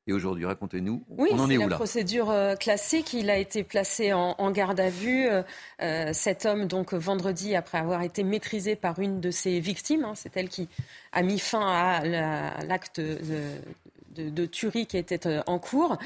et 0.06 0.14
aujourd'hui. 0.14 0.46
Racontez-nous, 0.46 1.04
oui, 1.10 1.28
on 1.32 1.40
en 1.40 1.50
est, 1.50 1.58
où 1.58 1.60
là? 1.60 1.68
la 1.68 1.76
procédure 1.76 2.32
classique. 2.58 3.12
Il 3.12 3.28
a 3.28 3.36
été 3.36 3.64
placé 3.64 4.14
en, 4.14 4.50
garde 4.50 4.80
à 4.80 4.88
vue. 4.88 5.28
cet 6.12 6.46
homme, 6.46 6.66
donc 6.66 6.94
vendredi, 6.94 7.54
après 7.54 7.76
avoir 7.76 8.02
été 8.02 8.24
maîtrisé 8.24 8.76
par 8.76 8.98
une 8.98 9.20
de 9.20 9.30
ses 9.30 9.60
victimes, 9.60 10.06
hein, 10.06 10.14
c'est 10.14 10.34
elle 10.38 10.48
qui 10.48 10.70
a 11.12 11.22
mis 11.22 11.38
fin 11.38 11.60
à 11.60 12.64
l'acte 12.64 12.98
de, 12.98 13.58
tuerie 14.46 14.86
qui 14.86 14.96
était 14.96 15.26
euh, 15.26 15.42
en 15.46 15.58
cours. 15.58 15.96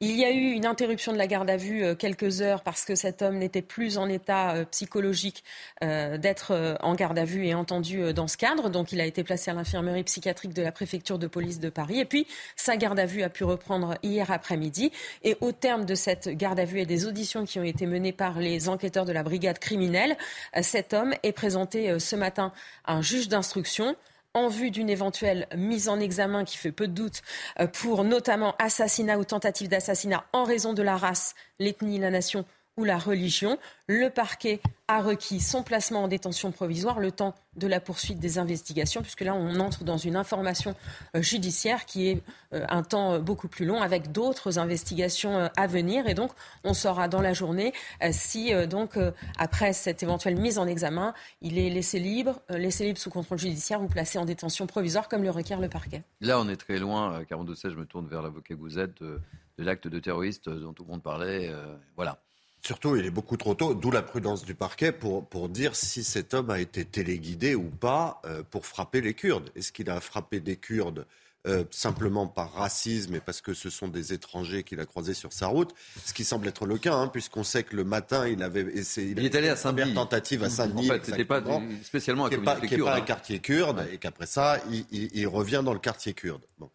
Il 0.00 0.16
y 0.16 0.24
a 0.24 0.30
eu 0.30 0.50
une 0.50 0.66
interruption 0.66 1.12
de 1.12 1.18
la 1.18 1.26
garde 1.26 1.48
à 1.48 1.56
vue 1.56 1.84
euh, 1.84 1.94
quelques 1.94 2.42
heures 2.42 2.62
parce 2.62 2.84
que 2.84 2.94
cet 2.94 3.22
homme 3.22 3.38
n'était 3.38 3.62
plus 3.62 3.96
en 3.96 4.08
état 4.08 4.54
euh, 4.54 4.64
psychologique 4.66 5.44
d'être 5.80 6.78
en 6.80 6.94
garde 6.94 7.18
à 7.18 7.24
vue 7.24 7.46
et 7.46 7.54
entendu 7.54 8.12
dans 8.14 8.26
ce 8.26 8.36
cadre. 8.36 8.70
Donc 8.70 8.92
il 8.92 9.00
a 9.00 9.06
été 9.06 9.22
placé 9.22 9.50
à 9.50 9.54
l'infirmerie 9.54 10.02
psychiatrique 10.02 10.54
de 10.54 10.62
la 10.62 10.72
préfecture 10.72 11.18
de 11.18 11.26
police 11.26 11.60
de 11.60 11.68
Paris. 11.68 12.00
Et 12.00 12.04
puis 12.04 12.26
sa 12.56 12.76
garde 12.76 12.98
à 12.98 13.06
vue 13.06 13.22
a 13.22 13.28
pu 13.28 13.44
reprendre 13.44 13.96
hier 14.02 14.30
après-midi. 14.30 14.92
Et 15.22 15.36
au 15.40 15.52
terme 15.52 15.84
de 15.84 15.94
cette 15.94 16.28
garde 16.28 16.58
à 16.58 16.64
vue 16.64 16.80
et 16.80 16.86
des 16.86 17.06
auditions 17.06 17.44
qui 17.44 17.58
ont 17.58 17.64
été 17.64 17.86
menées 17.86 18.12
par 18.12 18.38
les 18.38 18.68
enquêteurs 18.68 19.04
de 19.04 19.12
la 19.12 19.22
brigade 19.22 19.58
criminelle, 19.58 20.16
cet 20.62 20.94
homme 20.94 21.14
est 21.22 21.32
présenté 21.32 21.98
ce 21.98 22.16
matin 22.16 22.52
à 22.84 22.94
un 22.94 23.02
juge 23.02 23.28
d'instruction 23.28 23.94
en 24.34 24.48
vue 24.48 24.70
d'une 24.70 24.90
éventuelle 24.90 25.46
mise 25.56 25.88
en 25.88 26.00
examen 26.00 26.44
qui 26.44 26.56
fait 26.56 26.72
peu 26.72 26.88
de 26.88 26.92
doute 26.92 27.22
euh, 27.60 27.66
pour 27.66 28.04
notamment 28.04 28.54
assassinat 28.58 29.18
ou 29.18 29.24
tentative 29.24 29.68
d'assassinat 29.68 30.24
en 30.32 30.44
raison 30.44 30.72
de 30.72 30.82
la 30.82 30.96
race, 30.96 31.34
l'ethnie, 31.60 31.98
la 31.98 32.10
nation 32.10 32.44
ou 32.76 32.84
la 32.84 32.98
religion. 32.98 33.58
Le 33.86 34.08
parquet 34.08 34.60
a 34.88 35.00
requis 35.00 35.40
son 35.40 35.62
placement 35.62 36.04
en 36.04 36.08
détention 36.08 36.52
provisoire 36.52 36.98
le 36.98 37.10
temps 37.10 37.34
de 37.56 37.66
la 37.66 37.80
poursuite 37.80 38.18
des 38.18 38.38
investigations, 38.38 39.00
puisque 39.00 39.20
là, 39.20 39.34
on 39.34 39.60
entre 39.60 39.84
dans 39.84 39.96
une 39.96 40.16
information 40.16 40.74
euh, 41.14 41.22
judiciaire 41.22 41.86
qui 41.86 42.08
est 42.08 42.22
euh, 42.52 42.66
un 42.68 42.82
temps 42.82 43.12
euh, 43.12 43.18
beaucoup 43.18 43.48
plus 43.48 43.64
long, 43.64 43.80
avec 43.80 44.10
d'autres 44.12 44.58
investigations 44.58 45.48
à 45.56 45.66
venir. 45.66 46.06
Et 46.08 46.14
donc, 46.14 46.32
on 46.64 46.74
saura 46.74 47.08
dans 47.08 47.20
la 47.20 47.32
journée 47.32 47.72
si, 48.10 48.52
donc, 48.66 48.98
après 49.38 49.72
cette 49.72 50.02
éventuelle 50.02 50.36
mise 50.36 50.58
en 50.58 50.66
examen, 50.66 51.14
il 51.40 51.58
est 51.58 51.70
laissé 51.70 51.98
libre, 51.98 52.40
laissé 52.48 52.84
libre 52.84 52.98
sous 52.98 53.10
contrôle 53.10 53.38
judiciaire 53.38 53.82
ou 53.82 53.86
placé 53.86 54.18
en 54.18 54.24
détention 54.24 54.66
provisoire, 54.66 55.08
comme 55.08 55.22
le 55.22 55.30
requiert 55.30 55.60
le 55.60 55.68
parquet. 55.68 56.02
Là, 56.20 56.40
on 56.40 56.48
est 56.48 56.56
très 56.56 56.78
loin. 56.78 57.24
42 57.24 57.54
je 57.64 57.68
me 57.76 57.86
tourne 57.86 58.08
vers 58.08 58.22
l'avocat 58.22 58.54
Gouzet 58.54 58.88
de, 59.00 59.20
de 59.58 59.64
l'acte 59.64 59.88
de 59.88 59.98
terroriste 59.98 60.48
dont 60.48 60.72
tout 60.72 60.84
le 60.84 60.90
monde 60.90 61.02
parlait. 61.02 61.52
voilà. 61.96 62.23
Surtout, 62.64 62.96
il 62.96 63.04
est 63.04 63.10
beaucoup 63.10 63.36
trop 63.36 63.54
tôt, 63.54 63.74
d'où 63.74 63.90
la 63.90 64.00
prudence 64.00 64.42
du 64.42 64.54
parquet 64.54 64.90
pour, 64.90 65.26
pour 65.26 65.50
dire 65.50 65.76
si 65.76 66.02
cet 66.02 66.32
homme 66.32 66.48
a 66.48 66.60
été 66.60 66.86
téléguidé 66.86 67.54
ou 67.54 67.68
pas 67.68 68.22
euh, 68.24 68.42
pour 68.42 68.64
frapper 68.64 69.02
les 69.02 69.12
Kurdes. 69.12 69.50
Est-ce 69.54 69.70
qu'il 69.70 69.90
a 69.90 70.00
frappé 70.00 70.40
des 70.40 70.56
Kurdes 70.56 71.06
euh, 71.46 71.64
simplement 71.70 72.26
par 72.26 72.54
racisme 72.54 73.16
et 73.16 73.20
parce 73.20 73.42
que 73.42 73.52
ce 73.52 73.68
sont 73.68 73.88
des 73.88 74.14
étrangers 74.14 74.62
qu'il 74.62 74.80
a 74.80 74.86
croisés 74.86 75.12
sur 75.12 75.34
sa 75.34 75.48
route, 75.48 75.74
ce 76.06 76.14
qui 76.14 76.24
semble 76.24 76.48
être 76.48 76.64
le 76.64 76.78
cas, 76.78 76.94
hein, 76.94 77.08
puisqu'on 77.08 77.44
sait 77.44 77.64
que 77.64 77.76
le 77.76 77.84
matin, 77.84 78.26
il 78.26 78.42
avait 78.42 78.62
essayé. 78.62 79.10
Il, 79.10 79.26
est 79.26 79.34
allé 79.34 79.50
à 79.50 79.56
Saint-Denis. 79.56 79.92
tentative 79.92 80.42
à 80.42 80.48
Saint-Denis. 80.48 80.90
En 80.90 80.94
fait, 80.94 81.04
c'était 81.04 81.26
pas 81.26 81.42
spécialement 81.82 82.24
un 82.24 82.30
qui 82.30 82.38
n'est 82.38 82.44
pas, 82.44 82.56
un 82.56 82.96
hein. 82.96 83.00
quartier 83.02 83.40
kurde, 83.40 83.86
et 83.92 83.98
qu'après 83.98 84.24
ça, 84.24 84.58
il, 84.70 84.86
il, 84.90 85.26
revient 85.26 85.60
dans 85.62 85.74
le 85.74 85.80
quartier 85.80 86.14
kurde. 86.14 86.40
Bon. 86.58 86.70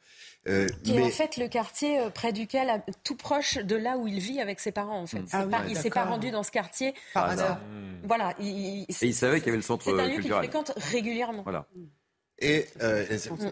Euh, 0.48 0.68
qui 0.84 0.96
est 0.96 1.04
en 1.04 1.10
fait 1.10 1.36
le 1.36 1.50
quartier 1.50 2.00
euh, 2.00 2.10
près 2.10 2.32
duquel, 2.32 2.82
tout 3.04 3.16
proche 3.16 3.58
de 3.58 3.76
là 3.76 3.98
où 3.98 4.08
il 4.08 4.20
vit 4.20 4.40
avec 4.40 4.60
ses 4.62 4.72
parents. 4.72 5.02
En 5.02 5.06
fait, 5.06 5.22
ah 5.34 5.46
il 5.68 5.76
s'est 5.76 5.90
pas 5.90 6.06
rendu 6.06 6.32
dans 6.32 6.44
ce 6.44 6.52
quartier 6.52 6.94
par 7.14 7.30
hasard. 7.30 7.60
Voilà. 8.04 8.34
Il, 8.40 8.84
et 8.84 8.96
il 9.02 9.14
savait 9.14 9.40
qu'il 9.40 9.48
y 9.48 9.50
avait 9.50 9.58
le 9.58 9.64
centre 9.64 9.84
culturel. 9.84 10.08
C'est 10.08 10.14
un 10.14 10.16
lieu 10.16 10.24
qu'il 10.24 10.34
fréquente 10.34 10.72
régulièrement. 10.78 11.44
Voilà. 11.44 11.68
Et 12.42 12.68
euh, 12.82 13.06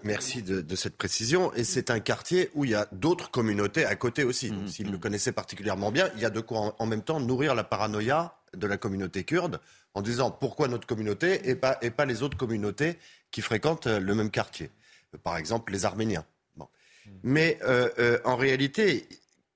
merci 0.03 0.41
de, 0.41 0.75
cette 0.75 0.97
précision. 0.97 1.53
Et 1.53 1.65
c'est 1.65 1.91
un 1.91 1.99
quartier 1.99 2.49
où 2.55 2.63
il 2.63 2.71
y 2.71 2.75
a 2.75 2.87
d'autres 2.93 3.29
communautés 3.31 3.85
à 3.85 3.95
côté 3.95 4.23
aussi. 4.23 4.49
Donc, 4.49 4.69
s'il 4.69 4.89
le 4.89 4.97
connaissait 4.97 5.33
particulièrement 5.33 5.91
bien, 5.91 6.09
il 6.15 6.21
y 6.21 6.25
a 6.25 6.29
de 6.29 6.39
quoi 6.39 6.73
en, 6.79 6.85
même 6.85 7.01
temps 7.01 7.19
nourrir 7.19 7.53
la 7.53 7.65
paranoïa 7.65 8.37
de 8.55 8.65
la 8.65 8.77
communauté 8.77 9.25
kurde 9.25 9.59
en 9.93 10.01
disant 10.01 10.31
pourquoi 10.31 10.69
notre 10.69 10.87
communauté 10.87 11.49
et 11.49 11.55
pas, 11.55 11.77
et 11.81 11.91
pas 11.91 12.05
les 12.05 12.23
autres 12.23 12.37
communautés 12.37 12.97
qui 13.29 13.41
fréquentent 13.41 13.87
le 13.87 14.15
même 14.15 14.31
quartier. 14.31 14.71
Par 15.21 15.35
exemple, 15.35 15.73
les 15.73 15.83
Arméniens. 15.83 16.25
Mais 17.23 17.59
euh, 17.63 17.89
euh, 17.99 18.19
en 18.23 18.35
réalité, 18.35 19.07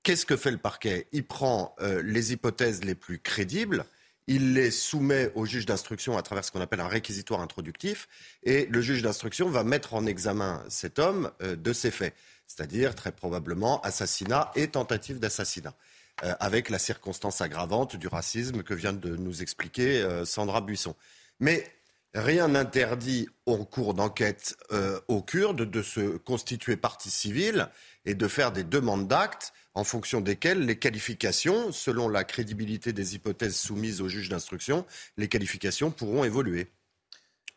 qu'est-ce 0.02 0.26
que 0.26 0.36
fait 0.36 0.50
le 0.50 0.58
parquet? 0.58 1.06
Il 1.12 1.24
prend 1.24 1.74
euh, 1.80 2.02
les 2.04 2.32
hypothèses 2.32 2.84
les 2.84 2.94
plus 2.94 3.18
crédibles, 3.18 3.84
il 4.26 4.54
les 4.54 4.70
soumet 4.70 5.30
au 5.34 5.46
juge 5.46 5.66
d'instruction 5.66 6.16
à 6.16 6.22
travers 6.22 6.44
ce 6.44 6.52
qu'on 6.52 6.60
appelle 6.60 6.80
un 6.80 6.88
réquisitoire 6.88 7.40
introductif, 7.40 8.08
et 8.42 8.66
le 8.66 8.80
juge 8.80 9.02
d'instruction 9.02 9.48
va 9.48 9.64
mettre 9.64 9.94
en 9.94 10.06
examen 10.06 10.62
cet 10.68 10.98
homme 10.98 11.30
de 11.40 11.72
ses 11.72 11.90
faits, 11.90 12.14
c'est-à-dire 12.46 12.94
très 12.94 13.10
probablement 13.10 13.80
assassinat 13.80 14.52
et 14.54 14.68
tentative 14.68 15.18
d'assassinat, 15.18 15.74
avec 16.18 16.70
la 16.70 16.78
circonstance 16.78 17.40
aggravante 17.40 17.96
du 17.96 18.06
racisme 18.06 18.62
que 18.62 18.74
vient 18.74 18.92
de 18.92 19.16
nous 19.16 19.42
expliquer 19.42 20.06
Sandra 20.24 20.60
Buisson. 20.60 20.94
Mais 21.40 21.66
Rien 22.14 22.48
n'interdit 22.48 23.26
en 23.46 23.64
cours 23.64 23.94
d'enquête 23.94 24.56
euh, 24.70 25.00
aux 25.08 25.22
Kurdes 25.22 25.62
de 25.62 25.82
se 25.82 26.18
constituer 26.18 26.76
partie 26.76 27.10
civile 27.10 27.70
et 28.04 28.14
de 28.14 28.28
faire 28.28 28.52
des 28.52 28.64
demandes 28.64 29.08
d'actes 29.08 29.54
en 29.72 29.82
fonction 29.82 30.20
desquelles 30.20 30.66
les 30.66 30.78
qualifications, 30.78 31.72
selon 31.72 32.10
la 32.10 32.24
crédibilité 32.24 32.92
des 32.92 33.14
hypothèses 33.14 33.56
soumises 33.56 34.02
au 34.02 34.08
juge 34.08 34.28
d'instruction, 34.28 34.84
les 35.16 35.28
qualifications 35.28 35.90
pourront 35.90 36.24
évoluer. 36.24 36.70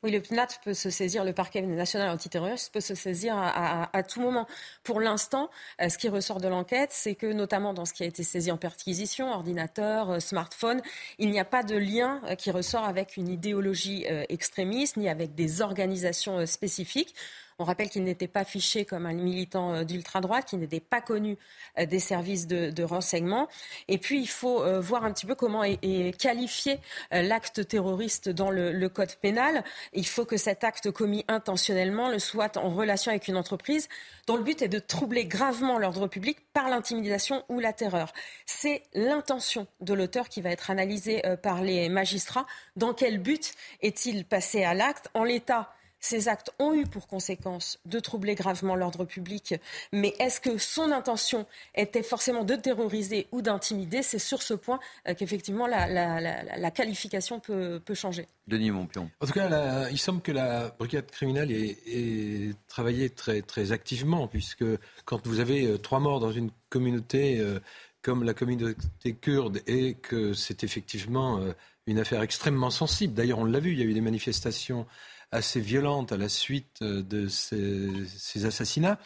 Oui, 0.03 0.11
le 0.11 0.21
PNAT 0.21 0.47
peut 0.63 0.75
se 0.75 0.89
saisir, 0.89 1.23
le 1.23 1.33
parquet 1.33 1.61
national 1.61 2.09
antiterroriste 2.09 2.71
peut 2.71 2.81
se 2.81 2.93
saisir 2.93 3.35
à, 3.37 4.03
tout 4.03 4.21
moment. 4.21 4.45
Pour 4.83 4.99
l'instant, 4.99 5.49
euh, 5.81 5.89
ce 5.89 5.97
qui 5.97 6.09
ressort 6.09 6.39
de 6.39 6.47
l'enquête, 6.47 6.91
c'est 6.91 7.15
que 7.15 7.25
notamment 7.25 7.73
dans 7.73 7.85
ce 7.85 7.93
qui 7.93 8.03
a 8.03 8.05
été 8.05 8.21
saisi 8.21 8.51
en 8.51 8.57
perquisition, 8.57 9.31
ordinateur, 9.31 10.11
euh, 10.11 10.19
smartphone, 10.19 10.81
il 11.17 11.31
n'y 11.31 11.39
a 11.39 11.45
pas 11.45 11.63
de 11.63 11.75
lien 11.75 12.21
euh, 12.25 12.35
qui 12.35 12.51
ressort 12.51 12.83
avec 12.83 13.17
une 13.17 13.29
idéologie 13.29 14.05
extrémiste 14.29 14.97
ni 14.97 15.09
avec 15.09 15.33
des 15.33 15.61
organisations 15.61 16.45
spécifiques. 16.45 17.15
On 17.57 17.63
rappelle 17.63 17.89
qu'il 17.89 18.03
n'était 18.03 18.27
pas 18.27 18.43
fiché 18.43 18.83
comme 18.83 19.05
un 19.05 19.13
militant 19.13 19.83
d'ultra-droite, 19.83 20.49
qu'il 20.49 20.59
n'était 20.59 20.81
pas 20.81 20.99
connu 20.99 21.37
des 21.79 21.99
services 21.99 22.47
de, 22.47 22.83
renseignement. 22.83 23.47
Et 23.87 23.97
puis, 23.97 24.19
il 24.19 24.27
faut 24.27 24.63
voir 24.81 25.05
un 25.05 25.13
petit 25.13 25.25
peu 25.25 25.35
comment 25.35 25.63
est, 25.63 26.19
qualifié 26.19 26.79
l'acte 27.11 27.65
terroriste 27.67 28.27
dans 28.27 28.51
le, 28.51 28.73
le, 28.73 28.89
code 28.89 29.15
pénal. 29.15 29.63
Il 29.93 30.05
faut 30.05 30.25
que 30.25 30.35
cet 30.35 30.65
acte 30.65 30.91
commis 30.91 31.23
intentionnellement 31.29 32.09
le 32.09 32.19
soit 32.19 32.57
en 32.57 32.69
relation 32.71 33.11
avec 33.11 33.29
une 33.29 33.37
entreprise 33.37 33.87
dont 34.27 34.35
le 34.35 34.43
but 34.43 34.61
est 34.61 34.67
de 34.67 34.79
troubler 34.79 35.25
gravement 35.25 35.79
l'ordre 35.79 36.07
public 36.07 36.37
par 36.51 36.67
l'intimidation 36.67 37.43
ou 37.47 37.59
la 37.59 37.71
terreur. 37.71 38.11
C'est 38.45 38.83
l'intention 38.93 39.67
de 39.79 39.93
l'auteur 39.93 40.27
qui 40.27 40.41
va 40.41 40.51
être 40.51 40.71
analysée 40.71 41.21
par 41.41 41.61
les 41.61 41.89
magistrats. 41.89 42.45
Dans 42.75 42.93
quel 42.93 43.19
but 43.19 43.53
est-il 43.81 44.25
passé 44.25 44.63
à 44.63 44.73
l'acte? 44.73 45.09
En 45.13 45.23
l'état, 45.23 45.74
ces 46.05 46.27
actes 46.27 46.51
ont 46.59 46.73
eu 46.73 46.85
pour 46.85 47.07
conséquence 47.07 47.79
de 47.85 47.99
troubler 47.99 48.35
gravement 48.35 48.75
l'ordre 48.75 49.05
public, 49.05 49.55
mais 49.91 50.13
est-ce 50.19 50.39
que 50.39 50.59
son 50.59 50.91
intention 50.91 51.47
était 51.73 52.03
forcément 52.03 52.43
de 52.43 52.55
terroriser 52.55 53.27
ou 53.31 53.41
d'intimider? 53.41 54.03
C'est 54.03 54.19
sur 54.19 54.43
ce 54.43 54.53
point 54.53 54.79
euh, 55.07 55.15
qu'effectivement 55.15 55.65
la, 55.65 56.71
qualification 56.71 57.39
peut, 57.39 57.81
changer. 57.93 58.27
Denis 58.47 58.69
Montpion. 58.69 59.09
En 59.19 59.25
tout 59.25 59.33
cas, 59.33 59.89
il 59.89 59.97
semble 59.97 60.21
que 60.21 60.31
la 60.31 60.69
brigade 60.77 61.09
criminelle 61.09 61.51
ait, 61.51 62.51
travaillé 62.67 63.09
très, 63.09 63.41
très 63.41 63.71
activement, 63.71 64.27
puisque 64.27 64.65
quand 65.05 65.25
vous 65.25 65.39
avez 65.39 65.65
euh, 65.65 65.77
trois 65.79 65.99
morts 65.99 66.19
dans 66.19 66.31
une 66.31 66.51
communauté 66.69 67.39
euh, 67.39 67.59
comme 68.03 68.23
la 68.23 68.35
communauté 68.35 69.15
kurde 69.19 69.61
et 69.65 69.95
que 69.95 70.33
c'est 70.33 70.63
effectivement 70.63 71.39
une 71.87 71.97
affaire 71.97 72.21
extrêmement 72.21 72.69
sensible. 72.69 73.15
D'ailleurs, 73.15 73.39
on 73.39 73.45
l'a 73.45 73.59
vu, 73.59 73.71
il 73.71 73.79
y 73.79 73.81
a 73.81 73.85
eu 73.85 73.95
des 73.95 74.01
manifestations 74.01 74.85
assez 75.31 75.59
violentes 75.59 76.11
à 76.11 76.17
la 76.17 76.29
suite 76.29 76.79
euh, 76.81 77.01
de 77.01 77.27
ces, 77.27 78.45
assassinats. 78.45 78.99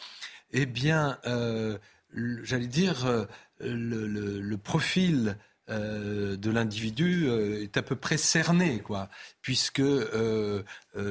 Eh 0.52 0.66
bien, 0.66 1.18
euh, 1.26 1.78
j'allais 2.42 2.66
dire, 2.66 3.06
euh, 3.06 3.24
le, 3.60 4.56
profil 4.56 5.36
de 5.68 6.50
l'individu 6.50 7.30
est 7.30 7.76
à 7.76 7.82
peu 7.82 7.94
près 7.94 8.16
cerné, 8.16 8.80
quoi, 8.80 9.08
puisque 9.40 9.82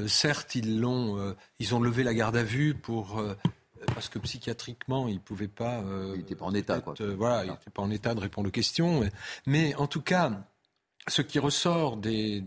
certes 0.08 0.56
ils 0.56 0.82
l'ont, 0.82 1.34
ils 1.60 1.76
ont 1.76 1.80
levé 1.80 2.04
la 2.04 2.14
garde 2.14 2.36
à 2.36 2.44
vue 2.44 2.74
pour 2.74 3.24
parce 3.94 4.10
que 4.10 4.20
psychiatriquement, 4.20 5.08
il 5.08 5.14
ne 5.14 5.20
pouvait 5.20 5.48
pas. 5.48 5.82
il 6.14 6.18
n'était 6.18 6.36
pas 6.36 6.44
en 6.44 6.54
état, 6.54 6.82
quoi. 6.82 6.94
voilà, 7.16 7.46
il 7.46 7.52
n'était 7.52 7.70
pas 7.70 7.82
en 7.82 7.90
état 7.90 8.14
de 8.14 8.20
répondre 8.20 8.50
aux 8.50 8.52
questions. 8.52 9.10
Mais 9.46 9.76
en 9.76 9.88
tout 9.88 10.02
cas, 10.02 10.44
ce 11.10 11.22
qui 11.22 11.40
ressort 11.40 11.98
de, 11.98 12.42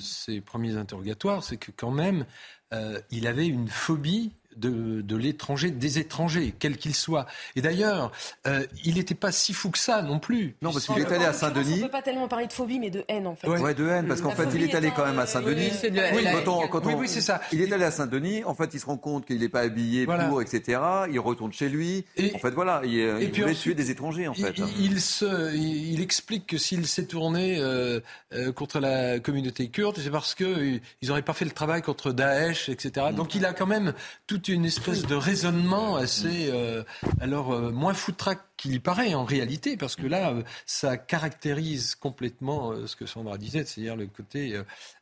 ces 0.00 0.40
premiers 0.40 0.76
interrogatoires, 0.76 1.44
c'est 1.44 1.56
que 1.56 1.70
quand 1.70 1.90
même, 1.90 2.26
euh, 2.72 3.00
il 3.10 3.26
avait 3.26 3.46
une 3.46 3.68
phobie 3.68 4.32
de, 4.56 5.16
l'étranger, 5.16 5.70
des 5.70 5.98
étrangers, 5.98 6.54
quels 6.58 6.76
qu'ils 6.76 6.94
soient. 6.94 7.26
Et 7.56 7.62
d'ailleurs, 7.62 8.12
euh, 8.46 8.66
il 8.84 8.94
n'était 8.94 9.14
pas 9.14 9.32
si 9.32 9.52
fou 9.52 9.70
que 9.70 9.78
ça 9.78 10.02
non 10.02 10.18
plus. 10.18 10.56
Non, 10.62 10.72
parce 10.72 10.86
qu'il 10.86 10.98
est 10.98 11.12
allé 11.12 11.24
à 11.24 11.32
Saint-Denis. 11.32 11.74
On 11.74 11.76
ne 11.76 11.82
peut 11.82 11.90
pas 11.90 12.02
tellement 12.02 12.28
parler 12.28 12.46
de 12.46 12.52
phobie, 12.52 12.78
mais 12.78 12.90
de 12.90 13.04
haine 13.08 13.26
en 13.26 13.34
fait. 13.34 13.48
Ouais, 13.48 13.74
de 13.74 13.88
haine, 13.88 14.06
parce 14.06 14.20
qu'en 14.20 14.30
fait, 14.30 14.48
il 14.54 14.62
est 14.62 14.74
allé 14.74 14.90
quand 14.94 15.04
même 15.04 15.18
à 15.18 15.26
Saint-Denis. 15.26 15.70
Oui, 16.84 16.94
oui, 16.96 17.08
c'est 17.08 17.20
ça. 17.20 17.40
Il 17.52 17.60
est 17.60 17.72
allé 17.72 17.84
à 17.84 17.90
Saint-Denis. 17.90 18.44
En 18.44 18.54
fait, 18.54 18.70
il 18.74 18.80
se 18.80 18.86
rend 18.86 18.96
compte 18.96 19.26
qu'il 19.26 19.40
n'est 19.40 19.48
pas 19.48 19.60
habillé 19.60 20.06
pour, 20.06 20.42
etc. 20.42 20.80
Il 21.10 21.20
retourne 21.20 21.52
chez 21.52 21.68
lui. 21.68 22.04
en 22.34 22.38
fait, 22.38 22.50
voilà, 22.50 22.82
il, 22.84 22.98
et 22.98 23.26
voulait 23.28 23.54
tuer 23.54 23.74
des 23.74 23.90
étrangers, 23.90 24.28
en 24.28 24.34
fait. 24.34 24.54
Il, 24.78 25.00
se, 25.00 25.54
il, 25.54 26.00
explique 26.00 26.46
que 26.46 26.58
s'il 26.58 26.86
s'est 26.86 27.06
tourné 27.06 27.58
euh, 27.58 28.00
euh, 28.32 28.52
contre 28.52 28.80
la 28.80 29.18
communauté 29.20 29.68
kurde, 29.68 29.98
c'est 29.98 30.10
parce 30.10 30.34
qu'ils 30.34 30.80
n'auraient 31.02 31.22
pas 31.22 31.32
fait 31.32 31.44
le 31.44 31.50
travail 31.50 31.82
contre 31.82 32.12
Daesh, 32.12 32.68
etc. 32.68 33.06
Mm. 33.10 33.14
Donc, 33.14 33.34
il 33.34 33.44
a 33.44 33.52
quand 33.52 33.66
même 33.66 33.94
tout 34.26 34.43
une 34.48 34.64
espèce 34.64 35.06
de 35.06 35.14
raisonnement 35.14 35.96
assez, 35.96 36.50
euh, 36.50 36.82
alors 37.20 37.52
euh, 37.52 37.70
moins 37.70 37.94
foutraque 37.94 38.40
qu'il 38.56 38.74
y 38.74 38.78
paraît 38.78 39.14
en 39.14 39.24
réalité, 39.24 39.76
parce 39.76 39.96
que 39.96 40.06
là, 40.06 40.30
euh, 40.30 40.42
ça 40.66 40.96
caractérise 40.96 41.94
complètement 41.94 42.86
ce 42.86 42.96
que 42.96 43.06
Sandra 43.06 43.38
disait, 43.38 43.64
c'est-à-dire 43.64 43.96
le 43.96 44.06
côté, 44.06 44.60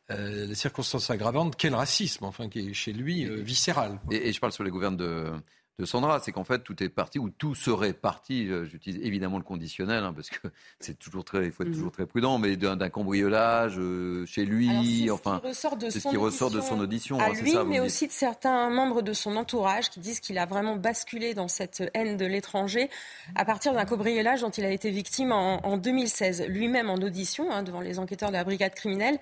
la 0.09 0.55
circonstance 0.55 1.09
aggravante, 1.09 1.55
quel 1.57 1.75
racisme, 1.75 2.25
enfin, 2.25 2.49
qui 2.49 2.69
est 2.69 2.73
chez 2.73 2.93
lui 2.93 3.25
viscéral. 3.41 3.99
Et, 4.11 4.29
et, 4.29 4.33
je 4.33 4.39
parle 4.39 4.53
sur 4.53 4.63
les 4.63 4.69
gouvernements 4.69 4.97
de 4.97 5.31
de 5.79 5.85
Sandra, 5.85 6.19
c'est 6.19 6.31
qu'en 6.31 6.43
fait 6.43 6.59
tout 6.59 6.83
est 6.83 6.89
parti 6.89 7.17
ou 7.17 7.29
tout 7.29 7.55
serait 7.55 7.93
parti. 7.93 8.47
Euh, 8.47 8.65
j'utilise 8.65 9.01
évidemment 9.03 9.37
le 9.37 9.43
conditionnel 9.43 10.03
hein, 10.03 10.13
parce 10.13 10.29
que 10.29 10.47
c'est 10.79 10.99
toujours 10.99 11.25
très, 11.25 11.45
il 11.45 11.51
faut 11.51 11.63
être 11.63 11.69
mhm. 11.69 11.75
toujours 11.75 11.91
très 11.91 12.05
prudent, 12.05 12.37
mais 12.37 12.55
d'un 12.55 12.89
cambriolage 12.89 13.75
euh, 13.79 14.25
chez 14.27 14.45
lui, 14.45 15.09
enfin, 15.09 15.41
c'est 15.51 15.99
ce 15.99 16.09
qui 16.09 16.17
ressort 16.17 16.51
de 16.51 16.61
son 16.61 16.79
audition 16.79 17.19
à 17.19 17.29
lui, 17.29 17.55
mais 17.65 17.79
aussi 17.79 18.07
de 18.07 18.11
certains 18.11 18.69
membres 18.69 19.01
de 19.01 19.13
son 19.13 19.35
entourage 19.35 19.89
qui 19.89 19.99
disent 19.99 20.19
qu'il 20.19 20.37
a 20.37 20.45
vraiment 20.45 20.75
basculé 20.75 21.33
dans 21.33 21.47
cette 21.47 21.83
haine 21.93 22.17
de 22.17 22.25
l'étranger 22.25 22.89
à 23.35 23.43
partir 23.43 23.73
d'un 23.73 23.85
cambriolage 23.85 24.41
dont 24.41 24.51
il 24.51 24.65
a 24.65 24.71
été 24.71 24.91
victime 24.91 25.31
en, 25.31 25.77
2016. 25.77 26.45
Lui-même 26.47 26.89
en 26.89 26.95
audition 26.95 27.51
hein, 27.51 27.63
devant 27.63 27.81
les 27.81 27.97
enquêteurs 27.97 28.29
de 28.29 28.35
la 28.35 28.43
brigade 28.43 28.75
criminelle, 28.75 29.17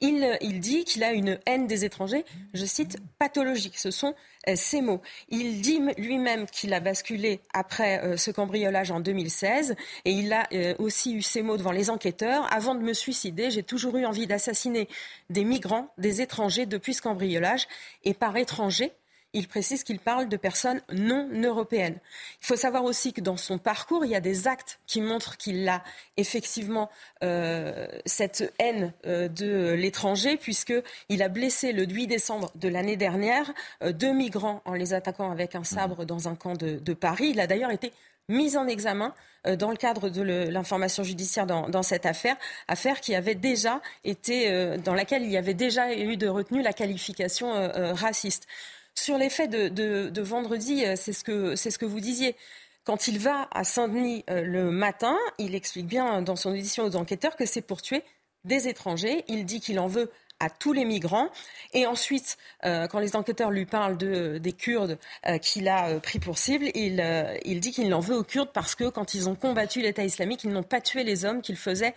il, 0.00 0.36
il 0.42 0.60
dit 0.60 0.84
qu'il 0.84 1.02
a 1.02 1.12
une 1.12 1.38
haine 1.46 1.66
des 1.66 1.84
étrangers, 1.84 2.24
je 2.52 2.64
cite, 2.64 2.98
pathologique. 3.18 3.78
Ce 3.78 3.90
sont 3.90 4.14
euh, 4.48 4.54
ces 4.56 4.82
mots. 4.82 5.00
Il 5.28 5.60
dit 5.62 5.80
lui-même 5.98 6.46
qu'il 6.46 6.72
a 6.74 6.80
basculé 6.80 7.40
après 7.52 8.02
euh, 8.02 8.16
ce 8.16 8.30
cambriolage 8.30 8.90
en 8.90 9.00
2016 9.00 9.74
et 10.04 10.10
il 10.10 10.32
a 10.32 10.46
euh, 10.52 10.74
aussi 10.78 11.14
eu 11.14 11.22
ces 11.22 11.42
mots 11.42 11.56
devant 11.56 11.72
les 11.72 11.90
enquêteurs. 11.90 12.46
Avant 12.52 12.74
de 12.74 12.80
me 12.80 12.92
suicider, 12.92 13.50
j'ai 13.50 13.62
toujours 13.62 13.96
eu 13.96 14.04
envie 14.04 14.26
d'assassiner 14.26 14.88
des 15.30 15.44
migrants, 15.44 15.92
des 15.98 16.20
étrangers 16.20 16.66
depuis 16.66 16.94
ce 16.94 17.02
cambriolage. 17.02 17.66
Et 18.04 18.14
par 18.14 18.36
étranger, 18.36 18.92
il 19.34 19.48
précise 19.48 19.82
qu'il 19.82 19.98
parle 19.98 20.28
de 20.28 20.36
personnes 20.36 20.80
non 20.92 21.28
européennes. 21.42 21.98
Il 22.40 22.46
faut 22.46 22.56
savoir 22.56 22.84
aussi 22.84 23.12
que 23.12 23.20
dans 23.20 23.36
son 23.36 23.58
parcours, 23.58 24.04
il 24.04 24.12
y 24.12 24.14
a 24.14 24.20
des 24.20 24.48
actes 24.48 24.78
qui 24.86 25.00
montrent 25.00 25.36
qu'il 25.36 25.68
a 25.68 25.82
effectivement 26.16 26.88
euh, 27.22 27.86
cette 28.06 28.54
haine 28.58 28.92
euh, 29.06 29.28
de 29.28 29.72
l'étranger, 29.72 30.36
puisqu'il 30.36 31.22
a 31.22 31.28
blessé 31.28 31.72
le 31.72 31.84
8 31.84 32.06
décembre 32.06 32.50
de 32.54 32.68
l'année 32.68 32.96
dernière 32.96 33.52
euh, 33.82 33.92
deux 33.92 34.12
migrants 34.12 34.62
en 34.64 34.74
les 34.74 34.94
attaquant 34.94 35.30
avec 35.30 35.56
un 35.56 35.64
sabre 35.64 36.04
dans 36.04 36.28
un 36.28 36.36
camp 36.36 36.54
de, 36.54 36.94
Paris. 36.94 37.30
Il 37.30 37.40
a 37.40 37.48
d'ailleurs 37.48 37.72
été 37.72 37.92
mis 38.28 38.56
en 38.56 38.68
examen 38.68 39.12
dans 39.58 39.70
le 39.70 39.76
cadre 39.76 40.08
de 40.08 40.22
l'information 40.22 41.02
judiciaire 41.02 41.44
dans, 41.44 41.82
cette 41.82 42.06
affaire, 42.06 42.36
affaire 42.68 43.00
qui 43.00 43.14
avait 43.14 43.34
déjà 43.34 43.82
été, 44.04 44.76
dans 44.78 44.94
laquelle 44.94 45.22
il 45.22 45.30
y 45.30 45.36
avait 45.36 45.54
déjà 45.54 45.92
eu 45.92 46.16
de 46.16 46.28
retenue 46.28 46.62
la 46.62 46.72
qualification 46.72 47.52
raciste. 47.94 48.46
Sur 48.94 49.18
les 49.18 49.28
faits 49.30 49.50
de, 49.50 50.20
vendredi, 50.20 50.84
euh, 50.84 50.94
c'est 50.96 51.12
ce, 51.12 51.24
que, 51.24 51.56
ce 51.56 51.76
que 51.78 51.86
vous 51.86 52.00
disiez. 52.00 52.36
Quand 52.84 53.08
il 53.08 53.18
va 53.18 53.48
à 53.50 53.64
Saint-Denis 53.64 54.24
euh, 54.30 54.42
le 54.42 54.70
matin, 54.70 55.16
il 55.38 55.54
explique 55.54 55.86
bien 55.86 56.22
dans 56.22 56.36
son 56.36 56.50
audition 56.50 56.84
aux 56.84 56.96
enquêteurs 56.96 57.36
que 57.36 57.46
c'est 57.46 57.62
pour 57.62 57.82
tuer 57.82 58.02
des 58.44 58.68
étrangers. 58.68 59.24
Il 59.26 59.46
dit 59.46 59.60
qu'il 59.60 59.78
en 59.80 59.88
veut 59.88 60.10
à 60.40 60.50
tous 60.50 60.72
les 60.72 60.84
migrants. 60.84 61.30
Et 61.72 61.86
ensuite, 61.86 62.36
euh, 62.64 62.86
quand 62.86 62.98
les 62.98 63.16
enquêteurs 63.16 63.50
lui 63.50 63.66
parlent 63.66 63.96
de, 63.96 64.38
des 64.38 64.52
Kurdes 64.52 64.98
euh, 65.26 65.38
qu'il 65.38 65.68
a 65.68 65.88
euh, 65.88 66.00
pris 66.00 66.18
pour 66.18 66.38
cible, 66.38 66.66
il, 66.74 67.02
il 67.44 67.60
dit 67.60 67.72
qu'il 67.72 67.92
en 67.94 68.00
veut 68.00 68.16
aux 68.16 68.24
Kurdes 68.24 68.50
parce 68.52 68.74
que 68.74 68.88
quand 68.88 69.14
ils 69.14 69.28
ont 69.28 69.34
combattu 69.34 69.80
l'État 69.80 70.04
islamique, 70.04 70.44
ils 70.44 70.50
n'ont 70.50 70.62
pas 70.62 70.80
tué 70.80 71.04
les 71.04 71.24
hommes 71.24 71.40
qu'ils 71.40 71.56
faisaient 71.56 71.94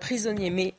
prisonniers. 0.00 0.50
Mais 0.50 0.74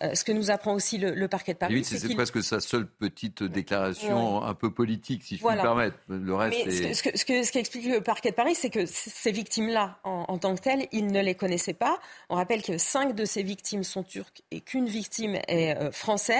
ce 0.00 0.24
que 0.24 0.32
nous 0.32 0.50
apprend 0.50 0.74
aussi 0.74 0.98
le, 0.98 1.28
parquet 1.28 1.54
de 1.54 1.58
Paris, 1.58 1.84
c'est 1.84 2.14
presque 2.14 2.42
sa 2.42 2.60
seule 2.60 2.86
petite 2.86 3.42
déclaration 3.42 4.42
un 4.42 4.54
peu 4.54 4.70
politique, 4.70 5.22
si 5.22 5.36
je 5.36 5.44
puis 5.44 5.56
me 5.56 5.62
permettre. 5.62 5.96
Le 6.08 6.34
reste 6.34 6.66
est... 6.66 6.94
ce, 6.94 7.02
que, 7.02 7.16
ce, 7.16 7.24
que, 7.24 7.42
ce 7.42 7.52
qu'explique 7.52 7.86
le 7.86 8.00
parquet 8.00 8.30
de 8.30 8.34
Paris, 8.34 8.54
c'est 8.54 8.70
que 8.70 8.86
ces 8.86 9.32
victimes-là, 9.32 9.98
en, 10.04 10.24
en, 10.28 10.38
tant 10.38 10.54
que 10.54 10.60
telles, 10.60 10.86
il 10.92 11.08
ne 11.08 11.20
les 11.20 11.34
connaissait 11.34 11.74
pas. 11.74 11.98
On 12.28 12.36
rappelle 12.36 12.62
que 12.62 12.78
cinq 12.78 13.14
de 13.14 13.24
ces 13.24 13.42
victimes 13.42 13.84
sont 13.84 14.02
turques 14.02 14.42
et 14.50 14.60
qu'une 14.60 14.86
victime 14.86 15.38
est 15.48 15.92
française 15.92 16.33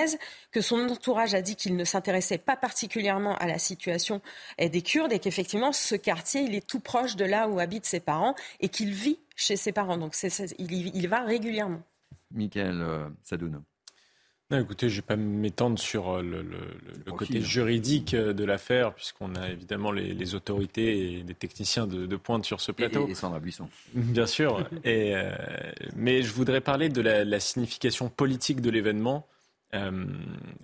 que 0.51 0.61
son 0.61 0.89
entourage 0.89 1.35
a 1.35 1.43
dit 1.43 1.57
qu'il 1.57 1.77
ne 1.77 1.85
s'intéressait 1.85 2.39
pas 2.39 2.57
particulièrement 2.57 3.37
à 3.37 3.47
la 3.47 3.59
situation 3.59 4.21
des 4.59 4.83
Kurdes 4.83 5.13
et 5.13 5.19
qu'effectivement 5.19 5.73
ce 5.73 5.95
quartier 5.95 6.43
il 6.43 6.55
est 6.55 6.67
tout 6.67 6.81
proche 6.81 7.17
de 7.17 7.25
là 7.25 7.49
où 7.49 7.59
habitent 7.59 7.87
ses 7.87 8.01
parents 8.01 8.35
et 8.61 8.69
qu'il 8.69 8.93
vit 8.93 9.19
chez 9.37 9.57
ses 9.57 9.73
parents. 9.73 9.99
Donc 9.99 10.15
il, 10.59 10.97
il, 10.97 11.09
va 11.09 11.21
régulièrement. 11.23 11.83
Michael 12.31 12.81
euh, 12.81 13.09
Sadoun. 13.23 13.63
Non, 14.51 14.61
écoutez, 14.61 14.91
je 14.91 14.97
ne 14.97 15.01
vais 15.01 15.07
pas 15.07 15.17
m'étendre 15.17 15.79
sur 15.79 16.11
euh, 16.11 16.23
le, 16.23 17.13
côté 17.13 17.41
juridique 17.41 18.13
euh, 18.13 18.35
de 18.35 18.45
l'affaire, 18.45 18.93
puisqu'on 18.93 19.35
a 19.37 19.49
évidemment 19.49 19.91
les, 19.91 20.35
autorités 20.35 21.19
et 21.19 21.23
des 21.23 21.35
techniciens 21.35 21.87
de, 21.87 22.17
pointe 22.17 22.45
sur 22.45 22.61
ce 22.61 22.71
plateau. 22.71 23.09
Et, 23.09 23.13
et 23.13 23.15
Sandra 23.15 23.41
Buisson. 23.41 23.69
Bien 23.95 24.27
sûr. 24.27 24.69
et, 24.85 25.15
mais 25.97 26.23
je 26.23 26.33
voudrais 26.33 26.61
parler 26.61 26.91
de 26.91 27.01
la, 27.01 27.25
la 27.25 27.41
signification 27.41 28.11
politique 28.11 28.61
de 28.61 28.71
l'événement 28.71 29.27
euh, 29.75 29.91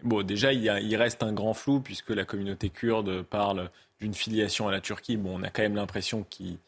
bon, 0.03 0.23
déjà, 0.23 0.53
il, 0.53 0.97
reste 0.97 1.23
un 1.23 1.33
grand 1.33 1.55
flou 1.55 1.81
puisque 1.81 2.11
la 2.11 2.25
communauté 2.25 2.71
kurde 2.71 3.23
parle 3.23 3.71
d'une 4.01 4.15
filiation 4.15 4.69
à 4.69 4.73
la 4.73 4.81
Turquie. 4.81 5.17
Bon, 5.17 5.41
on 5.41 5.43
a 5.43 5.51
quand 5.51 5.63
même 5.63 5.77
l'impression 5.77 6.25
qu'ils 6.31 6.59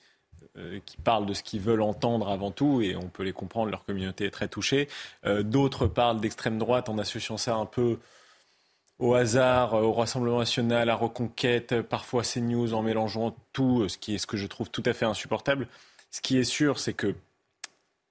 euh, 0.59 0.81
parlent 1.05 1.27
de 1.27 1.35
ce 1.35 1.43
qu'ils 1.43 1.61
veulent 1.61 1.83
entendre 1.83 2.29
avant 2.29 2.51
tout, 2.51 2.83
et 2.83 2.97
on 2.97 3.09
peut 3.09 3.23
les 3.23 3.33
comprendre, 3.33 3.71
leur 3.71 3.85
communauté 3.85 4.27
est 4.27 4.31
très 4.31 4.49
touchée. 4.49 4.89
Euh, 5.25 5.43
d'autres 5.43 5.87
parlent 5.87 6.21
d'extrême 6.21 6.59
droite 6.59 6.89
en 6.89 6.99
associant 6.99 7.37
ça 7.37 7.55
un 7.55 7.67
peu 7.67 7.99
au 8.99 9.15
hasard, 9.15 9.75
au 9.75 9.93
Rassemblement 9.93 10.39
national, 10.39 10.89
à 10.89 10.95
Reconquête, 10.95 11.81
parfois 11.83 12.23
CNews, 12.23 12.75
en 12.75 12.83
mélangeant 12.83 13.35
tout, 13.53 13.89
ce 13.89 13.99
qui 13.99 14.15
est 14.15 14.19
ce 14.19 14.27
que 14.27 14.37
je 14.37 14.47
trouve 14.47 14.71
tout 14.71 14.83
à 14.87 14.93
fait 14.93 15.07
insupportable. 15.07 15.67
Ce 16.11 16.21
qui 16.21 16.39
est 16.39 16.45
sûr, 16.45 16.79
c'est 16.79 16.93
que 16.93 17.15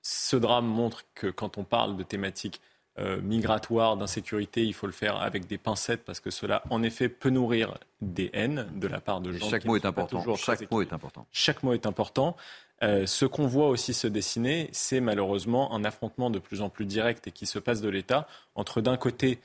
ce 0.02 0.36
drame 0.36 0.66
montre 0.66 1.06
que 1.14 1.28
quand 1.28 1.58
on 1.58 1.64
parle 1.64 1.96
de 1.96 2.04
thématiques 2.04 2.60
euh, 3.00 3.22
migratoires, 3.22 3.96
d'insécurité, 3.96 4.66
il 4.66 4.74
faut 4.74 4.88
le 4.88 4.94
faire 4.94 5.22
avec 5.22 5.48
des 5.48 5.58
pincettes 5.58 6.04
parce 6.04 6.20
que 6.20 6.30
cela, 6.30 6.62
en 6.70 6.84
effet, 6.84 7.08
peut 7.08 7.30
nourrir 7.30 7.78
des 8.02 8.30
haines 8.34 8.68
de 8.76 8.88
la 8.88 9.00
part 9.00 9.22
de 9.22 9.32
gens. 9.32 9.50
Chaque 9.50 9.66
mot 9.66 9.78
est 9.78 9.86
important. 9.86 10.36
Chaque 10.36 10.70
mot 10.72 10.82
est 10.82 10.92
important. 10.94 11.26
Chaque 11.32 11.64
mot 11.64 11.74
est 11.74 11.86
important. 11.86 12.36
Euh, 12.84 13.06
ce 13.06 13.26
qu'on 13.26 13.48
voit 13.48 13.70
aussi 13.70 13.94
se 13.94 14.08
dessiner, 14.08 14.70
c'est 14.74 15.00
malheureusement 15.00 15.74
un 15.74 15.84
affrontement 15.84 16.30
de 16.30 16.40
plus 16.40 16.62
en 16.62 16.70
plus 16.70 16.86
direct 16.86 17.28
et 17.28 17.32
qui 17.32 17.46
se 17.46 17.60
passe 17.60 17.80
de 17.80 17.90
l'État 17.90 18.28
entre 18.56 18.82
d'un 18.82 18.98
côté 18.98 19.40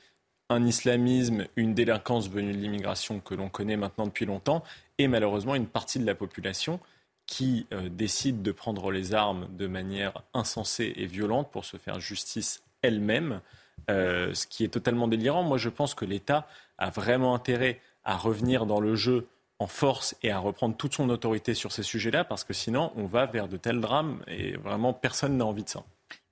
un 0.49 0.65
islamisme, 0.65 1.45
une 1.55 1.73
délinquance 1.73 2.29
venue 2.29 2.53
de 2.53 2.57
l'immigration 2.57 3.19
que 3.19 3.35
l'on 3.35 3.49
connaît 3.49 3.77
maintenant 3.77 4.07
depuis 4.07 4.25
longtemps, 4.25 4.63
et 4.97 5.07
malheureusement 5.07 5.55
une 5.55 5.67
partie 5.67 5.99
de 5.99 6.05
la 6.05 6.15
population 6.15 6.79
qui 7.27 7.67
euh, 7.73 7.89
décide 7.89 8.41
de 8.41 8.51
prendre 8.51 8.89
les 8.91 9.13
armes 9.13 9.47
de 9.51 9.67
manière 9.67 10.23
insensée 10.33 10.93
et 10.95 11.05
violente 11.05 11.51
pour 11.51 11.65
se 11.65 11.77
faire 11.77 11.99
justice 11.99 12.63
elle-même, 12.81 13.41
euh, 13.89 14.33
ce 14.33 14.47
qui 14.47 14.63
est 14.63 14.69
totalement 14.69 15.07
délirant. 15.07 15.43
Moi, 15.43 15.57
je 15.57 15.69
pense 15.69 15.93
que 15.93 16.05
l'État 16.05 16.47
a 16.77 16.89
vraiment 16.89 17.35
intérêt 17.35 17.81
à 18.03 18.15
revenir 18.17 18.65
dans 18.65 18.79
le 18.79 18.95
jeu 18.95 19.27
en 19.59 19.67
force 19.67 20.15
et 20.23 20.31
à 20.31 20.39
reprendre 20.39 20.75
toute 20.75 20.93
son 20.93 21.09
autorité 21.09 21.53
sur 21.53 21.71
ces 21.71 21.83
sujets-là, 21.83 22.23
parce 22.23 22.43
que 22.43 22.53
sinon, 22.53 22.91
on 22.95 23.05
va 23.05 23.25
vers 23.25 23.47
de 23.47 23.57
tels 23.57 23.81
drames 23.81 24.21
et 24.27 24.55
vraiment, 24.57 24.93
personne 24.93 25.37
n'a 25.37 25.45
envie 25.45 25.63
de 25.63 25.69
ça. 25.69 25.83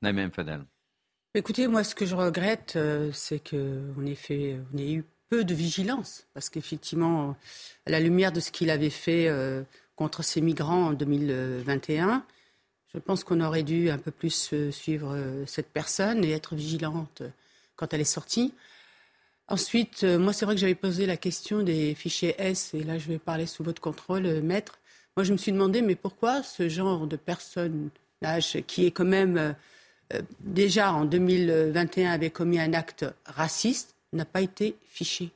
Naïm 0.02 0.32
Fadel. 0.32 0.62
Écoutez, 1.34 1.68
moi, 1.68 1.84
ce 1.84 1.96
que 1.96 2.06
je 2.06 2.16
regrette, 2.16 2.76
euh, 2.76 3.12
c'est 3.14 3.40
qu'on 3.40 4.06
ait, 4.06 4.16
fait, 4.16 4.58
on 4.74 4.78
ait 4.78 4.92
eu 4.94 5.06
peu 5.30 5.44
de 5.44 5.54
vigilance. 5.54 6.28
Parce 6.34 6.50
qu'effectivement, 6.50 7.36
à 7.86 7.92
la 7.92 8.00
lumière 8.00 8.32
de 8.32 8.40
ce 8.40 8.52
qu'il 8.52 8.70
avait 8.70 8.90
fait 8.90 9.28
euh, 9.28 9.64
contre 9.96 10.24
ces 10.24 10.42
migrants 10.42 10.88
en 10.88 10.94
2021, 10.94 12.24
je 12.96 13.00
pense 13.00 13.24
qu'on 13.24 13.42
aurait 13.42 13.64
dû 13.64 13.90
un 13.90 13.98
peu 13.98 14.12
plus 14.12 14.50
euh, 14.54 14.72
suivre 14.72 15.16
cette 15.46 15.70
personne 15.70 16.24
et 16.24 16.32
être 16.32 16.56
vigilante 16.56 17.22
quand 17.76 17.94
elle 17.94 18.02
est 18.02 18.06
sortie. 18.06 18.54
Ensuite, 19.48 20.04
moi, 20.04 20.34
c'est 20.34 20.46
vrai 20.46 20.56
que 20.56 20.62
j'avais 20.62 20.74
posé 20.74 21.06
la 21.06 21.18
question 21.18 21.62
des 21.62 21.94
fichiers 21.94 22.34
S, 22.40 22.74
et 22.74 22.84
là, 22.84 22.98
je 22.98 23.08
vais 23.08 23.20
parler 23.20 23.46
sous 23.46 23.64
votre 23.64 23.80
contrôle, 23.80 24.42
maître. 24.42 24.80
Moi, 25.16 25.24
je 25.24 25.32
me 25.32 25.38
suis 25.38 25.52
demandé, 25.52 25.84
mais 25.84 25.94
pourquoi 25.94 26.42
ce 26.42 26.68
genre 26.68 27.06
de 27.06 27.16
personne 27.16 27.90
qui 28.68 28.86
est 28.86 28.92
quand 28.92 29.06
même 29.06 29.56
euh, 30.14 30.22
déjà 30.40 30.94
en 30.94 31.06
2021 31.06 32.12
avait 32.12 32.30
commis 32.30 32.60
un 32.60 32.74
acte 32.74 33.06
raciste 33.26 33.96
n'a 34.14 34.26
pas 34.26 34.42
été 34.42 34.76
fiché? 34.88 35.32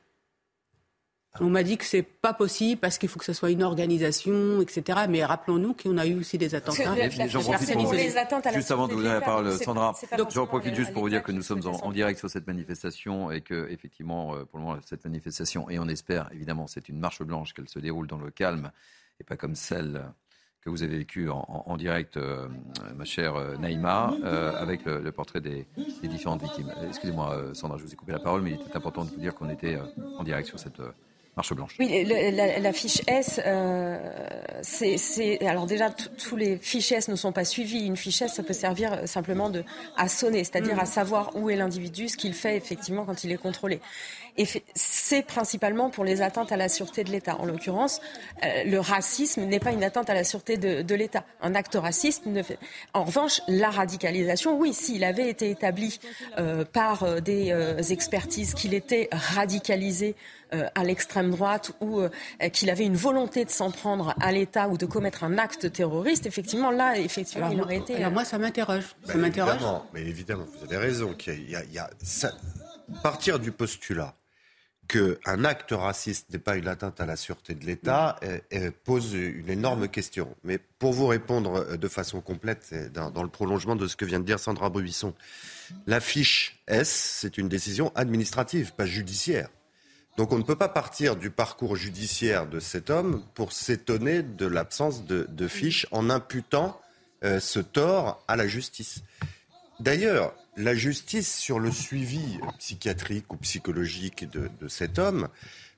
On 1.41 1.49
m'a 1.49 1.63
dit 1.63 1.77
que 1.77 1.85
c'est 1.85 2.03
pas 2.03 2.33
possible 2.33 2.79
parce 2.79 2.97
qu'il 2.97 3.09
faut 3.09 3.19
que 3.19 3.25
ce 3.25 3.33
soit 3.33 3.51
une 3.51 3.63
organisation, 3.63 4.61
etc. 4.61 4.99
Mais 5.09 5.23
rappelons-nous 5.23 5.73
qu'on 5.73 5.97
a 5.97 6.05
eu 6.05 6.19
aussi 6.19 6.37
des 6.37 6.55
attentats. 6.55 6.95
juste 8.53 8.71
avant 8.71 8.87
de 8.87 8.93
vous 8.93 9.01
donner 9.01 9.13
la 9.13 9.21
parole, 9.21 9.51
Sandra, 9.57 9.93
j'en 10.29 10.47
profite 10.47 10.75
juste 10.75 10.93
pour 10.93 11.03
vous 11.03 11.09
dire 11.09 11.23
que 11.23 11.31
nous 11.31 11.41
sommes 11.41 11.65
en, 11.65 11.91
direct 11.91 12.19
sur 12.19 12.29
cette 12.29 12.47
manifestation 12.47 13.31
et 13.31 13.41
que, 13.41 13.67
effectivement, 13.69 14.35
euh, 14.35 14.45
pour 14.45 14.59
le 14.59 14.65
moment, 14.65 14.79
cette 14.85 15.03
manifestation, 15.05 15.69
et 15.69 15.79
on 15.79 15.87
espère, 15.87 16.29
évidemment, 16.33 16.67
c'est 16.67 16.89
une 16.89 16.99
marche 16.99 17.21
blanche, 17.23 17.53
qu'elle 17.53 17.69
se 17.69 17.79
déroule 17.79 18.07
dans 18.07 18.17
le 18.17 18.31
calme 18.31 18.71
et 19.19 19.23
pas 19.23 19.35
comme 19.35 19.55
celle 19.55 20.03
que 20.61 20.69
vous 20.69 20.83
avez 20.83 20.97
vécu 20.97 21.29
en, 21.29 21.77
direct, 21.77 22.17
euh, 22.17 22.47
ma 22.95 23.05
chère 23.05 23.35
euh, 23.35 23.55
Naïma, 23.55 24.13
euh, 24.23 24.53
avec 24.57 24.83
le, 24.85 25.11
portrait 25.11 25.39
des, 25.39 25.65
différentes 26.03 26.41
victimes. 26.41 26.71
Excusez-moi, 26.85 27.53
Sandra, 27.53 27.77
je 27.77 27.83
vous 27.83 27.93
ai 27.93 27.95
coupé 27.95 28.11
la 28.11 28.19
parole, 28.19 28.41
mais 28.41 28.51
il 28.51 28.55
était 28.55 28.75
important 28.75 29.05
de 29.05 29.09
vous 29.09 29.19
dire 29.19 29.33
qu'on 29.33 29.49
était 29.49 29.79
en 30.17 30.23
direct 30.23 30.47
sur 30.47 30.59
cette 30.59 30.81
Oui, 31.79 32.05
la, 32.05 32.73
fiche 32.73 33.01
S, 33.07 33.39
c'est 34.61 35.45
alors 35.45 35.65
déjà 35.65 35.89
tous 35.89 36.35
les 36.35 36.57
fiches 36.57 36.91
S 36.91 37.07
ne 37.07 37.15
sont 37.15 37.31
pas 37.31 37.45
suivis. 37.45 37.85
Une 37.85 37.97
fiche 37.97 38.21
S, 38.21 38.33
ça 38.33 38.43
peut 38.43 38.53
servir 38.53 39.07
simplement 39.07 39.49
de 39.49 39.63
à 39.97 40.07
sonner, 40.07 40.43
c'est-à-dire 40.43 40.79
à 40.79 40.85
savoir 40.85 41.35
où 41.35 41.49
est 41.49 41.55
l'individu, 41.55 42.09
ce 42.09 42.17
qu'il 42.17 42.33
fait 42.33 42.57
effectivement 42.57 43.05
quand 43.05 43.23
il 43.23 43.31
est 43.31 43.37
contrôlé. 43.37 43.79
Et 44.39 44.47
c'est 44.73 45.21
principalement 45.21 45.89
pour 45.89 46.05
les 46.05 46.21
atteintes 46.21 46.53
à 46.53 46.57
la 46.57 46.69
sûreté 46.69 47.03
de 47.03 47.11
l'État. 47.11 47.35
En 47.39 47.45
l'occurrence, 47.45 47.99
euh, 48.45 48.63
le 48.63 48.79
racisme 48.79 49.43
n'est 49.43 49.59
pas 49.59 49.73
une 49.73 49.83
atteinte 49.83 50.09
à 50.09 50.13
la 50.13 50.23
sûreté 50.23 50.55
de, 50.55 50.95
l'État. 50.95 51.25
Un 51.41 51.55
acte 51.55 51.75
raciste 51.75 52.25
ne 52.25 52.41
fait... 52.41 52.57
En 52.93 53.03
revanche, 53.03 53.41
la 53.49 53.69
radicalisation, 53.69 54.57
oui, 54.57 54.73
s'il 54.73 55.03
avait 55.03 55.27
été 55.29 55.49
établi 55.49 55.99
euh, 56.37 56.63
par 56.63 57.03
euh, 57.03 57.19
des 57.19 57.51
expertises 57.91 58.53
qu'il 58.53 58.73
était 58.73 59.09
radicalisé 59.11 60.15
à 60.73 60.83
l'extrême 60.83 61.29
droite 61.29 61.73
ou 61.79 62.01
qu'il 62.51 62.71
avait 62.71 62.85
une 62.85 62.95
volonté 62.95 63.45
de 63.45 63.51
s'en 63.51 63.69
prendre 63.69 64.15
à 64.19 64.31
l'État 64.31 64.67
ou 64.67 64.79
de 64.79 64.87
commettre 64.87 65.23
un 65.23 65.37
acte 65.37 65.71
terroriste, 65.71 66.25
effectivement, 66.25 66.71
là, 66.71 66.97
effectivement, 66.97 67.49
il 67.51 67.61
aurait 67.61 67.77
été. 67.77 67.97
Alors 67.97 68.11
moi, 68.11 68.25
ça 68.25 68.39
m'interroge. 68.39 68.95
Ça 69.05 69.13
bah, 69.13 69.19
m'interroge. 69.19 69.61
Mais 69.93 70.01
évidemment, 70.01 70.45
vous 70.59 70.65
avez 70.73 70.77
raison. 70.77 71.13
Qu'il 71.13 71.51
y 71.51 71.55
a, 71.55 71.63
il 71.63 71.73
y 71.73 71.77
a 71.77 71.87
partir 73.03 73.39
du 73.39 73.51
postulat 73.51 74.15
qu'un 74.89 75.45
acte 75.45 75.71
raciste 75.71 76.31
n'est 76.33 76.39
pas 76.39 76.57
une 76.57 76.67
atteinte 76.67 76.99
à 76.99 77.05
la 77.05 77.15
sûreté 77.15 77.53
de 77.53 77.65
l'État 77.65 78.19
pose 78.83 79.13
une 79.13 79.49
énorme 79.49 79.87
question. 79.87 80.35
Mais 80.43 80.57
pour 80.57 80.93
vous 80.93 81.07
répondre 81.07 81.57
euh, 81.57 81.77
de 81.77 81.87
façon 81.87 82.21
complète, 82.21 82.73
dans, 82.93 83.11
dans, 83.11 83.23
le 83.23 83.29
prolongement 83.29 83.75
de 83.75 83.87
ce 83.87 83.95
que 83.95 84.05
vient 84.05 84.19
de 84.19 84.25
dire 84.25 84.39
Sandra 84.39 84.69
Bobisson, 84.69 85.13
la 85.85 85.99
fiche 85.99 86.59
S, 86.67 86.89
c'est 87.21 87.37
une 87.37 87.47
décision 87.47 87.91
administrative, 87.95 88.73
pas 88.73 88.85
judiciaire. 88.85 89.49
Donc 90.17 90.33
on 90.33 90.37
ne 90.37 90.43
peut 90.43 90.57
pas 90.57 90.69
partir 90.69 91.15
du 91.15 91.29
parcours 91.29 91.75
judiciaire 91.75 92.47
de 92.47 92.59
cet 92.59 92.89
homme 92.89 93.23
pour 93.35 93.53
s'étonner 93.53 94.23
de 94.23 94.47
l'absence 94.47 95.05
de, 95.05 95.25
de 95.29 95.47
fiche 95.47 95.87
en 95.91 96.09
imputant 96.09 96.81
euh, 97.23 97.39
ce 97.39 97.59
tort 97.59 98.23
à 98.27 98.35
la 98.35 98.47
justice. 98.47 99.03
D'ailleurs, 99.79 100.33
la 100.59 100.75
justice 100.75 101.33
sur 101.37 101.57
le 101.59 101.71
suivi 101.71 102.37
psychiatrique 102.57 103.31
ou 103.31 103.37
psychologique 103.37 104.29
de, 104.29 104.67
cet 104.67 104.99
homme 104.99 105.29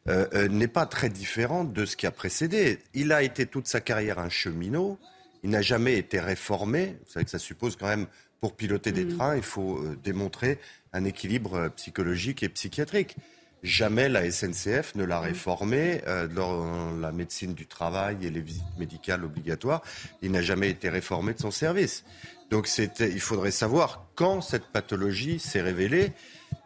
euh, 0.08 0.26
euh, 0.34 0.48
n'est 0.48 0.68
pas 0.68 0.88
très 0.88 1.10
différente 1.10 1.72
de 1.72 1.86
ce 1.86 1.96
qui 1.96 2.08
a 2.08 2.12
précédé. 2.12 2.80
Il 2.96 3.12
a 3.12 3.22
été 3.22 3.46
toute 3.46 3.68
sa 3.68 3.80
carrière 3.80 4.18
un 4.18 4.30
cheminot, 4.30 4.98
il 5.44 5.52
n'a 5.52 5.62
jamais 5.62 5.98
été 5.98 6.20
réformé. 6.20 6.98
Vous 7.06 7.12
savez 7.12 7.26
que 7.26 7.32
ça 7.32 7.40
suppose 7.40 7.76
quand 7.76 7.88
même, 7.88 8.08
pour 8.40 8.56
piloter 8.56 8.92
des 8.92 9.06
mm. 9.06 9.18
trains, 9.18 9.36
il 9.36 9.44
faut 9.44 9.78
euh, 9.78 9.96
démontrer 10.04 10.60
un 10.94 11.06
équilibre 11.06 11.70
psychologique 11.76 12.42
et 12.42 12.50
psychiatrique. 12.50 13.16
Jamais 13.62 14.10
la 14.10 14.30
SNCF 14.32 14.96
ne 14.96 15.04
l'a 15.04 15.20
mm. 15.20 15.24
réformé 15.24 16.02
dans 16.36 16.92
la 17.00 17.12
médecine 17.12 17.54
du 17.54 17.68
travail 17.68 18.18
et 18.24 18.32
les 18.32 18.42
visites 18.42 18.64
médicales 18.80 19.24
obligatoires. 19.24 19.84
Il 20.24 20.32
n'a 20.32 20.42
jamais 20.42 20.72
été 20.72 20.90
réformé 20.90 21.36
de 21.36 21.40
son 21.40 21.52
service. 21.52 22.04
Donc 22.52 22.70
il 22.78 23.22
faudrait 23.22 23.52
savoir 23.52 24.08
quand 24.16 24.42
cette 24.42 24.66
pathologie 24.66 25.40
s'est 25.40 25.62
révélée. 25.62 26.12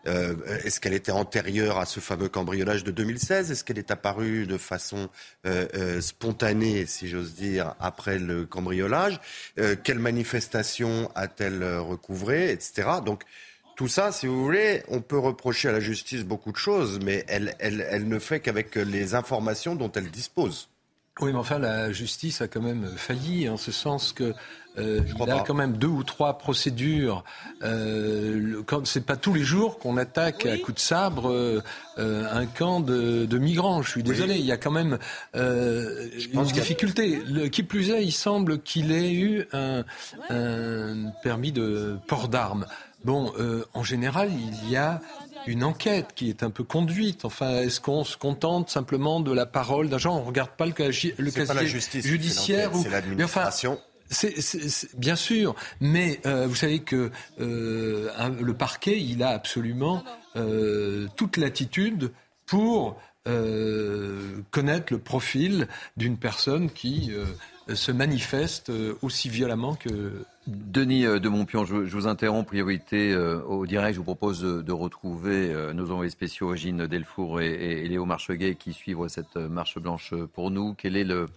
Euh, 0.07 0.35
est-ce 0.63 0.79
qu'elle 0.79 0.93
était 0.93 1.11
antérieure 1.11 1.77
à 1.77 1.85
ce 1.85 1.99
fameux 1.99 2.27
cambriolage 2.27 2.83
de 2.83 2.91
2016 2.91 3.51
Est-ce 3.51 3.63
qu'elle 3.63 3.77
est 3.77 3.91
apparue 3.91 4.47
de 4.47 4.57
façon 4.57 5.09
euh, 5.45 5.67
euh, 5.75 6.01
spontanée, 6.01 6.87
si 6.87 7.07
j'ose 7.07 7.35
dire, 7.35 7.75
après 7.79 8.17
le 8.17 8.45
cambriolage? 8.45 9.19
Quelle 9.83 9.99
manifestation 9.99 11.11
a-t-elle 11.13 11.63
recouvré 11.77 12.51
Etc. 12.51 12.87
Donc 13.05 13.23
tout 13.75 13.87
ça, 13.87 14.11
si 14.11 14.25
vous 14.25 14.43
voulez, 14.43 14.83
on 14.87 15.01
peut 15.01 15.19
reprocher 15.19 15.69
à 15.69 15.71
la 15.71 15.79
justice 15.79 16.23
beaucoup 16.23 16.51
de 16.51 16.57
choses, 16.57 16.99
mais 17.03 17.25
elle, 17.27 17.55
elle 17.59 18.07
ne 18.07 18.19
fait 18.19 18.39
qu'avec 18.39 18.75
les 18.75 19.13
informations 19.13 19.75
dont 19.75 19.91
elle 19.91 20.09
dispose. 20.09 20.69
Oui, 21.21 21.31
mais 21.31 21.39
enfin, 21.39 21.59
la 21.59 21.93
justice 21.93 22.41
a 22.41 22.47
quand 22.49 22.61
même 22.61 22.91
failli, 22.97 23.47
en 23.47 23.55
ce 23.55 23.71
sens 23.71 24.11
que 24.11 24.33
euh, 24.77 25.01
il 25.05 25.27
y 25.27 25.31
a 25.31 25.39
quand 25.39 25.53
même 25.53 25.77
deux 25.77 25.87
ou 25.87 26.03
trois 26.03 26.37
procédures. 26.37 27.23
Euh, 27.63 28.61
c'est 28.83 29.05
pas 29.05 29.15
tous 29.15 29.33
les 29.33 29.43
jours 29.43 29.79
qu'on 29.79 29.97
attaque 29.97 30.45
à 30.45 30.57
coups 30.57 30.75
de 30.75 30.79
sabre 30.79 31.31
euh, 31.97 32.25
un 32.31 32.45
camp 32.45 32.79
de, 32.81 33.25
de, 33.25 33.37
migrants. 33.37 33.81
Je 33.81 33.89
suis 33.89 34.03
désolé, 34.03 34.35
il 34.35 34.45
y 34.45 34.51
a 34.51 34.57
quand 34.57 34.71
même 34.71 34.97
euh, 35.35 36.09
une 36.33 36.43
difficulté. 36.43 37.21
Le, 37.27 37.47
qui 37.47 37.63
plus 37.63 37.89
est, 37.91 38.03
il 38.03 38.11
semble 38.11 38.59
qu'il 38.59 38.91
ait 38.91 39.13
eu 39.13 39.47
un, 39.53 39.83
un 40.29 41.11
permis 41.23 41.51
de 41.51 41.97
port 42.07 42.27
d'armes. 42.27 42.65
Bon, 43.05 43.31
euh, 43.39 43.63
en 43.73 43.83
général, 43.83 44.31
il 44.33 44.69
y 44.69 44.75
a 44.75 44.99
une 45.45 45.63
enquête 45.63 46.07
qui 46.15 46.27
est 46.29 46.41
un 46.41 46.49
peu 46.49 46.63
conduite. 46.63 47.23
Enfin, 47.23 47.57
est-ce 47.57 47.79
qu'on 47.79 48.03
se 48.03 48.17
contente 48.17 48.69
simplement 48.69 49.19
de 49.19 49.31
la 49.31 49.45
parole 49.45 49.89
d'un 49.89 49.99
genre? 49.99 50.15
On 50.15 50.23
regarde 50.23 50.49
pas 50.49 50.65
le, 50.65 50.73
le 51.17 51.31
casier 51.31 52.01
judiciaire 52.01 52.75
ou 52.75 52.81
c'est 52.81 52.89
l'administration. 52.89 53.79
C'est, 54.09 54.97
bien 54.97 55.15
sûr, 55.15 55.55
mais 55.81 56.19
euh, 56.25 56.45
vous 56.47 56.55
savez 56.55 56.79
que 56.79 57.11
euh, 57.39 58.09
le 58.39 58.53
parquet, 58.53 59.01
il 59.01 59.23
a 59.23 59.29
absolument 59.29 60.03
euh, 60.35 61.07
toute 61.15 61.37
l'attitude 61.37 62.11
pour 62.45 63.01
connaître 64.51 64.93
le 64.93 64.99
profil 64.99 65.67
d'une 65.97 66.15
personne 66.15 66.69
qui 66.69 67.11
se 67.73 67.91
manifeste 67.91 68.71
aussi 69.01 69.29
violemment 69.29 69.73
que 69.73 70.23
Denis 70.47 71.05
de 71.05 71.27
Montpion, 71.27 71.65
je, 71.65 71.75
vous 71.75 72.07
interromps. 72.07 72.45
Priorité 72.45 73.11
euh, 73.11 73.41
au 73.43 73.65
direct. 73.65 73.95
Je 73.95 73.99
vous 73.99 74.03
propose 74.03 74.41
de, 74.41 74.71
retrouver 74.71 75.51
euh, 75.51 75.73
nos 75.73 75.89
envoyés 75.89 76.11
spéciaux, 76.11 76.49
Régine 76.49 76.85
Delfour 76.85 77.41
et, 77.41 77.87
Léo 77.87 78.05
Marcheguet, 78.05 78.53
qui 78.53 78.73
suivent 78.73 79.07
cette 79.07 79.37
marche 79.37 79.79
blanche 79.79 80.13
pour 80.33 80.51
nous. 80.51 80.75
Quel 80.77 80.97
est 80.97 81.03
le, 81.03 81.27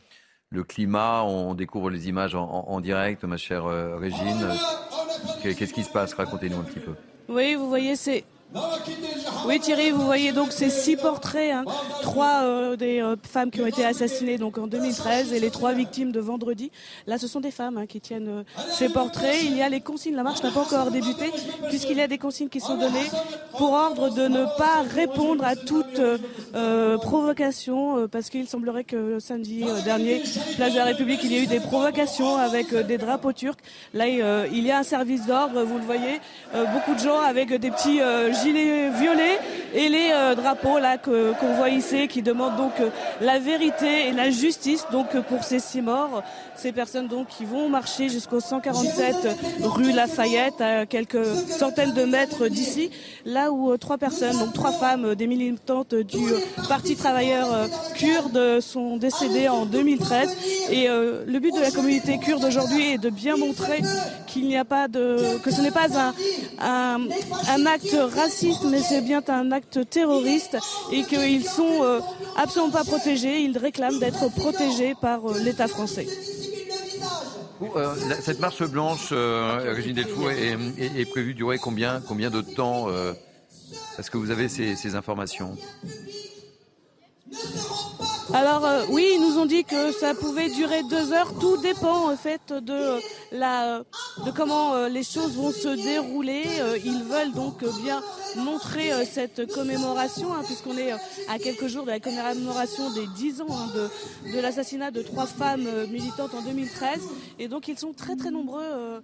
climat 0.62 1.22
On 1.24 1.54
découvre 1.54 1.90
les 1.90 2.08
images 2.08 2.34
en, 2.34 2.80
direct, 2.80 3.24
ma 3.24 3.36
chère 3.36 3.64
Régine. 3.98 4.48
Qu'est-ce 5.42 5.72
qui 5.72 5.84
se 5.84 5.90
passe? 5.90 6.14
Racontez-nous 6.14 6.58
un 6.58 6.64
petit 6.64 6.80
peu. 6.80 6.94
Oui, 7.28 7.54
vous 7.54 7.68
voyez, 7.68 7.96
c'est 7.96 8.24
oui 9.46 9.60
Thierry, 9.60 9.90
vous 9.90 10.04
voyez 10.04 10.32
donc 10.32 10.52
ces 10.52 10.70
six 10.70 10.96
portraits, 10.96 11.52
hein. 11.52 11.64
Trois 12.08 12.42
euh, 12.44 12.76
des 12.76 13.00
euh, 13.00 13.16
femmes 13.22 13.50
qui 13.50 13.60
ont 13.60 13.66
été 13.66 13.84
assassinées 13.84 14.38
donc 14.38 14.56
en 14.56 14.66
2013 14.66 15.32
et 15.32 15.40
les 15.40 15.50
trois 15.50 15.74
victimes 15.74 16.10
de 16.10 16.20
vendredi. 16.20 16.70
Là, 17.06 17.18
ce 17.18 17.28
sont 17.28 17.40
des 17.40 17.50
femmes 17.50 17.76
hein, 17.76 17.86
qui 17.86 18.00
tiennent 18.00 18.28
euh, 18.28 18.42
ces 18.70 18.88
portraits. 18.88 19.36
Il 19.42 19.56
y 19.56 19.62
a 19.62 19.68
les 19.68 19.80
consignes, 19.80 20.14
la 20.14 20.22
marche 20.22 20.42
n'a 20.42 20.50
pas 20.50 20.60
encore 20.60 20.90
débuté 20.90 21.26
puisqu'il 21.68 21.98
y 21.98 22.00
a 22.00 22.08
des 22.08 22.18
consignes 22.18 22.48
qui 22.48 22.60
sont 22.60 22.76
données 22.76 23.10
pour 23.58 23.72
ordre 23.72 24.08
de 24.08 24.26
ne 24.26 24.44
pas 24.56 24.82
répondre 24.94 25.44
à 25.44 25.54
toute 25.54 26.00
provocation 27.02 28.08
parce 28.08 28.30
qu'il 28.30 28.48
semblerait 28.48 28.84
que 28.84 29.18
samedi 29.18 29.64
dernier, 29.84 30.22
place 30.56 30.72
de 30.72 30.78
la 30.78 30.84
République, 30.84 31.20
il 31.24 31.32
y 31.32 31.38
a 31.38 31.42
eu 31.42 31.46
des 31.46 31.60
provocations 31.60 32.36
avec 32.36 32.74
des 32.74 32.98
drapeaux 32.98 33.32
turcs. 33.32 33.58
Là, 33.92 34.06
il 34.08 34.66
y 34.66 34.70
a 34.70 34.78
un 34.78 34.82
service 34.82 35.26
d'ordre, 35.26 35.62
vous 35.64 35.78
le 35.78 35.84
voyez, 35.84 36.20
beaucoup 36.72 36.94
de 36.94 37.00
gens 37.00 37.20
avec 37.20 37.52
des 37.52 37.70
petits 37.70 38.00
gilets 38.42 38.90
violets 38.90 39.38
et 39.74 39.88
les 39.88 40.10
euh, 40.12 40.34
drapeaux 40.34 40.78
là 40.78 40.96
qu'on 40.98 41.54
voit 41.54 41.68
ici 41.68 41.97
qui 42.06 42.22
demandent 42.22 42.56
donc 42.56 42.80
euh, 42.80 42.90
la 43.20 43.38
vérité 43.38 44.08
et 44.08 44.12
la 44.12 44.30
justice 44.30 44.86
donc 44.92 45.14
euh, 45.14 45.22
pour 45.22 45.42
ces 45.42 45.58
six 45.58 45.82
morts, 45.82 46.22
ces 46.58 46.72
personnes 46.72 47.08
donc 47.08 47.28
qui 47.28 47.44
vont 47.44 47.68
marcher 47.68 48.08
jusqu'au 48.08 48.40
147 48.40 49.14
rue 49.62 49.92
Lafayette 49.92 50.60
à 50.60 50.86
quelques 50.86 51.24
centaines 51.24 51.92
de 51.92 52.04
mètres 52.04 52.48
d'ici, 52.48 52.90
là 53.24 53.52
où 53.52 53.76
trois 53.76 53.98
personnes, 53.98 54.38
donc 54.38 54.52
trois 54.52 54.72
femmes, 54.72 55.14
des 55.14 55.26
militantes 55.26 55.94
du 55.94 56.18
Parti 56.68 56.96
travailleur 56.96 57.68
kurde 57.94 58.60
sont 58.60 58.96
décédées 58.96 59.48
en 59.48 59.66
2013 59.66 60.36
et 60.70 60.88
le 60.88 61.38
but 61.38 61.54
de 61.54 61.60
la 61.60 61.70
communauté 61.70 62.18
kurde 62.18 62.44
aujourd'hui 62.44 62.92
est 62.94 62.98
de 62.98 63.10
bien 63.10 63.36
montrer 63.36 63.80
qu'il 64.26 64.46
n'y 64.46 64.56
a 64.56 64.64
pas 64.64 64.88
de 64.88 65.38
que 65.42 65.50
ce 65.50 65.60
n'est 65.60 65.70
pas 65.70 65.86
un, 65.98 66.14
un, 66.60 67.00
un 67.48 67.66
acte 67.66 67.96
raciste 68.14 68.64
mais 68.64 68.80
c'est 68.80 69.00
bien 69.00 69.22
un 69.28 69.52
acte 69.52 69.88
terroriste 69.88 70.56
et 70.92 71.02
qu'ils 71.04 71.44
sont 71.44 71.82
euh, 71.82 72.00
absolument 72.36 72.72
pas 72.72 72.84
protégés. 72.84 73.40
Ils 73.42 73.56
réclament 73.58 73.98
d'être 73.98 74.30
protégés 74.34 74.94
par 75.00 75.26
euh, 75.30 75.38
l'État 75.38 75.68
français. 75.68 76.06
Euh, 77.60 77.94
cette 78.20 78.40
marche 78.40 78.62
blanche, 78.62 79.12
Régine 79.12 79.94
Delfour, 79.94 80.30
est, 80.30 80.56
est, 80.78 81.10
prévue 81.10 81.34
durer 81.34 81.58
combien, 81.58 82.00
combien 82.00 82.30
de 82.30 82.40
temps 82.40 82.88
Est-ce 83.98 84.10
que 84.10 84.16
vous 84.16 84.30
avez 84.30 84.48
ces 84.48 84.94
informations? 84.94 85.56
Alors 88.34 88.64
euh, 88.66 88.84
oui, 88.90 89.06
ils 89.14 89.20
nous 89.20 89.38
ont 89.38 89.46
dit 89.46 89.64
que 89.64 89.90
ça 89.92 90.14
pouvait 90.14 90.50
durer 90.50 90.82
deux 90.84 91.12
heures. 91.12 91.38
Tout 91.38 91.56
dépend 91.56 92.10
en 92.10 92.16
fait 92.16 92.52
de 92.52 92.98
la, 93.32 93.82
de 94.24 94.30
comment 94.30 94.74
euh, 94.74 94.88
les 94.88 95.02
choses 95.02 95.34
vont 95.36 95.50
se 95.50 95.68
dérouler. 95.68 96.44
Euh, 96.60 96.78
ils 96.84 97.02
veulent 97.04 97.32
donc 97.32 97.64
bien 97.82 98.02
montrer 98.36 98.90
cette 99.06 99.50
commémoration, 99.52 100.34
hein, 100.34 100.42
puisqu'on 100.44 100.76
est 100.76 100.92
à 100.92 101.38
quelques 101.38 101.68
jours 101.68 101.84
de 101.84 101.90
la 101.90 102.00
commémoration 102.00 102.90
des 102.90 103.06
dix 103.16 103.40
ans 103.40 103.46
hein, 103.50 103.68
de, 103.74 104.32
de 104.32 104.40
l'assassinat 104.40 104.90
de 104.90 105.02
trois 105.02 105.26
femmes 105.26 105.66
militantes 105.90 106.34
en 106.34 106.42
2013. 106.42 107.00
Et 107.38 107.48
donc 107.48 107.68
ils 107.68 107.78
sont 107.78 107.92
très 107.92 108.16
très 108.16 108.30
nombreux 108.30 109.00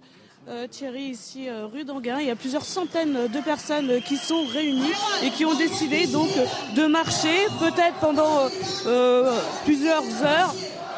euh, 0.47 0.67
Thierry, 0.67 1.05
ici 1.05 1.49
euh, 1.49 1.65
rue 1.65 1.83
d'Anguin. 1.83 2.19
Il 2.19 2.27
y 2.27 2.31
a 2.31 2.35
plusieurs 2.35 2.63
centaines 2.63 3.27
de 3.27 3.39
personnes 3.41 3.99
qui 4.01 4.15
sont 4.15 4.45
réunies 4.45 4.91
et 5.23 5.31
qui 5.31 5.43
ont 5.43 5.55
décidé 5.55 6.05
donc 6.05 6.29
de 6.75 6.85
marcher, 6.85 7.47
peut-être 7.59 7.95
pendant 7.99 8.47
euh, 8.85 9.33
plusieurs 9.63 10.03
heures, 10.23 10.53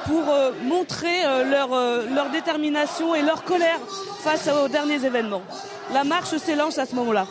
pour 0.05 0.23
montrer 0.63 1.23
leur, 1.49 1.69
leur 1.69 2.29
détermination 2.29 3.13
et 3.13 3.21
leur 3.21 3.43
colère 3.43 3.79
face 4.21 4.47
aux 4.47 4.69
derniers 4.69 5.03
événements. 5.05 5.41
La 5.93 6.05
marche 6.05 6.37
s'élance 6.37 6.77
à 6.77 6.85
ce 6.85 6.95
moment-là. 6.95 7.27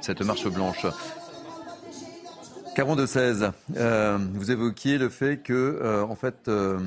Cette 0.00 0.20
marche 0.20 0.46
blanche. 0.46 0.86
Caron 2.74 2.96
de 2.96 3.06
16, 3.06 3.50
euh, 3.76 4.18
vous 4.34 4.50
évoquiez 4.50 4.98
le 4.98 5.08
fait 5.08 5.38
que, 5.38 5.52
euh, 5.52 6.02
en 6.04 6.14
fait, 6.14 6.48
euh, 6.48 6.78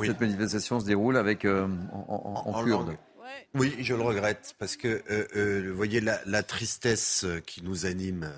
cette 0.00 0.20
manifestation 0.20 0.80
se 0.80 0.86
déroule 0.86 1.16
avec 1.16 1.44
en, 1.44 2.62
kurde. 2.64 2.96
Oui, 3.54 3.74
je 3.80 3.94
le 3.94 4.02
regrette 4.02 4.54
parce 4.58 4.76
que, 4.76 5.02
vous 5.68 5.76
voyez, 5.76 6.00
la, 6.00 6.42
tristesse 6.42 7.26
qui 7.46 7.62
nous 7.62 7.86
anime 7.86 8.30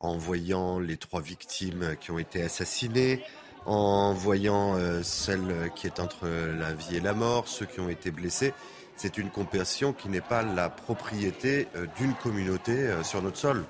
en 0.00 0.16
voyant 0.18 0.78
les 0.78 0.96
trois 0.96 1.20
victimes 1.20 1.96
qui 2.00 2.10
ont 2.10 2.18
été 2.18 2.42
assassinées, 2.42 3.22
en 3.66 4.12
voyant 4.12 4.76
celle 5.02 5.70
qui 5.74 5.86
est 5.86 6.00
entre 6.00 6.28
la 6.28 6.74
vie 6.74 6.96
et 6.96 7.00
la 7.00 7.14
mort, 7.14 7.48
ceux 7.48 7.66
qui 7.66 7.80
ont 7.80 7.88
été 7.88 8.10
blessés, 8.10 8.52
c'est 8.96 9.18
une 9.18 9.30
compassion 9.30 9.92
qui 9.92 10.08
n'est 10.08 10.20
pas 10.20 10.42
la 10.42 10.68
propriété 10.68 11.66
d'une 11.96 12.14
communauté 12.14 12.90
sur 13.02 13.22
notre 13.22 13.38
sol. 13.38 13.64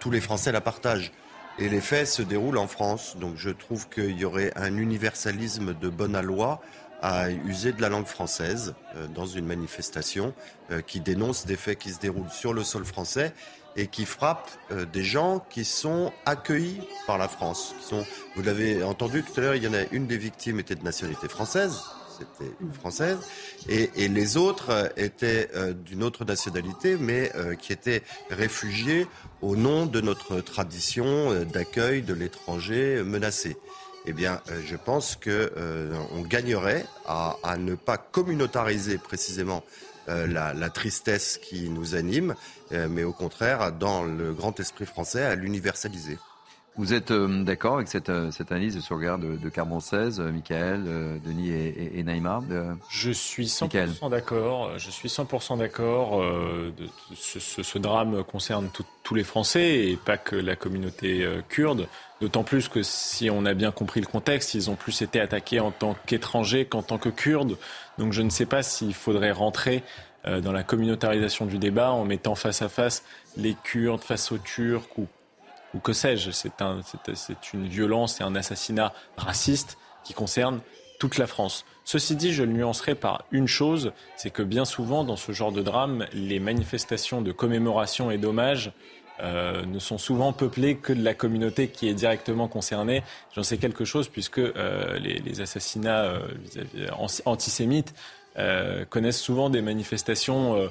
Tous 0.00 0.10
les 0.10 0.20
Français 0.20 0.50
la 0.50 0.60
partagent. 0.60 1.12
Et 1.58 1.68
les 1.68 1.80
faits 1.80 2.06
se 2.06 2.22
déroulent 2.22 2.58
en 2.58 2.66
France. 2.66 3.16
Donc 3.18 3.36
je 3.36 3.50
trouve 3.50 3.88
qu'il 3.88 4.18
y 4.18 4.24
aurait 4.24 4.52
un 4.56 4.76
universalisme 4.76 5.74
de 5.74 5.88
bonne 5.88 6.18
loi 6.20 6.60
à 7.02 7.30
user 7.30 7.72
de 7.72 7.80
la 7.80 7.88
langue 7.88 8.06
française 8.06 8.74
euh, 8.94 9.06
dans 9.08 9.26
une 9.26 9.46
manifestation 9.46 10.34
euh, 10.70 10.82
qui 10.82 11.00
dénonce 11.00 11.46
des 11.46 11.56
faits 11.56 11.78
qui 11.78 11.90
se 11.90 11.98
déroulent 11.98 12.30
sur 12.30 12.52
le 12.52 12.62
sol 12.62 12.84
français 12.84 13.32
et 13.76 13.86
qui 13.86 14.04
frappent 14.04 14.50
euh, 14.70 14.84
des 14.84 15.04
gens 15.04 15.44
qui 15.48 15.64
sont 15.64 16.12
accueillis 16.26 16.80
par 17.06 17.16
la 17.16 17.28
France. 17.28 17.74
Qui 17.80 17.86
sont, 17.86 18.06
vous 18.36 18.42
l'avez 18.42 18.82
entendu 18.82 19.22
tout 19.22 19.32
à 19.38 19.40
l'heure, 19.40 19.54
il 19.54 19.64
y 19.64 19.68
en 19.68 19.74
a 19.74 19.84
une 19.92 20.06
des 20.06 20.18
victimes 20.18 20.60
était 20.60 20.74
de 20.74 20.84
nationalité 20.84 21.28
française 21.28 21.80
c'était 22.20 22.52
une 22.60 22.72
française, 22.72 23.18
et, 23.68 24.08
les 24.08 24.36
autres 24.36 24.70
euh, 24.70 24.88
étaient 24.96 25.48
euh, 25.54 25.72
d'une 25.72 26.02
autre 26.02 26.24
nationalité, 26.24 26.96
mais 26.98 27.32
euh, 27.34 27.54
qui 27.54 27.72
étaient 27.72 28.02
réfugiés 28.30 29.06
au 29.42 29.56
nom 29.56 29.86
de 29.86 30.00
notre 30.00 30.40
tradition 30.40 31.44
d'accueil 31.44 32.02
de 32.02 32.14
l'étranger 32.14 33.02
menacé. 33.02 33.56
Eh 34.06 34.12
bien, 34.12 34.40
je 34.66 34.76
pense 34.76 35.14
que 35.14 35.52
on 36.12 36.22
gagnerait 36.22 36.86
à, 37.06 37.56
ne 37.58 37.74
pas 37.74 37.98
communautariser 37.98 38.96
précisément 38.98 39.62
la, 40.08 40.70
tristesse 40.70 41.38
qui 41.38 41.68
nous 41.68 41.94
anime, 41.94 42.34
mais 42.70 43.04
au 43.04 43.12
contraire, 43.12 43.72
dans 43.72 44.02
le 44.02 44.32
grand 44.32 44.58
esprit 44.58 44.86
français, 44.86 45.22
à 45.22 45.34
l'universaliser. 45.34 46.18
Vous 46.80 46.94
êtes 46.94 47.10
euh, 47.10 47.44
d'accord 47.44 47.74
avec 47.74 47.88
cette, 47.88 48.08
euh, 48.08 48.30
cette, 48.30 48.52
analyse 48.52 48.74
le 48.88 48.96
regard 48.96 49.18
de, 49.18 49.36
de 49.36 49.48
Carbon 49.50 49.80
16, 49.80 50.18
euh, 50.18 50.32
Michael, 50.32 51.20
Denis 51.22 51.50
et, 51.50 51.98
et, 51.98 52.02
Naïma 52.02 52.40
Je 52.88 53.10
suis 53.10 53.48
100% 53.48 54.08
d'accord. 54.08 54.78
Je 54.78 54.90
suis 54.90 55.10
100% 55.10 55.58
d'accord. 55.58 56.24
Ce, 57.14 57.38
ce, 57.38 57.62
ce, 57.62 57.78
drame 57.78 58.24
concerne 58.24 58.70
tous 59.02 59.14
les 59.14 59.24
Français 59.24 59.88
et 59.88 59.98
pas 59.98 60.16
que 60.16 60.34
la 60.34 60.56
communauté 60.56 61.28
kurde. 61.50 61.86
D'autant 62.22 62.44
plus 62.44 62.68
que 62.68 62.82
si 62.82 63.28
on 63.28 63.44
a 63.44 63.52
bien 63.52 63.72
compris 63.72 64.00
le 64.00 64.06
contexte, 64.06 64.54
ils 64.54 64.70
ont 64.70 64.76
plus 64.76 65.02
été 65.02 65.20
attaqués 65.20 65.60
en 65.60 65.72
tant 65.72 65.94
qu'étrangers 66.06 66.64
qu'en 66.64 66.82
tant 66.82 66.96
que 66.96 67.10
kurdes. 67.10 67.58
Donc 67.98 68.14
je 68.14 68.22
ne 68.22 68.30
sais 68.30 68.46
pas 68.46 68.62
s'il 68.62 68.94
faudrait 68.94 69.32
rentrer 69.32 69.82
dans 70.24 70.52
la 70.52 70.62
communautarisation 70.62 71.44
du 71.44 71.58
débat 71.58 71.92
en 71.92 72.06
mettant 72.06 72.34
face 72.34 72.62
à 72.62 72.70
face 72.70 73.04
les 73.36 73.54
Kurdes 73.64 74.02
face 74.02 74.32
aux 74.32 74.38
Turcs 74.38 74.88
ou 74.96 75.06
ou 75.74 75.78
que 75.78 75.92
sais-je. 75.92 76.30
C'est 76.30 76.62
un, 76.62 76.80
une 77.54 77.68
violence 77.68 78.20
et 78.20 78.24
un 78.24 78.34
assassinat 78.34 78.92
raciste 79.16 79.78
qui 80.04 80.14
concerne 80.14 80.60
toute 80.98 81.18
la 81.18 81.26
France. 81.26 81.64
Ceci 81.84 82.14
dit, 82.14 82.32
je 82.32 82.42
le 82.42 82.52
nuancerai 82.52 82.94
par 82.94 83.24
une 83.32 83.48
chose, 83.48 83.92
c'est 84.16 84.30
que 84.30 84.42
bien 84.42 84.64
souvent, 84.64 85.02
dans 85.02 85.16
ce 85.16 85.32
genre 85.32 85.50
de 85.50 85.62
drame, 85.62 86.06
les 86.12 86.38
manifestations 86.38 87.22
de 87.22 87.32
commémoration 87.32 88.10
et 88.10 88.18
d'hommage 88.18 88.72
euh, 89.22 89.64
ne 89.66 89.78
sont 89.78 89.98
souvent 89.98 90.32
peuplées 90.32 90.76
que 90.76 90.92
de 90.92 91.02
la 91.02 91.14
communauté 91.14 91.68
qui 91.68 91.88
est 91.88 91.94
directement 91.94 92.48
concernée. 92.48 93.02
J'en 93.34 93.42
sais 93.42 93.58
quelque 93.58 93.84
chose 93.84 94.08
puisque 94.08 94.38
euh, 94.38 94.98
les, 94.98 95.40
assassinats 95.40 96.04
euh, 96.04 96.20
antisémites 97.24 97.94
connaissent 98.88 99.20
souvent 99.20 99.50
des 99.50 99.60
manifestations 99.60 100.70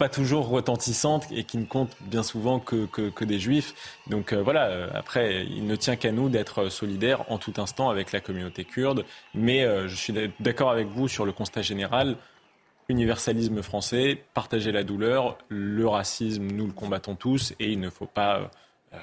pas 0.00 0.08
toujours 0.08 0.48
retentissantes 0.48 1.26
et 1.30 1.44
qui 1.44 1.58
ne 1.58 1.66
comptent 1.66 1.94
bien 2.00 2.22
souvent 2.22 2.58
que, 2.58 2.86
que, 2.86 3.24
des 3.24 3.38
juifs. 3.38 3.74
Donc 4.06 4.32
euh, 4.32 4.42
voilà, 4.42 4.68
euh, 4.68 4.88
après, 4.94 5.44
il 5.44 5.66
ne 5.66 5.76
tient 5.76 5.96
qu'à 5.96 6.10
nous 6.10 6.30
d'être 6.30 6.70
solidaires 6.70 7.30
en 7.30 7.36
tout 7.36 7.52
instant 7.58 7.90
avec 7.90 8.10
la 8.10 8.20
communauté 8.20 8.64
kurde. 8.64 9.04
Mais 9.34 9.62
euh, 9.62 9.88
je 9.88 9.94
suis 9.94 10.14
d'accord 10.40 10.70
avec 10.70 10.88
vous 10.88 11.06
sur 11.06 11.26
le 11.26 11.32
constat 11.32 11.60
général. 11.60 12.16
universalisme 12.88 13.60
français, 13.60 14.24
partager 14.32 14.72
la 14.72 14.84
douleur, 14.84 15.36
le 15.48 15.86
racisme, 15.86 16.46
nous 16.46 16.66
le 16.66 16.72
combattons 16.72 17.14
tous 17.14 17.52
et 17.60 17.70
il 17.70 17.78
ne 17.78 17.90
faut 17.90 18.06
pas 18.06 18.50
euh, 18.94 18.98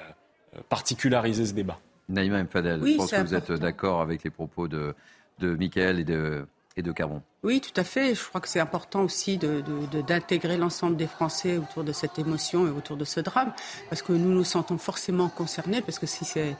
particulariser 0.68 1.46
ce 1.46 1.52
débat. 1.52 1.78
Naïma 2.08 2.42
Mfadel, 2.42 2.80
je 2.84 2.96
pense 2.96 3.12
que 3.12 3.20
vous 3.20 3.34
êtes 3.36 3.52
d'accord 3.52 4.00
avec 4.00 4.24
les 4.24 4.30
propos 4.30 4.66
de, 4.66 4.94
de 5.38 5.54
Michael 5.54 6.00
et 6.00 6.04
de, 6.04 6.44
de. 6.82 6.94
Oui, 7.42 7.60
tout 7.60 7.78
à 7.80 7.84
fait. 7.84 8.14
Je 8.14 8.24
crois 8.24 8.40
que 8.40 8.48
c'est 8.48 8.60
important 8.60 9.02
aussi 9.02 9.38
d'intégrer 9.38 10.56
l'ensemble 10.56 10.96
des 10.96 11.06
Français 11.06 11.56
autour 11.56 11.84
de 11.84 11.92
cette 11.92 12.18
émotion 12.18 12.66
et 12.66 12.70
autour 12.70 12.96
de 12.96 13.04
ce 13.04 13.20
drame, 13.20 13.52
parce 13.88 14.02
que 14.02 14.12
nous 14.12 14.32
nous 14.32 14.44
sentons 14.44 14.78
forcément 14.78 15.28
concernés, 15.28 15.80
parce 15.82 15.98
que 15.98 16.06
si 16.06 16.24
c'est 16.24 16.56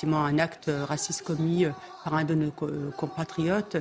effectivement 0.00 0.24
un 0.24 0.38
acte 0.38 0.70
raciste 0.88 1.22
commis 1.22 1.66
euh, 1.66 1.70
par 2.04 2.14
un 2.14 2.24
de 2.24 2.34
nos 2.34 2.50
compatriotes, 2.96 3.76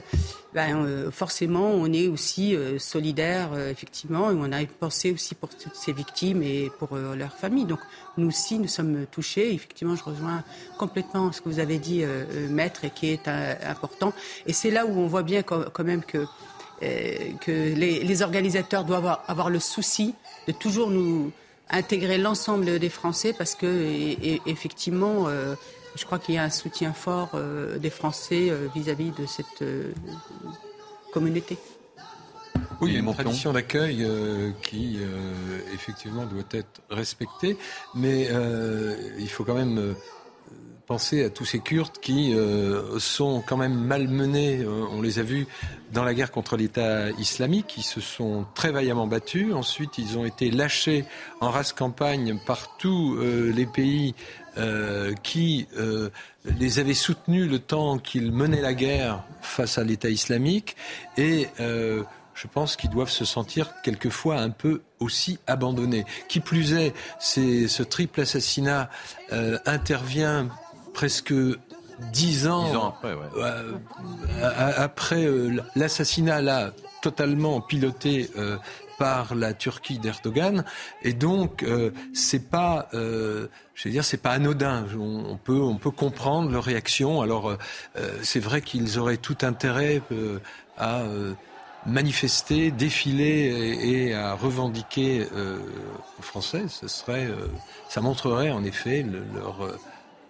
ben, 0.54 0.84
euh, 0.84 1.12
forcément 1.12 1.72
on 1.72 1.92
est 1.94 2.08
aussi 2.08 2.56
euh, 2.56 2.78
solidaire, 2.78 3.58
effectivement, 3.70 4.30
et 4.30 4.36
on 4.36 4.52
a 4.52 4.62
une 4.62 4.68
pensée 4.68 5.12
aussi 5.12 5.34
pour 5.36 5.50
toutes 5.50 5.76
ces 5.76 5.94
victimes 5.94 6.44
et 6.44 6.70
pour 6.80 6.98
leurs 6.98 7.34
familles. 7.34 7.66
Donc 7.66 7.80
nous 8.18 8.28
aussi, 8.28 8.60
nous 8.60 8.68
sommes 8.68 9.06
touchés. 9.12 9.54
Effectivement, 9.54 9.96
je 9.96 10.04
rejoins 10.04 10.44
complètement 10.78 11.32
ce 11.32 11.42
que 11.42 11.50
vous 11.50 11.60
avez 11.60 11.78
dit, 11.78 12.04
Maître, 12.50 12.84
et 12.84 12.90
qui 12.90 13.08
est 13.12 13.28
important. 13.28 14.14
Et 14.46 14.54
c'est 14.54 14.72
là 14.72 14.86
où 14.86 14.92
on 15.00 15.08
voit 15.08 15.24
bien 15.24 15.44
quand 15.44 15.84
même 15.84 16.04
que 16.04 16.26
euh, 16.82 17.34
que 17.42 17.52
les, 17.52 18.22
organisateurs 18.22 18.86
doivent 18.86 19.18
avoir, 19.28 19.50
le 19.50 19.60
souci 19.60 20.16
de 20.48 20.54
toujours 20.54 20.90
nous 20.90 21.32
intégrer 21.70 22.18
l'ensemble 22.18 22.80
des 22.80 22.90
Français 22.90 23.34
parce 23.38 23.54
que 23.54 24.16
effectivement, 24.48 25.28
euh, 25.28 25.56
je 26.00 26.06
crois 26.06 26.20
qu'il 26.20 26.36
y 26.36 26.38
a 26.38 26.44
un 26.44 26.50
soutien 26.50 26.94
fort 26.94 27.32
euh, 27.34 27.78
des 27.78 27.90
Français 27.90 28.52
vis-à-vis 28.74 29.12
de 29.12 29.26
cette 29.26 29.64
communauté. 31.12 31.58
Oui, 32.82 32.92
il 32.92 32.94
y 32.94 32.96
a 32.96 33.00
une 33.00 33.14
tradition 33.14 33.52
d'accueil 33.52 34.08
qui, 34.62 35.00
effectivement, 35.74 36.26
doit 36.26 36.44
être 36.52 36.82
respectée, 36.90 37.58
mais 37.94 38.30
il 39.18 39.30
faut 39.30 39.44
quand 39.44 39.56
même 39.56 39.96
penser 40.90 41.24
à 41.24 41.30
tous 41.30 41.46
ces 41.46 41.60
Kurdes 41.60 42.00
qui 42.02 42.34
euh, 42.34 42.98
sont 42.98 43.44
quand 43.46 43.58
même 43.58 43.76
malmenés. 43.76 44.62
Euh, 44.62 44.88
on 44.92 45.04
les 45.04 45.20
a 45.20 45.22
vus 45.22 45.46
dans 45.94 46.04
la 46.04 46.16
guerre 46.16 46.32
contre 46.32 46.58
l'État 46.58 47.12
islamique. 47.12 47.76
Ils 47.78 47.84
se 47.84 48.02
sont 48.02 48.48
très 48.56 48.72
vaillamment 48.72 49.06
battus. 49.06 49.54
Ensuite, 49.54 50.00
ils 50.00 50.18
ont 50.18 50.26
été 50.26 50.50
lâchés 50.50 51.06
en 51.42 51.52
race 51.52 51.74
campagne 51.74 52.40
par 52.44 52.76
tous 52.78 53.18
euh, 53.18 53.54
les 53.54 53.68
pays 53.68 54.16
qui 55.24 55.68
les 56.44 56.80
avaient 56.80 56.94
soutenus 56.94 57.50
le 57.50 57.60
temps 57.60 57.98
qu'ils 57.98 58.34
menaient 58.34 58.60
la 58.60 58.74
guerre 58.74 59.24
face 59.42 59.78
à 59.78 59.86
l'État 59.86 60.10
islamique. 60.10 60.76
Et 61.16 61.48
je 61.60 62.48
pense 62.52 62.76
qu'ils 62.76 62.90
doivent 62.90 63.12
se 63.12 63.24
sentir 63.24 63.72
quelquefois 63.84 64.40
un 64.40 64.50
peu 64.50 64.82
aussi 65.00 65.40
abandonnés. 65.48 66.04
Qui 66.28 66.42
plus 66.42 66.74
est, 66.74 66.94
ce 67.22 67.84
triple 67.84 68.20
assassinat 68.20 68.90
intervient 69.66 70.50
presque 70.94 71.34
dix 72.12 72.48
ans, 72.48 72.94
après, 74.78 75.26
euh, 75.26 75.62
l'assassinat 75.76 76.42
là 76.42 76.72
totalement 77.02 77.62
piloté 77.62 78.30
euh, 78.38 78.58
par 78.98 79.36
la 79.36 79.54
Turquie 79.54 80.00
d'Erdogan. 80.00 80.66
Et 81.02 81.14
donc 81.14 81.64
euh, 81.64 81.92
c'est 82.14 82.50
pas 82.50 82.90
je 82.92 83.48
veux 83.86 83.92
dire 83.92 84.04
c'est 84.04 84.18
pas 84.18 84.32
anodin. 84.32 84.86
On, 84.98 85.38
peut 85.38 85.62
on 85.62 85.76
peut 85.76 85.92
comprendre 85.92 86.52
leur 86.52 86.64
réaction. 86.64 87.22
Alors 87.22 87.56
c'est 88.22 88.42
vrai 88.42 88.62
qu'ils 88.62 89.00
auraient 89.00 89.18
tout 89.18 89.38
intérêt 89.42 90.02
à 90.78 91.04
manifester 91.86 92.72
défiler 92.72 93.78
et, 93.82 94.14
à 94.14 94.34
revendiquer 94.34 95.26
aux 96.20 96.22
Français. 96.22 96.66
Ce 96.68 96.90
serait 96.90 97.30
ça 97.88 98.02
montrerait 98.02 98.52
en 98.52 98.66
effet 98.66 99.06
leur 99.34 99.80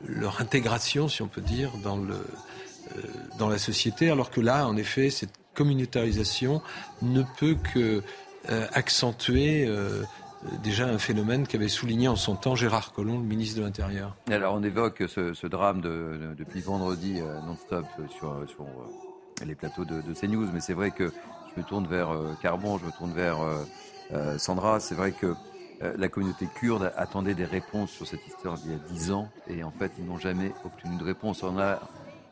leur 0.08 0.42
intégration, 0.42 1.08
si 1.08 1.22
on 1.22 1.28
peut 1.28 1.42
dire, 1.42 1.72
dans, 1.84 1.98
le, 1.98 2.14
euh, 2.14 3.02
dans 3.38 3.50
la 3.50 3.58
société, 3.58 4.10
alors 4.10 4.30
que 4.30 4.42
là, 4.42 4.68
en 4.68 4.78
effet, 4.78 5.10
cette 5.10 5.34
communautarisation 5.54 6.62
ne 7.02 7.24
peut 7.38 7.58
que 7.74 8.02
euh, 8.50 8.68
euh, 9.30 10.04
déjà 10.64 10.88
un 10.88 10.98
phénomène 10.98 11.46
qu'avait 11.46 11.68
souligné 11.68 12.08
en 12.08 12.16
son 12.16 12.36
temps 12.36 12.56
Gérard 12.56 12.94
Collomb, 12.94 13.20
le 13.20 13.28
ministre 13.28 13.60
de 13.60 13.66
l'Intérieur. 13.66 14.16
Alors 14.32 14.54
on 14.54 14.64
évoque 14.64 15.04
ce, 15.08 15.48
drame 15.48 15.82
de, 15.82 16.34
depuis 16.38 16.62
vendredi 16.62 17.20
non-stop 17.46 17.86
sur, 18.18 18.34
les 19.46 19.56
plateaux 19.56 19.84
de, 19.84 20.02
de, 20.02 20.14
CNews, 20.14 20.48
mais 20.54 20.62
c'est 20.62 20.74
vrai 20.74 20.92
que 20.92 21.12
je 21.54 21.62
me 21.62 21.68
tourne 21.68 21.88
vers 21.88 22.10
Carbon, 22.42 22.78
je 22.78 22.86
me 22.86 22.92
tourne 22.92 23.12
vers 23.12 23.38
Sandra, 24.38 24.80
c'est 24.80 24.96
vrai 24.96 25.12
que 25.12 25.36
la 25.82 26.10
communauté 26.10 26.48
kurde 26.56 26.92
attendait 26.98 27.36
des 27.36 27.46
réponses 27.46 27.92
sur 27.92 28.06
cette 28.06 28.26
histoire 28.28 28.56
d'il 28.58 28.72
y 28.72 28.76
a 28.76 28.80
dix 28.92 29.12
ans 29.12 29.30
et 29.48 29.64
en 29.64 29.72
fait 29.72 29.92
ils 29.98 30.06
n'ont 30.06 30.18
jamais 30.18 30.52
obtenu 30.66 30.98
de 30.98 31.04
réponse. 31.04 31.44
On 31.44 31.58
a 31.58 31.80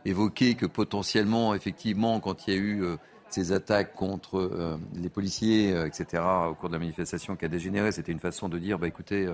évoqué 0.05 0.55
que 0.55 0.65
potentiellement, 0.65 1.55
effectivement, 1.55 2.19
quand 2.19 2.47
il 2.47 2.53
y 2.53 2.57
a 2.57 2.59
eu 2.59 2.83
euh, 2.83 2.97
ces 3.29 3.51
attaques 3.51 3.93
contre 3.93 4.37
euh, 4.37 4.77
les 4.95 5.09
policiers, 5.09 5.69
etc., 5.85 6.23
au 6.49 6.55
cours 6.55 6.69
de 6.69 6.73
la 6.73 6.79
manifestation 6.79 7.35
qui 7.35 7.45
a 7.45 7.47
dégénéré, 7.47 7.91
c'était 7.91 8.11
une 8.11 8.19
façon 8.19 8.49
de 8.49 8.57
dire, 8.57 8.79
bah, 8.79 8.87
écoutez, 8.87 9.27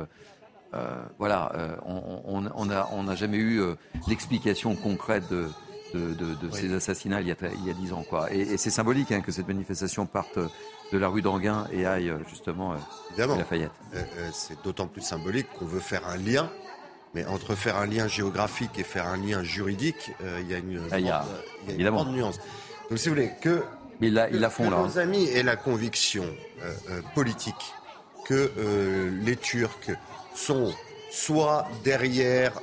voilà, 1.20 1.52
on 1.86 2.42
n'a 2.42 2.88
on, 2.92 3.08
on 3.08 3.16
jamais 3.16 3.38
eu 3.38 3.62
l'explication 4.08 4.76
concrète 4.76 5.26
de, 5.32 5.48
de, 5.94 6.52
ces 6.52 6.74
assassinats 6.74 7.22
il 7.22 7.28
y 7.28 7.32
a, 7.32 7.74
dix 7.74 7.94
ans. 7.94 8.04
Quoi. 8.10 8.32
Et, 8.34 8.58
c'est 8.58 8.70
symbolique 8.70 9.12
hein, 9.12 9.22
que 9.22 9.32
cette 9.32 9.48
manifestation 9.48 10.06
parte 10.06 10.40
de 10.94 11.00
la 11.00 11.08
rue 11.08 11.24
d'Anguin 11.24 11.66
et 11.72 11.86
aille 11.88 12.10
euh, 12.10 12.20
justement 12.30 12.74
euh, 12.74 13.24
à 13.24 13.38
Lafayette. 13.38 13.72
Euh, 13.96 14.04
c'est 14.32 14.62
d'autant 14.64 14.88
plus 14.88 15.02
symbolique 15.02 15.48
qu'on 15.58 15.66
veut 15.66 15.80
faire 15.80 16.08
un 16.08 16.18
lien. 16.18 16.50
Mais 17.16 17.26
entre 17.26 17.54
faire 17.54 17.78
un 17.78 17.86
lien 17.86 18.08
géographique 18.08 18.72
et 18.78 18.84
faire 18.84 19.08
un 19.08 19.18
lien 19.18 19.44
juridique, 19.44 20.12
il 20.40 20.50
y 20.50 20.56
a 20.56 20.58
une, 20.58 20.82
ah, 20.92 21.00
grande, 21.70 22.12
nuance. 22.12 22.40
Donc 22.90 22.98
si 22.98 23.08
vous 23.08 23.14
voulez, 23.14 23.30
que, 23.40 23.64
il 24.02 24.16
la, 24.16 24.32
il 24.32 24.44
font, 24.50 24.68
là, 24.72 24.78
nos 24.78 24.98
hein. 24.98 25.02
amis 25.02 25.26
aient 25.26 25.44
la 25.44 25.56
conviction 25.56 26.26
politique 27.14 27.76
que 28.26 28.52
les 29.24 29.36
Turcs 29.36 29.92
sont 30.34 30.74
soit 31.12 31.68
derrière 31.84 32.54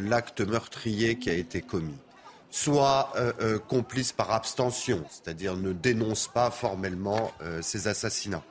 l'acte 0.00 0.40
meurtrier 0.40 1.16
qui 1.16 1.30
a 1.30 1.34
été 1.34 1.62
commis, 1.62 1.94
soit 2.56 3.12
euh, 3.16 3.32
euh, 3.42 3.58
complice 3.58 4.12
par 4.12 4.32
abstention, 4.32 5.04
c'est-à-dire 5.10 5.56
ne 5.56 5.74
dénonce 5.74 6.26
pas 6.26 6.50
formellement 6.50 7.32
euh, 7.42 7.60
ces 7.60 7.86
assassinats. 7.86 8.42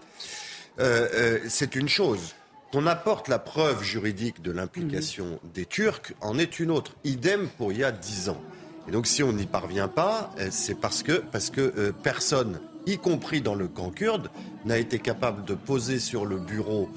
c'est 1.47 1.75
une 1.75 1.89
chose. 1.89 2.35
Qu'on 2.71 2.85
apporte 2.85 3.29
la 3.29 3.39
preuve 3.39 3.81
juridique 3.81 4.43
de 4.43 4.51
l'implication 4.51 5.25
mhm. 5.25 5.51
des 5.55 5.65
Turcs 5.65 6.13
en 6.21 6.37
est 6.37 6.59
une 6.59 6.69
autre. 6.69 6.91
Idem 7.03 7.47
pour 7.57 7.71
il 7.71 7.79
y 7.79 7.83
a 7.83 7.91
dix 7.91 8.29
ans. 8.29 8.41
Et 8.87 8.91
donc 8.91 9.07
si 9.07 9.23
on 9.23 9.33
n'y 9.33 9.47
parvient 9.47 9.87
pas, 9.87 10.29
c'est 10.51 10.79
parce 10.79 11.01
que, 11.01 11.23
parce 11.31 11.49
que 11.49 11.91
personne, 12.03 12.59
y 12.85 12.99
compris 12.99 13.41
dans 13.41 13.55
le 13.55 13.67
camp 13.67 13.89
kurde, 13.89 14.29
n'a 14.65 14.77
été 14.77 14.99
capable 14.99 15.45
de 15.45 15.55
poser 15.55 15.97
sur 15.97 16.25
le 16.25 16.37
bureau 16.37 16.89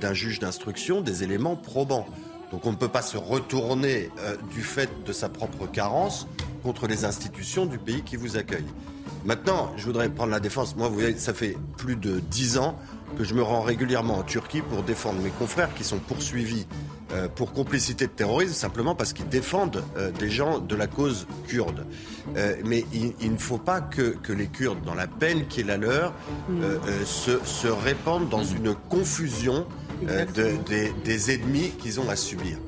d'un 0.00 0.12
juge 0.12 0.40
d'instruction 0.40 1.00
des 1.00 1.22
éléments 1.22 1.56
probants. 1.56 2.06
Donc 2.50 2.64
on 2.64 2.70
ne 2.70 2.76
peut 2.76 2.88
pas 2.88 3.02
se 3.02 3.16
retourner 3.16 4.10
euh, 4.20 4.36
du 4.52 4.62
fait 4.62 4.90
de 5.04 5.12
sa 5.12 5.28
propre 5.28 5.66
carence 5.66 6.26
contre 6.62 6.86
les 6.86 7.04
institutions 7.04 7.66
du 7.66 7.78
pays 7.78 8.02
qui 8.02 8.16
vous 8.16 8.36
accueille. 8.36 8.66
Maintenant, 9.24 9.72
je 9.76 9.84
voudrais 9.84 10.08
prendre 10.08 10.30
la 10.30 10.40
défense. 10.40 10.76
Moi, 10.76 10.88
vous 10.88 10.94
voyez, 10.94 11.16
ça 11.18 11.34
fait 11.34 11.56
plus 11.76 11.96
de 11.96 12.20
dix 12.20 12.56
ans 12.56 12.78
que 13.16 13.24
je 13.24 13.34
me 13.34 13.42
rends 13.42 13.62
régulièrement 13.62 14.18
en 14.18 14.22
Turquie 14.22 14.62
pour 14.62 14.82
défendre 14.82 15.20
mes 15.20 15.30
confrères 15.30 15.74
qui 15.74 15.82
sont 15.82 15.98
poursuivis 15.98 16.66
euh, 17.12 17.26
pour 17.28 17.52
complicité 17.52 18.06
de 18.06 18.12
terrorisme 18.12 18.52
simplement 18.52 18.94
parce 18.94 19.12
qu'ils 19.12 19.28
défendent 19.28 19.82
euh, 19.96 20.10
des 20.12 20.30
gens 20.30 20.58
de 20.58 20.76
la 20.76 20.86
cause 20.86 21.26
kurde. 21.48 21.84
mais 22.64 22.84
il, 22.92 23.32
ne 23.32 23.38
faut 23.38 23.58
pas 23.58 23.80
que, 23.80 24.14
les 24.28 24.46
Kurdes, 24.46 24.82
dans 24.84 24.94
la 24.94 25.06
peine 25.06 25.46
qui 25.48 25.60
est 25.60 25.64
la 25.64 25.78
leur, 25.78 26.14
se, 27.04 27.66
répandent 27.66 28.28
dans 28.28 28.44
une 28.44 28.74
confusion 28.74 29.66
euh, 30.08 30.24
des, 31.04 31.34
ennemis 31.34 31.70
qu'ils 31.78 32.00
ont 32.00 32.08
à 32.08 32.16
subir. 32.16 32.58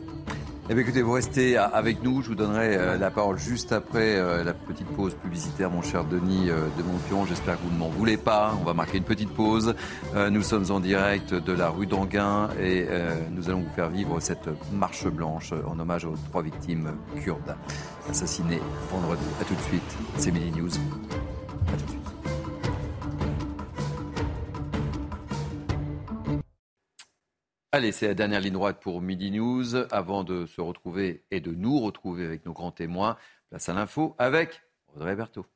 Eh 0.69 0.75
bien, 0.75 0.83
écoutez, 0.83 1.03
vous 1.03 1.13
restez 1.13 1.57
avec 1.57 2.03
nous. 2.03 2.23
Je 2.23 2.29
vous 2.29 2.35
donnerai 2.35 2.77
euh, 2.77 2.97
la 2.97 3.11
parole 3.11 3.39
juste 3.39 3.73
après 3.73 4.17
euh, 4.17 4.45
la 4.45 4.55
petite 4.55 4.87
pause 4.89 5.15
publicitaire, 5.15 5.71
mon 5.71 5.83
cher 5.83 6.05
Denis 6.05 6.47
de 6.47 6.83
Montpion. 6.83 7.27
J'espère 7.27 7.57
que 7.57 7.63
vous 7.65 7.73
ne 7.73 7.79
m'en 7.79 7.89
voulez 7.89 8.17
pas. 8.17 8.55
On 8.61 8.65
va 8.65 8.73
marquer 8.73 8.99
une 8.99 9.05
petite 9.05 9.31
pause. 9.31 9.75
nous 10.15 10.43
sommes 10.43 10.71
en 10.71 10.81
direct 10.81 11.35
de 11.35 11.53
la 11.53 11.71
rue 11.71 11.87
d'Anguin 11.87 12.51
et 12.61 12.87
nous 13.31 13.49
allons 13.49 13.61
vous 13.61 13.75
faire 13.75 13.91
vivre 13.91 14.21
cette 14.21 14.49
marche 14.73 15.07
blanche 15.07 15.53
en 15.67 15.79
hommage 15.79 16.05
aux 16.05 16.15
trois 16.31 16.43
victimes 16.43 16.93
kurdes 17.23 17.57
assassinées 18.09 18.61
vendredi. 18.91 19.25
A 19.41 19.45
tout 19.45 19.55
de 19.55 19.63
suite. 19.63 19.97
C'est 20.19 20.31
Mini 20.31 20.53
News. 20.53 20.71
Allez, 27.81 27.93
c'est 27.93 28.09
la 28.09 28.13
dernière 28.13 28.43
ligne 28.43 28.53
droite 28.53 28.79
pour 28.83 29.01
Midi 29.01 29.31
News. 29.31 29.75
Avant 29.91 30.23
de 30.23 30.45
se 30.45 30.61
retrouver 30.61 31.25
et 31.31 31.41
de 31.41 31.53
nous 31.53 31.81
retrouver 31.81 32.27
avec 32.27 32.45
nos 32.45 32.53
grands 32.53 32.73
témoins, 32.73 33.17
place 33.49 33.71
à 33.71 33.73
l'info 33.73 34.15
avec 34.19 34.61
Audrey 34.95 35.17
Berthaud. 35.17 35.47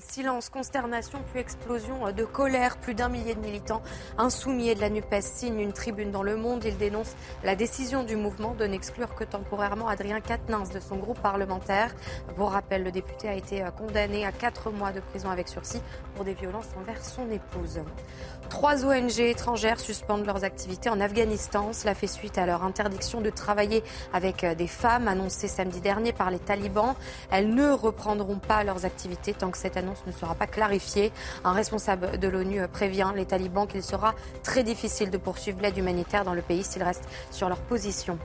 Silence, 0.00 0.48
consternation, 0.48 1.18
puis 1.30 1.40
explosion 1.40 2.12
de 2.12 2.24
colère. 2.24 2.76
Plus 2.78 2.94
d'un 2.94 3.08
millier 3.08 3.34
de 3.34 3.40
militants 3.40 3.82
insoumis 4.16 4.74
de 4.74 4.80
la 4.80 4.90
NUPES 4.90 5.22
signent 5.22 5.60
une 5.60 5.72
tribune 5.72 6.10
dans 6.10 6.22
Le 6.22 6.36
Monde. 6.36 6.64
Ils 6.64 6.76
dénoncent 6.76 7.16
la 7.44 7.56
décision 7.56 8.04
du 8.04 8.16
mouvement 8.16 8.54
de 8.54 8.64
n'exclure 8.64 9.14
que 9.14 9.24
temporairement 9.24 9.88
Adrien 9.88 10.20
Quatennens 10.20 10.70
de 10.70 10.80
son 10.80 10.96
groupe 10.96 11.20
parlementaire. 11.20 11.94
Pour 12.36 12.50
rappel, 12.52 12.84
le 12.84 12.92
député 12.92 13.28
a 13.28 13.34
été 13.34 13.64
condamné 13.76 14.26
à 14.26 14.32
quatre 14.32 14.70
mois 14.70 14.92
de 14.92 15.00
prison 15.00 15.30
avec 15.30 15.48
sursis 15.48 15.80
pour 16.14 16.24
des 16.24 16.34
violences 16.34 16.68
envers 16.78 17.04
son 17.04 17.30
épouse. 17.30 17.80
Trois 18.50 18.84
ONG 18.84 19.20
étrangères 19.20 19.80
suspendent 19.80 20.26
leurs 20.26 20.44
activités 20.44 20.90
en 20.90 21.00
Afghanistan. 21.00 21.72
Cela 21.72 21.94
fait 21.94 22.06
suite 22.06 22.38
à 22.38 22.46
leur 22.46 22.62
interdiction 22.62 23.20
de 23.20 23.30
travailler 23.30 23.82
avec 24.12 24.44
des 24.44 24.66
femmes 24.66 25.08
annoncée 25.08 25.48
samedi 25.48 25.80
dernier 25.80 26.12
par 26.12 26.30
les 26.30 26.38
talibans. 26.38 26.94
Elles 27.30 27.54
ne 27.54 27.70
reprendront 27.70 28.38
pas 28.38 28.64
leurs 28.64 28.84
activités 28.84 29.34
tant 29.34 29.50
que 29.50 29.58
cette 29.58 29.76
ne 30.06 30.12
sera 30.12 30.34
pas 30.34 30.46
clarifiée. 30.46 31.12
Un 31.44 31.52
responsable 31.52 32.18
de 32.18 32.28
l'ONU 32.28 32.66
prévient 32.68 33.12
les 33.14 33.26
talibans 33.26 33.66
qu'il 33.66 33.82
sera 33.82 34.14
très 34.42 34.62
difficile 34.62 35.10
de 35.10 35.18
poursuivre 35.18 35.60
l'aide 35.60 35.76
humanitaire 35.76 36.24
dans 36.24 36.34
le 36.34 36.42
pays 36.42 36.64
s'ils 36.64 36.82
restent 36.82 37.08
sur 37.30 37.48
leur 37.48 37.58
position. 37.58 38.18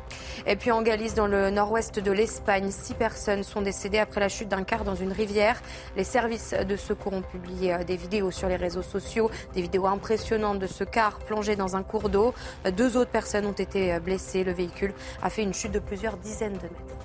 Et 0.46 0.56
puis 0.56 0.72
en 0.72 0.82
Galice, 0.82 1.16
dans 1.16 1.28
le 1.28 1.50
nord-ouest 1.50 2.00
de 2.00 2.12
l'Espagne, 2.12 2.72
six 2.72 2.94
personnes 2.94 3.44
sont 3.44 3.62
décédées 3.62 4.00
après 4.00 4.20
la 4.20 4.30
chute 4.30 4.50
d'un 4.50 4.64
car 4.64 4.84
dans 4.84 4.96
une 4.96 5.12
rivière. 5.12 5.62
Les 5.96 6.04
services 6.04 6.54
de 6.54 6.76
secours 6.76 7.14
ont 7.14 7.22
publié 7.22 7.78
des 7.86 7.96
vidéos 7.96 8.32
sur 8.32 8.48
les 8.48 8.56
réseaux 8.56 8.82
sociaux, 8.82 9.30
des 9.54 9.62
vidéos 9.62 9.88
impressionnantes 9.88 10.60
de 10.60 10.68
ce 10.68 10.84
car 10.84 11.20
plongé 11.20 11.56
dans 11.56 11.76
un 11.76 11.84
cours 11.84 12.10
d'eau. 12.10 12.34
Deux 12.76 12.98
autres 12.98 13.12
personnes 13.12 13.46
ont 13.46 13.52
été 13.52 14.00
blessées. 14.00 14.44
Le 14.44 14.54
véhicule 14.54 14.94
a 15.22 15.30
fait 15.30 15.44
une 15.44 15.54
chute 15.54 15.72
de 15.72 15.80
plusieurs 15.80 16.18
dizaines 16.18 16.58
de 16.58 16.64
mètres. 16.64 17.03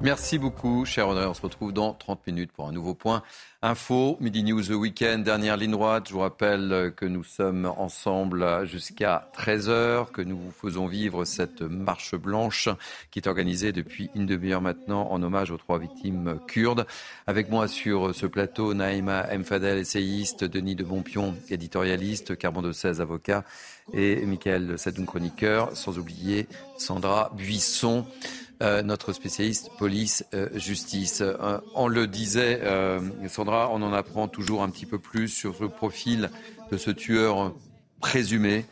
Merci 0.00 0.38
beaucoup, 0.38 0.84
cher 0.84 1.08
Audrey. 1.08 1.26
On 1.26 1.34
se 1.34 1.42
retrouve 1.42 1.72
dans 1.72 1.92
30 1.92 2.24
minutes 2.28 2.52
pour 2.52 2.68
un 2.68 2.72
nouveau 2.72 2.94
point. 2.94 3.24
Info, 3.62 4.16
Midi 4.20 4.44
News 4.44 4.62
The 4.62 4.70
Weekend, 4.70 5.24
dernière 5.24 5.56
ligne 5.56 5.72
droite. 5.72 6.04
Je 6.06 6.12
vous 6.12 6.20
rappelle 6.20 6.92
que 6.96 7.04
nous 7.04 7.24
sommes 7.24 7.66
ensemble 7.66 8.64
jusqu'à 8.64 9.28
13h, 9.36 10.12
que 10.12 10.22
nous 10.22 10.38
vous 10.38 10.52
faisons 10.52 10.86
vivre 10.86 11.24
cette 11.24 11.62
marche 11.62 12.14
blanche 12.14 12.68
qui 13.10 13.18
est 13.18 13.26
organisée 13.26 13.72
depuis 13.72 14.08
une 14.14 14.26
demi-heure 14.26 14.60
maintenant 14.60 15.10
en 15.10 15.20
hommage 15.20 15.50
aux 15.50 15.56
trois 15.56 15.80
victimes 15.80 16.38
kurdes. 16.46 16.86
Avec 17.26 17.50
moi 17.50 17.66
sur 17.66 18.14
ce 18.14 18.26
plateau, 18.26 18.74
Naïma 18.74 19.26
Mfadel, 19.36 19.78
essayiste, 19.78 20.44
Denis 20.44 20.76
de 20.76 20.84
Bompion, 20.84 21.34
éditorialiste, 21.50 22.38
Carbon 22.38 22.62
de 22.62 22.70
16, 22.70 23.00
avocat, 23.00 23.42
et 23.92 24.24
Michael 24.24 24.78
Sadoun, 24.78 25.06
chroniqueur, 25.06 25.76
sans 25.76 25.98
oublier 25.98 26.46
Sandra 26.76 27.32
Buisson. 27.36 28.06
Euh, 28.60 28.82
notre 28.82 29.12
spécialiste 29.12 29.70
police-justice. 29.78 31.20
Euh, 31.20 31.36
euh, 31.40 31.60
on 31.76 31.86
le 31.86 32.08
disait, 32.08 32.60
Sandra, 33.28 33.70
on 33.70 33.82
en 33.82 33.92
apprend 33.92 34.26
toujours 34.26 34.64
un 34.64 34.70
petit 34.70 34.86
peu 34.86 34.98
plus 34.98 35.28
sur 35.28 35.54
le 35.60 35.68
profil 35.68 36.28
de 36.72 36.76
ce 36.76 36.90
tueur 36.90 37.54
présumé 38.00 38.64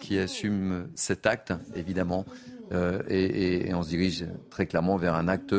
qui 0.00 0.16
assume 0.18 0.88
cet 0.94 1.26
acte, 1.26 1.52
évidemment, 1.74 2.24
et, 3.10 3.68
on 3.74 3.82
se 3.82 3.88
dirige 3.88 4.24
très 4.48 4.66
clairement 4.66 4.96
vers 4.96 5.16
un 5.16 5.26
acte 5.26 5.56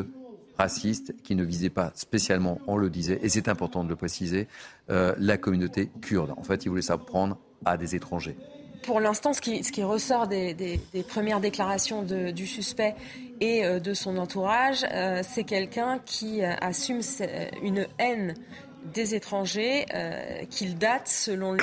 raciste 0.58 1.14
qui 1.24 1.36
ne 1.36 1.44
visait 1.44 1.70
pas 1.70 1.92
spécialement, 1.94 2.62
on 2.68 2.78
le 2.78 2.90
disait, 2.90 3.20
et 3.22 3.28
c'est 3.28 3.50
important 3.50 3.84
de 3.84 3.90
le 3.90 3.98
préciser, 3.98 4.48
la 4.88 5.38
communauté 5.38 5.90
kurde. 6.02 6.32
En 6.38 6.44
fait, 6.44 6.64
il 6.64 6.70
voulait 6.70 6.82
s'apprendre 6.82 7.38
à 7.66 7.76
des 7.76 7.96
étrangers 7.96 8.38
pour 8.88 9.02
l'instant, 9.02 9.34
ce 9.34 9.42
qui, 9.42 9.84
ressort 9.84 10.28
des, 10.28 10.80
premières 11.10 11.42
déclarations 11.42 12.04
du 12.04 12.48
suspect 12.48 12.96
et 13.40 13.64
euh, 13.64 13.80
de 13.80 13.94
son 13.94 14.18
entourage, 14.18 14.86
euh, 14.92 15.22
c'est 15.24 15.44
quelqu'un 15.44 16.00
qui 16.06 16.44
euh, 16.44 16.54
assume 16.62 17.02
une 17.62 17.88
haine 18.00 18.34
des 18.94 19.16
étrangers 19.16 19.86
qu'il 20.50 20.78
date, 20.78 21.10
selon 21.10 21.52
lui, 21.52 21.62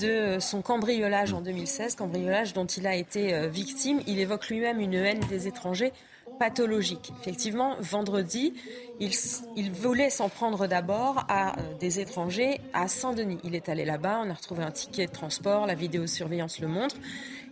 de 0.00 0.38
son 0.40 0.60
cambriolage 0.60 1.32
en 1.32 1.40
2016, 1.40 1.94
cambriolage 1.94 2.52
dont 2.52 2.66
il 2.66 2.84
a 2.88 2.96
été 2.96 3.48
victime. 3.48 4.00
Il 4.08 4.18
évoque 4.18 4.48
lui-même 4.48 4.80
une 4.80 4.94
haine 4.94 5.20
des 5.28 5.46
étrangers 5.46 5.92
pathologique. 6.40 7.12
Effectivement, 7.20 7.76
vendredi, 7.80 8.54
il, 8.98 9.70
voulait 9.72 10.08
s'en 10.08 10.30
prendre 10.30 10.66
d'abord 10.66 11.26
à 11.28 11.50
euh, 11.50 11.62
des 11.78 12.00
étrangers 12.00 12.62
à 12.72 12.88
Saint-Denis. 12.88 13.38
Il 13.44 13.54
est 13.54 13.68
allé 13.68 13.84
là-bas, 13.84 14.22
on 14.24 14.30
a 14.30 14.32
retrouvé 14.32 14.64
un 14.64 14.70
ticket 14.70 15.04
de 15.04 15.12
transport, 15.12 15.66
la 15.66 15.74
vidéosurveillance 15.74 16.58
le 16.58 16.66
montre. 16.66 16.96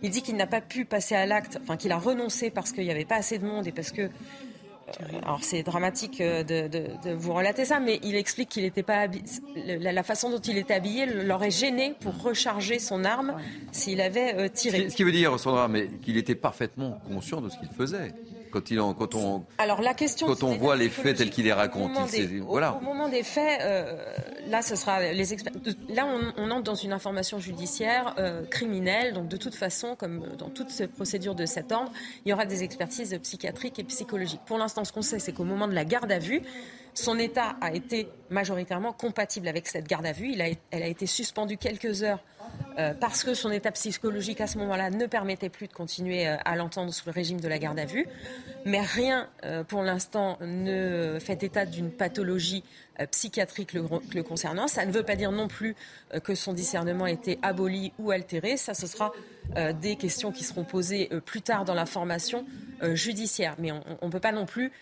Il 0.01 0.09
dit 0.09 0.23
qu'il 0.23 0.35
n'a 0.35 0.47
pas 0.47 0.59
pu 0.59 0.85
passer 0.85 1.13
à 1.13 1.27
l'acte, 1.27 1.59
enfin 1.61 1.77
qu'il 1.77 1.91
a 1.91 1.99
renoncé 1.99 2.49
parce 2.49 2.71
qu'il 2.71 2.83
n'y 2.83 2.89
avait 2.89 3.05
pas 3.05 3.17
assez 3.17 3.37
de 3.37 3.45
monde 3.45 3.67
et 3.67 3.71
parce 3.71 3.91
que 3.91 4.01
euh, 4.01 4.09
alors 5.21 5.43
c'est 5.43 5.61
dramatique 5.61 6.19
euh, 6.19 6.43
de, 6.43 7.13
vous 7.13 7.33
relater 7.33 7.65
ça, 7.65 7.79
mais 7.79 7.99
il 8.01 8.15
explique 8.15 8.49
qu'il 8.49 8.63
n'était 8.63 8.81
pas 8.81 9.05
la, 9.67 9.91
la, 9.91 10.03
façon 10.03 10.31
dont 10.31 10.39
il 10.39 10.57
était 10.57 10.73
habillé 10.73 11.05
l'aurait 11.05 11.51
gêné 11.51 11.93
pour 11.99 12.19
recharger 12.23 12.79
son 12.79 13.03
arme 13.03 13.35
s'il 13.71 14.01
avait 14.01 14.49
tiré. 14.49 14.89
Ce 14.89 14.95
qui 14.95 15.03
veut 15.03 15.11
dire, 15.11 15.39
Sandra, 15.39 15.67
mais 15.67 15.89
qu'il 16.01 16.17
était 16.17 16.33
parfaitement 16.33 16.99
conscient 17.07 17.39
de 17.39 17.49
ce 17.49 17.59
qu'il 17.59 17.69
faisait 17.69 18.15
quand, 18.51 18.71
il 18.71 18.77
quand 18.77 19.15
on, 19.15 19.45
Alors, 19.57 19.81
la 19.81 19.93
question 19.93 20.27
quand 20.27 20.43
on 20.43 20.55
voit 20.55 20.75
les 20.75 20.89
faits 20.89 21.17
tels 21.17 21.29
qu'il 21.29 21.45
les 21.45 21.53
raconte. 21.53 21.91
Au, 21.97 22.45
voilà. 22.45 22.75
au, 22.75 22.81
moment 22.81 23.09
des 23.09 23.23
faits, 23.23 23.61
euh, 23.61 23.97
là, 24.47 24.61
ce 24.61 24.75
sera 24.75 25.01
les 25.11 25.33
experts. 25.33 25.53
Là, 25.89 26.07
on, 26.37 26.51
entre 26.51 26.63
dans 26.63 26.75
une 26.75 26.93
information 26.93 27.39
judiciaire 27.39 28.15
euh, 28.17 28.45
criminelle. 28.45 29.13
Donc, 29.13 29.27
de 29.27 29.37
toute 29.37 29.55
façon, 29.55 29.95
comme 29.95 30.25
dans 30.37 30.49
toutes 30.49 30.71
ces 30.71 30.87
procédures 30.87 31.35
de 31.35 31.45
cet 31.45 31.71
ordre, 31.71 31.91
il 32.25 32.29
y 32.29 32.33
aura 32.33 32.45
des 32.45 32.63
expertises 32.63 33.17
psychiatriques 33.21 33.79
et 33.79 33.83
psychologiques. 33.83 34.41
Pour 34.45 34.57
l'instant, 34.57 34.83
ce 34.83 34.91
qu'on 34.91 35.01
sait, 35.01 35.19
c'est 35.19 35.33
qu'au 35.33 35.43
moment 35.43 35.67
de 35.67 35.75
la 35.75 35.85
garde 35.85 36.11
à 36.11 36.19
vue, 36.19 36.41
son 36.93 37.17
état 37.17 37.55
a 37.61 37.73
été 37.73 38.09
majoritairement 38.29 38.93
compatible 38.93 39.47
avec 39.47 39.67
cette 39.67 39.87
garde 39.87 40.05
à 40.05 40.11
vue. 40.11 40.31
Il 40.31 40.41
a, 40.41 40.47
elle 40.71 40.83
a 40.83 40.87
été 40.87 41.05
suspendue 41.05 41.57
quelques 41.57 42.03
heures 42.03 42.23
euh, 42.77 42.93
parce 42.93 43.23
que 43.23 43.33
son 43.33 43.51
état 43.51 43.71
psychologique 43.71 44.39
à 44.39 44.47
ce 44.47 44.57
moment-là 44.59 44.89
ne 44.89 45.05
permettait 45.05 45.49
plus 45.49 45.67
de 45.67 45.73
continuer 45.73 46.27
euh, 46.27 46.37
à 46.45 46.55
l'entendre 46.55 46.93
sous 46.93 47.05
le 47.07 47.11
régime 47.11 47.41
de 47.41 47.47
la 47.47 47.59
garde 47.59 47.77
à 47.77 47.85
vue. 47.85 48.05
Mais 48.65 48.81
rien, 48.81 49.27
euh, 49.43 49.63
pour 49.63 49.81
l'instant, 49.81 50.37
ne 50.41 51.17
fait 51.19 51.43
état 51.43 51.65
d'une 51.65 51.91
pathologie 51.91 52.63
psychiatrique 53.11 53.73
le, 53.73 54.23
concernant. 54.23 54.67
Ça 54.67 54.85
ne 54.85 54.91
veut 54.91 55.03
pas 55.03 55.15
dire 55.15 55.31
non 55.31 55.47
plus 55.47 55.73
que 56.21 56.35
son 56.35 56.51
discernement 56.51 57.05
a 57.05 57.11
été 57.11 57.39
aboli 57.41 57.93
ou 57.97 58.11
altéré. 58.11 58.57
Ça, 58.57 58.73
ce 58.73 58.87
sera 58.87 59.13
des 59.81 59.95
questions 59.95 60.33
qui 60.33 60.43
seront 60.43 60.65
posées 60.65 61.09
plus 61.25 61.41
tard 61.41 61.63
dans 61.63 61.73
la 61.73 61.85
formation 61.85 62.45
judiciaire. 62.81 63.55
Mais 63.57 63.71
on 63.71 64.05
ne 64.05 64.11
peut 64.11 64.19
pas 64.19 64.33
non 64.33 64.45
plus 64.45 64.73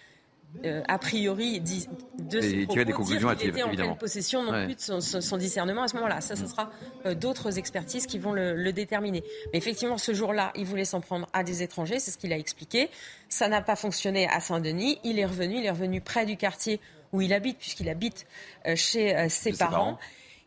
euh, 0.66 0.82
a 0.88 0.98
priori 0.98 1.60
de 1.60 2.40
et 2.40 2.66
tirer 2.66 2.86
des 2.86 2.94
conclusions 2.94 3.32
dire 3.34 3.50
était 3.50 3.64
en 3.64 3.70
pleine 3.70 3.98
possession 3.98 4.44
non 4.44 4.66
plus 4.66 4.76
de 4.76 5.00
son, 5.00 5.38
discernement 5.38 5.84
à 5.84 5.88
ce 5.88 5.96
moment-là. 5.96 6.20
Ça, 6.22 6.36
ce 6.36 6.44
mm. 6.44 6.48
sera 6.48 6.72
euh, 7.06 7.14
d'autres 7.14 7.60
expertises 7.60 8.08
qui 8.08 8.18
vont 8.18 8.34
le, 8.34 8.72
déterminer. 8.72 9.24
Mais 9.52 9.60
effectivement, 9.60 9.98
ce 9.98 10.14
jour-là, 10.14 10.52
il 10.56 10.66
voulait 10.66 10.86
s'en 10.86 11.00
prendre 11.00 11.28
à 11.34 11.44
des 11.44 11.62
étrangers, 11.62 12.00
c'est 12.00 12.12
ce 12.12 12.18
qu'il 12.18 12.34
a 12.34 12.38
expliqué. 12.38 12.90
Ça 13.30 13.48
n'a 13.50 13.62
pas 13.62 13.76
fonctionné 13.76 14.28
à 14.28 14.40
Saint-Denis. 14.40 15.00
Il 15.04 15.20
est 15.20 15.26
revenu, 15.26 15.58
il 15.58 15.66
est 15.66 15.72
revenu 15.72 16.02
près 16.02 16.26
du 16.26 16.38
quartier 16.38 16.80
où 17.14 17.22
il 17.22 17.34
habite, 17.34 17.60
puisqu'il 17.60 17.90
habite 17.90 18.26
euh, 18.66 18.76
chez 18.76 19.30
ses, 19.30 19.54
parents. 19.54 20.00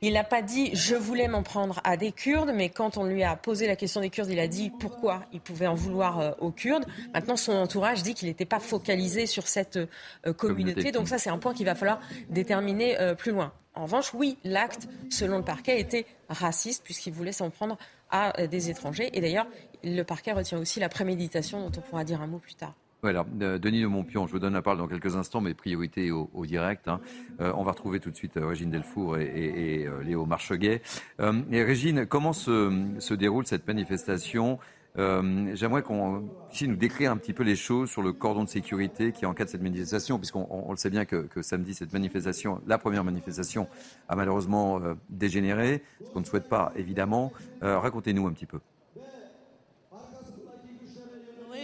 Il 0.02 0.14
n'a 0.14 0.24
pas 0.24 0.40
dit 0.40 0.70
je 0.72 0.94
voulais 0.94 1.28
m'en 1.28 1.42
prendre 1.42 1.78
à 1.84 1.98
des 1.98 2.10
Kurdes, 2.10 2.52
mais 2.54 2.70
quand 2.70 2.96
on 2.96 3.04
lui 3.04 3.22
a 3.22 3.36
posé 3.36 3.66
la 3.66 3.76
question 3.76 4.00
des 4.00 4.08
Kurdes, 4.08 4.30
il 4.30 4.40
a 4.40 4.48
dit 4.48 4.70
pourquoi 4.80 5.26
il 5.34 5.42
pouvait 5.42 5.66
en 5.66 5.74
vouloir 5.74 6.20
euh, 6.20 6.30
aux 6.38 6.52
Kurdes. 6.52 6.86
Maintenant, 7.12 7.36
son 7.36 7.52
entourage 7.52 8.02
dit 8.02 8.14
qu'il 8.14 8.28
n'était 8.28 8.46
pas 8.46 8.60
focalisé 8.60 9.26
sur 9.26 9.46
cette 9.46 9.76
euh, 9.76 10.32
communauté. 10.32 10.90
Donc 10.90 11.06
ça, 11.06 11.18
c'est 11.18 11.28
un 11.28 11.36
point 11.36 11.52
qu'il 11.52 11.66
va 11.66 11.74
falloir 11.74 12.00
déterminer 12.30 12.98
euh, 12.98 13.14
plus 13.14 13.30
loin. 13.30 13.52
En 13.74 13.82
revanche, 13.82 14.14
oui, 14.14 14.38
l'acte, 14.42 14.88
selon 15.10 15.36
le 15.36 15.44
parquet, 15.44 15.78
était 15.78 16.06
raciste 16.30 16.82
puisqu'il 16.82 17.12
voulait 17.12 17.32
s'en 17.32 17.50
prendre 17.50 17.76
à 18.10 18.46
des 18.46 18.70
étrangers. 18.70 19.10
Et 19.12 19.20
d'ailleurs, 19.20 19.46
le 19.84 20.02
parquet 20.02 20.32
retient 20.32 20.58
aussi 20.58 20.80
la 20.80 20.88
préméditation 20.88 21.60
dont 21.60 21.78
on 21.78 21.82
pourra 21.82 22.04
dire 22.04 22.22
un 22.22 22.26
mot 22.26 22.38
plus 22.38 22.54
tard. 22.54 22.74
Voilà, 23.02 23.24
euh, 23.40 23.58
Denis 23.58 23.80
de 23.80 23.86
Montpion, 23.86 24.26
je 24.26 24.32
vous 24.32 24.38
donne 24.38 24.52
la 24.52 24.60
parole 24.60 24.78
dans 24.78 24.88
quelques 24.88 25.16
instants, 25.16 25.40
mais 25.40 25.54
priorité 25.54 26.10
au, 26.10 26.28
direct. 26.44 26.86
Hein. 26.86 27.00
Euh, 27.40 27.52
on 27.56 27.64
va 27.64 27.70
retrouver 27.70 27.98
tout 27.98 28.10
de 28.10 28.16
suite 28.16 28.36
euh, 28.36 28.46
Régine 28.46 28.70
Delfour 28.70 29.16
et, 29.16 29.88
Léo 30.04 30.26
Marcheguet. 30.26 30.82
et 31.18 31.62
Régine, 31.62 32.04
comment 32.06 32.32
se, 32.32 33.14
déroule 33.14 33.46
cette 33.46 33.66
manifestation? 33.66 34.58
J'aimerais 34.96 35.82
qu'on 35.82 36.28
puisse 36.50 36.68
nous 36.68 36.76
décrire 36.76 37.12
un 37.12 37.16
petit 37.16 37.32
peu 37.32 37.42
les 37.42 37.56
choses 37.56 37.88
sur 37.88 38.02
le 38.02 38.12
cordon 38.12 38.44
de 38.44 38.48
sécurité 38.48 39.12
qui 39.12 39.24
encadre 39.24 39.50
cette 39.50 39.62
manifestation, 39.62 40.18
puisqu'on 40.18 40.66
le 40.68 40.76
sait 40.76 40.90
bien 40.90 41.04
que, 41.04 41.42
samedi, 41.42 41.74
cette 41.74 41.92
manifestation, 41.92 42.60
la 42.66 42.76
première 42.76 43.04
manifestation, 43.04 43.68
a 44.08 44.16
malheureusement 44.16 44.80
dégénéré, 45.08 45.82
ce 46.04 46.10
qu'on 46.10 46.20
ne 46.20 46.24
souhaite 46.26 46.48
pas, 46.48 46.72
évidemment. 46.76 47.32
Racontez-nous 47.62 48.26
un 48.26 48.32
petit 48.32 48.46
peu 48.46 48.60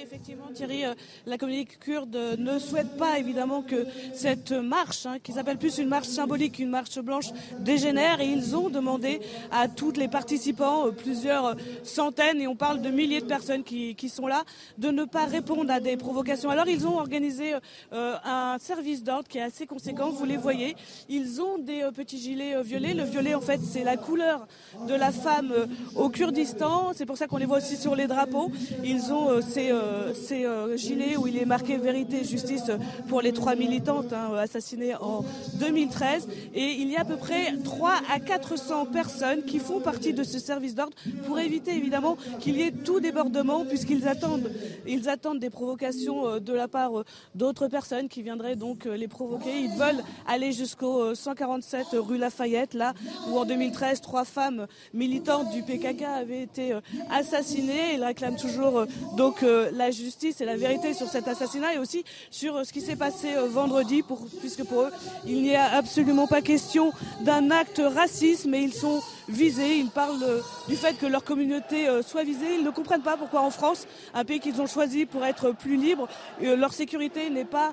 Effectivement, 0.07 0.47
Thierry, 0.55 0.85
euh, 0.85 0.95
la 1.27 1.37
communauté 1.37 1.77
kurde 1.81 2.37
ne 2.39 2.61
souhaite 2.61 2.97
pas 2.97 3.19
évidemment 3.19 3.63
que 3.63 3.87
cette 4.15 4.53
marche, 4.53 5.05
hein, 5.05 5.17
qui 5.21 5.33
s'appelle 5.33 5.59
plus 5.59 5.79
une 5.79 5.89
marche 5.89 6.07
symbolique 6.07 6.55
qu'une 6.55 6.69
marche 6.69 7.01
blanche, 7.01 7.27
dégénère. 7.59 8.21
Et 8.21 8.27
ils 8.27 8.55
ont 8.55 8.69
demandé 8.69 9.21
à 9.51 9.67
tous 9.67 9.91
les 9.93 10.07
participants, 10.07 10.87
euh, 10.87 10.91
plusieurs 10.93 11.57
centaines, 11.83 12.41
et 12.41 12.47
on 12.47 12.55
parle 12.55 12.83
de 12.83 12.91
milliers 12.91 13.21
de 13.21 13.27
personnes 13.27 13.65
qui, 13.65 13.97
sont 14.09 14.29
là, 14.29 14.45
de 14.79 14.93
ne 14.93 15.05
pas 15.05 15.25
répondre 15.25 15.73
à 15.73 15.81
des 15.81 15.97
provocations. 15.97 16.51
Alors 16.51 16.69
ils 16.69 16.87
ont 16.87 16.99
organisé 16.99 17.55
euh, 17.93 18.15
un 18.25 18.59
service 18.61 19.03
d'ordre 19.03 19.27
qui 19.27 19.39
est 19.39 19.43
assez 19.43 19.67
conséquent. 19.67 20.11
Vous 20.11 20.25
les 20.25 20.37
voyez, 20.37 20.77
ils 21.09 21.43
ont 21.43 21.59
des 21.59 21.83
petits 21.93 22.19
gilets 22.19 22.63
violets. 22.63 22.95
Le 22.95 23.03
violet, 23.03 23.35
en 23.35 23.41
fait, 23.41 23.61
c'est 23.61 23.83
la 23.83 23.97
couleur 23.97 24.47
de 24.87 24.95
la 24.95 25.11
femme 25.11 25.53
au 25.97 26.11
Kurdistan. 26.11 26.93
C'est 26.95 27.07
pour 27.07 27.17
ça 27.17 27.27
qu'on 27.27 27.39
les 27.39 27.47
voit 27.47 27.59
aussi 27.59 27.77
sur 27.77 27.97
les 27.97 28.07
drapeaux. 28.07 28.53
Ils 28.85 29.13
ont 29.13 29.41
ces 29.43 29.73
euh, 29.97 30.13
c'est 30.15 30.45
euh, 30.45 30.77
gilet 30.77 31.17
où 31.17 31.27
il 31.27 31.37
est 31.37 31.45
marqué 31.45 31.77
vérité 31.77 32.21
et 32.21 32.25
justice 32.25 32.71
pour 33.09 33.21
les 33.21 33.33
trois 33.33 33.55
militantes 33.55 34.13
hein, 34.13 34.35
assassinées 34.39 34.95
en 34.97 35.25
2013. 35.55 36.29
Et 36.55 36.73
il 36.73 36.91
y 36.91 36.97
a 36.97 37.01
à 37.01 37.05
peu 37.05 37.17
près 37.17 37.57
3 37.65 37.95
à 38.13 38.21
400 38.21 38.87
personnes 38.87 39.43
qui 39.45 39.59
font 39.59 39.81
partie 39.81 40.13
de 40.13 40.23
ce 40.23 40.39
service 40.39 40.75
d'ordre 40.75 40.95
pour 41.27 41.39
éviter 41.39 41.73
évidemment 41.73 42.17
qu'il 42.41 42.57
y 42.57 42.63
ait 42.63 42.73
tout 42.73 43.01
débordement 43.01 43.65
puisqu'ils 43.65 44.07
attendent, 44.09 44.51
ils 44.87 45.09
attendent 45.09 45.39
des 45.39 45.51
provocations 45.51 46.29
euh, 46.29 46.41
de 46.41 46.53
la 46.53 46.69
part 46.69 46.93
d'autres 47.35 47.69
personnes 47.69 48.09
qui 48.09 48.23
viendraient 48.23 48.57
donc 48.57 48.85
les 48.85 49.09
provoquer. 49.09 49.61
Ils 49.61 49.77
veulent 49.77 50.03
aller 50.27 50.53
jusqu'au 50.53 51.15
147 51.15 51.87
rue 51.95 52.19
Lafayette, 52.19 52.75
là 52.75 52.95
où 53.29 53.39
en 53.39 53.45
2013 53.45 54.01
trois 54.01 54.25
femmes 54.25 54.67
militantes 54.95 55.51
du 55.51 55.63
PKK 55.63 56.03
avaient 56.03 56.43
été 56.43 56.75
assassinées. 57.11 57.95
Ils 57.95 58.05
réclament 58.05 58.37
toujours 58.37 58.87
donc 59.17 59.43
la 59.43 59.86
justice 59.91 60.41
et 60.41 60.45
la 60.45 60.57
vérité 60.57 60.95
sur 60.95 61.09
cet 61.09 61.29
assassinat 61.29 61.75
et 61.75 61.79
aussi 61.79 62.05
sur 62.31 62.57
euh, 62.57 62.65
ce 62.65 62.73
qui 62.73 62.81
s'est 62.81 62.97
passé 62.97 63.35
euh, 63.35 63.47
vendredi, 63.47 64.03
puisque 64.41 64.65
pour 64.65 64.83
eux, 64.83 64.91
il 65.27 65.43
n'y 65.43 65.55
a 65.55 65.77
absolument 65.77 66.27
pas 66.27 66.43
question 66.43 66.93
d'un 67.21 67.51
acte 67.51 67.81
raciste, 67.85 68.47
mais 68.47 68.63
ils 68.63 68.73
sont 68.73 69.03
visés. 69.29 69.79
Ils 69.79 69.91
parlent 69.91 70.23
euh, 70.23 70.41
du 70.69 70.77
fait 70.77 70.99
que 70.99 71.07
leur 71.07 71.25
communauté 71.25 71.89
soit 72.07 72.25
visée. 72.25 72.57
Ils 72.59 72.65
ne 72.65 72.71
comprennent 72.71 73.03
pas 73.03 73.17
pourquoi 73.17 73.41
en 73.41 73.51
France, 73.51 73.87
un 74.15 74.25
pays 74.25 74.41
qu'ils 74.41 74.61
ont 74.61 74.67
choisi 74.67 75.07
pour 75.07 75.25
être 75.25 75.53
plus 75.53 75.77
libre, 75.77 76.09
leur 76.41 76.73
sécurité 76.73 77.31
n'est 77.31 77.45
pas, 77.45 77.73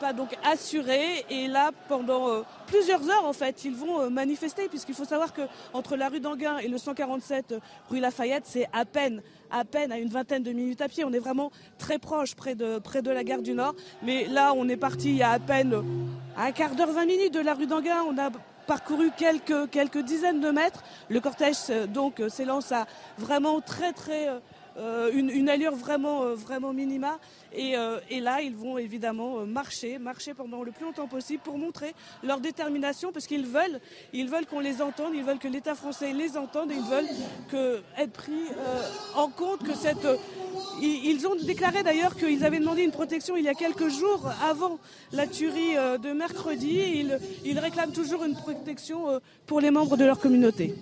pas 0.00 0.12
donc 0.12 0.36
assurée. 0.44 1.24
Et 1.30 1.48
là, 1.48 1.70
pendant 1.88 2.44
plusieurs 2.66 3.08
heures, 3.08 3.24
en 3.24 3.32
fait, 3.32 3.64
ils 3.64 3.74
vont 3.74 4.10
manifester, 4.10 4.68
puisqu'il 4.68 4.94
faut 4.94 5.04
savoir 5.04 5.32
que 5.32 5.42
entre 5.72 5.96
la 5.96 6.08
rue 6.08 6.20
d'Anguin 6.20 6.58
et 6.58 6.68
le 6.68 6.78
147 6.78 7.54
rue 7.90 8.00
Lafayette, 8.00 8.44
c'est 8.46 8.68
à 8.72 8.84
peine 8.84 9.22
à 9.50 9.64
peine 9.64 9.92
à 9.92 9.98
une 9.98 10.08
vingtaine 10.08 10.42
de 10.42 10.52
minutes 10.52 10.80
à 10.80 10.88
pied. 10.88 11.04
On 11.04 11.12
est 11.12 11.18
vraiment 11.18 11.50
très 11.78 11.98
proche, 11.98 12.34
près 12.34 12.54
de, 12.54 13.10
la 13.10 13.24
gare 13.24 13.42
du 13.42 13.52
Nord. 13.52 13.74
Mais 14.02 14.26
là, 14.26 14.52
on 14.56 14.68
est 14.68 14.76
parti 14.76 15.10
il 15.10 15.16
y 15.16 15.22
a 15.22 15.30
à 15.30 15.38
peine 15.38 15.74
un 16.36 16.52
quart 16.52 16.74
d'heure, 16.74 16.92
vingt 16.92 17.06
minutes 17.06 17.34
de 17.34 17.40
la 17.40 17.54
rue 17.54 17.66
d'Anguin. 17.66 18.02
On 18.08 18.18
a 18.18 18.30
parcouru 18.66 19.10
quelques, 19.16 19.98
dizaines 19.98 20.40
de 20.40 20.50
mètres. 20.50 20.82
Le 21.08 21.20
cortège 21.20 21.56
donc 21.88 22.22
s'élance 22.28 22.72
à 22.72 22.86
vraiment 23.18 23.60
très 23.60 23.92
très 23.92 24.28
euh, 24.28 24.38
une, 25.12 25.30
une, 25.30 25.48
allure 25.48 25.74
vraiment, 25.74 26.22
euh, 26.22 26.34
vraiment 26.34 26.72
minima. 26.72 27.18
Et, 27.54 27.76
euh, 27.76 27.98
et, 28.10 28.20
là, 28.20 28.42
ils 28.42 28.54
vont 28.54 28.76
évidemment 28.76 29.46
marcher, 29.46 29.98
marcher 29.98 30.34
pendant 30.34 30.62
le 30.62 30.72
plus 30.72 30.84
longtemps 30.84 31.06
possible 31.06 31.42
pour 31.42 31.56
montrer 31.56 31.94
leur 32.22 32.40
détermination, 32.40 33.12
parce 33.12 33.26
qu'ils 33.26 33.46
veulent, 33.46 33.80
ils 34.12 34.28
veulent 34.28 34.46
qu'on 34.46 34.60
les 34.60 34.82
entende, 34.82 35.12
ils 35.14 35.24
veulent 35.24 35.38
que 35.38 35.48
l'État 35.48 35.74
français 35.74 36.12
les 36.12 36.36
entende, 36.36 36.70
et 36.70 36.74
ils 36.74 36.82
veulent 36.82 37.08
que, 37.50 37.80
être 37.96 38.12
pris 38.12 38.32
en 39.14 39.28
compte 39.28 39.62
que 39.62 39.74
cette 39.74 40.06
ils 40.80 41.26
ont 41.26 41.34
déclaré 41.34 41.82
d'ailleurs 41.82 42.16
qu'ils 42.16 42.44
avaient 42.44 42.58
demandé 42.58 42.82
une 42.82 42.90
protection 42.90 43.36
il 43.36 43.44
y 43.44 43.48
a 43.48 43.54
quelques 43.54 43.88
jours 43.88 44.30
avant 44.42 44.78
la 45.12 45.26
tuerie 45.26 45.74
de 46.02 46.12
mercredi. 46.12 46.78
Ils, 46.94 47.18
ils 47.44 47.58
réclament 47.58 47.92
toujours 47.92 48.24
une 48.24 48.34
protection 48.34 49.20
pour 49.46 49.60
les 49.60 49.70
membres 49.70 49.96
de 49.96 50.04
leur 50.04 50.18
communauté. 50.18 50.74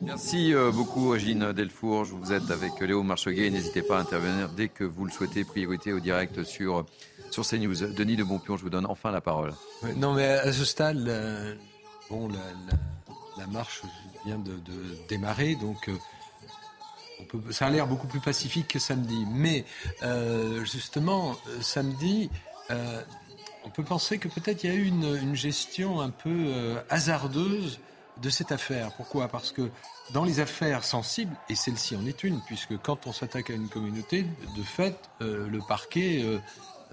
Merci 0.00 0.54
euh, 0.54 0.70
beaucoup, 0.70 1.12
Agine 1.12 1.52
Delfourge. 1.52 2.10
Vous 2.12 2.32
êtes 2.32 2.50
avec 2.52 2.78
Léo 2.80 3.02
Marcheguet. 3.02 3.50
N'hésitez 3.50 3.82
pas 3.82 3.98
à 3.98 4.00
intervenir 4.00 4.48
dès 4.50 4.68
que 4.68 4.84
vous 4.84 5.04
le 5.04 5.10
souhaitez. 5.10 5.44
Priorité 5.44 5.92
au 5.92 5.98
direct 5.98 6.44
sur, 6.44 6.86
sur 7.30 7.44
CNews. 7.44 7.74
Denis 7.94 8.16
de 8.16 8.22
Bonpion, 8.22 8.56
je 8.56 8.62
vous 8.62 8.70
donne 8.70 8.86
enfin 8.86 9.10
la 9.10 9.20
parole. 9.20 9.52
non, 9.96 10.14
mais 10.14 10.24
à 10.24 10.52
ce 10.52 10.64
stade, 10.64 11.58
bon, 12.08 12.28
la, 13.36 13.46
marche 13.48 13.82
vient 14.24 14.38
de, 14.38 14.52
démarrer, 15.08 15.56
donc. 15.56 15.88
Euh, 15.88 15.96
ça 17.50 17.66
a 17.66 17.70
l'air 17.70 17.88
beaucoup 17.88 18.06
plus 18.06 18.20
pacifique 18.20 18.68
que 18.68 18.78
samedi. 18.78 19.26
Mais 19.32 19.64
euh, 20.04 20.64
justement, 20.64 21.36
samedi, 21.60 22.30
on 22.70 23.70
peut 23.70 23.82
penser 23.82 24.18
que 24.18 24.28
peut-être 24.28 24.62
il 24.62 24.70
y 24.70 24.72
a 24.72 24.76
eu 24.76 24.84
une 24.86 25.34
gestion 25.34 26.00
un 26.00 26.10
peu 26.10 26.76
hasardeuse 26.88 27.80
de 28.22 28.30
cette 28.30 28.52
affaire. 28.52 28.92
Pourquoi? 28.96 29.28
Parce 29.28 29.52
que 29.52 29.70
dans 30.12 30.24
les 30.24 30.40
affaires 30.40 30.84
sensibles, 30.84 31.34
et 31.48 31.54
celle-ci 31.54 31.96
en 31.96 32.06
est 32.06 32.24
une, 32.24 32.40
puisque 32.40 32.76
quand 32.78 33.06
on 33.06 33.12
s'attaque 33.12 33.50
à 33.50 33.54
une 33.54 33.68
communauté, 33.68 34.24
de 34.56 34.62
fait, 34.62 34.96
euh, 35.20 35.46
le 35.48 35.60
parquet 35.66 36.22
euh, 36.22 36.38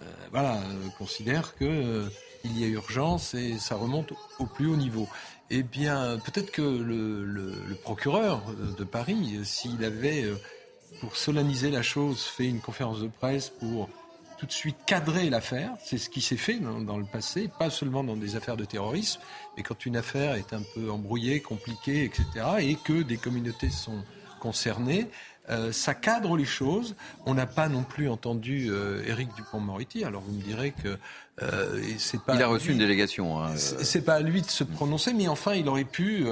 euh, 0.01 0.05
voilà, 0.31 0.59
considère 0.97 1.55
qu'il 1.55 2.09
il 2.43 2.59
y 2.59 2.63
a 2.63 2.67
urgence 2.67 3.33
et 3.33 3.57
ça 3.57 3.75
remonte 3.75 4.13
au 4.39 4.45
plus 4.45 4.67
haut 4.67 4.75
niveau. 4.75 5.07
Eh 5.49 5.63
bien, 5.63 6.19
peut-être 6.25 6.51
que 6.51 6.61
le, 6.61 7.75
procureur 7.83 8.41
de 8.77 8.83
Paris, 8.83 9.39
s'il 9.43 9.83
avait, 9.83 10.25
pour 10.99 11.15
solenniser 11.15 11.69
la 11.69 11.83
chose, 11.83 12.23
fait 12.23 12.47
une 12.47 12.61
conférence 12.61 12.99
de 12.99 13.07
presse 13.07 13.49
pour 13.49 13.89
tout 14.37 14.45
de 14.45 14.51
suite 14.51 14.77
cadrer 14.85 15.29
l'affaire. 15.29 15.71
C'est 15.83 15.97
ce 15.97 16.09
qui 16.09 16.21
s'est 16.21 16.37
fait 16.37 16.59
dans, 16.59 16.97
le 16.97 17.05
passé, 17.05 17.49
pas 17.59 17.69
seulement 17.69 18.03
dans 18.03 18.15
des 18.15 18.35
affaires 18.35 18.57
de 18.57 18.65
terrorisme, 18.65 19.21
mais 19.57 19.63
quand 19.63 19.85
une 19.85 19.97
affaire 19.97 20.35
est 20.35 20.53
un 20.53 20.63
peu 20.73 20.89
embrouillée, 20.91 21.41
compliquée, 21.41 22.03
etc., 22.03 22.25
et 22.59 22.75
que 22.75 23.01
des 23.01 23.17
communautés 23.17 23.69
sont 23.69 24.03
concernées, 24.39 25.09
euh, 25.49 25.71
ça 25.71 25.93
cadre 25.93 26.37
les 26.37 26.45
choses. 26.45 26.95
On 27.25 27.33
n'a 27.33 27.45
pas 27.45 27.69
non 27.69 27.83
plus 27.83 28.09
entendu 28.09 28.67
euh, 28.69 29.03
Éric 29.07 29.29
Dupont-Moretti. 29.35 30.03
Alors 30.03 30.21
vous 30.21 30.33
me 30.33 30.41
direz 30.41 30.71
que 30.71 30.97
euh, 31.41 31.81
c'est 31.97 32.21
pas. 32.21 32.35
Il 32.35 32.41
a 32.41 32.47
reçu 32.47 32.71
une 32.71 32.79
délégation. 32.79 33.43
Hein, 33.43 33.55
c'est 33.55 34.03
pas 34.03 34.15
à 34.15 34.21
lui 34.21 34.41
de 34.41 34.49
se 34.49 34.63
prononcer, 34.63 35.13
mais 35.13 35.27
enfin 35.27 35.53
il 35.53 35.67
aurait 35.67 35.83
pu 35.83 36.25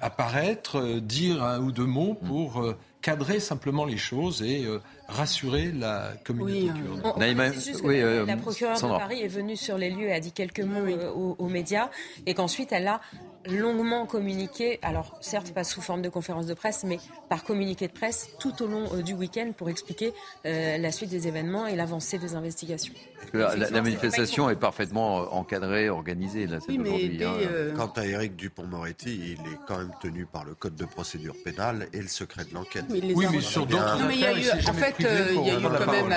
apparaître, 0.00 1.00
dire 1.00 1.42
un 1.42 1.60
ou 1.60 1.72
deux 1.72 1.86
mots 1.86 2.14
pour 2.14 2.64
cadrer 3.02 3.40
simplement 3.40 3.86
les 3.86 3.96
choses 3.96 4.42
et 4.42 4.66
rassurer 5.10 5.72
la 5.72 6.12
communauté 6.24 6.68
kurde. 6.68 8.26
la 8.26 8.36
procureure 8.36 8.76
de 8.76 8.98
Paris 8.98 9.20
est 9.22 9.28
venue 9.28 9.56
sur 9.56 9.78
les 9.78 9.90
lieux 9.90 10.08
et 10.08 10.12
a 10.12 10.20
dit 10.20 10.32
quelques 10.32 10.60
mots 10.60 11.34
aux, 11.38 11.48
médias 11.48 11.90
et 12.26 12.34
qu'ensuite 12.34 12.72
elle 12.72 12.88
a 12.88 13.00
longuement 13.46 14.06
communiqué, 14.06 14.78
alors 14.82 15.16
certes 15.20 15.52
pas 15.52 15.64
sous 15.64 15.80
forme 15.80 16.02
de 16.02 16.08
conférence 16.08 16.46
de 16.46 16.54
presse, 16.54 16.84
mais 16.84 16.98
par 17.28 17.44
communiqué 17.44 17.88
de 17.88 17.92
presse 17.92 18.30
tout 18.38 18.62
au 18.62 18.66
long 18.66 18.84
euh, 18.92 19.02
du 19.02 19.14
week-end 19.14 19.52
pour 19.56 19.70
expliquer 19.70 20.12
euh, 20.46 20.78
la 20.78 20.92
suite 20.92 21.10
des 21.10 21.26
événements 21.26 21.66
et 21.66 21.76
l'avancée 21.76 22.18
des 22.18 22.34
investigations. 22.34 22.92
La, 23.32 23.70
manifestation 23.70 24.50
est, 24.50 24.56
parfaitement 24.56 25.20
euh, 25.20 25.26
encadrée, 25.30 25.88
organisée 25.88 26.46
là, 26.46 26.58
aujourd'hui. 26.58 27.24
Hein. 27.24 27.74
Quant 27.76 27.92
à 27.96 28.06
Éric 28.06 28.36
Dupont-Moretti, 28.36 29.36
il 29.38 29.52
est 29.52 29.58
quand 29.66 29.78
même 29.78 29.92
tenu 30.00 30.26
par 30.26 30.44
le 30.44 30.54
code 30.54 30.74
de 30.74 30.84
procédure 30.84 31.34
pénale 31.44 31.88
et 31.92 32.00
le 32.00 32.08
secret 32.08 32.44
de 32.44 32.54
l'enquête. 32.54 32.84
Oui, 32.90 33.26
mais 33.30 33.40
sur 33.40 33.66
d'autres 33.66 33.98
non, 33.98 34.06
mais 34.06 34.14
il 34.14 34.20
y 34.20 34.26
a 34.26 34.32
eu, 34.32 34.68
en 34.68 34.72
fait, 34.72 34.94
il 34.98 35.04
y 35.04 35.50
a 35.50 35.58
eu 35.58 35.62
quand 35.62 35.92
même. 35.92 36.08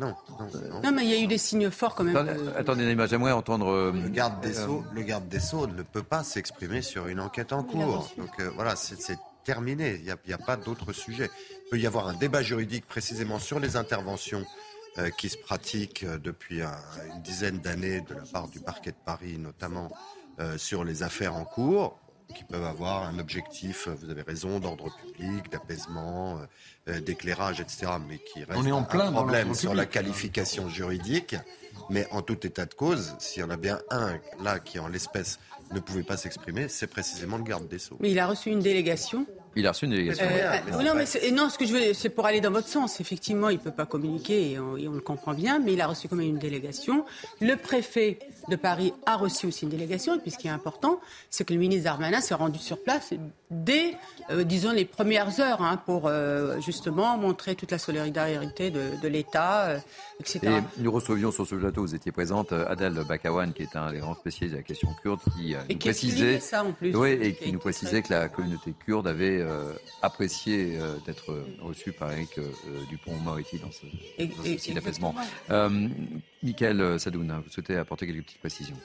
non, 0.00 0.14
non, 0.82 0.92
mais 0.92 1.04
il 1.04 1.10
y 1.10 1.14
a 1.14 1.20
eu 1.20 1.26
des 1.26 1.38
signes 1.38 1.70
forts 1.70 1.94
quand 1.94 2.04
même. 2.04 2.16
Attendez, 2.56 2.96
j'aimerais 3.08 3.32
entendre. 3.32 3.92
Le 3.92 4.08
garde 4.08 4.40
des 4.40 4.52
sceaux, 4.52 4.84
le 4.94 5.02
garde 5.02 5.28
des 5.28 5.40
sceaux 5.40 5.66
ne 5.66 5.82
peut 5.82 6.02
pas 6.02 6.22
s'exprimer 6.22 6.51
sur 6.82 7.08
une 7.08 7.20
enquête 7.20 7.52
en 7.52 7.62
cours. 7.62 8.10
Donc 8.16 8.40
euh, 8.40 8.50
voilà, 8.54 8.76
c'est 8.76 9.18
terminé. 9.44 9.96
Il 9.96 10.04
n'y 10.04 10.32
a, 10.32 10.38
pas 10.38 10.56
d'autre 10.56 10.92
sujet. 10.92 11.28
Il 11.66 11.70
peut 11.70 11.78
y 11.78 11.86
avoir 11.86 12.08
un 12.08 12.14
débat 12.14 12.42
juridique 12.42 12.86
précisément 12.86 13.38
sur 13.38 13.58
les 13.58 13.76
interventions 13.76 14.44
euh, 14.98 15.10
qui 15.10 15.28
se 15.28 15.38
pratiquent 15.38 16.04
euh, 16.04 16.18
depuis 16.18 16.62
une 16.62 17.22
dizaine 17.22 17.58
d'années 17.58 18.00
de 18.02 18.14
la 18.14 18.22
part 18.22 18.48
du 18.48 18.60
parquet 18.60 18.92
de 18.92 19.04
Paris, 19.04 19.38
notamment 19.38 19.90
sur 20.56 20.82
les 20.82 21.04
affaires 21.04 21.36
en 21.36 21.44
cours 21.44 22.00
qui 22.34 22.42
peuvent 22.42 22.64
avoir 22.64 23.04
un 23.04 23.18
objectif, 23.18 23.86
vous 23.86 24.10
avez 24.10 24.22
raison, 24.22 24.58
d'ordre 24.58 24.90
public, 24.96 25.52
d'apaisement, 25.52 26.40
d'éclairage, 26.86 27.60
etc., 27.60 27.92
mais 28.08 28.18
qui 28.18 28.42
reste 28.42 28.58
On 28.58 28.66
est 28.66 28.72
en 28.72 28.82
plein 28.82 29.08
un 29.08 29.12
problème 29.12 29.54
sur 29.54 29.74
la 29.74 29.84
qualification 29.84 30.68
juridique. 30.70 31.36
Mais 31.90 32.08
en 32.10 32.22
tout 32.22 32.46
état 32.46 32.64
de 32.64 32.74
cause, 32.74 33.14
s'il 33.18 33.42
y 33.42 33.44
en 33.44 33.50
a 33.50 33.56
bien 33.56 33.80
un 33.90 34.18
là 34.42 34.58
qui, 34.58 34.78
en 34.78 34.88
l'espèce, 34.88 35.38
ne 35.72 35.80
pouvait 35.80 36.02
pas 36.02 36.16
s'exprimer, 36.16 36.68
c'est 36.68 36.86
précisément 36.86 37.36
le 37.36 37.44
garde 37.44 37.68
des 37.68 37.78
Sceaux. 37.78 37.96
Mais 38.00 38.10
il 38.10 38.18
a 38.18 38.26
reçu 38.26 38.50
une 38.50 38.60
délégation 38.60 39.26
Il 39.54 39.66
a 39.66 39.72
reçu 39.72 39.84
une 39.84 39.90
délégation. 39.90 40.24
Euh, 40.24 40.82
non, 40.82 40.94
mais 40.94 41.30
non, 41.30 41.50
ce 41.50 41.58
que 41.58 41.66
je 41.66 41.72
veux, 41.72 41.92
c'est 41.92 42.08
pour 42.08 42.26
aller 42.26 42.40
dans 42.40 42.50
votre 42.50 42.68
sens. 42.68 43.00
Effectivement, 43.00 43.50
il 43.50 43.58
ne 43.58 43.62
peut 43.62 43.70
pas 43.70 43.84
communiquer 43.84 44.52
et 44.52 44.58
on, 44.58 44.74
le 44.74 45.00
comprend 45.00 45.34
bien, 45.34 45.58
mais 45.58 45.74
il 45.74 45.80
a 45.80 45.86
reçu 45.86 46.08
quand 46.08 46.16
même 46.16 46.28
une 46.28 46.38
délégation. 46.38 47.04
Le 47.40 47.56
préfet 47.56 48.18
de 48.48 48.56
Paris 48.56 48.94
a 49.04 49.16
reçu 49.16 49.46
aussi 49.46 49.64
une 49.64 49.70
délégation. 49.70 50.16
Et 50.16 50.18
puis, 50.18 50.30
ce 50.30 50.38
qui 50.38 50.46
est 50.46 50.50
important, 50.50 51.00
c'est 51.28 51.44
que 51.44 51.52
le 51.52 51.58
ministre 51.58 51.84
Darmanin 51.84 52.20
s'est 52.20 52.34
rendu 52.34 52.58
sur 52.58 52.82
place 52.82 53.12
dès, 53.50 53.96
euh, 54.30 54.44
disons, 54.44 54.72
les 54.72 54.86
premières 54.86 55.38
heures 55.40 55.60
hein, 55.62 55.76
pour 55.84 56.06
euh, 56.06 56.58
justement 56.60 57.18
montrer 57.18 57.54
toute 57.54 57.70
la 57.70 57.78
solidarité 57.78 58.70
de, 58.70 59.08
l'État, 59.08 59.76
etc. 60.20 60.40
Et 60.44 60.82
nous 60.82 60.92
recevions 60.92 61.30
sur 61.30 61.46
ce 61.46 61.54
plateau, 61.54 61.82
vous 61.82 61.94
étiez 61.94 62.12
présente, 62.12 62.52
Adel 62.52 62.94
Bakawan, 63.06 63.52
qui 63.52 63.64
est 63.64 63.76
un 63.76 63.92
des 63.92 63.98
grands 63.98 64.14
spécialistes 64.14 64.54
de 64.54 64.60
la 64.60 64.64
question 64.64 64.88
kurde, 65.02 65.20
qui 65.36 65.54
nous 65.68 65.78
précisait, 65.78 66.40
ça, 66.40 66.64
en 66.64 66.72
plus, 66.72 66.96
oui, 66.96 67.10
et 67.20 67.34
qui 67.34 67.52
nous 67.52 67.58
précisait 67.58 68.02
que 68.02 68.12
la 68.12 68.28
communauté 68.28 68.72
kurde 68.86 69.06
avait 69.06 69.41
euh, 69.42 69.72
apprécié 70.00 70.78
euh, 70.78 70.96
d'être 71.06 71.44
reçu 71.60 71.92
par 71.92 72.12
Eric 72.12 72.38
euh, 72.38 72.50
Dupont-Moretti 72.88 73.58
dans 73.58 73.70
ce, 73.70 73.86
souci 74.52 74.74
d'apaisement. 74.74 75.14
Michael 76.42 76.98
Sadoun, 76.98 77.40
vous 77.44 77.50
souhaitez 77.50 77.76
apporter 77.76 78.06
quelques 78.06 78.24
petites 78.24 78.40
précisions? 78.40 78.76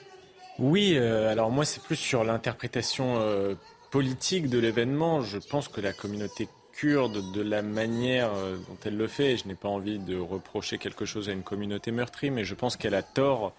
Oui, 0.58 0.96
alors 0.96 1.50
moi 1.50 1.64
c'est 1.64 1.82
plus 1.82 1.96
sur 1.96 2.24
l'interprétation 2.24 3.56
politique 3.90 4.48
de 4.48 4.58
l'événement. 4.58 5.22
Je 5.22 5.38
pense 5.38 5.68
que 5.68 5.80
la 5.80 5.92
communauté 5.92 6.48
kurde, 6.72 7.32
de 7.32 7.40
la 7.40 7.62
manière 7.62 8.30
dont 8.32 8.76
elle 8.84 8.96
le 8.96 9.06
fait, 9.06 9.36
je 9.36 9.46
n'ai 9.46 9.54
pas 9.54 9.68
envie 9.68 9.98
de 9.98 10.16
reprocher 10.16 10.78
quelque 10.78 11.04
chose 11.04 11.28
à 11.28 11.32
une 11.32 11.42
communauté 11.42 11.90
meurtrie, 11.92 12.30
mais 12.30 12.44
je 12.44 12.54
pense 12.54 12.76
qu'elle 12.76 12.94
a 12.94 13.02
tort 13.02 13.54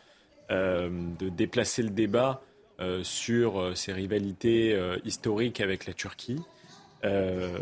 de 0.50 1.30
déplacer 1.30 1.84
le 1.84 1.90
débat 1.90 2.42
sur 3.04 3.78
ses 3.78 3.94
rivalités 3.94 4.78
historiques 5.06 5.62
avec 5.62 5.86
la 5.86 5.94
Turquie. 5.94 6.42
Euh, 7.04 7.58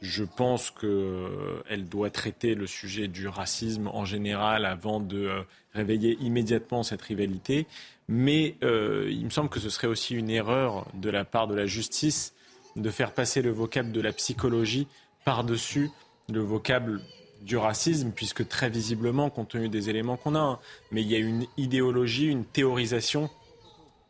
je 0.00 0.24
pense 0.24 0.70
qu'elle 0.70 0.90
euh, 0.90 1.76
doit 1.90 2.10
traiter 2.10 2.54
le 2.54 2.66
sujet 2.66 3.08
du 3.08 3.26
racisme 3.28 3.88
en 3.88 4.04
général 4.04 4.66
avant 4.66 5.00
de 5.00 5.26
euh, 5.26 5.42
réveiller 5.72 6.18
immédiatement 6.20 6.82
cette 6.82 7.02
rivalité. 7.02 7.66
Mais 8.06 8.56
il 8.60 9.24
me 9.24 9.30
semble 9.30 9.48
que 9.48 9.60
ce 9.60 9.70
serait 9.70 9.86
aussi 9.86 10.14
une 10.14 10.28
erreur 10.28 10.86
de 10.92 11.08
la 11.08 11.24
part 11.24 11.46
de 11.46 11.54
la 11.54 11.64
justice 11.64 12.34
de 12.76 12.90
faire 12.90 13.12
passer 13.12 13.40
le 13.40 13.50
vocable 13.50 13.92
de 13.92 14.00
la 14.02 14.12
psychologie 14.12 14.88
par-dessus 15.24 15.90
le 16.28 16.40
vocable 16.40 17.00
du 17.40 17.56
racisme, 17.56 18.12
puisque 18.14 18.48
très 18.48 18.70
visiblement, 18.70 19.30
compte 19.30 19.50
tenu 19.50 19.68
des 19.68 19.90
éléments 19.90 20.16
qu'on 20.16 20.34
a, 20.34 20.40
hein, 20.40 20.58
mais 20.90 21.02
il 21.02 21.10
y 21.10 21.14
a 21.14 21.18
une 21.18 21.46
idéologie, 21.56 22.26
une 22.26 22.44
théorisation 22.44 23.30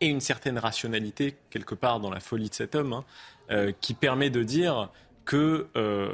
et 0.01 0.07
une 0.07 0.21
certaine 0.21 0.59
rationalité 0.59 1.35
quelque 1.51 1.75
part 1.75 2.01
dans 2.01 2.11
la 2.11 2.21
folie 2.21 2.49
de 2.49 2.55
cet 2.55 2.75
homme, 2.75 2.93
hein, 2.93 3.05
euh, 3.51 3.73
qui 3.81 3.95
permet 3.95 4.31
de 4.31 4.43
dire 4.43 4.91
que 5.25 5.69
euh, 5.77 6.09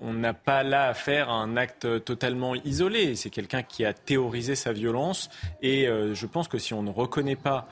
on 0.00 0.12
n'a 0.12 0.34
pas 0.34 0.62
là 0.62 0.88
à 0.88 0.94
faire 0.94 1.30
un 1.30 1.56
acte 1.56 2.04
totalement 2.04 2.54
isolé. 2.54 3.14
C'est 3.14 3.30
quelqu'un 3.30 3.62
qui 3.62 3.84
a 3.84 3.92
théorisé 3.92 4.54
sa 4.54 4.72
violence 4.72 5.30
et 5.62 5.86
euh, 5.86 6.14
je 6.14 6.26
pense 6.26 6.48
que 6.48 6.58
si 6.58 6.74
on 6.74 6.82
ne 6.82 6.90
reconnaît 6.90 7.36
pas 7.36 7.68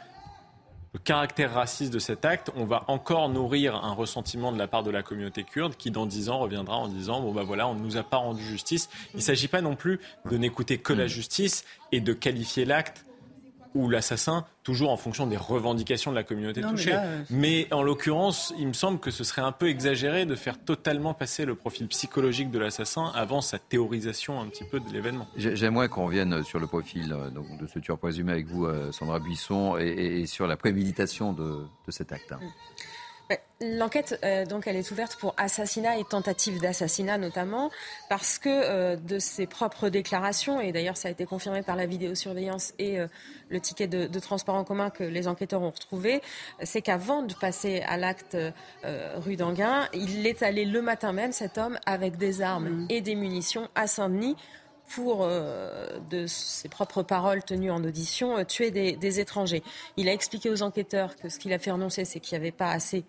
le 0.93 0.99
caractère 0.99 1.53
raciste 1.53 1.93
de 1.93 1.99
cet 1.99 2.25
acte, 2.25 2.51
on 2.57 2.65
va 2.65 2.85
encore 2.89 3.29
nourrir 3.29 3.75
un 3.77 3.93
ressentiment 3.93 4.51
de 4.51 4.59
la 4.59 4.67
part 4.67 4.83
de 4.83 4.91
la 4.91 5.03
communauté 5.03 5.45
kurde 5.45 5.77
qui, 5.77 5.91
dans 5.91 6.07
dix 6.07 6.31
ans, 6.31 6.39
reviendra 6.39 6.77
en 6.77 6.89
disant 6.89 7.21
bon 7.21 7.33
bah 7.33 7.43
voilà, 7.43 7.69
on 7.69 7.75
ne 7.75 7.81
nous 7.81 7.99
a 7.99 8.03
pas 8.03 8.17
rendu 8.17 8.43
justice. 8.43 8.89
Il 9.13 9.19
ne 9.19 9.23
s'agit 9.23 9.49
pas 9.49 9.61
non 9.61 9.77
plus 9.77 10.01
de 10.31 10.37
n'écouter 10.37 10.79
que 10.79 10.93
la 10.93 11.07
justice 11.07 11.65
et 11.93 12.01
de 12.01 12.13
qualifier 12.13 12.65
l'acte 12.65 13.05
ou 13.77 13.89
l'assassin, 13.89 14.45
toujours 14.63 14.91
en 14.91 14.97
fonction 14.97 15.27
des 15.27 15.37
revendications 15.37 16.11
de 16.11 16.17
la 16.17 16.25
communauté 16.25 16.63
touchée. 16.63 16.95
Euh, 16.95 17.23
mais, 17.31 17.69
en 17.73 17.83
l'occurrence, 17.83 18.53
il 18.59 18.67
me 18.67 18.73
semble 18.73 18.99
que 18.99 19.11
ce 19.11 19.23
serait 19.23 19.43
un 19.43 19.53
peu 19.53 19.69
exagéré 19.69 20.27
de 20.27 20.35
faire 20.35 20.59
totalement 20.59 21.15
passer 21.15 21.45
le 21.45 21.55
profil 21.55 21.87
psychologique 21.89 22.51
de 22.51 22.59
l'assassin 22.59 23.13
avant 23.15 23.41
sa 23.41 23.59
théorisation 23.59 24.41
un 24.41 24.47
petit 24.47 24.65
peu 24.65 24.81
de 24.81 24.93
l'événement. 24.93 25.29
J'aimerais 25.37 25.89
qu'on 25.89 26.07
revienne 26.07 26.43
sur 26.43 26.59
le 26.59 26.67
profil 26.67 27.13
euh, 27.13 27.31
de 27.31 27.67
ce 27.67 27.79
tueur 27.79 27.99
présumé 27.99 28.33
avec 28.33 28.47
vous, 28.47 28.65
euh, 28.65 28.91
Sandra 28.93 29.21
Buisson, 29.21 29.77
et, 29.77 30.27
sur 30.27 30.47
la 30.47 30.57
préméditation 30.57 31.33
de, 31.33 31.67
cet 31.89 32.13
acte. 32.13 32.33
Hein. 32.33 32.41
L'enquête, 33.63 34.21
euh, 34.23 34.45
donc, 34.45 34.67
elle 34.67 34.77
est 34.77 34.91
ouverte 34.91 35.17
pour 35.17 35.35
assassinat 35.39 35.97
et 35.97 36.05
tentative 36.05 36.61
d'assassinat 36.61 37.17
notamment, 37.17 37.71
parce 38.11 38.39
que 38.39 38.51
euh, 38.51 38.97
de 38.97 39.19
ses 39.19 39.47
propres 39.47 39.89
déclarations, 39.89 40.61
et 40.61 40.73
d'ailleurs 40.73 40.99
ça 40.99 41.09
a 41.09 41.11
été 41.11 41.25
confirmé 41.25 41.63
par 41.63 41.75
la 41.75 41.87
vidéosurveillance 41.87 42.75
et 42.79 43.01
euh, 43.01 43.07
le 43.49 43.59
ticket 43.59 43.87
de, 43.87 44.19
transport 44.19 44.57
en 44.57 44.65
commun 44.65 44.91
que 44.91 45.05
les 45.05 45.27
enquêteurs 45.27 45.63
ont 45.63 45.71
retrouvé, 45.71 46.21
c'est 46.63 46.83
qu'avant 46.83 47.23
de 47.23 47.33
passer 47.33 47.81
à 47.87 47.97
l'acte 47.97 48.37
rue 48.85 49.37
d'Anguin, 49.37 49.89
il 49.95 50.27
est 50.27 50.43
allé 50.43 50.65
le 50.65 50.83
matin 50.83 51.13
même, 51.13 51.33
cet 51.33 51.57
homme, 51.57 51.79
avec 51.87 52.17
des 52.17 52.43
armes 52.43 52.69
mmh. 52.69 52.87
et 52.91 53.01
des 53.01 53.15
munitions 53.15 53.69
à 53.75 53.87
Saint-Denis 53.87 54.37
pour, 54.89 55.27
de 55.27 56.27
ses 56.27 56.69
propres 56.69 57.03
paroles 57.03 57.45
tenues 57.45 57.71
en 57.71 57.85
audition, 57.85 58.45
tuer 58.45 58.71
des, 58.71 58.97
des, 58.97 59.21
étrangers. 59.21 59.63
Il 59.97 60.09
a 60.09 60.13
expliqué 60.13 60.51
aux 60.51 60.63
enquêteurs 60.63 61.15
que 61.17 61.29
ce 61.29 61.39
qu'il 61.39 61.53
a 61.53 61.59
fait 61.59 61.71
renoncer, 61.71 62.05
c'est 62.05 62.19
qu'il 62.19 62.37
n'y 62.37 62.45
avait 62.45 62.53
pas 62.53 62.71
assez 62.71 63.05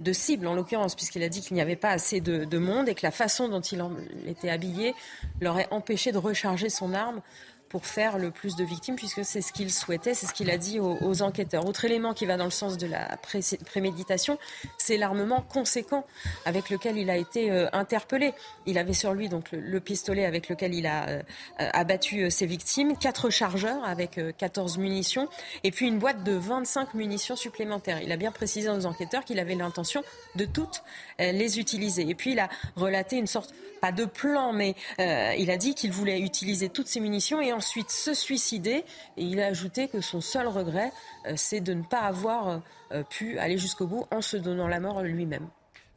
de 0.00 0.12
cible, 0.12 0.46
en 0.46 0.54
l'occurrence, 0.54 0.94
puisqu'il 0.94 1.22
a 1.22 1.28
dit 1.28 1.40
qu'il 1.40 1.54
n'y 1.54 1.60
avait 1.60 1.76
pas 1.76 1.90
assez 1.90 2.20
de, 2.20 2.58
monde 2.58 2.88
et 2.88 2.94
que 2.94 3.04
la 3.04 3.10
façon 3.10 3.48
dont 3.48 3.60
il 3.60 3.82
était 4.26 4.50
habillé 4.50 4.94
l'aurait 5.40 5.68
empêché 5.70 6.12
de 6.12 6.18
recharger 6.18 6.68
son 6.68 6.92
arme 6.92 7.20
pour 7.68 7.86
faire 7.86 8.18
le 8.18 8.30
plus 8.30 8.56
de 8.56 8.64
victimes, 8.64 8.96
puisque 8.96 9.24
c'est 9.24 9.40
ce 9.40 9.52
qu'il 9.52 9.72
souhaitait, 9.72 10.14
c'est 10.14 10.26
ce 10.26 10.32
qu'il 10.32 10.50
a 10.50 10.58
dit 10.58 10.78
aux, 10.80 11.22
enquêteurs. 11.22 11.66
Autre 11.66 11.84
élément 11.84 12.14
qui 12.14 12.26
va 12.26 12.36
dans 12.36 12.44
le 12.44 12.50
sens 12.50 12.76
de 12.76 12.86
la 12.86 13.16
préméditation, 13.64 14.38
c'est 14.78 14.96
l'armement 14.96 15.42
conséquent 15.42 16.04
avec 16.44 16.70
lequel 16.70 16.98
il 16.98 17.10
a 17.10 17.16
été 17.16 17.50
euh, 17.50 17.68
interpellé. 17.72 18.34
Il 18.66 18.78
avait 18.78 18.92
sur 18.92 19.14
lui 19.14 19.28
donc 19.28 19.48
le, 19.52 19.80
pistolet 19.80 20.24
avec 20.24 20.48
lequel 20.48 20.74
il 20.74 20.86
a 20.86 21.08
euh, 21.08 21.22
abattu 21.58 22.22
euh, 22.22 22.30
ses 22.30 22.46
victimes, 22.46 22.96
quatre 22.96 23.30
chargeurs 23.30 23.84
avec 23.84 24.20
14 24.36 24.78
munitions, 24.78 25.28
et 25.64 25.70
puis 25.70 25.86
une 25.86 25.98
boîte 25.98 26.22
de 26.22 26.32
25 26.32 26.94
munitions 26.94 27.36
supplémentaires. 27.36 28.00
Il 28.02 28.12
a 28.12 28.16
bien 28.16 28.30
précisé 28.30 28.68
aux 28.68 28.86
enquêteurs 28.86 29.24
qu'il 29.24 29.38
avait 29.38 29.54
l'intention 29.54 30.02
de 30.34 30.44
toutes 30.44 30.82
les 31.18 31.58
utiliser. 31.58 32.08
Et 32.08 32.14
puis 32.14 32.32
il 32.32 32.38
a 32.38 32.48
relaté 32.76 33.16
une 33.16 33.26
sorte 33.26 33.54
pas 33.80 33.92
de 33.92 34.04
plan, 34.04 34.52
mais 34.52 34.74
il 34.98 35.50
a 35.50 35.56
dit 35.56 35.74
qu'il 35.74 35.92
voulait 35.92 36.20
utiliser 36.20 36.68
toutes 36.68 36.88
ses 36.88 37.00
munitions 37.00 37.40
et 37.40 37.52
ensuite 37.56 37.90
se 37.90 38.14
suicider. 38.14 38.84
Et 39.16 39.24
il 39.24 39.40
a 39.40 39.46
ajouté 39.46 39.88
que 39.88 40.00
son 40.00 40.20
seul 40.20 40.46
regret, 40.46 40.92
euh, 41.26 41.32
c'est 41.36 41.60
de 41.60 41.74
ne 41.74 41.82
pas 41.82 42.00
avoir 42.00 42.62
euh, 42.92 43.02
pu 43.02 43.38
aller 43.38 43.58
jusqu'au 43.58 43.86
bout 43.86 44.06
en 44.10 44.20
se 44.20 44.36
donnant 44.36 44.68
la 44.68 44.80
mort 44.80 45.02
lui-même. 45.02 45.48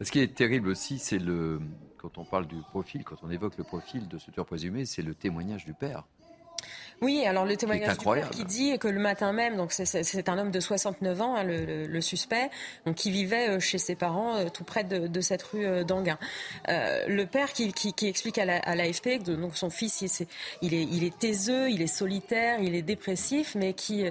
Ce 0.02 0.11
qui 0.11 0.19
est 0.19 0.34
terrible 0.34 0.69
aussi, 0.69 0.98
c'est 0.98 1.19
le 1.19 1.60
quand 1.98 2.18
on 2.18 2.23
parle 2.23 2.48
du 2.48 2.56
profil, 2.61 3.03
quand 3.03 3.18
on 3.23 3.30
évoque 3.30 3.57
le 3.57 3.65
profil 3.65 4.07
de 4.07 4.18
ce 4.18 4.31
tueur 4.31 4.45
présumé, 4.45 4.86
c'est 4.86 5.02
le 5.02 5.14
témoignage 5.14 5.65
du 5.65 5.73
père. 5.73 6.06
Oui, 7.02 7.26
alors 7.26 7.46
le 7.46 7.56
témoignage 7.56 7.98
du 7.98 8.06
père 8.06 8.30
qui 8.30 8.44
dit 8.44 8.78
que 8.78 8.88
le 8.88 9.00
matin 9.00 9.32
même, 9.32 9.56
donc 9.56 9.72
c'est 9.72 10.30
un 10.30 10.38
homme 10.38 10.52
de 10.52 10.60
69 10.60 11.22
ans, 11.22 11.36
hein, 11.36 11.44
le, 11.44 12.02
suspect, 12.02 12.50
donc 12.86 12.96
qui 12.96 13.12
vivait 13.12 13.50
euh, 13.50 13.60
chez 13.60 13.78
ses 13.78 13.96
parents 13.96 14.36
euh, 14.36 14.50
tout 14.50 14.64
près 14.64 14.84
de, 14.84 15.22
cette 15.22 15.44
rue 15.44 15.66
euh, 15.66 15.84
d'Anguin. 15.84 16.18
le 16.68 17.24
père 17.26 17.54
qui, 17.54 17.74
explique 18.02 18.38
à 18.38 18.76
l'AFP 18.76 19.24
que 19.24 19.32
donc 19.32 19.56
son 19.56 19.70
fils, 19.70 20.04
il, 20.62 20.74
est, 20.74 20.84
il 20.84 21.04
est 21.04 21.18
taiseux, 21.18 21.70
il 21.70 21.82
est 21.82 21.88
solitaire, 21.88 22.60
il 22.62 22.76
est 22.76 22.82
dépressif, 22.82 23.56
mais 23.56 23.74
qui, 23.74 24.06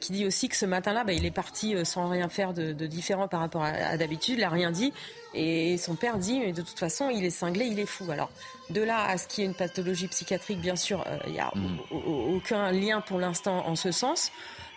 qui 0.00 0.12
dit 0.12 0.26
aussi 0.26 0.48
que 0.48 0.56
ce 0.56 0.66
matin-là, 0.66 1.04
bah, 1.04 1.12
il 1.12 1.24
est 1.24 1.30
parti 1.30 1.74
sans 1.84 2.08
rien 2.08 2.28
faire 2.28 2.52
de, 2.52 2.72
différent 2.86 3.28
par 3.28 3.40
rapport 3.40 3.64
à, 3.64 3.96
d'habitude, 3.96 4.36
il 4.38 4.40
n'a 4.40 4.48
rien 4.48 4.70
dit. 4.70 4.92
Et 5.34 5.78
son 5.78 5.94
père 5.94 6.18
dit, 6.18 6.40
mais 6.40 6.52
de 6.52 6.62
toute 6.62 6.78
façon, 6.78 7.08
il 7.08 7.24
est 7.24 7.30
cinglé, 7.30 7.66
il 7.66 7.78
est 7.78 7.86
fou. 7.86 8.10
Alors, 8.10 8.30
de 8.70 8.82
là 8.82 9.04
à 9.06 9.18
ce 9.18 9.26
qu'il 9.26 9.42
y 9.42 9.46
ait 9.46 9.50
une 9.50 9.56
pathologie 9.56 10.08
psychiatrique, 10.08 10.60
bien 10.60 10.76
sûr, 10.76 11.04
il 11.26 11.32
n'y 11.32 11.40
a 11.40 11.50
mm. 11.54 11.78
aucun 12.34 12.72
lien 12.72 13.00
pour 13.00 13.18
l'instant 13.18 13.66
en 13.66 13.76
ce 13.76 13.92
sens. 13.92 14.32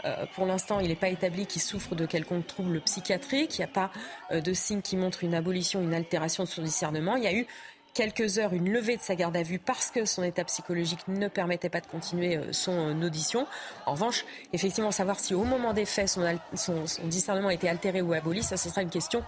Euh, 0.05 0.25
pour 0.35 0.45
l'instant, 0.45 0.79
il 0.79 0.89
n'est 0.89 0.95
pas 0.95 1.09
établi 1.09 1.45
qu'il 1.45 1.61
souffre 1.61 1.95
de 1.95 2.05
quelconque 2.05 2.47
trouble 2.47 2.81
psychiatrique. 2.81 3.57
Il 3.57 3.61
n'y 3.61 3.65
a 3.65 3.73
pas 3.73 3.91
euh, 4.31 4.41
de 4.41 4.53
signe 4.53 4.81
qui 4.81 4.97
montre 4.97 5.23
une 5.23 5.33
abolition, 5.33 5.81
une 5.81 5.93
altération 5.93 6.43
de 6.43 6.49
son 6.49 6.61
discernement. 6.61 7.15
Il 7.15 7.23
y 7.23 7.27
a 7.27 7.33
eu 7.33 7.47
quelques 7.93 8.39
heures 8.39 8.53
une 8.53 8.71
levée 8.71 8.97
de 8.97 9.01
sa 9.03 9.15
garde 9.15 9.37
à 9.37 9.43
vue 9.43 9.59
parce 9.59 9.91
que 9.91 10.03
son 10.05 10.23
état 10.23 10.43
psychologique 10.45 11.07
ne 11.07 11.27
permettait 11.27 11.69
pas 11.69 11.79
de 11.79 11.87
continuer 11.87 12.37
euh, 12.37 12.51
son 12.51 13.01
audition. 13.01 13.47
En 13.85 13.93
revanche, 13.93 14.25
effectivement, 14.51 14.91
savoir 14.91 15.19
si 15.19 15.33
au 15.33 15.43
moment 15.43 15.73
des 15.73 15.85
faits 15.85 16.09
son, 16.09 16.25
son, 16.55 16.87
son 16.87 17.07
discernement 17.07 17.49
a 17.49 17.53
été 17.53 17.69
altéré 17.69 18.01
ou 18.01 18.13
aboli, 18.13 18.43
ça 18.43 18.57
ce 18.57 18.69
sera 18.69 18.81
une 18.81 18.89
question 18.89 19.23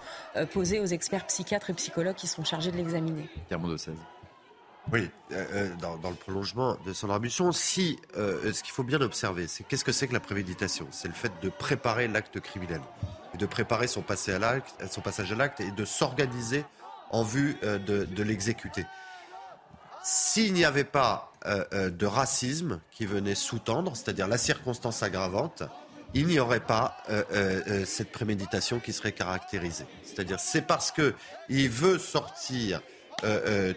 posée 0.52 0.80
aux 0.80 0.86
experts 0.86 1.26
psychiatres 1.26 1.70
et 1.70 1.74
psychologues 1.74 2.16
qui 2.16 2.26
seront 2.26 2.44
chargés 2.44 2.72
de 2.72 2.76
l'examiner. 2.76 3.28
De 4.90 4.98
16. 4.98 5.00
Oui, 5.02 5.10
euh, 5.32 5.44
euh, 5.52 5.68
dans, 5.80 6.10
le 6.10 6.16
prolongement 6.16 6.76
de 6.86 6.92
son 6.92 7.10
ambition, 7.10 7.52
si 7.52 7.98
euh, 8.16 8.52
ce 8.52 8.62
qu'il 8.62 8.72
faut 8.72 8.84
bien 8.84 9.00
observer, 9.00 9.46
c'est 9.46 9.64
qu'est-ce 9.64 9.84
que 9.84 9.92
c'est 9.92 10.08
que 10.08 10.12
la 10.12 10.20
préméditation? 10.20 10.86
C'est 10.90 11.08
le 11.08 11.14
fait 11.14 11.32
de 11.42 11.48
préparer 11.48 12.08
l'acte 12.08 12.40
criminel, 12.40 12.80
de 13.38 13.46
préparer 13.46 13.86
son, 13.86 14.02
passé 14.02 14.32
à 14.32 14.60
son 14.88 15.00
passage 15.00 15.32
à 15.32 15.34
l'acte 15.34 15.60
et 15.60 15.70
de 15.70 15.84
s'organiser 15.84 16.64
en 17.10 17.22
vue 17.22 17.56
de, 17.62 18.22
l'exécuter. 18.22 18.84
S'il 20.02 20.52
n'y 20.52 20.64
avait 20.64 20.84
pas 20.84 21.32
de 21.44 22.06
racisme 22.06 22.80
qui 22.90 23.06
venait 23.06 23.36
sous-tendre, 23.36 23.94
c'est-à-dire 23.94 24.26
la 24.26 24.38
circonstance 24.38 25.04
aggravante, 25.04 25.62
il 26.14 26.26
n'y 26.26 26.38
aurait 26.38 26.60
pas 26.60 26.96
euh, 27.10 27.22
euh, 27.30 27.84
cette 27.84 28.10
préméditation 28.10 28.80
qui 28.80 28.92
serait 28.92 29.12
caractérisée. 29.12 29.86
C'est-à-dire, 30.02 30.40
c'est 30.40 30.62
parce 30.62 30.90
que 30.90 31.14
il 31.48 31.68
veut 31.68 31.98
sortir, 31.98 32.80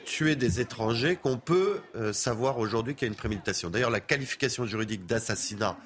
tuer 0.05 0.35
des 0.35 0.59
étrangers 0.59 1.15
qu'on 1.15 1.37
peut 1.37 1.81
savoir 2.11 2.57
aujourd'hui 2.59 2.95
qu'il 2.95 3.07
y 3.07 3.09
a 3.09 3.11
une 3.11 3.17
préméditation. 3.17 3.69
D'ailleurs, 3.69 3.89
la 3.89 4.01
qualification 4.01 4.65
juridique 4.65 5.05
d'assassinat 5.05 5.77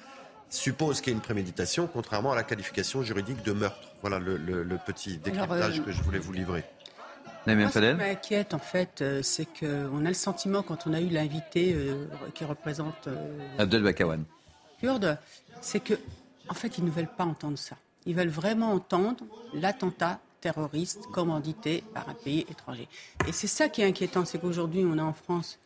suppose 0.54 1.00
qu'il 1.00 1.12
y 1.12 1.14
a 1.14 1.16
une 1.16 1.22
préméditation, 1.22 1.86
contrairement 1.86 2.32
à 2.32 2.36
la 2.36 2.44
qualification 2.44 3.02
juridique 3.02 3.42
de 3.44 3.52
meurtre. 3.52 3.88
Voilà 4.00 4.18
le, 4.18 4.78
petit 4.86 5.18
décryptage 5.18 5.82
que 5.82 5.92
je 5.92 6.02
voulais 6.02 6.18
vous 6.18 6.32
livrer. 6.32 6.64
Moi, 7.46 7.70
ce 7.70 7.78
qui 7.78 7.94
m'inquiète, 7.94 8.54
en 8.54 8.58
fait, 8.58 9.02
euh, 9.02 9.20
c'est 9.22 9.44
qu'on 9.44 10.04
a 10.06 10.08
le 10.08 10.14
sentiment, 10.14 10.62
quand 10.62 10.86
on 10.86 10.94
a 10.94 11.00
eu 11.00 11.08
l'invité 11.08 11.74
euh, 11.74 12.06
qui 12.34 12.42
représente 12.44 13.06
euh, 13.06 13.38
Abdel 13.58 13.82
Bakawan, 13.82 14.24
kurde, 14.80 15.18
c'est 15.60 15.80
que, 15.80 15.92
en 16.48 16.54
fait, 16.54 16.78
ils 16.78 16.84
ne 16.84 16.90
veulent 16.90 17.06
pas 17.06 17.24
entendre 17.24 17.58
ça. 17.58 17.76
Ils 18.06 18.14
veulent 18.14 18.28
vraiment 18.28 18.72
entendre 18.72 19.24
l'attentat 19.52 20.20
terroriste 20.44 21.06
commandité 21.10 21.82
par 21.94 22.06
un 22.06 22.12
pays 22.12 22.40
étranger. 22.50 22.86
Et 23.26 23.32
c'est 23.32 23.46
ça 23.46 23.70
qui 23.70 23.80
est 23.80 23.86
inquiétant, 23.86 24.26
c'est 24.26 24.38
qu'aujourd'hui, 24.38 24.84
on 24.86 24.98
a 24.98 25.02
en 25.02 25.14
France 25.14 25.58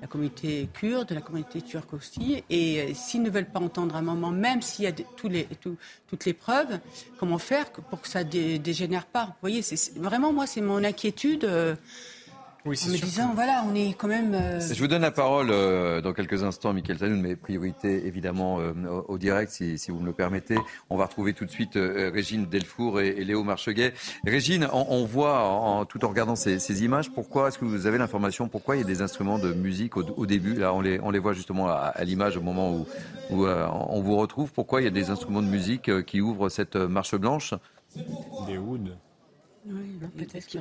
la 0.00 0.06
communauté 0.06 0.68
kurde, 0.72 1.10
la 1.10 1.20
communauté 1.20 1.60
turque 1.62 1.92
aussi. 1.94 2.44
Et 2.48 2.80
euh, 2.80 2.94
s'ils 2.94 3.22
ne 3.22 3.30
veulent 3.30 3.50
pas 3.50 3.58
entendre 3.58 3.96
un 3.96 4.02
moment, 4.02 4.30
même 4.30 4.62
s'il 4.62 4.84
y 4.84 4.88
a 4.88 4.92
toutes 4.92 6.26
les 6.26 6.32
preuves, 6.32 6.78
comment 7.18 7.38
faire 7.38 7.70
pour 7.70 8.00
que 8.00 8.08
ça 8.08 8.22
ne 8.22 8.56
dégénère 8.56 9.06
pas? 9.06 9.24
Vous 9.26 9.40
voyez, 9.40 9.62
vraiment, 9.96 10.32
moi, 10.32 10.46
c'est 10.46 10.60
mon 10.60 10.84
inquiétude. 10.84 11.44
Euh, 11.44 11.74
oui, 12.66 12.80
en 12.82 12.90
me 12.92 12.96
disant, 12.96 13.32
voilà, 13.34 13.64
on 13.70 13.74
est 13.74 13.94
quand 13.94 14.08
même. 14.08 14.34
Euh, 14.34 14.58
Je 14.58 14.78
vous 14.78 14.88
donne 14.88 15.02
la 15.02 15.10
parole 15.10 15.50
euh, 15.50 16.00
dans 16.00 16.12
quelques 16.12 16.42
instants, 16.44 16.72
Michael 16.72 16.96
Tanoun, 16.96 17.20
mais 17.20 17.36
priorité 17.36 18.06
évidemment 18.06 18.58
euh, 18.60 18.72
au, 19.08 19.18
direct, 19.18 19.52
si, 19.52 19.78
si, 19.78 19.90
vous 19.90 20.00
me 20.00 20.06
le 20.06 20.12
permettez. 20.12 20.56
On 20.88 20.96
va 20.96 21.04
retrouver 21.04 21.34
tout 21.34 21.44
de 21.44 21.50
suite 21.50 21.74
Régine 21.74 22.46
Delfour 22.46 23.00
et, 23.00 23.08
et, 23.08 23.24
Léo 23.24 23.44
Marcheguet. 23.44 23.92
Régine, 24.26 24.66
on, 24.72 24.86
on 24.88 25.04
voit, 25.04 25.42
en, 25.44 25.84
tout 25.84 26.04
en 26.04 26.08
regardant 26.08 26.36
ces, 26.36 26.58
ces 26.58 26.84
images, 26.84 27.10
pourquoi, 27.10 27.48
est-ce 27.48 27.58
que 27.58 27.64
vous 27.66 27.86
avez 27.86 27.98
l'information, 27.98 28.48
pourquoi 28.48 28.76
il 28.76 28.80
y 28.80 28.84
a 28.84 28.86
des 28.86 29.02
instruments 29.02 29.38
de 29.38 29.52
musique 29.52 29.96
au, 29.96 30.02
au 30.02 30.26
début? 30.26 30.54
Là, 30.54 30.72
on 30.72 30.80
les, 30.80 30.98
on 31.00 31.10
les 31.10 31.18
voit 31.18 31.34
justement 31.34 31.68
à, 31.68 31.92
à 31.94 32.04
l'image 32.04 32.36
au 32.36 32.42
moment 32.42 32.72
où, 32.72 32.86
où 33.30 33.46
on 33.46 34.00
vous 34.00 34.16
retrouve. 34.16 34.52
Pourquoi 34.52 34.80
il 34.80 34.84
y 34.84 34.88
a 34.88 34.90
des 34.90 35.10
instruments 35.10 35.42
de 35.42 35.48
musique 35.48 36.04
qui 36.06 36.20
ouvrent 36.20 36.48
cette 36.48 36.76
marche 36.76 37.14
blanche? 37.14 37.54
Des 38.46 38.58
ouds. 38.58 38.90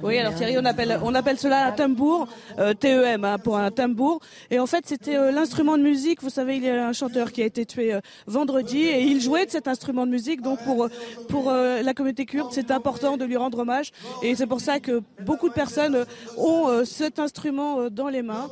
Oui, 0.01 0.17
alors 0.17 0.33
Thierry, 0.33 0.57
on 0.57 0.63
appelle, 0.63 0.97
on 1.03 1.13
appelle 1.13 1.37
cela 1.37 1.67
un 1.67 1.71
tambour, 1.73 2.27
euh, 2.57 2.73
TEM 2.73 3.25
hein, 3.25 3.37
pour 3.37 3.57
un 3.57 3.69
tambour. 3.69 4.21
Et 4.49 4.59
en 4.59 4.65
fait, 4.65 4.85
c'était 4.87 5.17
euh, 5.17 5.31
l'instrument 5.31 5.77
de 5.77 5.83
musique. 5.83 6.23
Vous 6.23 6.29
savez, 6.29 6.55
il 6.55 6.63
y 6.63 6.69
a 6.69 6.87
un 6.87 6.93
chanteur 6.93 7.33
qui 7.33 7.41
a 7.41 7.45
été 7.45 7.65
tué 7.65 7.93
euh, 7.93 7.99
vendredi 8.27 8.79
et 8.79 9.01
il 9.03 9.19
jouait 9.19 9.45
de 9.45 9.51
cet 9.51 9.67
instrument 9.67 10.05
de 10.05 10.11
musique. 10.11 10.41
Donc 10.41 10.63
pour 10.63 10.87
pour 11.27 11.51
la 11.51 11.93
communauté 11.93 12.25
kurde, 12.25 12.49
c'est 12.51 12.71
important 12.71 13.17
de 13.17 13.25
lui 13.25 13.37
rendre 13.37 13.59
hommage. 13.59 13.91
Et 14.21 14.35
c'est 14.35 14.47
pour 14.47 14.61
ça 14.61 14.79
que 14.79 15.01
beaucoup 15.21 15.49
de 15.49 15.53
personnes 15.53 16.05
ont 16.37 16.85
cet 16.85 17.19
instrument 17.19 17.89
dans 17.89 18.09
les 18.09 18.21
mains 18.21 18.49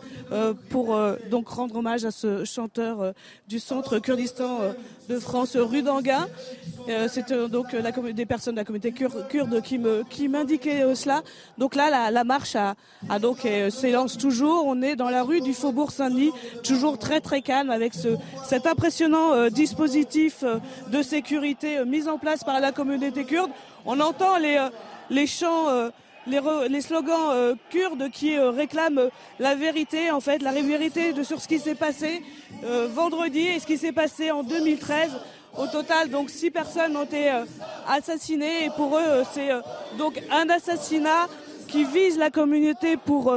pour 0.69 0.97
donc 1.29 1.49
rendre 1.49 1.75
hommage 1.75 2.05
à 2.05 2.11
ce 2.11 2.43
chanteur 2.45 3.13
du 3.47 3.59
centre 3.59 3.99
Kurdistan 3.99 4.59
de 5.09 5.19
France, 5.19 5.55
Rudanga. 5.55 6.27
c'est 7.07 7.33
donc 7.33 7.73
la, 7.73 7.91
des 7.91 8.25
personnes 8.25 8.55
de 8.55 8.59
la 8.59 8.65
communauté 8.65 8.91
kurde 8.91 9.61
qui 9.61 9.77
me 9.77 10.03
qui 10.03 10.29
indiqué 10.41 10.81
euh, 10.81 10.95
cela. 10.95 11.22
Donc 11.57 11.76
là, 11.76 12.11
la, 12.11 12.23
marche 12.23 12.55
a, 12.55 12.76
donc 13.19 13.45
euh, 13.45 13.69
s'élance 13.69 14.18
toujours. 14.18 14.65
On 14.65 14.81
est 14.81 14.95
dans 14.95 15.09
la 15.09 15.23
rue 15.23 15.41
du 15.41 15.53
Faubourg 15.53 15.91
Saint-Denis, 15.91 16.31
toujours 16.63 16.97
très 16.97 17.22
très 17.22 17.41
calme 17.41 17.69
avec 17.69 17.93
ce, 17.93 18.09
cet 18.45 18.68
impressionnant 18.68 19.34
euh, 19.34 19.49
dispositif 19.49 20.43
de 20.88 21.01
sécurité 21.01 21.84
mis 21.85 22.07
en 22.07 22.18
place 22.18 22.43
par 22.43 22.59
la 22.59 22.72
communauté 22.72 23.23
kurde. 23.23 23.51
On 23.85 23.99
entend 23.99 24.38
les, 24.38 25.27
chants. 25.27 25.68
Les, 26.27 26.81
slogans 26.81 27.55
kurdes 27.72 28.09
qui 28.11 28.38
réclament 28.38 29.09
la 29.39 29.55
vérité, 29.55 30.11
en 30.11 30.19
fait, 30.19 30.43
la 30.43 30.51
vérité 30.51 31.23
sur 31.23 31.41
ce 31.41 31.47
qui 31.47 31.57
s'est 31.57 31.76
passé 31.76 32.22
vendredi 32.61 33.39
et 33.39 33.59
ce 33.59 33.65
qui 33.65 33.77
s'est 33.77 33.91
passé 33.91 34.30
en 34.30 34.43
2013 34.43 35.09
au 35.57 35.67
total, 35.67 36.09
donc 36.09 36.29
six 36.29 36.51
personnes 36.51 36.95
ont 36.95 37.03
été 37.03 37.31
euh, 37.31 37.43
assassinées 37.87 38.65
et 38.65 38.69
pour 38.75 38.97
eux, 38.97 39.03
euh, 39.05 39.23
c'est 39.33 39.51
euh, 39.51 39.61
donc 39.97 40.21
un 40.31 40.49
assassinat 40.49 41.27
qui 41.67 41.83
vise 41.85 42.17
la 42.17 42.29
communauté 42.29 42.97
pour 42.97 43.33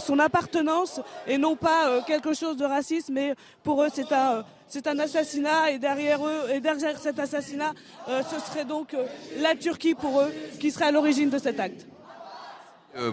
son 0.00 0.18
appartenance 0.18 0.98
et 1.26 1.36
non 1.36 1.56
pas 1.56 2.00
quelque 2.06 2.32
chose 2.32 2.56
de 2.56 2.64
raciste, 2.64 3.10
mais 3.12 3.34
pour 3.62 3.82
eux 3.82 3.88
c'est 3.92 4.12
un 4.12 4.46
c'est 4.66 4.86
un 4.86 4.98
assassinat 4.98 5.72
et 5.72 5.78
derrière 5.78 6.26
eux 6.26 6.50
et 6.54 6.60
derrière 6.60 6.98
cet 6.98 7.18
assassinat, 7.18 7.74
ce 8.08 8.40
serait 8.46 8.64
donc 8.64 8.96
la 9.42 9.54
Turquie 9.54 9.94
pour 9.94 10.22
eux 10.22 10.32
qui 10.58 10.70
serait 10.70 10.86
à 10.86 10.90
l'origine 10.90 11.28
de 11.28 11.36
cet 11.36 11.60
acte. 11.60 11.86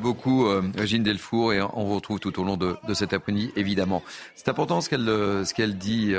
beaucoup, 0.02 0.48
Régine 0.78 1.04
Delfour, 1.04 1.52
et 1.52 1.62
on 1.62 1.84
vous 1.84 1.96
retrouve 1.96 2.22
tout 2.22 2.40
au 2.40 2.46
long 2.46 2.56
de, 2.56 2.78
de 2.88 2.94
cet 2.94 3.12
après-midi, 3.12 3.52
évidemment. 3.58 4.02
C'est 4.34 4.48
important 4.48 4.80
ce 4.80 4.88
qu'elle 4.88 5.08
ce 5.08 5.54
qu'elle 5.54 5.78
dit. 5.78 6.16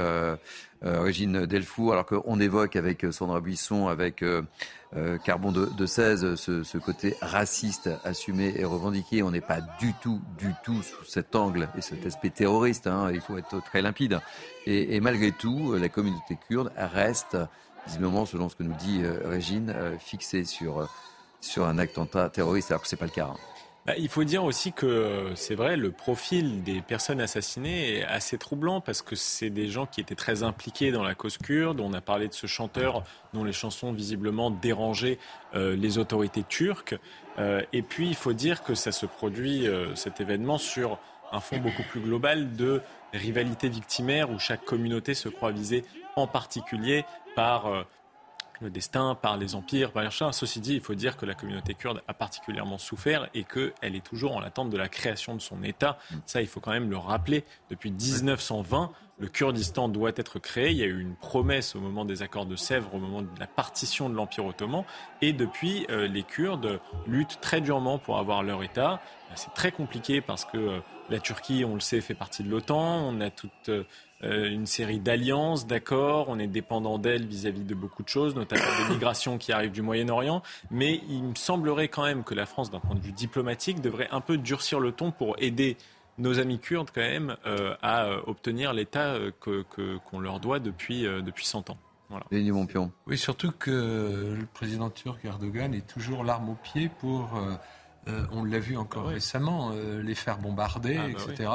Euh, 0.85 1.01
Régine 1.01 1.47
Delfour, 1.47 1.93
alors 1.93 2.05
qu'on 2.05 2.41
évoque 2.41 2.77
avec 2.77 3.07
Sandra 3.11 3.41
Buisson, 3.41 3.89
avec 3.89 4.23
euh, 4.23 4.43
euh, 4.97 5.17
Carbon 5.19 5.51
de, 5.51 5.87
16, 5.87 6.35
ce, 6.35 6.79
côté 6.79 7.17
raciste 7.23 7.89
assumé 8.05 8.55
et 8.57 8.65
revendiqué. 8.65 9.23
On 9.23 9.31
n'est 9.31 9.41
pas 9.41 9.61
du 9.81 9.95
tout, 10.03 10.21
du 10.37 10.53
tout 10.63 10.83
sous 10.83 11.05
cet 11.05 11.37
angle 11.37 11.69
et 11.79 11.81
cet 11.81 12.05
aspect 12.05 12.31
terroriste. 12.31 12.87
Hein, 12.87 13.11
il 13.13 13.21
faut 13.21 13.39
être 13.39 13.63
très 13.65 13.81
limpide. 13.81 14.21
Et, 14.67 15.01
malgré 15.01 15.33
tout, 15.33 15.75
la 15.75 15.89
communauté 15.89 16.37
kurde 16.49 16.71
reste, 16.77 17.37
visiblement, 17.87 18.27
selon 18.27 18.49
ce 18.49 18.57
que 18.57 18.63
nous 18.63 18.75
dit 18.75 19.03
Régine, 19.25 19.75
fixée 19.99 20.45
sur, 20.45 20.89
sur 21.41 21.67
un 21.67 21.79
attentat 21.79 22.29
terroriste, 22.29 22.71
alors 22.71 22.83
que 22.83 22.89
ce 22.89 22.95
n'est 22.95 22.99
pas 22.99 23.07
le 23.07 23.11
cas. 23.11 23.31
Hein. 23.33 23.54
Bah, 23.87 23.93
il 23.99 24.09
faut 24.09 24.25
dire 24.25 24.45
aussi 24.45 24.73
que 24.73 25.33
c'est 25.35 25.55
vrai, 25.55 25.77
le 25.77 25.91
profil 25.91 26.63
des 26.63 26.81
personnes 26.81 27.21
assassinées 27.21 27.99
est 27.99 28.05
assez 28.05 28.39
troublant 28.39 28.81
parce 28.81 29.03
que 29.03 29.15
c'est 29.15 29.51
des 29.51 29.69
gens 29.69 29.85
qui 29.85 30.01
étaient 30.01 30.15
très 30.15 30.43
impliqués 30.43 30.91
dans 30.91 31.03
la 31.03 31.15
cause 31.15 31.37
kurde. 31.37 31.81
On 31.81 31.93
a 31.93 32.01
parlé 32.01 32.29
de 32.29 32.33
ce 32.33 32.47
chanteur 32.47 33.05
dont 33.35 33.45
les 33.45 33.53
chansons 33.53 33.93
visiblement 33.93 34.51
dérangeaient 34.51 35.19
euh, 35.55 35.77
les 35.77 35.99
autorités 35.99 36.45
turques. 36.45 36.97
Euh, 37.39 37.61
et 37.75 37.83
puis 37.83 38.09
il 38.09 38.15
faut 38.15 38.33
dire 38.33 38.63
que 38.63 38.75
ça 38.75 38.91
se 38.91 39.05
produit, 39.05 39.69
euh, 39.69 39.95
cet 39.97 40.19
événement, 40.19 40.57
sur 40.57 40.99
un 41.31 41.41
fond 41.41 41.59
beaucoup 41.59 41.83
plus 41.83 42.01
global 42.01 42.57
de 42.57 42.81
rivalité 43.13 43.69
victimaire 43.69 44.31
où 44.31 44.39
chaque 44.39 44.65
communauté 44.65 45.13
se 45.13 45.29
croit 45.29 45.53
visée 45.53 45.85
en 46.17 46.27
particulier 46.27 47.05
par 47.37 47.85
le 48.65 48.71
destin, 48.71 49.15
par 49.15 49.37
les 49.37 49.55
empires, 49.55 49.93
par 49.93 50.03
les 50.03 50.11
chats. 50.11 50.33
Ceci 50.33 50.61
dit, 50.61 50.75
il 50.75 50.81
faut 50.81 50.95
dire 50.95 51.17
que 51.17 51.27
la 51.27 51.35
communauté 51.35 51.75
kurde 51.75 52.03
a 52.09 52.15
particulièrement 52.15 52.79
souffert 52.79 53.29
et 53.35 53.45
qu'elle 53.45 53.95
est 53.95 54.05
toujours 54.05 54.37
en 54.37 54.43
attente 54.43 54.71
de 54.71 54.77
la 54.77 54.89
création 54.89 55.35
de 55.35 55.41
son 55.41 55.63
État. 55.63 55.99
Ça, 56.27 56.41
il 56.41 56.49
faut 56.49 56.61
quand 56.61 56.73
même 56.73 56.91
le 56.91 56.97
rappeler. 56.97 57.45
Depuis 57.71 57.93
1920, 57.93 58.91
le 59.19 59.29
Kurdistan 59.29 59.89
doit 59.89 60.13
être 60.17 60.39
créé. 60.39 60.71
Il 60.71 60.77
y 60.77 60.83
a 60.83 60.87
eu 60.87 61.01
une 61.01 61.15
promesse 61.15 61.77
au 61.77 61.81
moment 61.81 62.05
des 62.05 62.23
accords 62.23 62.47
de 62.47 62.57
Sèvres, 62.57 62.95
au 62.95 62.99
moment 62.99 63.23
de 63.23 63.29
la 63.39 63.47
partition 63.47 64.09
de 64.09 64.15
l'Empire 64.15 64.47
ottoman. 64.47 64.85
Et 65.23 65.33
depuis, 65.33 65.87
euh, 65.91 66.07
les 66.07 66.23
Kurdes 66.23 66.81
luttent 67.07 67.39
très 67.41 67.61
durement 67.61 67.99
pour 67.99 68.19
avoir 68.19 68.43
leur 68.43 68.63
État. 68.63 69.01
C'est 69.37 69.55
très 69.55 69.73
compliqué 69.73 70.21
parce 70.21 70.45
que 70.45 70.57
euh, 70.57 70.79
la 71.11 71.19
Turquie, 71.19 71.65
on 71.65 71.75
le 71.75 71.81
sait, 71.81 72.01
fait 72.01 72.15
partie 72.15 72.43
de 72.43 72.51
l'OTAN. 72.51 73.09
On 73.09 73.21
a 73.21 73.31
toute 73.31 73.69
euh, 73.69 73.85
euh, 74.23 74.49
une 74.49 74.67
série 74.67 75.01
d'alliances, 75.01 75.67
d'accords. 75.67 76.27
On 76.29 76.39
est 76.39 76.47
dépendant 76.47 76.99
d'elle 76.99 77.27
vis-à-vis 77.27 77.65
de 77.65 77.75
beaucoup 77.75 78.03
de 78.03 78.09
choses, 78.09 78.35
notamment 78.35 78.65
des 78.87 78.95
migrations 78.95 79.39
qui 79.39 79.53
arrivent 79.53 79.73
du 79.73 79.83
Moyen-Orient. 79.83 80.43
Mais 80.71 81.01
il 81.09 81.23
me 81.23 81.35
semblerait 81.35 81.89
quand 81.89 82.05
même 82.05 82.25
que 82.25 82.35
la 82.35 82.47
France, 82.47 82.71
d'un 82.71 82.81
point 82.81 82.95
de 82.95 83.01
vue 83.01 83.13
diplomatique, 83.13 83.81
devrait 83.81 84.09
un 84.13 84.21
peu 84.21 84.39
durcir 84.39 84.81
le 84.81 84.93
ton 84.93 85.11
pour 85.11 85.37
aider 85.39 85.77
nos 86.19 86.39
amis 86.39 86.59
kurdes 86.59 86.91
quand 86.95 87.01
même 87.01 87.37
euh, 87.47 87.75
à 87.83 88.05
euh, 88.05 88.21
obtenir 88.27 88.73
l'État 88.73 89.17
qu'on 89.41 90.21
leur 90.21 90.41
doit 90.41 90.59
depuis, 90.59 91.03
depuis 91.03 91.47
100 91.47 91.71
ans. 91.71 91.79
Voilà. 92.11 92.27
Oui, 93.07 93.17
surtout 93.17 93.51
que 93.51 94.37
le 94.39 94.47
président 94.53 94.91
turc 94.91 95.25
Erdogan 95.25 95.75
est 95.75 95.87
toujours 95.87 96.23
l'arme 96.23 96.51
au 96.51 96.55
pied 96.55 96.91
pour 97.01 97.31
euh, 98.09 98.23
on 98.33 98.45
l'a 98.45 98.59
vu 98.59 98.77
encore 98.77 99.07
récemment, 99.07 99.71
euh, 99.73 100.03
les 100.03 100.15
faire 100.15 100.39
bombarder, 100.39 100.99
ah, 100.99 101.07
bah 101.09 101.33
etc. 101.33 101.51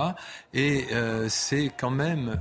Et 0.54 0.88
euh, 0.94 1.28
c'est 1.30 1.72
quand 1.78 1.92
même 1.92 2.40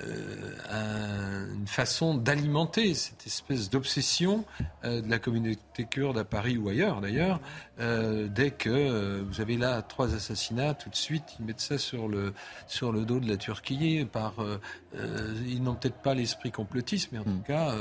une 0.00 1.66
façon 1.66 2.14
d'alimenter 2.14 2.94
cette 2.94 3.26
espèce 3.26 3.70
d'obsession 3.70 4.44
de 4.82 5.08
la 5.08 5.18
communauté 5.18 5.84
kurde 5.84 6.18
à 6.18 6.24
Paris 6.24 6.56
ou 6.56 6.68
ailleurs 6.68 7.00
d'ailleurs. 7.00 7.40
dès 7.78 8.50
que 8.50 9.20
vous 9.20 9.40
avez 9.40 9.56
là 9.56 9.82
trois 9.82 10.14
assassinats, 10.14 10.74
tout 10.74 10.90
de 10.90 10.96
suite 10.96 11.24
ils 11.38 11.44
mettent 11.44 11.60
ça 11.60 11.78
sur 11.78 12.08
le 12.08 12.32
sur 12.66 12.90
le 12.90 13.04
dos 13.04 13.20
de 13.20 13.28
la 13.28 13.36
Turquie. 13.36 14.04
Par, 14.10 14.34
ils 15.46 15.62
n'ont 15.62 15.74
peut-être 15.74 16.02
pas 16.02 16.14
l'esprit 16.14 16.50
complotiste, 16.50 17.10
mais 17.12 17.18
en 17.18 17.24
tout 17.24 17.30
hmm. 17.30 17.44
cas 17.44 17.74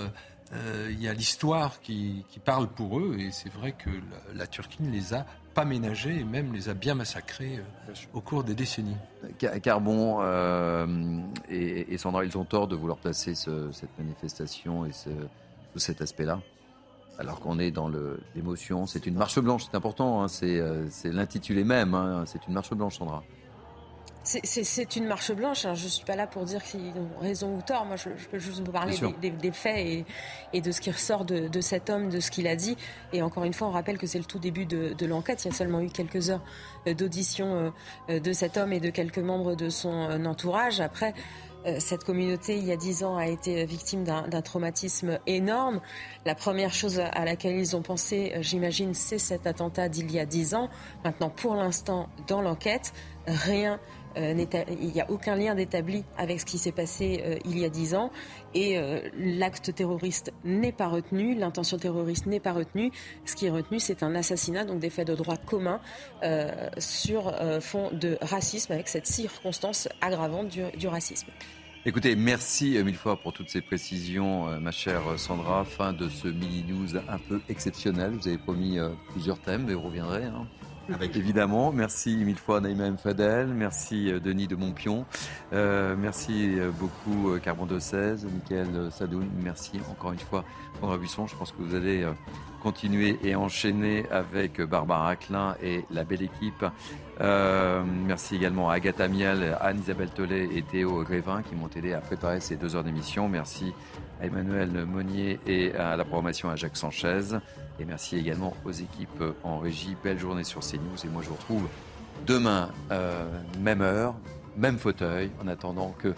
euh, 0.54 0.90
il 0.92 1.02
y 1.02 1.08
a 1.08 1.14
l'histoire 1.14 1.80
qui, 1.82 2.26
parle 2.44 2.68
pour 2.68 3.00
eux, 3.00 3.16
et 3.20 3.32
c'est 3.32 3.52
vrai 3.52 3.72
que 3.72 3.90
la, 4.34 4.48
Turquie 4.48 4.84
ne 4.84 4.92
les 4.92 5.14
a 5.14 5.26
pas 5.54 5.66
ménagé 5.66 6.20
et 6.20 6.24
même 6.24 6.54
les 6.54 6.70
a 6.70 6.74
bien 6.74 6.96
massacrés 6.96 7.60
au 8.14 8.22
cours 8.22 8.44
des 8.44 8.56
décennies. 8.56 8.96
Carbon 9.62 10.22
et, 11.50 11.98
Sandra, 11.98 12.26
ils 12.26 12.38
ont 12.38 12.46
tort 12.46 12.68
de 12.68 12.76
vouloir 12.76 12.98
placer 12.98 13.36
cette 13.36 13.98
manifestation 13.98 14.86
et 14.86 14.92
ce, 14.94 15.10
cet 15.76 16.02
aspect-là 16.02 16.40
alors 17.20 17.40
qu'on 17.40 17.60
est 17.60 17.72
dans 17.72 17.90
l'émotion. 18.36 18.88
C'est 18.88 19.06
une 19.06 19.16
marche 19.16 19.40
blanche, 19.40 19.66
c'est 19.70 19.76
important, 19.76 20.24
hein. 20.24 20.28
c'est 20.28 21.12
l'intitulé 21.12 21.64
même, 21.64 21.94
hein. 21.94 22.24
c'est 22.26 22.48
une 22.48 22.54
marche 22.54 22.74
blanche, 22.74 22.98
Sandra. 22.98 23.24
C'est 24.24 24.96
une 24.96 25.08
marche 25.08 25.32
blanche. 25.32 25.66
Hein. 25.66 25.74
Je 25.74 25.86
ne 25.86 25.90
suis 25.90 26.06
pas 26.06 26.16
là 26.16 26.28
pour 26.28 26.44
dire 26.44 26.64
qu'ils 26.64 26.92
ont 26.92 27.20
raison 27.22 27.56
ou 27.56 27.62
tort. 27.62 27.86
Moi, 27.86 27.96
je, 27.96 28.10
peux 28.30 28.38
juste 28.38 28.60
vous 28.60 28.72
parler 28.72 28.96
des, 29.20 29.52
faits 29.52 30.06
et, 30.54 30.62
de 30.62 30.72
ce 30.72 30.80
qui 30.80 30.92
ressort 30.92 31.26
de, 31.26 31.62
cet 31.62 31.90
homme, 31.90 32.10
de 32.10 32.20
ce 32.20 32.30
qu'il 32.30 32.48
a 32.48 32.56
dit. 32.56 32.78
Et 33.14 33.22
encore 33.22 33.46
une 33.46 33.54
fois, 33.54 33.68
on 33.68 33.72
rappelle 33.72 33.98
que 33.98 34.06
c'est 34.06 34.20
le 34.20 34.26
tout 34.26 34.40
début 34.40 34.66
de, 34.66 35.06
l'enquête. 35.06 35.44
Il 35.44 35.48
y 35.48 35.52
a 35.52 35.54
seulement 35.54 35.82
eu 35.82 35.90
quelques 35.90 36.30
heures 36.30 36.44
euh, 36.88 36.94
d'audition 36.94 37.74
euh, 38.10 38.20
de 38.20 38.34
cet 38.34 38.58
homme 38.58 38.74
et 38.74 38.80
de 38.80 38.92
quelques 38.92 39.18
membres 39.18 39.56
de 39.56 39.70
son 39.70 40.10
euh, 40.10 40.26
entourage. 40.26 40.82
Après, 40.82 41.14
cette 41.78 42.04
communauté, 42.04 42.58
il 42.58 42.66
y 42.66 42.72
a 42.72 42.76
dix 42.76 43.04
ans, 43.04 43.18
a 43.18 43.28
été 43.28 43.66
victime 43.66 44.04
d'un 44.04 44.42
traumatisme 44.42 45.20
énorme. 45.28 45.80
La 46.26 46.34
première 46.34 46.74
chose 46.74 47.00
à 47.00 47.24
laquelle 47.24 47.56
ils 47.56 47.76
ont 47.76 47.84
pensé, 47.84 48.34
j'imagine, 48.40 48.96
c'est 48.96 49.20
cet 49.20 49.46
attentat 49.46 49.88
d'il 49.88 50.12
y 50.12 50.18
a 50.18 50.26
dix 50.26 50.56
ans. 50.56 50.70
Maintenant, 51.06 51.30
pour 51.30 51.54
l'instant, 51.54 52.10
dans 52.28 52.42
l'enquête, 52.42 52.94
rien 53.28 53.80
il 54.16 54.92
n'y 54.94 55.02
a 55.02 55.10
aucun 55.10 55.36
lien 55.36 55.56
d'établi 55.56 56.04
avec 56.18 56.40
ce 56.40 56.46
qui 56.46 56.58
s'est 56.58 56.72
passé 56.72 57.24
euh, 57.26 57.38
il 57.46 57.60
y 57.60 57.66
a 57.66 57.70
dix 57.70 57.96
ans 57.96 58.12
et 58.54 58.78
euh, 58.78 59.00
l'acte 59.18 59.74
terroriste 59.74 60.34
n'est 60.44 60.72
pas 60.72 60.88
retenu, 60.88 61.36
l'intention 61.36 61.78
terroriste 61.78 62.26
n'est 62.26 62.40
pas 62.40 62.54
retenue. 62.54 62.92
Ce 63.26 63.36
qui 63.36 63.46
est 63.46 63.50
retenu, 63.50 63.80
c'est 63.80 64.04
un 64.04 64.14
assassinat, 64.16 64.66
donc 64.66 64.80
des 64.80 64.90
faits 64.90 65.08
de 65.08 65.16
droit 65.16 65.38
commun 65.38 65.80
sur 66.78 67.34
fond 67.62 67.90
de 67.92 68.18
racisme 68.22 68.74
avec 68.74 68.88
cette 68.88 69.08
circonstance 69.08 69.88
aggravante 70.02 70.50
du, 70.50 70.88
racisme. 70.88 71.28
Écoutez, 71.86 72.16
merci 72.16 72.78
mille 72.84 72.96
fois 72.96 73.18
pour 73.18 73.34
toutes 73.34 73.50
ces 73.50 73.62
précisions, 73.62 74.60
ma 74.60 74.72
chère 74.72 75.02
Sandra. 75.18 75.64
Fin 75.64 75.94
de 75.94 76.10
ce 76.10 76.28
mini-news 76.28 76.98
un 77.08 77.18
peu 77.18 77.42
exceptionnel. 77.50 78.12
Vous 78.12 78.28
avez 78.28 78.38
promis 78.38 78.78
plusieurs 79.12 79.40
thèmes, 79.40 79.66
mais 79.68 79.74
vous 79.74 79.82
reviendrez. 79.82 80.26
Hein. 80.26 80.48
Avec 80.94 81.16
évidemment. 81.16 81.72
Merci 81.72 82.16
mille 82.18 82.38
fois 82.38 82.60
Naïma 82.60 82.86
M. 82.86 82.98
Fadel. 82.98 83.48
Merci 83.48 84.12
euh, 84.12 84.20
Denis 84.20 84.48
de 84.48 84.56
Montpion. 84.56 85.06
Euh, 85.54 85.96
merci 85.98 86.60
euh, 86.60 86.72
beaucoup 86.72 87.38
Carbon 87.44 87.66
de 87.66 87.80
16, 87.80 88.26
Michael 88.26 88.92
Sadoun. 88.92 89.28
Merci 89.44 89.80
encore 89.90 90.12
une 90.12 90.20
fois 90.20 90.44
André 90.82 90.98
Buisson. 90.98 91.28
Je 91.28 91.36
pense 91.36 91.52
que 91.52 91.62
vous 91.62 91.76
allez 91.76 92.06
continuer 92.62 93.18
et 93.24 93.36
enchaîner 93.36 94.06
avec 94.10 94.62
Barbara 94.62 95.16
Klein 95.16 95.56
et 95.64 95.86
la 95.92 96.04
belle 96.04 96.24
équipe. 96.24 96.66
merci 97.20 98.36
également 98.36 98.70
à 98.70 98.76
Agatha 98.76 99.08
Miel, 99.08 99.58
Anne-Isabelle 99.62 100.10
Tollet 100.10 100.50
et 100.56 100.62
Théo 100.62 101.04
Grévin 101.04 101.42
qui 101.42 101.56
m'ont 101.56 101.70
aidé 101.76 101.94
à 101.94 102.02
préparer 102.02 102.40
ces 102.40 102.56
deux 102.56 102.76
heures 102.76 102.84
d'émission. 102.84 103.30
Merci 103.30 103.74
à 104.22 104.26
Emmanuel 104.26 104.86
Monnier 104.86 105.40
et 105.48 105.74
à 105.74 105.96
la 105.96 106.04
programmation 106.06 106.50
à 106.50 106.56
Jacques 106.56 106.78
Sanchez. 106.78 107.38
Et 107.80 107.86
merci 107.86 108.18
également 108.18 108.56
aux 108.66 108.72
équipes 108.72 109.24
en 109.44 109.60
régie. 109.60 109.96
Belle 110.04 110.20
journée 110.20 110.44
sur 110.44 110.62
CNews. 110.62 111.04
Et 111.04 111.10
moi, 111.10 111.22
je 111.24 111.30
vous 111.30 111.36
retrouve 111.36 111.68
demain, 112.26 112.70
euh, 112.92 113.26
même 113.60 113.82
heure, 113.82 114.16
même 114.58 114.78
fauteuil, 114.78 115.32
en 115.44 115.48
attendant 115.48 115.96
que 115.98 116.14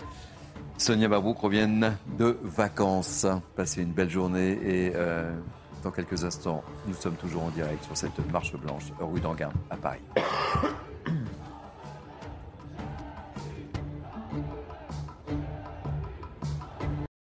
Sonia 0.77 1.07
Babouk 1.07 1.39
revienne 1.39 1.95
de 2.17 2.37
vacances. 2.43 3.25
Passez 3.55 3.83
une 3.83 3.93
belle 3.93 4.09
journée 4.09 4.51
et 4.51 4.91
euh, 4.95 5.31
dans 5.83 5.91
quelques 5.91 6.23
instants, 6.23 6.63
nous 6.87 6.93
sommes 6.93 7.15
toujours 7.15 7.43
en 7.43 7.49
direct 7.49 7.83
sur 7.83 7.95
cette 7.95 8.31
marche 8.31 8.55
blanche 8.55 8.85
rue 8.99 9.19
d'Anguin 9.19 9.51
à 9.69 9.77
Paris. 9.77 10.01